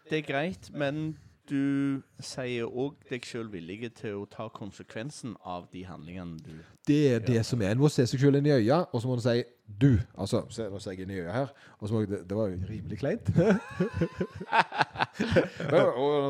Det 0.09 0.23
er 0.23 0.25
greit, 0.25 0.71
men 0.73 1.11
du 1.49 2.01
sier 2.21 2.65
òg 2.65 2.97
deg 3.09 3.25
sjøl 3.25 3.49
villig 3.53 3.91
til 3.97 4.23
å 4.23 4.25
ta 4.29 4.47
konsekvensen 4.53 5.35
av 5.45 5.67
de 5.73 5.83
handlingene 5.85 6.37
du 6.41 6.55
Det 6.89 6.99
er 7.13 7.23
det 7.25 7.43
som 7.45 7.61
er. 7.61 7.73
En 7.73 7.81
må 7.81 7.89
se 7.93 8.05
seg 8.09 8.21
selv 8.21 8.41
inn 8.41 8.49
i 8.49 8.55
øya, 8.57 8.83
og 8.89 9.01
så 9.01 9.09
må 9.09 9.17
en 9.17 9.25
si 9.25 9.37
'du'. 9.77 9.99
Altså, 10.17 10.43
se, 10.49 10.65
nå 10.69 10.79
ser 10.79 10.91
jeg 10.95 11.05
inn 11.05 11.13
i 11.13 11.19
øya 11.21 11.31
her, 11.33 11.49
og 11.79 11.87
så 11.87 11.93
må 11.93 12.01
jeg, 12.03 12.09
det, 12.11 12.19
det 12.29 12.37
var 12.37 12.49
jo 12.49 12.57
rimelig 12.69 12.97
kleint. 12.99 13.29
Nå 15.71 15.81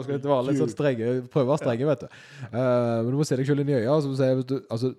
skal 0.04 0.14
jeg 0.16 0.24
være 0.24 0.46
litt 0.50 0.62
sånn 0.62 0.74
strenge, 0.74 1.14
prøve 1.32 1.48
å 1.48 1.52
være 1.54 1.64
strenge, 1.64 1.88
vet 1.90 2.04
du. 2.04 2.08
Uh, 2.54 3.00
men 3.06 3.12
du 3.14 3.18
må 3.22 3.28
se 3.28 3.40
deg 3.40 3.50
selv 3.50 3.64
inn 3.64 3.72
i 3.72 3.78
øya, 3.80 3.92
og 3.96 4.04
så 4.04 4.12
må 4.12 4.18
du 4.18 4.22
si 4.22 4.30
hvis 4.40 4.50
du, 4.52 4.58
altså, 4.70 4.94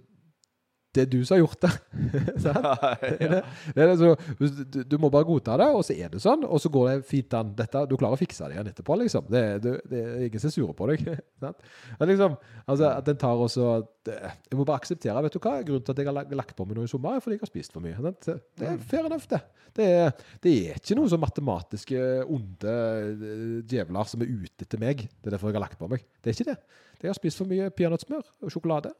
det 0.90 1.04
er 1.04 1.10
du 1.12 1.20
som 1.22 1.36
har 1.36 1.40
gjort 1.44 1.60
det. 1.62 1.70
Det 2.40 3.28
det. 3.30 3.40
Det 3.76 3.86
så, 4.00 4.08
du, 4.40 4.78
du 4.90 4.96
må 4.98 5.10
bare 5.12 5.26
godta 5.28 5.54
det, 5.60 5.68
og 5.70 5.84
så 5.86 5.94
er 5.94 6.10
det 6.10 6.18
sånn. 6.22 6.42
Og 6.48 6.58
så 6.62 6.70
går 6.72 6.88
det 6.88 6.96
fint 7.06 7.34
an. 7.38 7.52
Dette, 7.54 7.84
du 7.86 7.94
klarer 8.00 8.16
å 8.16 8.20
fikse 8.20 8.48
det 8.48 8.56
igjen 8.56 8.70
etterpå, 8.72 8.96
liksom. 8.98 9.28
Det, 9.30 9.42
det, 9.62 9.74
det 9.90 10.00
er 10.00 10.24
ingen 10.26 10.42
som 10.42 10.50
er 10.50 10.54
sure 10.56 10.74
på 10.74 10.88
deg. 10.90 11.04
At, 11.50 12.06
liksom, 12.08 12.34
altså, 12.66 12.88
at 12.90 13.06
den 13.06 13.16
tar 13.20 13.38
også 13.40 13.66
Jeg 14.06 14.56
må 14.58 14.64
bare 14.66 14.80
akseptere. 14.80 15.22
vet 15.24 15.36
du 15.36 15.38
hva? 15.42 15.54
Grunnen 15.66 15.84
til 15.86 15.94
at 15.94 16.00
jeg 16.02 16.08
har 16.08 16.34
lagt 16.40 16.56
på 16.58 16.66
meg 16.66 16.78
noe 16.78 16.88
i 16.88 16.90
sommer, 16.90 17.16
er 17.16 17.24
fordi 17.24 17.36
jeg 17.38 17.44
har 17.44 17.52
spist 17.52 17.76
for 17.76 17.84
mye. 17.84 17.96
sant? 18.00 18.28
Det, 18.58 18.66
er 18.66 18.80
fair 18.90 19.06
enough, 19.08 19.28
det. 19.30 19.40
Er, 19.80 20.10
det 20.42 20.54
er 20.72 20.80
ikke 20.80 20.98
noen 20.98 21.12
sånn 21.12 21.22
matematiske, 21.22 22.00
onde 22.26 22.74
eh, 22.74 23.54
djevler 23.70 24.10
som 24.10 24.24
er 24.24 24.32
ute 24.32 24.66
etter 24.66 24.82
meg. 24.82 25.06
Det 25.06 25.30
er 25.30 25.36
derfor 25.36 25.52
jeg 25.52 25.60
har 25.60 25.66
lagt 25.68 25.78
på 25.80 25.88
meg. 25.92 26.04
Det 26.18 26.32
er 26.32 26.38
ikke 26.38 26.50
det. 26.50 26.58
Jeg 27.00 27.12
har 27.12 27.18
spist 27.20 27.40
for 27.40 27.50
mye 27.50 27.70
peanøttsmør 27.72 28.26
og 28.42 28.52
sjokolade 28.52 28.92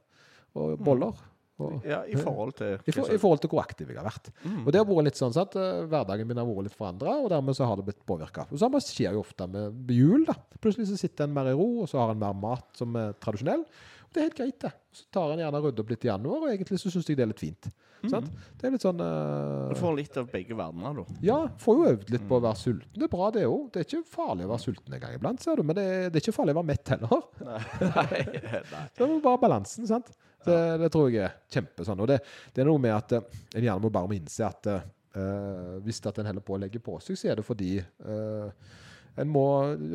og 0.58 0.78
boller. 0.84 1.18
Og, 1.66 1.86
Ja, 1.86 2.00
i 2.08 2.16
forhold 2.18 2.56
til 2.58 2.74
i, 2.78 2.94
for, 2.94 3.10
I 3.12 3.20
forhold 3.20 3.42
til 3.44 3.52
hvor 3.52 3.62
aktiv 3.62 3.90
jeg 3.90 4.00
har 4.00 4.08
vært. 4.08 4.32
Mm. 4.44 4.62
Og 4.64 4.72
det 4.72 4.80
har 4.80 4.88
vært 4.88 5.08
litt 5.10 5.20
sånn 5.20 5.36
at 5.42 5.56
eh, 5.60 5.84
Hverdagen 5.90 6.28
min 6.28 6.40
har 6.40 6.48
vært 6.48 6.70
litt 6.70 6.78
forandra, 6.78 7.16
og 7.20 7.30
dermed 7.32 7.58
så 7.58 7.68
har 7.68 7.80
det 7.80 7.86
blitt 7.90 8.02
påvirka. 8.08 8.46
Det 8.50 8.60
samme 8.62 8.82
skjer 8.84 9.16
jo 9.16 9.24
ofte 9.24 9.48
med 9.50 9.94
jul. 9.94 10.24
da. 10.28 10.36
Plutselig 10.60 10.90
så 10.90 10.98
sitter 11.00 11.28
en 11.28 11.36
mer 11.36 11.52
i 11.52 11.56
ro, 11.56 11.70
og 11.84 11.90
så 11.90 12.02
har 12.02 12.14
en 12.14 12.22
mer 12.22 12.36
mat 12.36 12.68
som 12.78 12.96
er 13.00 13.14
tradisjonell. 13.22 13.64
Og 14.10 14.16
det 14.16 14.20
er 14.20 14.26
helt 14.26 14.40
greit, 14.40 14.58
det. 14.64 14.72
Så 14.90 15.06
tar 15.14 15.30
en 15.30 15.38
gjerne 15.38 15.60
og 15.60 15.68
rydder 15.68 15.84
opp 15.84 15.94
litt 15.94 16.04
i 16.04 16.10
januar, 16.10 16.42
og 16.42 16.50
egentlig 16.50 16.80
så 16.82 16.90
syns 16.90 17.06
jeg 17.06 17.18
det 17.20 17.26
er 17.26 17.30
litt 17.30 17.42
fint. 17.42 17.70
Sant? 18.08 18.30
Det 18.56 18.66
er 18.66 18.72
litt 18.74 18.84
sånn 18.84 19.00
uh... 19.02 19.68
Du 19.70 19.76
får 19.78 19.96
litt 19.98 20.16
av 20.20 20.28
begge 20.32 20.56
verdener, 20.56 20.96
da. 21.02 21.18
Ja, 21.24 21.38
får 21.60 21.76
jo 21.76 21.88
øvd 21.90 22.12
litt 22.14 22.24
på 22.28 22.38
å 22.38 22.42
være 22.44 22.58
sulten. 22.60 22.94
Det 22.96 23.06
er 23.06 23.12
bra, 23.12 23.28
det 23.34 23.44
òg. 23.48 23.68
Det 23.72 23.82
er 23.82 23.88
ikke 23.88 24.02
farlig 24.14 24.46
å 24.46 24.52
være 24.54 24.64
sulten 24.64 24.96
en 24.96 25.02
gang 25.02 25.16
iblant, 25.16 25.44
ser 25.44 25.60
du. 25.60 25.64
Men 25.68 25.78
det 25.78 25.84
er, 25.84 26.06
det 26.08 26.20
er 26.20 26.24
ikke 26.24 26.36
farlig 26.36 26.56
å 26.56 26.60
være 26.60 26.70
mett 26.70 26.92
heller. 26.94 27.26
Nei, 27.50 27.60
nei. 27.98 28.84
Det 28.96 29.06
er 29.06 29.14
bare 29.26 29.42
balansen, 29.42 29.88
sant? 29.90 30.10
Det, 30.44 30.60
det 30.80 30.88
tror 30.92 31.10
jeg 31.10 31.26
er 31.26 31.36
kjempesånn. 31.52 32.00
Og 32.00 32.08
det, 32.08 32.20
det 32.54 32.62
er 32.62 32.68
noe 32.70 32.80
med 32.82 32.94
at 32.96 33.12
eh, 33.18 33.38
en 33.58 33.66
gjerne 33.66 33.84
må 33.84 33.92
bare 33.92 34.08
må 34.10 34.16
innse 34.16 34.46
at 34.46 34.70
Eh, 35.10 35.78
hvis 35.82 35.98
at 36.06 36.20
en 36.22 36.28
holder 36.30 36.44
på 36.46 36.54
å 36.54 36.60
legge 36.62 36.80
på 36.82 36.94
seg, 37.02 37.18
så 37.18 37.32
er 37.32 37.40
det 37.40 37.46
fordi 37.46 37.72
uh, 38.06 38.46
en 39.18 39.30
må 39.30 39.44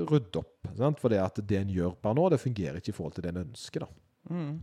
rydde 0.10 0.42
opp. 0.42 0.68
Sant? 0.76 1.00
For 1.00 1.14
det 1.14 1.22
at 1.24 1.40
det 1.40 1.62
en 1.62 1.72
gjør 1.72 1.96
per 2.02 2.18
nå, 2.18 2.28
det 2.34 2.42
fungerer 2.42 2.82
ikke 2.82 2.92
i 2.92 2.98
forhold 2.98 3.16
til 3.16 3.28
det 3.28 3.32
en 3.32 3.44
ønsker. 3.46 3.86
da. 3.86 4.36
Mm. 4.36 4.58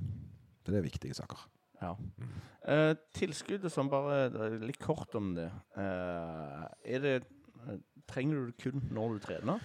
Det 0.63 0.77
er 0.77 0.85
viktige 0.85 1.17
saker. 1.17 1.47
Ja. 1.83 1.95
Uh, 2.63 2.93
tilskuddet 3.17 3.73
som 3.75 3.89
bare 3.91 4.29
Litt 4.63 4.79
kort 4.83 5.17
om 5.19 5.33
det. 5.39 5.49
Uh, 5.75 6.69
er 6.85 7.07
det 7.07 7.17
Trenger 8.11 8.35
du 8.35 8.47
det 8.51 8.59
kun 8.59 8.83
når 8.93 9.15
du 9.15 9.21
trener? 9.23 9.61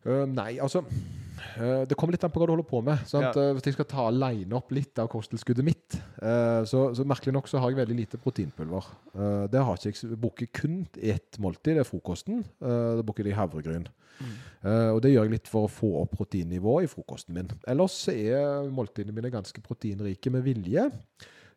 Eh, 0.00 0.24
nei, 0.32 0.54
altså 0.62 0.80
uh, 0.80 1.82
Det 1.84 1.96
kommer 1.98 2.14
litt 2.16 2.22
an 2.24 2.32
på 2.32 2.40
hva 2.40 2.46
du 2.48 2.54
holder 2.54 2.68
på 2.68 2.80
med. 2.86 3.02
Ja. 3.12 3.32
Uh, 3.36 3.52
hvis 3.56 3.68
jeg 3.68 3.76
skal 3.76 3.88
ta 3.90 4.06
line 4.14 4.56
opp 4.56 4.72
litt 4.72 5.00
av 5.02 5.10
kosttilskuddet 5.12 5.66
mitt, 5.66 5.98
så, 6.68 6.82
så 6.96 7.04
merkelig 7.08 7.32
nok 7.36 7.48
så 7.48 7.60
har 7.62 7.72
jeg 7.72 7.80
veldig 7.80 7.96
lite 7.96 8.20
proteinpulver. 8.20 8.90
Uh, 9.14 9.46
det 9.52 9.64
har 9.64 9.78
ikke 9.78 9.92
jeg. 9.92 10.20
Bruker 10.20 10.52
kun 10.56 10.82
ett 10.96 11.40
måltid, 11.40 11.76
det 11.76 11.84
er 11.84 11.88
frokosten. 11.88 12.44
Uh, 12.62 13.00
da 13.00 13.06
bruker 13.06 13.28
jeg 13.28 13.38
havregryn. 13.38 13.88
Eh, 14.60 14.90
og 14.92 15.00
det 15.04 15.14
gjør 15.14 15.28
jeg 15.28 15.34
litt 15.36 15.50
for 15.50 15.66
å 15.66 15.72
få 15.72 15.90
opp 16.02 16.16
proteinnivået 16.18 16.86
i 16.86 16.90
frokosten 16.92 17.36
min. 17.36 17.50
Ellers 17.70 17.96
er 18.12 18.68
måltidene 18.72 19.16
mine 19.16 19.32
ganske 19.32 19.62
proteinrike 19.64 20.32
med 20.32 20.44
vilje, 20.46 20.88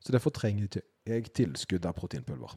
så 0.04 0.16
derfor 0.16 0.36
trenger 0.36 0.70
ikke 0.70 0.86
jeg 1.10 1.34
tilskudd 1.36 1.88
av 1.88 1.98
proteinpulver. 1.98 2.56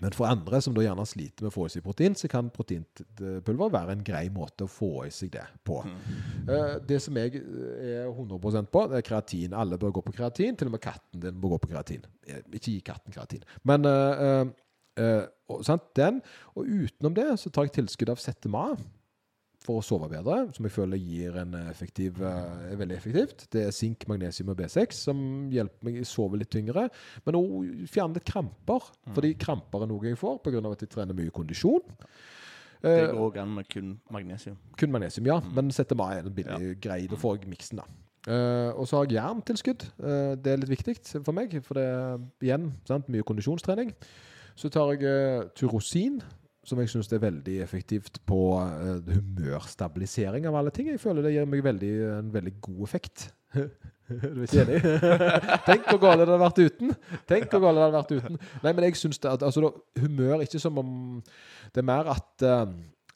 Men 0.00 0.14
for 0.16 0.28
andre 0.30 0.60
som 0.64 0.74
da 0.76 0.84
gjerne 0.84 1.04
sliter 1.08 1.44
med 1.44 1.50
å 1.50 1.54
få 1.54 1.66
i 1.68 1.72
seg 1.74 1.84
protein, 1.84 2.16
så 2.16 2.30
kan 2.32 2.50
proteinpulver 2.54 3.72
være 3.72 3.96
en 3.96 4.04
grei 4.06 4.24
måte 4.32 4.66
å 4.66 4.70
få 4.70 4.90
i 5.06 5.12
seg 5.14 5.32
det 5.34 5.44
på. 5.66 5.80
Eh, 6.48 6.78
det 6.88 7.00
som 7.04 7.18
jeg 7.20 7.40
er 7.40 8.08
100% 8.08 8.72
på, 8.72 8.86
det 8.90 9.00
er 9.00 9.06
kreatin. 9.06 9.56
Alle 9.56 9.78
bør 9.80 9.98
gå 9.98 10.04
på 10.08 10.14
kreatin. 10.16 10.56
Til 10.56 10.70
og 10.70 10.76
med 10.76 10.84
katten 10.84 11.24
din 11.24 11.40
bør 11.40 11.56
gå 11.56 11.62
på 11.66 11.72
kreatin. 11.74 12.06
Eh, 12.26 12.40
Ikke 12.50 12.72
gi 12.72 12.80
katten 12.86 13.14
kreatin. 13.14 13.44
Men 13.68 13.84
eh, 13.88 14.24
eh, 14.24 14.54
eh, 15.04 15.60
sant, 15.66 15.90
den. 15.98 16.22
Og 16.56 16.66
utenom 16.68 17.14
det 17.16 17.28
så 17.42 17.52
tar 17.52 17.68
jeg 17.68 17.78
tilskudd 17.80 18.14
av 18.16 18.22
ZMA 18.22 18.66
for 19.60 19.80
å 19.80 19.84
sove 19.84 20.08
bedre, 20.08 20.46
som 20.56 20.66
jeg 20.66 20.72
føler 20.72 21.00
gir 21.00 21.36
en 21.42 21.54
effektiv, 21.66 22.20
eh, 22.24 22.72
er 22.72 22.80
veldig 22.80 22.96
effektivt. 22.96 23.46
Det 23.52 23.66
er 23.66 23.76
sink, 23.76 24.06
magnesium 24.08 24.52
og 24.52 24.58
B6 24.58 25.04
som 25.06 25.22
hjelper 25.52 25.84
meg 25.84 26.00
å 26.00 26.08
sove 26.08 26.40
litt 26.40 26.50
tyngre. 26.50 26.88
Men 27.26 27.38
òg 27.40 27.86
fjerne 27.90 28.16
litt 28.16 28.28
kramper, 28.28 28.90
fordi 29.14 29.34
kramper 29.38 29.84
er 29.84 29.92
noe 29.92 30.08
jeg 30.08 30.20
får 30.20 30.42
pga. 30.42 30.72
at 30.72 30.80
jeg 30.80 30.90
trener 30.90 31.14
mye 31.14 31.30
kondisjon. 31.30 31.82
Det 32.80 32.88
Eh, 32.88 33.12
går 33.12 33.20
òg 33.20 33.36
an 33.36 33.54
med 33.54 33.68
kun 33.68 34.00
magnesium. 34.10 34.56
kun 34.76 34.90
magnesium, 34.90 35.26
ja. 35.26 35.40
Men 35.40 35.70
ZMA 35.70 36.12
er 36.12 36.22
en 36.26 36.34
billig 36.34 36.80
greie. 36.80 37.08
Da 37.08 37.16
får 37.16 37.40
jeg 37.40 37.50
miksen, 37.50 37.76
da. 37.76 37.84
Uh, 38.28 38.76
og 38.76 38.86
så 38.86 38.98
har 38.98 39.06
jeg 39.08 39.16
jerntilskudd. 39.16 39.84
Uh, 39.98 40.36
det 40.36 40.52
er 40.52 40.60
litt 40.60 40.68
viktig 40.68 41.24
for 41.24 41.32
meg, 41.32 41.54
for 41.64 41.74
det 41.74 41.84
er 41.84 42.18
igjen 42.44 42.72
sant, 42.84 43.08
mye 43.08 43.24
kondisjonstrening. 43.24 43.94
Så 44.56 44.68
tar 44.68 44.92
jeg 44.92 45.08
uh, 45.08 45.48
Turosin, 45.56 46.20
som 46.66 46.80
jeg 46.82 46.90
syns 46.92 47.08
er 47.14 47.22
veldig 47.22 47.56
effektivt 47.64 48.20
på 48.28 48.40
eh, 48.60 49.14
humørstabilisering 49.16 50.48
av 50.50 50.58
alle 50.60 50.72
ting. 50.74 50.90
Jeg 50.92 51.00
føler 51.00 51.24
det 51.24 51.34
gir 51.34 51.48
meg 51.48 51.64
veldig, 51.64 51.92
en 52.18 52.30
veldig 52.34 52.54
god 52.66 52.82
effekt. 52.84 53.30
du 53.56 54.42
er 54.42 54.44
ikke 54.44 54.64
enig? 54.66 54.78
Tenk 55.68 55.88
hvor 55.88 56.00
galt 56.04 56.20
det 56.20 56.28
hadde 56.28 56.40
vært 56.44 56.62
uten! 56.62 56.94
Tenk 57.30 57.50
hvor 57.50 57.64
galt 57.64 57.80
det 57.80 57.86
hadde 57.86 57.98
vært 57.98 58.14
uten. 58.18 58.40
Nei, 58.64 58.72
men 58.72 58.88
jeg 58.88 59.00
synes 59.00 59.22
det 59.22 59.32
at 59.32 59.44
altså, 59.46 59.72
Humør 60.00 60.44
ikke 60.44 60.60
som 60.62 60.78
om 60.80 60.90
Det 61.74 61.82
er 61.82 61.86
mer 61.88 62.10
at 62.12 62.44
uh, 62.46 62.74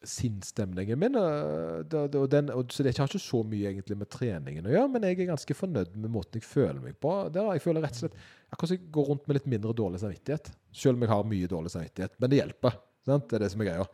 sinnsstemningen 0.08 0.98
min 1.00 1.16
eh, 1.16 1.82
det, 1.88 2.06
det, 2.12 2.20
og 2.20 2.30
den, 2.30 2.50
og, 2.52 2.72
Så 2.72 2.84
det 2.84 2.96
har 2.98 3.08
ikke 3.08 3.20
så 3.22 3.42
mye 3.46 3.70
egentlig 3.70 3.96
med 3.98 4.10
treningen 4.12 4.66
å 4.68 4.72
gjøre, 4.72 4.90
men 4.92 5.06
jeg 5.08 5.18
er 5.18 5.30
ganske 5.32 5.56
fornøyd 5.56 5.94
med 5.96 6.12
måten 6.12 6.40
jeg 6.40 6.48
føler 6.48 6.80
meg 6.82 6.98
på. 7.00 7.14
Der, 7.34 7.52
jeg 7.56 7.64
føler 7.64 7.84
rett 7.84 7.96
og 7.96 8.04
slett 8.04 8.18
Akkurat 8.54 8.70
som 8.70 8.76
jeg 8.76 8.90
går 8.94 9.06
rundt 9.08 9.24
med 9.26 9.38
litt 9.38 9.46
mindre 9.50 9.72
dårlig 9.74 9.98
samvittighet. 9.98 10.52
Selv 10.70 10.94
om 10.94 11.02
jeg 11.02 11.10
har 11.10 11.24
mye 11.26 11.48
dårlig 11.50 11.72
samvittighet. 11.72 12.12
Men 12.22 12.30
det 12.30 12.38
hjelper. 12.38 12.76
Sant? 13.04 13.26
Det 13.30 13.38
er 13.38 13.44
det 13.44 13.50
som 13.52 13.64
er 13.64 13.70
greia. 13.70 13.88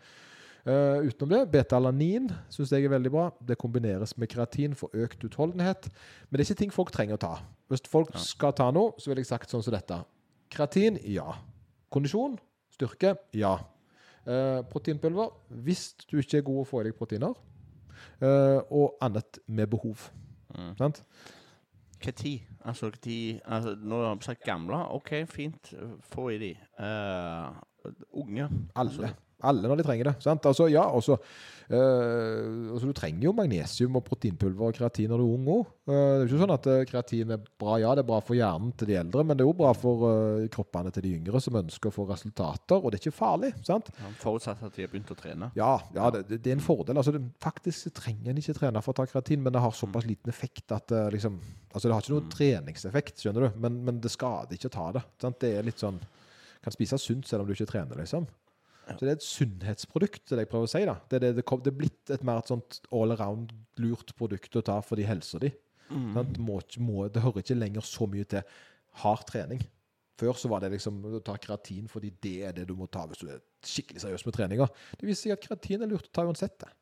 Uh, 0.61 1.07
utenom 1.09 1.31
det, 1.33 1.41
beta-alanin 1.55 2.27
syns 2.53 2.73
jeg 2.75 2.85
er 2.85 2.93
veldig 2.93 3.13
bra. 3.15 3.27
Det 3.41 3.57
kombineres 3.61 4.13
med 4.21 4.29
kreatin 4.33 4.77
for 4.77 4.93
økt 4.93 5.25
utholdenhet. 5.25 5.89
Men 6.29 6.37
det 6.37 6.45
er 6.45 6.51
ikke 6.51 6.61
ting 6.63 6.75
folk 6.75 6.93
trenger 6.95 7.17
å 7.17 7.23
ta. 7.23 7.33
Hvis 7.73 7.87
folk 7.89 8.13
skal 8.21 8.55
ta 8.57 8.69
noe, 8.75 8.93
så 9.01 9.11
ville 9.11 9.25
jeg 9.25 9.31
sagt 9.31 9.53
sånn 9.53 9.65
som 9.65 9.75
dette. 9.75 10.03
Kreatin 10.53 10.99
ja. 11.09 11.27
Kondisjon, 11.91 12.37
styrke 12.75 13.17
ja. 13.37 13.57
Uh, 14.29 14.61
proteinpulver 14.69 15.33
hvis 15.65 15.95
du 16.05 16.19
ikke 16.21 16.43
er 16.43 16.47
god 16.47 16.63
å 16.63 16.69
få 16.69 16.83
i 16.83 16.91
deg 16.91 16.99
proteiner. 16.99 17.37
Uh, 18.21 18.61
og 18.69 19.01
annet 19.05 19.41
med 19.49 19.71
behov. 19.73 20.11
Mm. 20.53 20.75
Sant? 20.77 21.03
Tid? 22.01 22.41
Altså, 22.65 22.91
tid 22.91 23.41
altså, 23.45 23.75
Nå 23.77 23.99
har 24.05 24.15
vi 24.17 24.25
sagt 24.25 24.45
gamle. 24.45 24.77
OK, 24.97 25.13
fint. 25.29 25.73
Få 26.13 26.31
i 26.33 26.39
de. 26.41 26.51
Eh, 26.81 27.59
unge. 28.23 28.49
Alle. 28.79 29.15
Alle 29.47 29.71
når 29.71 29.81
de 29.81 29.87
trenger 29.87 30.11
det. 30.11 30.19
Sant? 30.25 30.45
Altså, 30.47 30.67
ja, 30.69 30.83
også, 30.85 31.17
øh, 31.73 32.73
altså, 32.75 32.89
du 32.89 32.93
trenger 32.97 33.25
jo 33.25 33.33
magnesium 33.37 33.97
og 33.97 34.05
proteinpulver 34.05 34.69
og 34.69 34.77
kreatin 34.77 35.09
når 35.11 35.23
du 35.23 35.25
er 35.25 35.37
ung 35.37 35.49
òg. 35.55 35.71
det 35.89 35.97
er 35.97 36.21
jo 36.21 36.29
ikke 36.29 36.41
sånn 36.43 36.55
at 36.55 36.69
eh, 36.71 36.83
kreatin 36.91 37.35
er 37.37 37.41
bra. 37.63 37.79
Ja, 37.81 37.95
det 37.97 38.05
er 38.05 38.11
bra 38.11 38.21
for 38.25 38.37
hjernen 38.37 38.75
til 38.79 38.93
de 38.93 38.99
eldre, 39.01 39.25
men 39.25 39.39
det 39.39 39.45
er 39.45 39.49
jo 39.49 39.57
bra 39.57 39.73
for 39.77 40.05
eh, 40.11 40.45
kroppene 40.53 40.93
til 40.95 41.07
de 41.07 41.15
yngre 41.17 41.41
som 41.43 41.57
ønsker 41.63 41.91
å 41.91 41.95
få 41.95 42.07
resultater. 42.11 42.77
Og 42.77 42.93
det 42.93 43.01
er 43.01 43.07
ikke 43.07 43.17
farlig. 43.17 43.55
sant? 43.67 43.91
Ja, 43.97 44.13
forutsatt 44.21 44.63
at 44.67 44.77
de 44.77 44.85
har 44.85 44.93
begynt 44.93 45.15
å 45.15 45.19
trene. 45.19 45.51
Ja, 45.59 45.73
ja 45.97 46.13
det, 46.15 46.27
det 46.37 46.45
er 46.45 46.59
en 46.59 46.65
fordel. 46.65 47.01
Altså, 47.01 47.17
det, 47.17 47.25
faktisk 47.41 47.95
trenger 47.97 48.35
en 48.35 48.45
ikke 48.45 48.59
trene 48.61 48.85
for 48.85 48.93
å 48.93 49.01
ta 49.01 49.09
kreatin, 49.09 49.41
men 49.45 49.57
det 49.57 49.65
har 49.65 49.77
såpass 49.77 50.09
liten 50.09 50.33
effekt 50.33 50.77
at 50.77 50.91
det 50.93 51.09
liksom 51.17 51.41
Altså, 51.71 51.87
det 51.87 51.95
har 51.95 52.03
ikke 52.03 52.15
noen 52.17 52.31
treningseffekt, 52.33 53.21
skjønner 53.23 53.45
du, 53.45 53.59
men, 53.63 53.77
men 53.87 53.99
det 54.03 54.11
skader 54.11 54.57
ikke 54.57 54.67
å 54.67 54.73
ta 54.75 54.87
det. 54.97 55.05
Sant? 55.23 55.37
Det 55.39 55.53
er 55.55 55.63
litt 55.63 55.79
sånn 55.79 56.01
Kan 56.65 56.75
spise 56.75 56.99
sunt 57.01 57.29
selv 57.29 57.45
om 57.45 57.49
du 57.49 57.55
ikke 57.57 57.71
trener, 57.71 57.99
liksom. 58.01 58.29
Så 58.91 59.05
det 59.05 59.11
er 59.11 59.19
et 59.19 59.27
sunnhetsprodukt, 59.27 60.25
det 60.33 60.45
jeg 60.45 60.51
prøver 60.51 60.67
å 60.67 60.71
si. 60.71 60.83
da. 60.89 60.97
Det 61.11 61.21
det, 61.23 61.35
det, 61.39 61.45
kom, 61.47 61.61
det 61.63 61.71
er 61.71 61.79
blitt 61.79 62.11
et 62.11 62.25
mer 62.27 62.41
et 62.41 62.51
sånt 62.51 62.81
all 62.91 63.15
around 63.15 63.53
lurt 63.79 64.15
produkt 64.19 64.57
å 64.59 64.65
ta 64.67 64.81
fordi 64.83 65.07
helsa 65.07 65.39
di. 65.43 65.53
Mm. 65.91 66.17
Må, 66.43 66.59
må, 66.83 67.05
det 67.11 67.23
hører 67.23 67.45
ikke 67.45 67.59
lenger 67.59 67.87
så 67.87 68.09
mye 68.11 68.27
til 68.31 68.43
hard 69.05 69.23
trening. 69.31 69.63
Før 70.21 70.37
så 70.37 70.51
var 70.53 70.65
det 70.65 70.73
liksom 70.75 70.99
å 71.07 71.23
ta 71.25 71.37
kreatin 71.41 71.87
fordi 71.89 72.11
det 72.23 72.35
er 72.49 72.57
det 72.57 72.67
du 72.69 72.75
må 72.77 72.91
ta 72.93 73.07
hvis 73.09 73.23
du 73.23 73.31
er 73.33 73.41
skikkelig 73.65 74.03
seriøs 74.03 74.27
med 74.27 74.37
treninga. 74.37 74.67
Det 74.99 75.07
viser 75.09 75.29
seg 75.31 75.37
at 75.39 75.47
kreatin 75.47 75.87
er 75.87 75.93
lurt 75.93 76.11
å 76.11 76.15
ta 76.19 76.27
uansett. 76.27 76.59
det. 76.61 76.73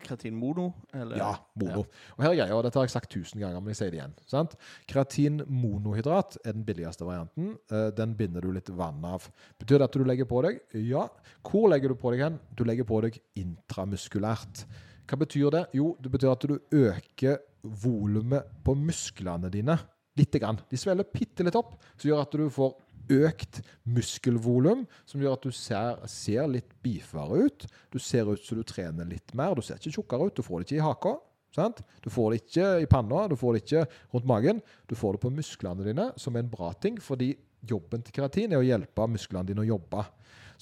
Kreatin 0.00 0.34
mono? 0.38 0.70
Eller? 0.94 1.16
Ja, 1.20 1.32
mono. 1.60 1.82
Og 2.16 2.22
her 2.24 2.30
er 2.32 2.38
greia, 2.38 2.54
og 2.56 2.62
dette 2.64 2.78
har 2.80 2.86
jeg 2.86 2.94
sagt 2.94 3.10
tusen 3.12 3.40
ganger, 3.42 3.60
men 3.60 3.74
jeg 3.74 3.76
sier 3.80 3.90
det 3.92 3.98
igjen. 4.00 4.14
Sant? 4.30 4.54
Kreatin 4.88 5.42
monohydrat 5.46 6.38
er 6.44 6.52
den 6.56 6.64
billigste 6.64 7.04
varianten. 7.04 7.58
Eh, 7.70 7.90
Den 7.98 8.14
binder 8.16 8.40
du 8.40 8.50
litt 8.52 8.70
vann 8.72 9.04
av. 9.04 9.28
Betyr 9.60 9.78
det 9.82 9.88
at 9.90 9.98
du 9.98 10.04
legger 10.08 10.24
på 10.30 10.40
deg? 10.46 10.60
Ja. 10.80 11.08
Hvor 11.44 11.68
legger 11.68 11.92
du 11.92 11.94
på 12.00 12.12
deg 12.14 12.24
hen? 12.24 12.40
Du 12.56 12.64
legger 12.64 12.88
på 12.88 13.00
deg 13.04 13.20
intramuskulært. 13.36 14.64
Hva 15.08 15.18
betyr 15.20 15.50
det? 15.52 15.64
Jo, 15.76 15.96
det 16.00 16.12
betyr 16.14 16.32
at 16.32 16.46
du 16.48 16.58
øker 16.72 17.40
volumet 17.62 18.48
på 18.64 18.74
musklene 18.78 19.50
dine 19.52 19.76
lite 20.18 20.38
grann. 20.42 20.58
De 20.68 20.76
svelger 20.76 21.06
bitte 21.12 21.44
litt 21.46 21.56
opp, 21.56 21.76
som 21.96 22.08
gjør 22.10 22.22
at 22.26 22.34
du 22.36 22.48
får 22.52 22.74
økt 23.10 23.62
muskelvolum, 23.88 24.84
som 25.08 25.22
gjør 25.22 25.36
at 25.38 25.46
du 25.46 25.54
ser, 25.56 26.00
ser 26.10 26.46
litt 26.50 26.70
beefere 26.84 27.48
ut. 27.48 27.66
Du 27.90 27.98
ser 28.02 28.30
ut 28.30 28.42
som 28.44 28.60
du 28.60 28.64
trener 28.66 29.08
litt 29.08 29.34
mer. 29.38 29.56
Du 29.56 29.64
ser 29.64 29.80
ikke 29.80 29.96
tjukkere 29.98 30.28
ut. 30.28 30.36
Du 30.38 30.46
får 30.46 30.62
det 30.62 30.68
ikke 30.68 30.80
i 30.80 30.86
haka. 30.86 31.16
Sant? 31.52 31.82
Du 32.00 32.08
får 32.08 32.32
det 32.32 32.40
ikke 32.42 32.68
i 32.80 32.88
panna, 32.88 33.26
du 33.28 33.36
får 33.36 33.54
det 33.54 33.62
ikke 33.66 33.84
rundt 34.14 34.28
magen. 34.28 34.62
Du 34.88 34.96
får 34.96 35.16
det 35.16 35.22
på 35.24 35.32
musklene 35.36 35.84
dine, 35.84 36.08
som 36.16 36.36
er 36.36 36.44
en 36.44 36.52
bra 36.52 36.70
ting, 36.80 36.96
fordi 37.02 37.34
jobben 37.68 38.02
til 38.02 38.16
kreatin 38.16 38.54
er 38.54 38.62
å 38.62 38.66
hjelpe 38.66 39.06
musklene 39.10 39.50
dine 39.50 39.64
å 39.64 39.68
jobbe. 39.68 40.06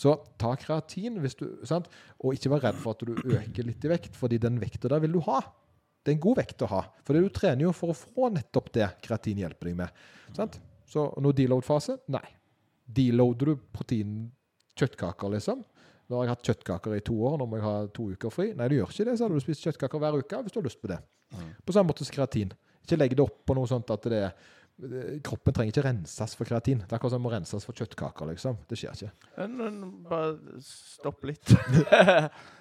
Så 0.01 0.17
ta 0.41 0.55
hvis 0.57 1.37
du, 1.37 1.47
og 2.25 2.35
ikke 2.35 2.51
vær 2.55 2.65
redd 2.67 2.79
for 2.81 2.97
at 2.97 3.05
du 3.05 3.15
øker 3.37 3.67
litt 3.69 3.85
i 3.85 3.93
vekt, 3.93 4.17
fordi 4.17 4.41
den 4.41 4.59
vekta 4.61 4.89
der 4.89 5.03
vil 5.05 5.19
du 5.19 5.21
ha. 5.29 5.43
Det 6.01 6.15
er 6.15 6.17
en 6.17 6.25
god 6.25 6.41
vekt 6.41 6.63
å 6.65 6.71
ha, 6.73 6.81
for 7.05 7.15
du 7.15 7.29
trener 7.29 7.67
jo 7.67 7.75
for 7.77 7.93
å 7.93 7.99
få 7.99 8.31
nettopp 8.33 8.71
det 8.73 8.89
kreatin 9.05 9.43
hjelper 9.43 9.69
deg 9.69 9.77
med. 9.83 10.03
Sant? 10.33 10.57
Så 10.91 11.07
noe 11.23 11.37
deload-fase? 11.37 12.01
Nei. 12.11 12.25
Deloader 12.91 13.53
du 13.53 13.67
protein-kjøttkaker, 13.77 15.31
liksom? 15.37 15.63
Nå 16.11 16.19
har 16.19 16.27
jeg 16.27 16.33
hatt 16.35 16.49
kjøttkaker 16.49 16.97
i 16.97 17.05
to 17.07 17.15
år, 17.23 17.37
nå 17.39 17.47
må 17.47 17.61
jeg 17.61 17.67
ha 17.69 17.75
to 17.95 18.09
uker 18.11 18.33
fri. 18.35 18.49
Nei, 18.59 18.67
du 18.67 18.75
gjør 18.81 18.91
ikke 18.91 19.07
det, 19.07 19.15
så 19.19 19.27
hadde 19.29 19.39
du 19.39 19.45
spist 19.45 19.63
kjøttkaker 19.67 20.03
hver 20.03 20.19
uke 20.19 20.41
hvis 20.43 20.57
du 20.57 20.59
har 20.59 20.67
lyst 20.67 20.81
på 20.83 20.91
det. 20.91 20.99
På 21.63 21.75
samme 21.77 21.93
måte 21.93 22.03
som 22.03 22.17
kreatin. 22.17 22.51
Ikke 22.83 22.99
legg 22.99 23.15
det 23.15 23.23
opp 23.23 23.45
på 23.47 23.55
noe 23.55 23.71
sånt 23.71 23.93
at 23.95 24.09
det 24.11 24.19
er 24.27 24.49
Kroppen 25.27 25.57
trenger 25.57 25.75
ikke 25.75 25.87
renses 25.87 26.37
for 26.39 26.49
kreatin. 26.49 26.85
Det 26.85 26.93
er 26.93 26.99
akkurat 26.99 27.17
som 27.17 27.29
å 27.29 27.33
renses 27.35 27.67
for 27.67 27.77
kjøttkaker, 27.77 28.31
liksom. 28.33 28.61
Det 28.71 28.79
skjer 28.81 28.97
ikke. 28.97 29.13
Bare 30.09 30.63
stopp 30.65 31.29
litt. 31.29 31.55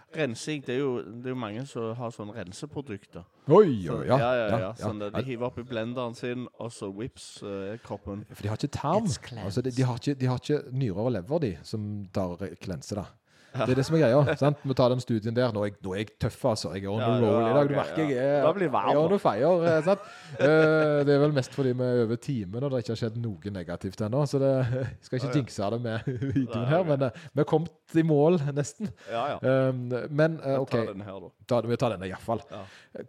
Rensing, 0.10 0.64
det 0.66 0.74
er, 0.74 0.80
jo, 0.80 0.94
det 1.06 1.30
er 1.30 1.36
jo 1.36 1.38
mange 1.38 1.64
som 1.70 1.92
har 1.94 2.10
sånne 2.10 2.34
renseprodukter. 2.34 3.28
Oi, 3.46 3.86
oi, 3.94 4.00
ja. 4.10 4.16
ja, 4.18 4.30
ja, 4.34 4.46
ja. 4.48 4.60
ja. 4.64 4.70
Sånn 4.80 5.04
de 5.04 5.22
hiver 5.28 5.52
opp 5.52 5.60
i 5.62 5.66
blenderen 5.70 6.18
sin, 6.18 6.48
og 6.58 6.72
så 6.74 6.90
whips 6.90 7.28
uh, 7.46 7.76
kroppen. 7.86 8.24
For 8.32 8.42
de 8.42 8.50
har 8.50 8.58
ikke 8.58 8.74
tarm. 8.74 9.06
Altså, 9.44 9.62
de, 9.62 9.74
de, 9.76 9.86
har 9.86 10.02
ikke, 10.02 10.18
de 10.18 10.32
har 10.32 10.42
ikke 10.42 10.64
nyrer 10.74 11.04
og 11.04 11.14
lever, 11.14 11.44
de, 11.46 11.52
som 11.68 11.86
tar 12.16 12.42
klenser. 12.58 13.04
da. 13.04 13.29
Det 13.54 13.66
er 13.74 13.80
det 13.80 13.86
som 13.88 13.95
er 13.97 14.02
greia. 14.04 14.36
sant? 14.38 14.58
Vi 14.64 14.76
tar 14.78 14.89
den 14.93 15.02
studien 15.04 15.34
der. 15.36 15.52
Nå 15.56 15.64
er 15.66 15.72
jeg, 15.72 15.78
nå 15.86 15.93
er 15.95 16.02
jeg 16.04 16.10
tøff, 16.22 16.38
altså. 16.52 16.72
Jeg 16.78 16.86
er 16.86 16.91
on 16.93 17.00
the 17.02 17.16
roll 17.24 17.47
i 17.47 17.54
dag. 17.58 17.70
Du 17.72 17.76
merker 17.78 18.04
jeg 18.04 18.18
er 18.22 18.43
Da 18.45 18.52
blir 18.56 18.70
varm, 18.74 18.89
jeg 18.91 19.00
er 19.00 19.02
on 19.02 19.14
the 19.16 19.20
fire. 19.20 19.82
sant? 19.88 20.06
Eh, 20.39 21.00
det 21.08 21.16
er 21.16 21.24
vel 21.24 21.34
mest 21.36 21.56
fordi 21.58 21.74
vi 21.80 21.88
er 21.88 22.04
over 22.06 22.20
timen, 22.22 22.64
og 22.64 22.72
det 22.76 22.84
ikke 22.84 22.93
har 22.93 23.02
skjedd 23.04 23.18
noe 23.24 23.54
negativt 23.56 24.04
ennå. 24.06 24.22
Så 24.30 24.41
det, 24.43 24.52
jeg 24.76 25.10
skal 25.10 25.20
ikke 25.22 25.34
jinxe 25.39 25.72
det 25.76 25.82
med 25.88 26.10
videoen 26.38 26.70
her, 26.70 26.86
men 26.91 27.08
eh, 27.10 27.20
vi 27.34 27.43
er 27.45 27.50
kommet 27.50 27.97
i 27.97 28.06
mål, 28.06 28.38
nesten. 28.54 28.91
Ja, 29.10 29.26
ja. 29.34 29.39
Um, 29.70 29.86
men 30.14 30.38
eh, 30.45 30.60
OK, 30.62 30.76
Ta 30.78 30.86
den 30.93 31.02
her, 31.08 31.20
da. 31.26 31.32
ta, 31.50 31.62
vi 31.66 31.80
tar 31.82 31.95
denne 31.95 32.10
iallfall. 32.12 32.43
Ja. 32.54 32.62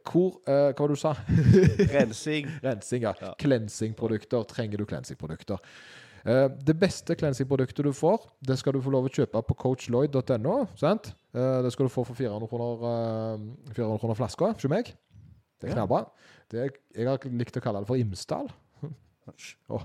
Hvor 0.08 0.40
Hva 0.46 0.72
var 0.80 0.88
det 0.90 0.96
du 0.96 1.00
sa? 1.00 1.14
Rensing. 1.92 2.48
Rensing, 2.64 3.04
ja. 3.04 3.34
Cleansing-produkter. 3.40 4.44
Trenger 4.50 4.80
du 4.80 4.86
cleansing-produkter? 4.88 5.60
Eh, 6.24 6.46
det 6.66 6.76
beste 6.80 7.16
cleansing-produktet 7.16 7.86
du 7.86 7.92
får, 7.96 8.26
det 8.44 8.58
skal 8.60 8.76
du 8.76 8.82
få 8.84 8.92
lov 8.94 9.08
å 9.08 9.12
kjøpe 9.12 9.42
på 9.48 9.56
coachloyd.no. 9.64 10.56
Eh, 10.80 11.60
det 11.64 11.72
skal 11.74 11.88
du 11.88 11.92
få 11.92 12.04
for 12.08 12.18
400 12.18 12.50
kroner, 12.50 12.82
uh, 12.84 13.72
400 13.76 14.00
kroner 14.02 14.18
flaska 14.18 14.52
ikke 14.56 14.72
meg. 14.72 14.92
Det 15.60 15.70
er 15.70 15.76
knabba. 15.76 16.04
Det 16.50 16.64
er, 16.64 16.74
jeg 16.96 17.08
har 17.08 17.30
likt 17.40 17.56
å 17.60 17.64
kalle 17.64 17.84
det 17.84 17.90
for 17.90 18.00
Imsdal. 18.00 18.50
Oh. 19.70 19.82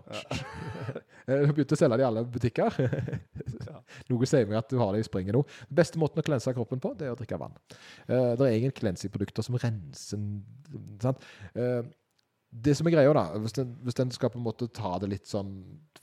Jeg 1.26 1.42
har 1.42 1.54
begynt 1.58 1.74
å 1.74 1.78
selge 1.78 1.98
det 1.98 2.04
i 2.04 2.08
alle 2.08 2.22
butikker. 2.30 2.78
Noe 4.10 4.30
sier 4.30 4.48
meg 4.50 4.60
at 4.60 4.70
du 4.72 4.78
har 4.82 4.94
det 4.94 5.02
i 5.02 5.08
springen 5.08 5.38
nå. 5.38 5.42
Den 5.70 5.80
beste 5.80 6.02
måten 6.02 6.22
å 6.22 6.26
klense 6.26 6.54
kroppen 6.56 6.82
på, 6.82 6.94
det 6.98 7.08
er 7.08 7.14
å 7.16 7.20
drikke 7.20 7.40
vann. 7.42 7.56
Eh, 8.06 8.32
det 8.38 8.46
er 8.46 8.58
ingen 8.60 8.74
cleansing-produkter 8.78 9.46
som 9.46 9.58
renser 9.62 10.22
sant? 11.02 11.26
Det 12.62 12.76
som 12.78 12.88
er 12.88 12.95
greia, 12.95 13.12
da, 13.14 13.26
hvis 13.43 13.56
den, 13.58 13.74
hvis 13.84 13.97
den 13.97 14.12
skal 14.16 14.32
på 14.32 14.39
en 14.39 14.45
måte 14.45 14.68
ta 14.72 14.95
det 15.01 15.10
litt 15.12 15.28
sånn 15.28 15.51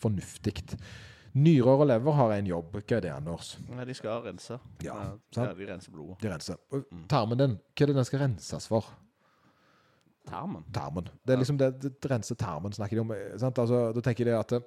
fornuftig 0.02 0.56
Nyrer 1.32 1.80
og 1.80 1.86
lever 1.88 2.12
har 2.18 2.32
en 2.34 2.48
jobb. 2.50 2.74
Hva 2.76 2.96
er 2.98 3.04
det, 3.06 3.12
Anders? 3.14 3.54
Nei, 3.72 3.86
de 3.88 3.94
skal 3.96 4.20
rense. 4.26 4.58
Ja, 4.84 4.96
ja, 5.32 5.46
de 5.56 5.68
renser 5.70 5.94
blodet. 5.94 6.18
De 6.20 6.28
renser. 6.28 6.58
Mm. 6.74 7.06
Tarmen 7.08 7.40
din, 7.40 7.54
hva 7.72 7.86
er 7.86 7.88
det 7.92 7.96
den 7.96 8.04
skal 8.04 8.20
renses 8.26 8.66
for? 8.68 8.90
Tarmen. 10.28 10.66
Tarmen. 10.74 11.08
Det 11.24 11.34
er 11.34 11.40
liksom 11.40 11.56
det, 11.58 11.70
det 11.82 12.10
renser 12.12 12.36
tarmen, 12.38 12.74
snakker 12.76 12.98
de 12.98 13.02
om. 13.02 13.14
eh, 13.16 13.32
Sant? 13.40 13.58
Altså, 13.58 13.80
da 13.96 14.04
tenker 14.04 14.28
de 14.28 14.36
at 14.36 14.52
eh, 14.58 14.66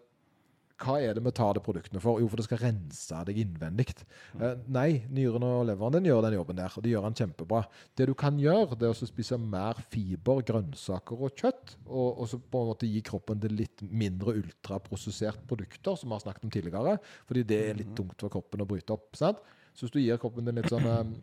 hva 0.81 0.95
er 0.99 1.15
det 1.15 1.23
vi 1.23 1.31
tar 1.35 1.55
de 1.55 1.61
produktene 1.63 2.01
for? 2.03 2.19
Jo, 2.19 2.27
for 2.31 2.39
det 2.39 2.45
skal 2.47 2.59
rense 2.59 3.19
deg 3.29 3.37
innvendig. 3.45 3.93
Eh, 4.35 4.57
nei, 4.75 5.05
nyrene 5.13 5.47
og 5.61 5.67
leveren 5.69 5.95
din 5.95 6.09
gjør 6.09 6.25
den 6.25 6.35
jobben 6.35 6.59
der, 6.59 6.73
og 6.75 6.83
de 6.83 6.91
gjør 6.91 7.05
den 7.07 7.17
kjempebra. 7.21 7.61
Det 7.95 8.07
du 8.09 8.13
kan 8.19 8.39
gjøre, 8.41 8.75
det 8.75 8.89
er 8.89 8.95
å 8.95 9.09
spise 9.09 9.39
mer 9.39 9.79
fiber, 9.93 10.41
grønnsaker 10.49 11.23
og 11.27 11.39
kjøtt, 11.39 11.77
og, 11.87 12.09
og 12.09 12.31
så 12.31 12.39
på 12.39 12.63
en 12.63 12.71
måte 12.73 12.89
gi 12.89 13.03
kroppen 13.07 13.39
til 13.43 13.55
litt 13.55 13.85
mindre 13.87 14.35
ultraprosessert 14.41 15.45
produkter, 15.47 15.95
som 15.99 16.11
vi 16.11 16.17
har 16.17 16.25
snakket 16.25 16.47
om 16.47 16.55
tidligere, 16.57 16.97
fordi 17.29 17.45
det 17.47 17.61
er 17.69 17.79
litt 17.79 17.93
tungt 17.95 18.19
for 18.19 18.33
kroppen 18.33 18.65
å 18.65 18.67
bryte 18.69 18.95
opp. 18.97 19.13
sant? 19.19 19.39
Så 19.75 19.85
hvis 19.85 19.95
du 19.95 20.01
gir 20.01 20.19
kroppen 20.19 20.47
din 20.47 20.59
litt 20.59 20.71
sånn 20.71 20.89
eh, 20.91 21.13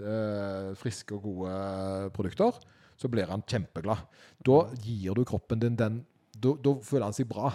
eh, 0.00 0.70
friske 0.80 1.16
og 1.16 1.28
gode 1.28 2.14
produkter, 2.16 2.56
så 2.96 3.10
blir 3.12 3.28
han 3.28 3.44
kjempeglad. 3.48 4.08
Da 4.44 4.62
gir 4.84 5.16
du 5.16 5.24
kroppen 5.28 5.60
din 5.60 5.76
den 5.76 6.00
Da, 6.42 6.54
da 6.58 6.72
føler 6.82 7.04
han 7.06 7.14
seg 7.14 7.28
bra. 7.28 7.50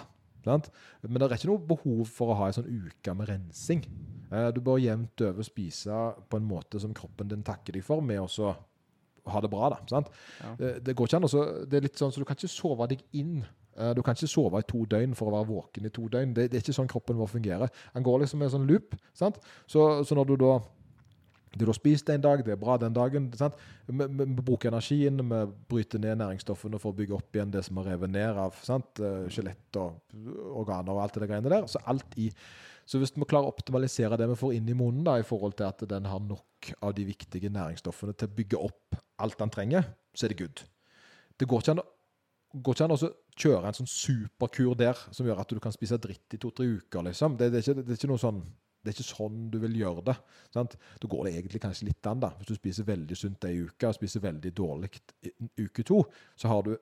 Sant? 0.48 0.70
Men 1.04 1.20
det 1.20 1.28
er 1.28 1.36
ikke 1.38 1.50
noe 1.52 1.66
behov 1.74 2.06
for 2.10 2.32
å 2.32 2.38
ha 2.40 2.48
en 2.48 2.56
sånn 2.58 2.70
uke 2.70 3.14
med 3.18 3.28
rensing. 3.30 3.84
Eh, 4.32 4.48
du 4.56 4.62
bør 4.64 4.80
jevnt 4.80 5.22
over 5.28 5.46
spise 5.46 6.00
på 6.28 6.40
en 6.40 6.48
måte 6.48 6.80
som 6.82 6.96
kroppen 6.96 7.28
din 7.30 7.44
takker 7.46 7.76
deg 7.78 7.84
for, 7.86 8.00
med 8.04 8.24
å 8.24 8.54
ha 9.28 9.40
det 9.44 9.50
bra. 9.52 9.68
da, 9.74 9.78
sant? 9.90 10.08
Ja. 10.40 10.54
Det, 10.56 10.72
det 10.86 10.96
går 10.96 11.08
ikke 11.10 11.20
an 11.20 11.28
også, 11.28 11.44
Det 11.68 11.76
er 11.78 11.84
litt 11.84 12.00
sånn 12.00 12.12
så 12.14 12.22
Du 12.22 12.24
kan 12.28 12.36
ikke 12.38 12.48
sove 12.48 12.86
deg 12.88 13.02
inn. 13.20 13.42
Eh, 13.76 13.92
Du 13.94 14.00
kan 14.02 14.16
ikke 14.16 14.30
sove 14.30 14.60
i 14.62 14.66
to 14.68 14.84
døgn 14.88 15.14
for 15.18 15.28
å 15.28 15.34
være 15.36 15.50
våken 15.52 15.86
i 15.86 15.92
to 15.92 16.08
døgn. 16.08 16.32
Det, 16.36 16.48
det 16.50 16.58
er 16.58 16.64
ikke 16.64 16.76
sånn 16.80 16.88
kroppen 16.90 17.20
vår 17.20 17.28
fungerer. 17.34 17.72
Den 17.94 18.06
går 18.08 18.24
liksom 18.24 18.40
med 18.40 18.48
en 18.48 18.56
sånn 18.58 18.68
loop. 18.70 18.96
sant? 19.14 19.36
Så, 19.68 19.84
så 20.08 20.16
når 20.16 20.32
du 20.32 20.36
da 20.44 20.54
du 21.56 21.64
har 21.64 21.76
spist 21.76 22.10
en 22.12 22.24
dag, 22.24 22.42
det 22.44 22.52
er 22.54 22.60
bra 22.60 22.76
den 22.80 22.94
dagen. 22.96 23.28
Vi, 23.32 23.92
vi, 23.96 24.08
vi 24.24 24.44
bruker 24.44 24.72
energien, 24.72 25.20
vi 25.30 25.42
bryter 25.70 26.02
ned 26.02 26.20
næringsstoffene 26.20 26.80
for 26.82 26.92
å 26.92 26.98
bygge 26.98 27.16
opp 27.16 27.36
igjen 27.36 27.52
det 27.54 27.64
som 27.66 27.80
er 27.80 27.92
revet 27.92 28.12
ned 28.12 28.40
av 28.40 28.58
sant? 28.66 29.00
Eh, 29.00 29.28
skjelett 29.32 29.78
og 29.80 30.00
organer 30.60 30.94
og 30.94 31.04
alt 31.04 31.20
det 31.20 31.30
greiene 31.30 31.52
der. 31.52 31.68
Så 31.70 31.82
alt 31.88 32.18
i 32.20 32.30
så 32.88 32.96
hvis 32.96 33.12
vi 33.12 33.26
klarer 33.28 33.50
å 33.50 33.52
optimalisere 33.52 34.16
det 34.16 34.30
vi 34.30 34.36
får 34.40 34.54
inn 34.56 34.68
i 34.72 34.74
munnen, 34.76 35.02
da, 35.04 35.18
i 35.20 35.26
forhold 35.26 35.58
til 35.58 35.66
at 35.66 35.82
den 35.90 36.06
har 36.08 36.22
nok 36.24 36.70
av 36.80 36.94
de 36.96 37.04
viktige 37.04 37.50
næringsstoffene 37.52 38.14
til 38.16 38.30
å 38.30 38.36
bygge 38.38 38.60
opp 38.64 38.96
alt 39.20 39.36
den 39.42 39.52
trenger, 39.52 39.90
så 40.16 40.24
er 40.24 40.32
det 40.32 40.38
good. 40.40 40.62
Det 41.36 41.48
går 41.50 41.60
ikke 41.60 41.74
an 41.76 41.82
å 41.82 41.88
går 42.48 42.74
ikke 42.74 42.86
an 42.86 42.94
å 42.94 43.10
kjøre 43.38 43.68
en 43.68 43.76
sånn 43.76 43.90
superkur 43.90 44.76
der 44.78 44.96
som 45.12 45.26
gjør 45.28 45.42
at 45.42 45.52
du 45.52 45.60
kan 45.62 45.74
spise 45.74 45.98
dritt 46.00 46.32
i 46.34 46.40
to-tre 46.40 46.64
uker. 46.78 47.04
liksom. 47.04 47.36
Det, 47.36 47.50
det, 47.52 47.60
er 47.60 47.66
ikke, 47.66 47.84
det 47.84 47.92
er 47.92 48.00
ikke 48.00 48.10
noe 48.10 48.22
sånn 48.22 48.40
det 48.78 48.92
er 48.92 48.96
ikke 48.96 49.08
sånn 49.10 49.48
du 49.52 49.58
vil 49.62 49.74
gjøre 49.80 50.04
det. 50.06 50.14
sant? 50.54 50.76
Da 51.02 51.10
går 51.10 51.26
det 51.26 51.34
egentlig 51.36 51.62
kanskje 51.64 51.88
litt 51.90 52.06
an, 52.08 52.22
da. 52.22 52.30
Hvis 52.38 52.52
du 52.52 52.58
spiser 52.58 52.86
veldig 52.88 53.18
sunt 53.18 53.44
ei 53.48 53.58
uke 53.66 53.90
og 53.90 53.98
spiser 53.98 54.24
veldig 54.24 54.52
dårlig 54.56 54.92
uke 55.58 55.84
to, 55.86 56.04
så 56.38 56.52
har 56.52 56.64
du 56.66 56.76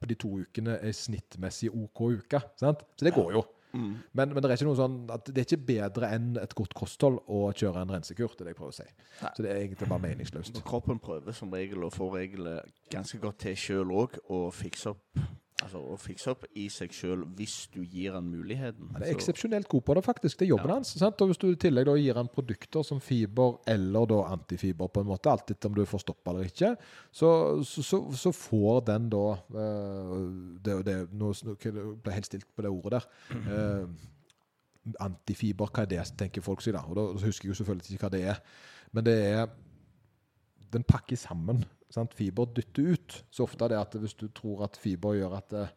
på 0.00 0.10
de 0.10 0.16
to 0.20 0.30
ukene 0.44 0.78
ei 0.84 0.92
snittmessig 0.94 1.72
OK 1.72 2.06
uke. 2.20 2.42
sant? 2.60 2.84
Så 2.98 3.08
det 3.08 3.14
går 3.16 3.36
jo. 3.38 3.44
Mm. 3.74 3.94
Men, 4.12 4.30
men 4.30 4.38
det 4.38 4.50
er 4.50 4.54
ikke 4.54 4.68
noe 4.68 4.78
sånn 4.78 4.98
at 5.10 5.26
det 5.26 5.40
er 5.40 5.48
ikke 5.48 5.66
bedre 5.66 6.10
enn 6.14 6.36
et 6.38 6.52
godt 6.54 6.76
kosthold 6.78 7.18
å 7.26 7.48
kjøre 7.50 7.82
en 7.82 7.94
rensekur. 7.96 8.30
Det 8.30 8.44
er 8.44 8.50
det 8.50 8.54
jeg 8.54 8.60
prøver 8.60 8.74
å 8.74 8.76
si. 8.76 8.86
Nei. 9.24 9.32
Så 9.34 9.46
det 9.46 9.50
er 9.50 9.62
egentlig 9.64 9.88
bare 9.90 10.04
meningsløst. 10.04 10.60
Kroppen 10.68 11.00
prøver 11.02 11.34
som 11.34 11.50
regel 11.54 11.88
å 11.88 11.90
få 11.94 12.12
regel 12.14 12.52
eh, 12.52 12.74
ganske 12.94 13.18
godt 13.22 13.40
til 13.42 13.58
sjøl 13.58 13.96
òg, 14.04 14.20
å 14.30 14.44
fikse 14.54 14.94
opp 14.94 15.24
Altså 15.64 15.80
å 15.80 15.94
fikse 15.96 16.28
opp 16.34 16.42
i 16.60 16.66
seg 16.68 16.92
sjøl 16.92 17.22
hvis 17.38 17.54
du 17.72 17.78
gir 17.88 18.12
han 18.12 18.26
muligheten. 18.28 18.90
Han 18.92 19.02
er 19.02 19.06
Så- 19.08 19.16
eksepsjonelt 19.16 19.68
god 19.68 19.84
på 19.86 19.94
det, 19.96 20.02
faktisk. 20.04 20.36
Det 20.38 20.44
er 20.46 20.50
jobben 20.50 20.68
Ja. 20.68 20.74
hans. 20.74 20.88
sant? 20.98 21.20
Og 21.22 21.28
hvis 21.30 21.38
du 21.40 21.46
i 21.50 21.54
tillegg 21.56 21.86
da 21.86 21.94
gir 21.96 22.14
han 22.14 22.28
produkter 22.28 22.84
som 22.84 23.00
fiber 23.00 23.58
eller 23.66 24.06
da 24.06 24.22
antifiber, 24.34 24.88
på 24.88 25.00
en 25.00 25.06
måte, 25.06 25.30
alt 25.30 25.50
etter 25.50 25.66
om 25.70 25.74
du 25.74 25.84
får 25.86 26.00
stoppa 26.04 26.30
eller 26.30 26.44
ikke, 26.44 26.76
så, 27.10 27.64
så, 27.64 27.82
så, 27.82 28.12
så 28.12 28.30
får 28.32 28.84
den 28.84 29.08
da 29.08 29.32
eh, 29.32 30.60
det, 30.62 30.84
det, 30.84 31.12
nå, 31.12 31.32
ble 32.02 32.12
helt 32.12 32.26
stilt 32.26 32.46
på 32.54 32.62
det 32.62 32.70
ordet 32.70 32.92
der. 32.92 33.06
Uh, 33.32 33.86
antifiber, 35.00 35.66
hva 35.72 35.82
er 35.84 35.86
det, 35.86 36.02
tenker 36.18 36.42
folk 36.44 36.60
seg 36.60 36.74
da. 36.76 36.82
Og 36.84 36.94
da 36.94 37.06
husker 37.24 37.48
jeg 37.48 37.54
jo 37.54 37.64
selvfølgelig 37.64 37.96
ikke 37.96 38.04
hva 38.04 38.10
det 38.10 38.24
er. 38.34 38.40
Men 38.92 39.04
det 39.04 39.18
er 39.24 39.46
Den 40.74 40.82
pakker 40.82 41.14
sammen. 41.16 41.64
Sant? 41.94 42.14
Fiber 42.18 42.48
dytter 42.56 42.94
ut. 42.94 43.18
Så 43.30 43.46
ofte 43.46 43.66
er 43.66 43.74
det 43.74 43.82
at 43.82 43.98
hvis 44.02 44.16
du 44.18 44.26
tror 44.34 44.64
at 44.66 44.78
fiber 44.80 45.14
gjør 45.14 45.36
at 45.38 45.54
eh, 45.58 45.74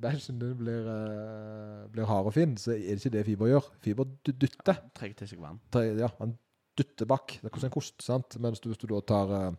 bæsjen 0.00 0.38
din 0.40 0.54
blir, 0.56 0.86
eh, 0.88 1.88
blir 1.92 2.08
hard 2.08 2.30
og 2.30 2.34
fin, 2.36 2.56
så 2.60 2.72
er 2.72 2.80
det 2.80 3.00
ikke 3.00 3.16
det 3.18 3.26
fiber 3.28 3.50
gjør. 3.50 3.68
Fiber 3.84 4.08
dytter. 4.26 4.38
dytter. 4.46 4.80
Trenger 4.96 5.20
til 5.20 5.32
seg 5.34 5.42
vann. 5.44 5.60
Ja, 6.00 6.08
han 6.20 6.36
dytter 6.78 7.08
bak. 7.08 7.36
Det 7.36 7.44
er 7.44 7.52
hvordan 7.52 7.70
en 7.70 7.76
kost. 7.76 8.02
sant? 8.02 8.40
Mens 8.40 8.60
du, 8.60 8.70
hvis 8.70 8.80
du 8.80 8.88
da 8.90 9.00
tar 9.04 9.34
eh, 9.36 9.52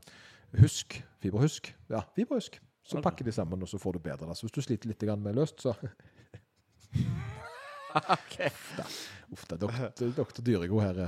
husk, 0.62 0.98
fiberhusk, 1.22 1.76
ja, 1.92 2.02
fiberhusk, 2.16 2.58
så 2.82 2.98
okay. 2.98 3.04
pakker 3.10 3.26
de 3.28 3.32
sammen, 3.36 3.62
og 3.62 3.70
så 3.70 3.78
får 3.78 3.92
du 3.98 4.00
bedre 4.00 4.26
Da. 4.28 4.34
Så 4.34 4.48
hvis 4.48 4.56
du 4.58 4.62
sliter 4.66 4.90
litt 4.90 5.04
med 5.22 5.38
løst, 5.38 5.62
så 5.62 5.76
Uff 9.32 9.46
da, 9.48 9.56
doktor, 9.60 10.12
doktor 10.16 10.44
Dyregod 10.44 10.82
her. 10.84 11.00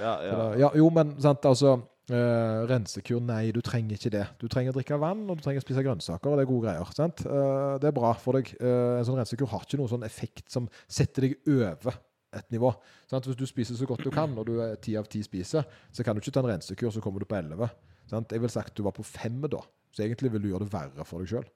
Ja, 0.00 0.14
Ja, 0.24 0.36
da, 0.36 0.46
ja, 0.58 0.70
jo, 0.76 0.90
men 0.90 1.14
sant, 1.20 1.44
altså 1.44 1.78
eh, 2.14 2.60
Rensekur, 2.70 3.20
nei, 3.24 3.50
du 3.54 3.60
trenger 3.64 3.96
ikke 3.96 4.12
det. 4.14 4.24
Du 4.40 4.46
trenger 4.50 4.72
å 4.72 4.76
drikke 4.76 4.98
vann, 5.00 5.22
og 5.30 5.38
du 5.38 5.44
trenger 5.44 5.62
å 5.62 5.64
spise 5.64 5.84
grønnsaker, 5.86 6.30
og 6.30 6.38
det 6.38 6.44
er 6.44 6.50
gode 6.50 6.66
greier. 6.66 6.92
sant? 6.96 7.22
Uh, 7.26 7.76
det 7.82 7.90
er 7.90 7.96
bra 7.96 8.12
for 8.18 8.38
deg. 8.38 8.52
Uh, 8.60 8.98
en 8.98 9.06
sånn 9.08 9.18
rensekur 9.20 9.50
har 9.52 9.66
ikke 9.66 9.80
noen 9.80 9.92
sånn 9.92 10.06
effekt 10.06 10.48
som 10.52 10.68
setter 10.90 11.28
deg 11.28 11.36
over 11.50 11.98
et 12.38 12.50
nivå. 12.54 12.72
Sant? 13.10 13.28
Hvis 13.28 13.38
du 13.38 13.46
spiser 13.48 13.78
så 13.78 13.88
godt 13.90 14.04
du 14.06 14.10
kan, 14.14 14.34
og 14.38 14.48
du 14.48 14.56
er 14.64 14.78
ti 14.82 14.96
av 14.98 15.10
ti 15.10 15.22
spiser, 15.26 15.66
så 15.90 16.06
kan 16.06 16.16
du 16.16 16.22
ikke 16.22 16.34
ta 16.36 16.44
en 16.44 16.50
rensekur, 16.52 16.90
så 16.94 17.04
kommer 17.04 17.22
du 17.22 17.28
på 17.30 17.38
elleve. 17.38 17.70
Jeg 18.10 18.40
ville 18.40 18.52
sagt 18.52 18.74
du 18.78 18.84
var 18.86 18.96
på 18.96 19.06
fem 19.06 19.38
da. 19.46 19.62
Så 19.94 20.04
egentlig 20.04 20.32
vil 20.34 20.42
du 20.42 20.50
gjøre 20.50 20.66
det 20.66 20.72
verre 20.72 21.06
for 21.06 21.22
deg 21.22 21.30
sjøl. 21.30 21.46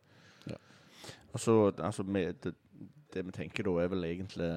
Ja. 0.51 0.59
Altså, 1.35 1.59
altså, 1.79 2.07
med 2.07 2.39
det, 2.43 2.55
det 3.15 3.27
vi 3.27 3.35
tenker 3.35 3.67
da, 3.67 3.75
er 3.83 3.91
vel 3.91 4.07
egentlig 4.07 4.53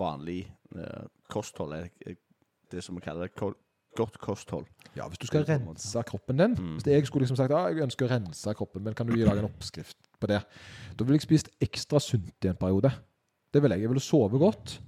vanlig 0.00 0.40
kosthold. 1.32 1.76
Det 2.72 2.82
som 2.82 2.96
vi 2.96 3.04
kaller 3.04 3.32
ko 3.36 3.52
godt 3.96 4.18
kosthold. 4.22 4.66
Ja, 4.96 5.06
hvis 5.10 5.20
du 5.20 5.26
skal 5.28 5.44
måte. 5.44 5.52
rense 5.52 6.02
kroppen 6.08 6.40
din 6.40 6.54
Mm. 6.56 6.76
Hvis 6.76 6.86
jeg 6.86 7.06
skulle 7.06 7.26
liksom 7.26 7.36
sagt 7.36 7.52
ja, 7.52 7.66
jeg 7.68 7.84
ønsker 7.84 8.06
å 8.06 8.10
rense 8.14 8.54
kroppen 8.56 8.84
min, 8.84 8.94
kan 8.94 9.06
du 9.06 9.12
gi 9.16 9.24
deg 9.24 9.38
en 9.38 9.50
oppskrift 9.50 9.96
på 10.20 10.30
det? 10.30 10.40
Da 10.96 11.04
ville 11.04 11.18
jeg 11.18 11.26
spist 11.26 11.50
ekstra 11.60 12.00
sunt 12.00 12.44
i 12.44 12.48
en 12.48 12.56
periode. 12.56 12.92
Det 13.52 13.62
ville 13.62 13.76
jeg. 13.76 13.84
Jeg 13.84 13.92
ville 13.92 14.04
sove 14.04 14.40
godt, 14.40 14.78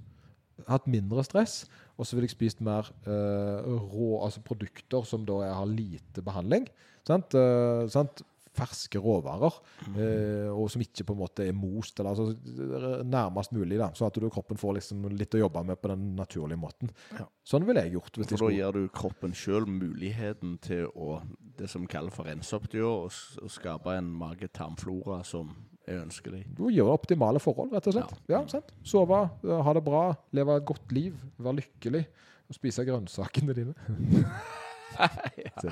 hatt 0.67 0.87
mindre 0.87 1.23
stress, 1.23 1.67
og 1.97 2.07
så 2.07 2.15
ville 2.15 2.29
jeg 2.29 2.35
spist 2.37 2.61
mer 2.61 2.89
uh, 3.05 3.77
rå, 3.91 4.23
altså 4.25 4.41
produkter 4.41 5.05
som 5.05 5.25
da 5.25 5.41
har 5.53 5.69
lite 5.69 6.23
behandling. 6.25 6.67
Sant? 7.07 7.33
Uh, 7.33 7.85
sant? 7.91 8.23
Ferske 8.57 8.99
råvarer, 9.01 9.53
eh, 9.93 10.49
og 10.49 10.69
som 10.73 10.81
ikke 10.81 11.05
på 11.05 11.13
en 11.15 11.19
måte 11.21 11.45
er 11.47 11.53
most, 11.53 11.99
eller 11.99 12.15
altså 12.15 13.03
nærmest 13.05 13.53
mulig, 13.55 13.77
da, 13.79 13.91
sånn 13.95 14.09
at 14.09 14.17
du, 14.19 14.27
kroppen 14.33 14.57
får 14.59 14.77
liksom 14.79 15.05
litt 15.13 15.35
å 15.37 15.43
jobbe 15.43 15.63
med 15.69 15.79
på 15.81 15.91
den 15.91 16.15
naturlige 16.17 16.59
måten. 16.59 16.89
Ja. 17.17 17.27
Sånn 17.45 17.65
ville 17.67 17.83
jeg 17.85 17.93
gjort. 17.97 18.17
hvis 18.17 18.29
For 18.33 18.47
da 18.47 18.51
gir 18.55 18.71
du 18.75 18.87
kroppen 18.93 19.33
sjøl 19.37 19.65
muligheten 19.69 20.57
til 20.65 20.87
å 20.95 21.21
det 21.59 21.69
som 21.69 21.85
kalles 21.87 22.13
for 22.15 22.25
rense 22.29 22.53
opp 22.55 22.67
s- 22.73 23.37
og 23.41 23.49
skape 23.51 23.97
en 23.97 24.09
mage-tarmflora 24.19 25.23
som 25.25 25.51
er 25.87 26.03
ønskelig. 26.03 26.43
Du 26.55 26.67
gjør 26.69 26.93
optimale 26.93 27.39
forhold, 27.41 27.71
rett 27.73 27.87
og 27.87 27.93
slett. 27.93 28.13
Ja, 28.29 28.43
sant? 28.47 28.71
Sove, 28.83 29.29
eh, 29.43 29.61
ha 29.65 29.73
det 29.73 29.83
bra, 29.83 30.15
leve 30.33 30.57
et 30.57 30.65
godt 30.65 30.91
liv, 30.91 31.15
være 31.37 31.61
lykkelig 31.63 32.05
og 32.49 32.55
spise 32.55 32.85
grønnsakene 32.85 33.55
dine. 33.55 33.75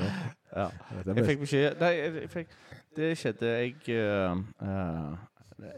Ja. 0.57 0.69
Jeg 1.05 1.25
fikk 1.25 1.41
beskjed 1.43 1.81
Nei, 1.81 1.89
jeg, 1.99 2.29
fikk, 2.31 2.53
det 2.95 3.09
skjedde 3.19 3.49
Jeg 3.51 3.73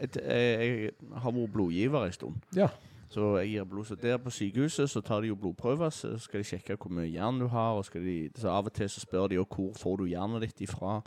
et, 0.00 0.16
jeg, 0.16 0.60
jeg 0.84 0.90
har 1.16 1.32
vært 1.32 1.52
blodgiver 1.52 2.04
en 2.04 2.12
stund. 2.12 2.34
Ja. 2.56 2.68
Så 3.10 3.38
jeg 3.38 3.48
gir 3.48 3.64
blod. 3.64 3.84
Så 3.84 3.94
der 3.94 4.18
på 4.22 4.30
sykehuset 4.30 4.90
så 4.90 5.00
tar 5.00 5.20
de 5.20 5.32
jo 5.32 5.34
blodprøver. 5.34 5.90
Så 5.90 6.18
skal 6.18 6.40
de 6.40 6.44
sjekke 6.44 6.76
hvor 6.76 6.92
mye 6.94 7.08
jern 7.10 7.40
du 7.40 7.46
har. 7.50 7.80
De, 7.94 8.30
så 8.36 8.48
av 8.48 8.66
og 8.66 8.72
til 8.72 8.90
så 8.90 9.00
spør 9.00 9.26
de 9.26 9.34
jo 9.40 9.46
hvor 9.48 9.72
får 9.74 9.96
du 9.96 10.04
jernet 10.12 10.42
ditt 10.46 10.60
ifra. 10.68 11.00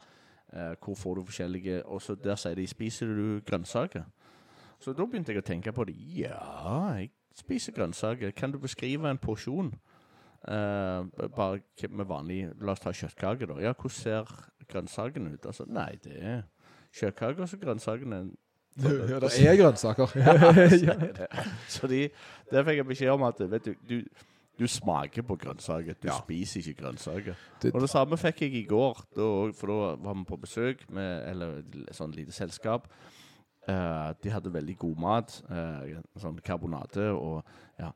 Eh, 0.53 0.73
hvor 0.84 0.95
får 0.95 1.15
du 1.15 1.23
forskjellige 1.23 1.85
Og 1.85 2.01
så 2.01 2.15
der 2.15 2.35
sier 2.35 2.55
de 2.55 2.68
spiser 2.68 3.07
du 3.07 3.39
grønnsaker. 3.45 4.03
Så 4.80 4.93
da 4.93 5.05
begynte 5.05 5.31
jeg 5.31 5.39
å 5.39 5.47
tenke 5.47 5.72
på 5.72 5.85
det. 5.88 5.95
Ja, 6.18 6.97
jeg 6.99 7.14
spiser 7.35 7.72
grønnsaker. 7.72 8.31
Kan 8.31 8.51
du 8.51 8.60
beskrive 8.60 9.10
en 9.10 9.18
porsjon? 9.18 9.73
B- 10.44 11.30
bare 11.36 11.60
med 11.90 12.06
vanlig 12.10 12.40
La 12.61 12.74
oss 12.76 12.80
ta 12.84 12.91
kjøttkake, 12.91 13.48
da. 13.48 13.60
Ja, 13.64 13.72
hvordan 13.74 13.95
ser 13.95 14.34
grønnsakene 14.70 15.34
ut? 15.38 15.45
Altså, 15.45 15.65
nei, 15.68 15.94
det 16.03 16.18
er 16.20 16.41
kjøttkake 16.94 17.41
og 17.45 17.49
så 17.49 17.57
grønnsakene 17.61 18.24
Ja, 18.82 19.20
det 19.22 19.30
er 19.45 19.56
grønnsaker. 19.60 20.14
ja. 20.88 20.95
Så 21.70 21.86
de, 21.88 22.07
der 22.49 22.64
fikk 22.65 22.80
jeg 22.82 22.88
beskjed 22.90 23.11
om 23.14 23.22
at 23.28 23.38
vet 23.52 23.68
du, 23.70 23.76
du, 23.90 23.99
du 24.57 24.64
smaker 24.68 25.22
på 25.30 25.36
grønnsaker. 25.44 25.94
Du 26.02 26.07
Ja. 26.10 26.15
spiser 26.24 26.60
ikke 26.65 26.80
grønnsaker. 26.82 27.38
Og 27.70 27.82
det 27.84 27.90
samme 27.94 28.18
fikk 28.18 28.41
jeg 28.48 28.56
i 28.64 28.65
går, 28.65 29.03
da, 29.14 29.28
for 29.60 29.70
da 29.70 29.78
var 30.02 30.18
vi 30.18 30.26
på 30.26 30.40
besøk 30.41 30.82
med 30.90 31.22
eller 31.30 31.60
et 31.61 31.94
sånn 31.94 32.15
lite 32.18 32.34
selskap. 32.34 32.90
Uh, 33.70 34.10
de 34.24 34.34
hadde 34.34 34.52
veldig 34.52 34.76
god 34.82 34.98
mat. 35.06 35.38
uh, 35.53 36.02
sånn 36.20 36.41
karbonade 36.44 37.11
og 37.14 37.44
ja. 37.80 37.94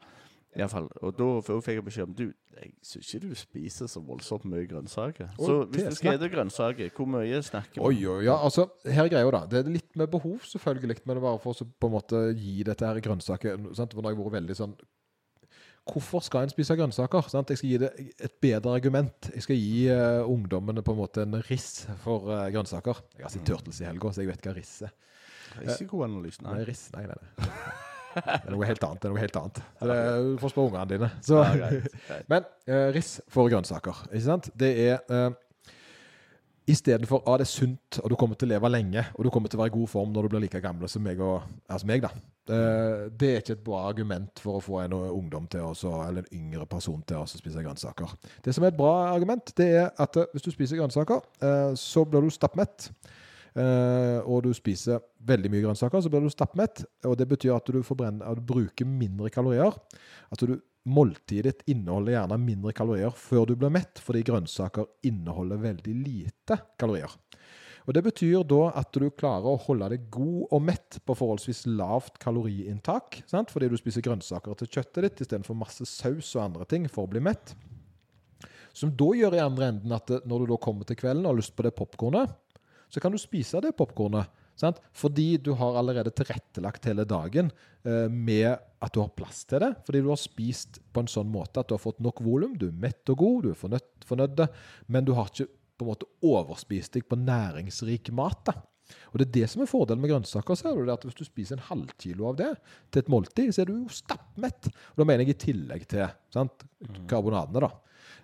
I 0.57 0.63
alle 0.65 0.71
fall, 0.71 0.87
og 1.05 1.13
da 1.13 1.25
fikk 1.45 1.75
jeg 1.75 1.85
beskjed 1.85 2.07
om 2.07 2.13
Du, 2.17 2.23
jeg 2.57 2.71
syns 2.81 3.11
ikke 3.13 3.27
du 3.27 3.37
spiser 3.37 3.89
så 3.91 4.01
voldsomt 4.01 4.47
mye 4.49 4.65
grønnsaker. 4.65 5.29
Så 5.37 5.57
det 5.59 5.75
hvis 5.75 5.83
er 5.85 5.93
du 5.93 5.97
skal 5.99 6.17
spise 6.17 6.29
grønnsaker, 6.33 6.91
hvor 6.97 7.09
mye 7.13 7.41
snakker 7.45 7.77
vi? 7.77 7.83
Oi, 7.85 7.99
oi, 8.09 8.19
ja, 8.25 8.39
altså, 8.41 8.65
her 8.87 9.05
er 9.05 9.11
greia 9.13 9.33
da 9.35 9.43
Det 9.51 9.61
er 9.61 9.69
litt 9.75 9.91
med 9.99 10.09
behov 10.13 10.41
selvfølgelig 10.49 11.03
Men 11.03 11.13
det 11.13 11.21
er 11.21 11.25
bare 11.27 11.41
for 11.43 11.53
å 11.53 11.67
på 11.67 11.89
en 11.91 11.93
måte 11.93 12.23
gi 12.39 12.63
dette 12.65 12.89
her 12.89 13.01
grønnsaker 13.05 13.59
sant? 13.77 13.93
For 13.93 14.01
nå 14.01 14.09
har 14.09 14.15
jeg 14.15 14.23
vært 14.23 14.37
veldig 14.39 14.57
sånn 14.57 14.77
Hvorfor 15.87 16.23
skal 16.25 16.47
en 16.47 16.51
spise 16.51 16.75
grønnsaker? 16.75 17.29
Sant? 17.31 17.53
Jeg 17.53 17.61
skal 17.61 17.69
gi 17.69 17.81
det 17.85 17.91
et 18.27 18.39
bedre 18.43 18.73
argument 18.75 19.29
Jeg 19.35 19.45
skal 19.45 19.61
gi 19.61 19.85
uh, 19.93 20.25
ungdommene 20.27 20.83
på 20.83 20.95
en 20.95 20.99
måte 21.03 21.23
en 21.27 21.37
riss 21.47 21.85
for 22.03 22.31
uh, 22.33 22.47
grønnsaker 22.53 23.03
Jeg 23.15 23.27
har 23.27 23.35
sett 23.35 23.45
Turtles 23.47 23.83
i 23.83 23.87
helga, 23.87 24.11
så 24.11 24.25
jeg 24.25 24.33
vet 24.33 24.49
hva 24.49 24.57
riss 24.57 24.79
er 24.87 24.95
Risikoanalyse? 25.61 26.43
Nei, 26.43 26.57
Nei. 26.59 26.65
riss, 26.67 26.87
nei, 26.97 27.05
nei, 27.07 27.21
nei 27.21 27.75
Det 28.17 28.37
er 28.47 28.53
noe 28.55 28.67
helt 28.69 28.83
annet, 28.87 29.01
det 29.01 29.09
er 29.09 29.13
noe 29.15 29.23
helt 29.23 29.39
annet 29.41 29.61
Så 29.79 29.87
det 29.89 29.97
er, 30.03 30.21
Du 30.27 30.37
får 30.41 30.53
spørre 30.53 30.71
ungene 30.71 30.87
dine 30.93 31.09
Så, 31.25 31.41
Ja, 31.43 31.51
greit, 31.57 31.89
greit. 32.09 32.29
men 32.31 32.47
eh, 32.67 32.87
riss 32.95 33.17
for 33.33 33.49
grønnsaker, 33.51 34.05
ikke 34.11 34.25
sant? 34.27 34.49
Det 34.57 34.71
er 34.89 35.03
uh, 35.11 35.29
i 36.67 36.73
stedet 36.75 37.07
for 37.07 37.21
at 37.31 37.39
det 37.39 37.45
er 37.45 37.47
sunt, 37.47 37.97
og 38.03 38.09
du 38.11 38.15
kommer 38.19 38.35
til 38.35 38.49
å 38.49 38.51
leve 38.51 38.67
lenge, 38.73 38.99
og 39.15 39.23
du 39.23 39.29
kommer 39.31 39.47
til 39.47 39.55
å 39.55 39.61
være 39.61 39.71
i 39.71 39.75
god 39.77 39.87
form 39.87 40.09
når 40.11 40.25
du 40.27 40.33
blir 40.33 40.41
like 40.43 40.59
gammel 40.59 40.89
som 40.91 40.99
meg, 41.05 41.21
og, 41.23 41.45
altså 41.71 41.87
meg 41.87 42.01
da. 42.03 42.09
Eh, 42.51 43.05
det 43.15 43.29
er 43.29 43.39
ikke 43.39 43.55
et 43.55 43.61
bra 43.63 43.85
argument 43.87 44.41
for 44.43 44.57
å 44.59 44.63
få 44.65 44.81
en 44.83 44.97
ungdom 44.97 45.45
til 45.47 45.63
å, 45.63 45.69
så- 45.79 46.01
eller 46.09 46.25
en 46.27 46.35
yngre 46.41 46.65
person 46.67 46.99
til 47.07 47.21
å 47.21 47.29
spise 47.31 47.63
grønnsaker. 47.63 48.11
Det 48.43 48.51
som 48.55 48.65
er 48.67 48.73
et 48.73 48.79
bra 48.81 48.91
argument, 49.13 49.53
det 49.55 49.69
er 49.79 49.87
at 49.95 50.19
eh, 50.19 50.27
hvis 50.33 50.43
du 50.43 50.51
spiser 50.51 50.81
grønnsaker, 50.81 51.23
eh, 51.39 51.71
så 51.79 52.03
blir 52.03 52.27
du 52.27 52.35
stappmett. 52.35 52.89
Eh, 53.57 54.19
og 54.21 54.43
du 54.45 54.51
spiser 54.53 55.01
veldig 55.27 55.51
mye 55.53 55.65
grønnsaker, 55.65 56.03
så 56.03 56.11
blir 56.13 56.25
du 56.25 56.31
stappmett. 56.33 56.83
Og 57.09 57.17
det 57.17 57.29
betyr 57.31 57.55
at 57.57 57.69
du, 57.73 57.81
at 57.81 58.39
du 58.39 58.47
bruker 58.53 58.89
mindre 58.89 59.31
kalorier. 59.33 59.75
At 60.31 60.43
du, 60.45 60.59
måltidet 60.87 61.49
ditt 61.49 61.73
inneholder 61.73 62.13
gjerne 62.13 62.39
mindre 62.39 62.71
kalorier 62.75 63.15
før 63.17 63.49
du 63.49 63.57
blir 63.59 63.73
mett, 63.73 63.99
fordi 64.03 64.23
grønnsaker 64.27 64.87
inneholder 65.09 65.59
veldig 65.59 65.95
lite 65.99 66.61
kalorier. 66.79 67.11
Og 67.87 67.95
Det 67.95 68.03
betyr 68.03 68.43
da 68.43 68.63
at 68.75 68.91
du 68.99 69.07
klarer 69.15 69.47
å 69.53 69.61
holde 69.63 69.87
deg 69.93 70.09
god 70.11 70.51
og 70.51 70.63
mett 70.67 70.97
på 71.07 71.15
forholdsvis 71.15 71.63
lavt 71.71 72.17
kaloriinntak, 72.19 73.21
sant? 73.31 73.53
fordi 73.53 73.69
du 73.71 73.77
spiser 73.79 74.03
grønnsaker 74.03 74.59
til 74.59 74.71
kjøttet 74.75 75.05
ditt 75.05 75.23
istedenfor 75.23 75.55
masse 75.55 75.87
saus 75.87 76.33
og 76.35 76.43
andre 76.49 76.67
ting 76.67 76.89
for 76.91 77.07
å 77.07 77.11
bli 77.13 77.23
mett. 77.23 77.55
Som 78.75 78.91
da 78.99 79.07
gjør 79.15 79.37
i 79.37 79.41
andre 79.41 79.71
enden 79.71 79.95
at 79.95 80.11
når 80.27 80.43
du 80.43 80.51
da 80.51 80.59
kommer 80.61 80.85
til 80.85 80.99
kvelden 80.99 81.23
og 81.23 81.31
har 81.31 81.39
lyst 81.39 81.55
på 81.55 81.63
det 81.65 81.73
popkornet, 81.79 82.35
så 82.89 83.03
kan 83.03 83.13
du 83.13 83.19
spise 83.21 83.61
det 83.63 83.75
popkornet. 83.77 84.29
Sant? 84.57 84.79
Fordi 84.97 85.35
du 85.37 85.51
har 85.59 85.75
allerede 85.77 86.11
tilrettelagt 86.17 86.87
hele 86.89 87.05
dagen 87.05 87.51
eh, 87.85 88.07
med 88.09 88.55
at 88.57 88.93
du 88.93 89.03
har 89.03 89.13
plass 89.13 89.43
til 89.45 89.61
det. 89.61 89.73
Fordi 89.85 90.01
du 90.01 90.09
har 90.09 90.21
spist 90.21 90.79
på 90.93 91.03
en 91.03 91.11
sånn 91.11 91.29
måte 91.29 91.61
at 91.61 91.69
du 91.69 91.75
har 91.75 91.83
fått 91.83 92.01
nok 92.01 92.23
volum, 92.25 92.55
du 92.57 92.71
er 92.71 92.79
mett 92.87 93.13
og 93.13 93.21
god, 93.21 93.45
du 93.45 93.51
er 93.53 93.59
fornøyd, 93.59 94.07
fornøyd 94.09 94.47
men 94.89 95.05
du 95.05 95.13
har 95.17 95.29
ikke 95.29 95.49
på 95.77 95.85
en 95.85 95.91
måte 95.91 96.09
overspist 96.25 96.97
deg 96.97 97.05
på 97.05 97.19
næringsrik 97.21 98.09
mat. 98.17 98.41
da. 98.49 98.57
Og 99.11 99.19
det 99.19 99.27
er 99.27 99.33
det 99.35 99.49
som 99.51 99.61
er 99.61 99.69
fordelen 99.69 100.01
med 100.01 100.11
grønnsaker. 100.11 100.57
så 100.57 100.71
er 100.71 100.79
det 100.79 100.87
det 100.87 100.95
at 100.95 101.05
Hvis 101.05 101.19
du 101.19 101.25
spiser 101.27 101.57
en 101.57 101.67
halvkilo 101.67 102.29
av 102.29 102.37
det 102.39 102.51
til 102.91 103.03
et 103.03 103.11
måltid, 103.11 103.51
så 103.53 103.61
er 103.61 103.69
du 103.69 103.75
jo 103.75 103.93
stappmett. 103.93 104.69
Og 104.71 105.01
da 105.01 105.05
mener 105.05 105.25
jeg 105.25 105.35
i 105.35 105.43
tillegg 105.51 105.85
til 105.91 106.07
sant, 106.33 106.65
karbonadene, 107.09 107.67
da. 107.67 107.71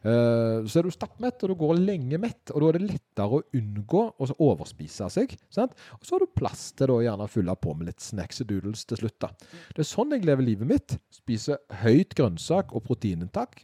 Eh, 0.03 0.65
så 0.67 0.79
er 0.79 0.87
du 0.87 0.93
stappmett, 0.93 1.43
og 1.43 1.53
du 1.53 1.55
går 1.59 1.79
lenge 1.79 2.19
mett. 2.21 2.51
Og 2.51 2.63
da 2.63 2.71
er 2.71 2.79
det 2.79 2.89
lettere 2.91 3.39
å 3.39 3.43
unngå 3.55 4.03
å 4.19 4.29
overspise 4.49 5.09
seg. 5.13 5.35
Sant? 5.53 5.75
Og 5.99 6.07
så 6.07 6.17
har 6.17 6.25
du 6.25 6.35
plass 6.35 6.69
til 6.75 6.91
da 6.91 6.99
gjerne 7.05 7.27
å 7.27 7.31
fylle 7.31 7.55
på 7.59 7.75
med 7.77 7.91
litt 7.91 8.03
snacks 8.03 8.43
og 8.43 8.51
doodles 8.51 8.83
til 8.89 9.03
slutt. 9.03 9.19
da. 9.23 9.31
Det 9.73 9.85
er 9.85 9.91
sånn 9.93 10.15
jeg 10.15 10.27
lever 10.27 10.49
livet 10.49 10.69
mitt. 10.69 10.97
Spiser 11.13 11.63
høyt 11.83 12.15
grønnsak 12.19 12.75
og 12.75 12.85
proteininntak. 12.87 13.63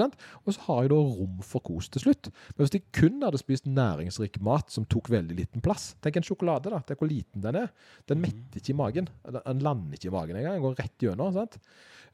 Og 0.00 0.54
så 0.54 0.60
har 0.66 0.82
jeg 0.82 0.90
da 0.90 0.96
rom 0.96 1.38
for 1.42 1.60
kos 1.60 1.88
til 1.92 2.00
slutt. 2.06 2.30
Men 2.56 2.64
hvis 2.66 2.72
jeg 2.78 2.84
kun 2.92 3.22
hadde 3.22 3.38
spist 3.40 3.66
næringsrik 3.66 4.40
mat 4.40 4.70
som 4.70 4.84
tok 4.84 5.08
veldig 5.12 5.36
liten 5.36 5.60
plass 5.64 5.94
Tenk 6.02 6.16
en 6.16 6.22
sjokolade, 6.26 6.70
da. 6.72 6.80
Tenk 6.86 6.98
hvor 7.02 7.10
liten 7.10 7.42
den 7.44 7.56
er. 7.56 7.68
Den 8.08 8.20
metter 8.20 8.58
ikke 8.60 8.72
i 8.72 8.78
magen. 8.78 9.08
Den- 9.28 9.62
lander 9.62 9.92
ikke 9.98 10.08
i 10.08 10.14
magen 10.14 10.36
engang. 10.36 10.54
Den 10.58 10.62
går 10.62 10.78
rett 10.78 10.98
gjennom. 10.98 11.32
sant? 11.32 11.58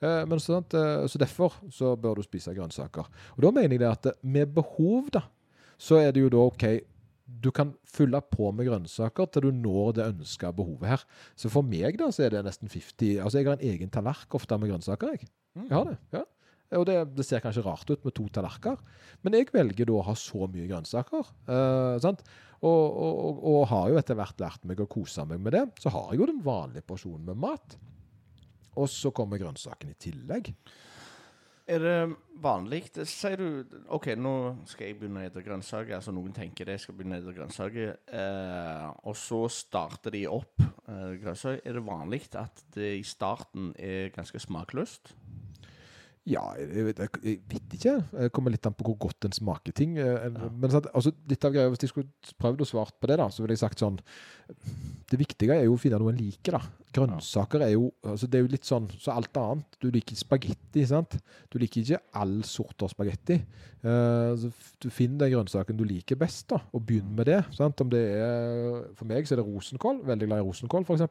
Eh, 0.02 0.24
Men 0.26 0.38
så, 0.38 0.58
sant, 0.58 0.74
eh, 0.74 1.06
så 1.06 1.18
derfor 1.18 1.54
så 1.70 1.96
bør 1.96 2.16
du 2.16 2.22
spise 2.22 2.54
grønnsaker. 2.54 3.06
Og 3.36 3.42
da 3.42 3.50
mener 3.50 3.70
jeg 3.76 3.80
det 3.80 3.88
at 3.90 4.06
eh, 4.06 4.12
med 4.22 4.54
behov, 4.54 5.10
da, 5.10 5.22
så 5.78 5.96
er 6.02 6.12
det 6.12 6.22
jo 6.22 6.28
da 6.28 6.36
OK 6.36 6.80
du 7.28 7.50
kan 7.52 7.74
fylle 7.84 8.22
på 8.24 8.50
med 8.56 8.64
grønnsaker 8.66 9.26
til 9.30 9.42
du 9.42 9.50
når 9.52 9.92
det 9.98 10.06
ønska 10.14 10.48
behovet 10.56 10.88
her. 10.88 11.02
Så 11.36 11.50
for 11.52 11.60
meg 11.62 11.98
da, 11.98 12.06
så 12.10 12.24
er 12.24 12.30
det 12.30 12.44
nesten 12.46 12.70
50 12.72 13.18
Altså, 13.20 13.38
jeg 13.38 13.46
har 13.46 13.58
en 13.58 13.68
egen 13.68 13.90
tallerken 13.90 14.32
ofte 14.38 14.56
med 14.58 14.70
grønnsaker, 14.70 15.10
jeg. 15.12 15.28
Jeg 15.54 15.68
har 15.70 15.84
det, 15.84 15.98
ja. 16.12 16.22
Og 16.76 16.84
det, 16.88 16.98
det 17.16 17.24
ser 17.24 17.40
kanskje 17.40 17.64
rart 17.64 17.88
ut 17.88 18.02
med 18.04 18.14
to 18.16 18.26
tallerkener, 18.32 18.82
men 19.24 19.36
jeg 19.38 19.48
velger 19.54 19.88
da 19.88 19.94
å 19.96 20.04
ha 20.10 20.14
så 20.18 20.48
mye 20.50 20.68
grønnsaker. 20.68 21.30
eh? 21.48 22.08
Og, 22.58 22.66
og, 22.66 23.18
og, 23.22 23.40
og 23.46 23.60
har 23.70 23.92
jo 23.92 24.00
etter 24.00 24.18
hvert 24.18 24.42
lært 24.42 24.66
meg 24.66 24.82
å 24.82 24.88
kose 24.90 25.24
meg 25.30 25.40
med 25.40 25.54
det. 25.54 25.64
Så 25.78 25.92
har 25.94 26.10
jeg 26.10 26.20
jo 26.20 26.28
den 26.28 26.42
vanlige 26.44 26.84
porsjonen 26.90 27.24
med 27.30 27.38
mat. 27.38 27.78
Og 28.78 28.90
så 28.90 29.12
kommer 29.14 29.40
grønnsaken 29.40 29.94
i 29.94 29.98
tillegg. 29.98 30.52
Er 31.68 31.82
det 31.84 31.96
vanlig 32.40 32.86
Sier 33.10 33.36
du 33.36 33.78
OK, 33.92 34.14
nå 34.16 34.32
skal 34.70 34.88
jeg 34.88 34.96
begynne 34.98 35.26
å 35.26 35.28
spise 35.28 35.44
grønnsaker. 35.44 35.96
Altså 35.98 36.14
noen 36.16 36.32
tenker 36.36 36.64
det, 36.64 36.78
jeg 36.78 36.86
skal 36.86 36.96
begynne 36.96 37.18
å 37.18 37.24
spise 37.24 37.36
grønnsaker. 37.36 37.90
Eh, 38.20 38.86
og 39.04 39.18
så 39.20 39.42
starter 39.52 40.16
de 40.16 40.24
opp 40.32 40.64
eh, 40.64 41.18
grønnsaker. 41.20 41.60
Er 41.62 41.76
det 41.76 41.84
vanlig 41.84 42.22
at 42.40 42.64
det 42.74 42.94
i 42.96 43.04
starten 43.06 43.74
er 43.76 44.14
ganske 44.16 44.40
smakløst? 44.42 45.12
Ja, 46.28 46.42
jeg 46.60 46.68
jeg, 46.92 47.08
jeg 47.24 47.38
vet 47.48 47.74
ikke. 47.78 47.92
Det 48.12 48.26
kommer 48.36 48.52
litt 48.52 48.66
an 48.68 48.74
på 48.76 48.84
hvor 48.84 48.98
godt 49.08 49.24
en 49.24 49.32
smaker 49.32 49.72
ting. 49.72 49.96
eh, 49.96 50.26
Ja. 50.28 50.48
Men 50.52 50.70
sant, 50.74 50.88
altså, 50.92 51.12
litt 51.30 51.44
av 51.48 51.54
greia, 51.54 51.70
hvis 51.72 51.86
jeg 51.86 51.92
skulle 51.94 52.34
prøvd 52.42 52.60
å 52.64 52.68
svart 52.68 52.94
på 53.00 53.08
det, 53.08 53.16
da, 53.16 53.28
så 53.32 53.40
ville 53.42 53.56
jeg 53.56 53.62
sagt 53.62 53.80
sånn 53.80 53.96
Det 55.08 55.18
viktige 55.20 55.56
er 55.56 55.64
jo 55.64 55.74
å 55.76 55.80
finne 55.80 55.98
noe 56.00 56.12
en 56.12 56.20
liker. 56.20 56.58
da. 56.58 56.60
Grønnsaker 56.92 57.62
er 57.64 57.72
jo 57.74 57.88
altså, 58.04 58.28
det 58.28 58.38
er 58.38 58.44
jo 58.44 58.52
litt 58.52 58.68
sånn 58.68 58.88
så 59.00 59.14
alt 59.16 59.36
annet. 59.40 59.78
Du 59.80 59.88
liker 59.92 60.16
spagetti, 60.16 60.84
sant? 60.88 61.16
Du 61.52 61.58
liker 61.60 61.80
ikke 61.82 62.00
all 62.20 62.42
sorter 62.44 62.88
spagetti. 62.92 63.38
Uh, 63.84 64.34
du 64.82 64.88
finner 64.90 65.24
den 65.24 65.32
grønnsaken 65.36 65.76
du 65.78 65.84
liker 65.88 66.16
best, 66.20 66.48
da, 66.52 66.60
og 66.74 66.84
begynn 66.88 67.14
med 67.16 67.28
det. 67.30 67.40
sant? 67.56 67.80
Om 67.80 67.88
det 67.92 68.04
er, 68.20 68.84
For 68.98 69.08
meg 69.08 69.24
så 69.28 69.36
er 69.36 69.42
det 69.42 69.48
rosenkål. 69.48 70.02
Veldig 70.08 70.28
glad 70.28 70.42
i 70.44 70.48
rosenkål, 70.48 70.84
f.eks. 70.84 71.08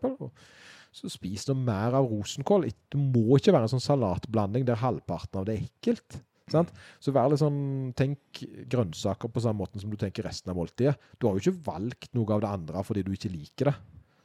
Så 0.97 1.11
spis 1.13 1.45
noe 1.49 1.59
mer 1.61 1.93
av 1.97 2.07
rosenkål. 2.09 2.65
Det 2.89 2.99
må 2.99 3.37
ikke 3.37 3.53
være 3.53 3.67
en 3.67 3.75
sånn 3.75 3.83
salatblanding 3.85 4.65
der 4.65 4.79
halvparten 4.81 5.41
av 5.41 5.45
det 5.45 5.57
er 5.57 5.67
ekkelt. 5.67 6.21
Sant? 6.49 6.71
Så 7.03 7.11
vær 7.13 7.29
litt 7.29 7.41
sånn, 7.41 7.91
Tenk 7.97 8.41
grønnsaker 8.71 9.29
på 9.31 9.43
samme 9.43 9.61
måte 9.61 9.81
som 9.81 9.91
du 9.91 9.97
tenker 9.99 10.25
resten 10.25 10.53
av 10.53 10.57
måltidet. 10.57 10.95
Du 11.19 11.27
har 11.27 11.35
jo 11.35 11.43
ikke 11.43 11.67
valgt 11.67 12.09
noe 12.17 12.33
av 12.33 12.43
det 12.43 12.51
andre 12.55 12.83
fordi 12.87 13.03
du 13.05 13.13
ikke 13.13 13.33
liker 13.33 13.71
det. 13.71 13.75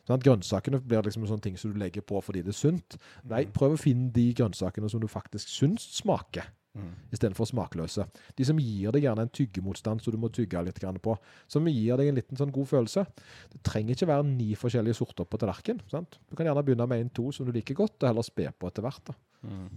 Sant? 0.09 0.24
Grønnsakene 0.24 0.81
blir 0.82 1.05
liksom 1.05 1.27
en 1.27 1.35
sånn 1.35 1.44
ting 1.44 1.59
som 1.61 1.74
du 1.74 1.78
legger 1.82 2.07
på 2.07 2.23
fordi 2.24 2.44
det 2.47 2.55
er 2.55 2.61
sunt. 2.62 2.97
Nei, 3.28 3.44
prøv 3.53 3.77
å 3.77 3.81
finne 3.81 4.11
de 4.15 4.31
grønnsakene 4.39 4.90
som 4.90 5.03
du 5.03 5.11
faktisk 5.11 5.51
syns 5.51 5.85
smaker 5.99 6.49
Mm. 6.73 6.93
istedenfor 7.12 7.44
smakløse. 7.44 8.07
De 8.39 8.44
som 8.49 8.57
gir 8.57 8.94
deg 8.94 9.05
gjerne 9.05 9.27
en 9.27 9.32
tyggemotstand 9.36 10.01
så 10.01 10.12
du 10.12 10.16
må 10.16 10.31
tygge 10.32 10.62
litt 10.65 10.78
på. 11.05 11.16
Som 11.47 11.69
gir 11.69 12.01
deg 12.01 12.09
en 12.09 12.16
liten 12.16 12.39
sånn 12.40 12.53
god 12.55 12.70
følelse. 12.70 13.05
Det 13.53 13.61
trenger 13.62 13.93
ikke 13.93 14.09
være 14.09 14.24
ni 14.24 14.55
forskjellige 14.57 14.97
sorter 14.97 15.28
på 15.28 15.36
tallerken. 15.36 15.82
sant? 15.90 16.19
Du 16.31 16.36
kan 16.36 16.47
gjerne 16.47 16.65
begynne 16.65 16.89
med 16.89 17.05
en-to 17.05 17.31
som 17.31 17.44
du 17.44 17.53
liker 17.53 17.74
godt, 17.74 17.99
og 18.01 18.09
heller 18.09 18.23
spe 18.24 18.49
på 18.57 18.70
etter 18.73 18.82
hvert. 18.82 19.05
da. 19.05 19.15
Mm. 19.44 19.69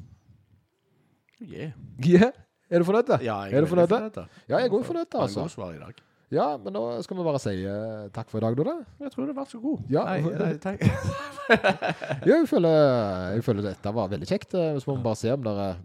Yeah. 1.42 1.72
Yeah. 2.00 2.32
Er 2.70 2.80
du 2.80 2.86
fornøyd? 2.86 3.12
Ja, 3.22 3.42
jeg 3.44 3.54
Er 3.54 3.62
du 3.62 3.68
fornøyd? 3.68 3.92
Ja, 4.48 4.58
jeg 4.58 4.66
er 4.66 4.72
også 4.72 4.94
fornøyd, 4.94 5.16
altså. 5.20 5.92
Ja, 6.34 6.58
men 6.58 6.74
nå 6.74 6.82
skal 7.06 7.18
vi 7.20 7.24
bare 7.28 7.40
si 7.40 7.52
eh, 7.70 8.08
takk 8.16 8.32
for 8.32 8.42
i 8.42 8.46
dag, 8.48 8.56
da. 8.58 8.64
da. 8.72 9.06
Jeg 9.06 9.12
tror 9.14 9.28
det 9.30 9.36
var 9.38 9.46
så 9.50 9.60
god. 9.62 9.84
Ja. 9.94 10.04
Nei, 10.10 10.22
nei, 10.42 10.54
takk. 10.64 10.82
Ja, 12.26 12.40
jeg 12.40 12.48
føler, 12.50 12.76
jeg 13.36 13.44
føler 13.46 13.68
dette 13.68 13.92
var 13.94 14.10
veldig 14.10 14.26
kjekt. 14.30 14.56
eh, 14.58 14.80
Så 14.82 14.90
må 14.90 14.96
vi 14.98 15.04
bare 15.06 15.20
se 15.20 15.30
om 15.36 15.44
det 15.46 15.52
er 15.62 15.76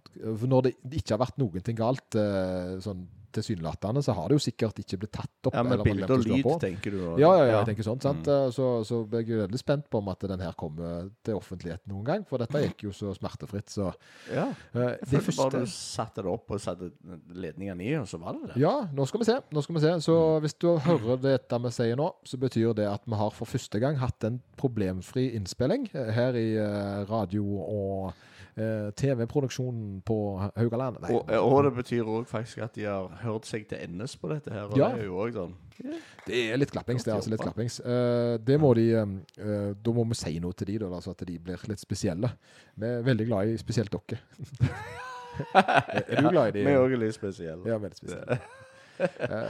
For 0.40 0.48
når 0.48 0.62
det 0.70 0.72
ikke 1.02 1.12
har 1.12 1.20
vært 1.26 1.36
noen 1.42 1.66
ting 1.66 1.76
galt 1.76 2.16
eh, 2.16 2.78
sånn 2.80 3.02
tilsynelatende, 3.32 4.02
så 4.02 4.14
har 4.16 4.28
det 4.28 4.38
jo 4.38 4.44
sikkert 4.50 4.78
ikke 4.82 4.98
blitt 5.02 5.12
tatt 5.12 5.48
opp. 5.50 5.54
Ja, 5.54 5.62
Med 5.62 5.82
bilde 5.84 6.08
og 6.10 6.24
lyd, 6.24 6.48
tenker 6.60 6.90
du? 6.90 6.98
Ja, 7.20 7.30
ja, 7.36 7.44
ja, 7.44 7.58
jeg 7.60 7.70
tenker 7.70 7.86
sånn. 7.86 8.00
sant? 8.02 8.26
Mm. 8.26 8.52
Så, 8.52 8.68
Så, 8.86 9.00
ble 9.08 9.22
jeg 9.22 9.28
jo 9.34 9.40
veldig 9.46 9.58
spent 9.58 9.88
på 9.90 9.98
om 9.98 10.08
at 10.08 10.20
den 10.20 10.40
her 10.40 10.52
kommer 10.58 11.10
til 11.24 11.34
offentligheten 11.38 11.88
noen 11.92 12.04
gang. 12.04 12.24
For 12.28 12.38
dette 12.38 12.62
gikk 12.64 12.84
jo 12.88 12.90
så 12.96 13.14
smertefritt, 13.16 13.68
så 13.70 13.92
Ja. 14.32 14.48
eh, 14.74 14.80
Jeg 14.80 15.10
Det 15.10 15.22
første 15.22 15.50
bare 15.50 15.60
du 15.64 15.66
satte 15.66 16.22
det 16.22 16.26
opp 16.26 16.50
og 16.50 16.60
satte 16.60 16.90
ledningene 17.34 17.82
i, 17.84 17.94
og 18.00 18.06
så 18.06 18.18
var 18.20 18.32
det 18.34 18.54
det. 18.54 18.60
Ja, 18.62 18.86
nå 18.92 19.06
skal 19.06 19.20
vi 19.20 19.24
se. 19.24 19.38
nå 19.52 19.62
skal 19.62 19.74
vi 19.74 19.80
se. 19.80 19.92
Så 20.00 20.40
hvis 20.40 20.54
du 20.58 20.76
hører 20.78 21.20
dette 21.20 21.58
vi 21.62 21.70
sier 21.70 21.96
nå, 21.96 22.12
så 22.24 22.38
betyr 22.38 22.74
det 22.74 22.86
at 22.88 23.02
vi 23.06 23.14
har 23.14 23.30
for 23.30 23.46
første 23.46 23.80
gang 23.80 23.96
hatt 23.96 24.24
en 24.24 24.40
problemfri 24.56 25.34
innspilling 25.36 25.88
eh, 25.94 26.10
her 26.12 26.32
i 26.34 26.54
eh, 26.56 27.04
radio- 27.10 27.60
og 27.60 28.08
eh, 28.10 28.14
TV-produksjonen 28.96 30.00
på 30.06 30.16
Haugaland. 30.56 31.00
Og, 31.10 31.30
og 31.30 31.64
det 31.66 31.74
betyr 31.80 32.08
òg 32.08 32.28
faktisk 32.28 32.64
at 32.66 32.76
de 32.76 32.86
har 32.88 33.10
hørt 33.22 33.48
seg 33.48 33.66
til 33.70 33.82
endes 33.82 34.16
på 34.20 34.30
dette 34.32 34.52
her. 34.52 34.68
Og 34.70 34.78
Ja. 34.78 34.92
det 34.94 35.04
er 35.04 35.10
jo 35.10 35.18
også 35.24 35.42
sånn 35.42 35.58
det 36.26 36.38
er 36.52 36.58
litt 36.60 36.70
klappings. 36.70 37.04
det 37.04 37.12
altså 37.14 37.30
litt 37.32 37.40
klappings. 37.40 37.78
Uh, 37.80 38.36
det 38.44 38.58
må 38.60 38.74
de, 38.76 38.90
eh, 39.00 39.14
eh, 39.40 39.70
Da 39.80 39.92
må 39.96 40.04
vi 40.10 40.18
si 40.18 40.38
noe 40.38 40.52
til 40.52 40.66
de, 40.66 40.78
da, 40.82 40.90
altså 40.92 41.14
at 41.14 41.24
de 41.26 41.38
blir 41.38 41.62
litt 41.70 41.80
spesielle. 41.80 42.28
Vi 42.76 42.86
er 42.86 43.06
veldig 43.06 43.26
glad 43.26 43.48
i 43.48 43.56
spesielt 43.56 43.90
dere. 43.90 44.20
er 45.56 46.20
du 46.20 46.28
glad 46.28 46.50
i 46.50 46.58
de? 46.58 46.66
Vi 46.66 46.74
er 46.74 46.82
òg 46.82 46.98
litt 47.00 47.16
spesielle. 47.16 47.64
Ja, 47.64 47.78
veldig 47.80 47.96
spesielle. 47.96 48.40
Eh, 49.00 49.48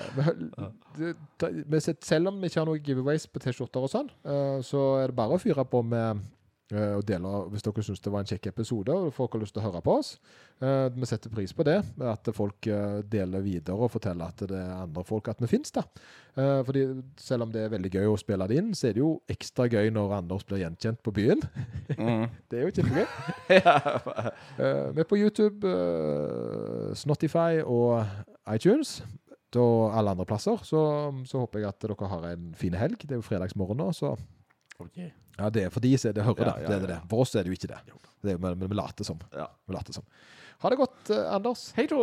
selv 2.01 2.28
om 2.28 2.41
vi 2.41 2.47
ikke 2.47 2.61
har 2.61 2.69
noen 2.69 2.85
giveaways 2.85 3.27
på 3.27 3.43
T-skjorter 3.43 3.87
og 3.87 3.91
sånn, 3.91 4.11
uh, 4.27 4.61
så 4.62 4.81
er 5.01 5.11
det 5.11 5.16
bare 5.19 5.35
å 5.37 5.43
fyre 5.43 5.65
på 5.66 5.82
med 5.87 6.20
eh, 6.20 6.20
og 6.71 7.03
deler 7.07 7.49
hvis 7.51 7.65
dere 7.67 7.83
syns 7.83 8.03
det 8.05 8.13
var 8.13 8.23
en 8.23 8.31
kjekk 8.31 8.51
episode 8.53 8.95
og 8.95 9.13
folk 9.15 9.35
har 9.35 9.43
lyst 9.43 9.57
til 9.57 9.63
å 9.63 9.67
høre 9.69 9.83
på 9.85 9.97
oss. 9.99 10.15
Eh, 10.61 10.87
vi 10.93 11.09
setter 11.09 11.33
pris 11.33 11.53
på 11.57 11.65
det, 11.65 11.79
at 12.05 12.31
folk 12.37 12.67
eh, 12.69 13.01
deler 13.09 13.45
videre 13.45 13.77
og 13.81 13.93
forteller 13.95 14.29
at 14.29 14.43
det 14.51 14.59
er 14.59 14.83
andre 14.83 15.05
folk 15.09 15.31
at 15.33 15.41
vi 15.41 15.49
finnes 15.51 15.73
da. 15.73 15.87
Eh, 16.37 16.61
fordi 16.67 16.85
selv 17.21 17.47
om 17.47 17.55
det 17.55 17.65
er 17.65 17.73
veldig 17.73 17.93
gøy 17.95 18.11
å 18.11 18.19
spille 18.21 18.49
det 18.51 18.59
inn, 18.61 18.73
så 18.77 18.91
er 18.91 18.97
det 18.97 19.03
jo 19.03 19.15
ekstra 19.33 19.67
gøy 19.73 19.89
når 19.97 20.17
Anders 20.19 20.45
blir 20.49 20.61
gjenkjent 20.61 21.01
på 21.07 21.15
byen. 21.17 21.43
Mm. 21.97 22.27
Det 22.51 22.61
er 22.61 22.67
jo 22.67 22.75
kjempegøy. 22.77 23.07
Eh, 24.61 24.87
vi 24.93 25.01
er 25.01 25.07
på 25.09 25.17
YouTube, 25.17 25.69
Snotify 26.99 27.63
og 27.65 28.05
iTunes. 28.51 29.01
Og 29.57 29.91
alle 29.97 30.13
andre 30.13 30.27
plasser. 30.29 30.61
Så, 30.67 30.81
så 31.27 31.41
håper 31.43 31.63
jeg 31.63 31.71
at 31.71 31.81
dere 31.83 32.11
har 32.13 32.27
en 32.29 32.51
fin 32.59 32.77
helg. 32.77 33.01
Det 33.03 33.17
er 33.17 33.23
jo 33.23 33.27
fredagsmorgen 33.27 33.81
nå, 33.81 33.89
så 33.97 34.13
Ok. 34.81 34.98
Ja, 35.40 35.48
det 35.52 35.65
er 35.66 35.73
for 35.73 35.81
de 35.85 35.94
det 35.97 36.24
hører 36.24 36.47
Ja, 36.47 36.55
det. 36.59 36.69
det, 36.69 36.77
er 36.82 36.86
det. 36.94 37.01
For 37.09 37.23
oss 37.24 37.35
er 37.35 37.44
det 37.47 37.52
jo 37.52 37.57
ikke 37.59 37.70
det. 37.73 37.81
Det 38.23 38.35
er, 38.35 38.39
men 38.43 38.61
vi 38.69 38.77
later 38.77 39.05
som. 39.05 39.20
Ja. 39.32 39.47
Vi 39.66 39.74
later 39.77 39.97
som. 39.97 40.05
Ha 40.61 40.69
det 40.73 40.77
godt, 40.81 41.11
eh, 41.11 41.35
Anders. 41.35 41.70
Hei 41.77 41.86
da. 41.89 42.01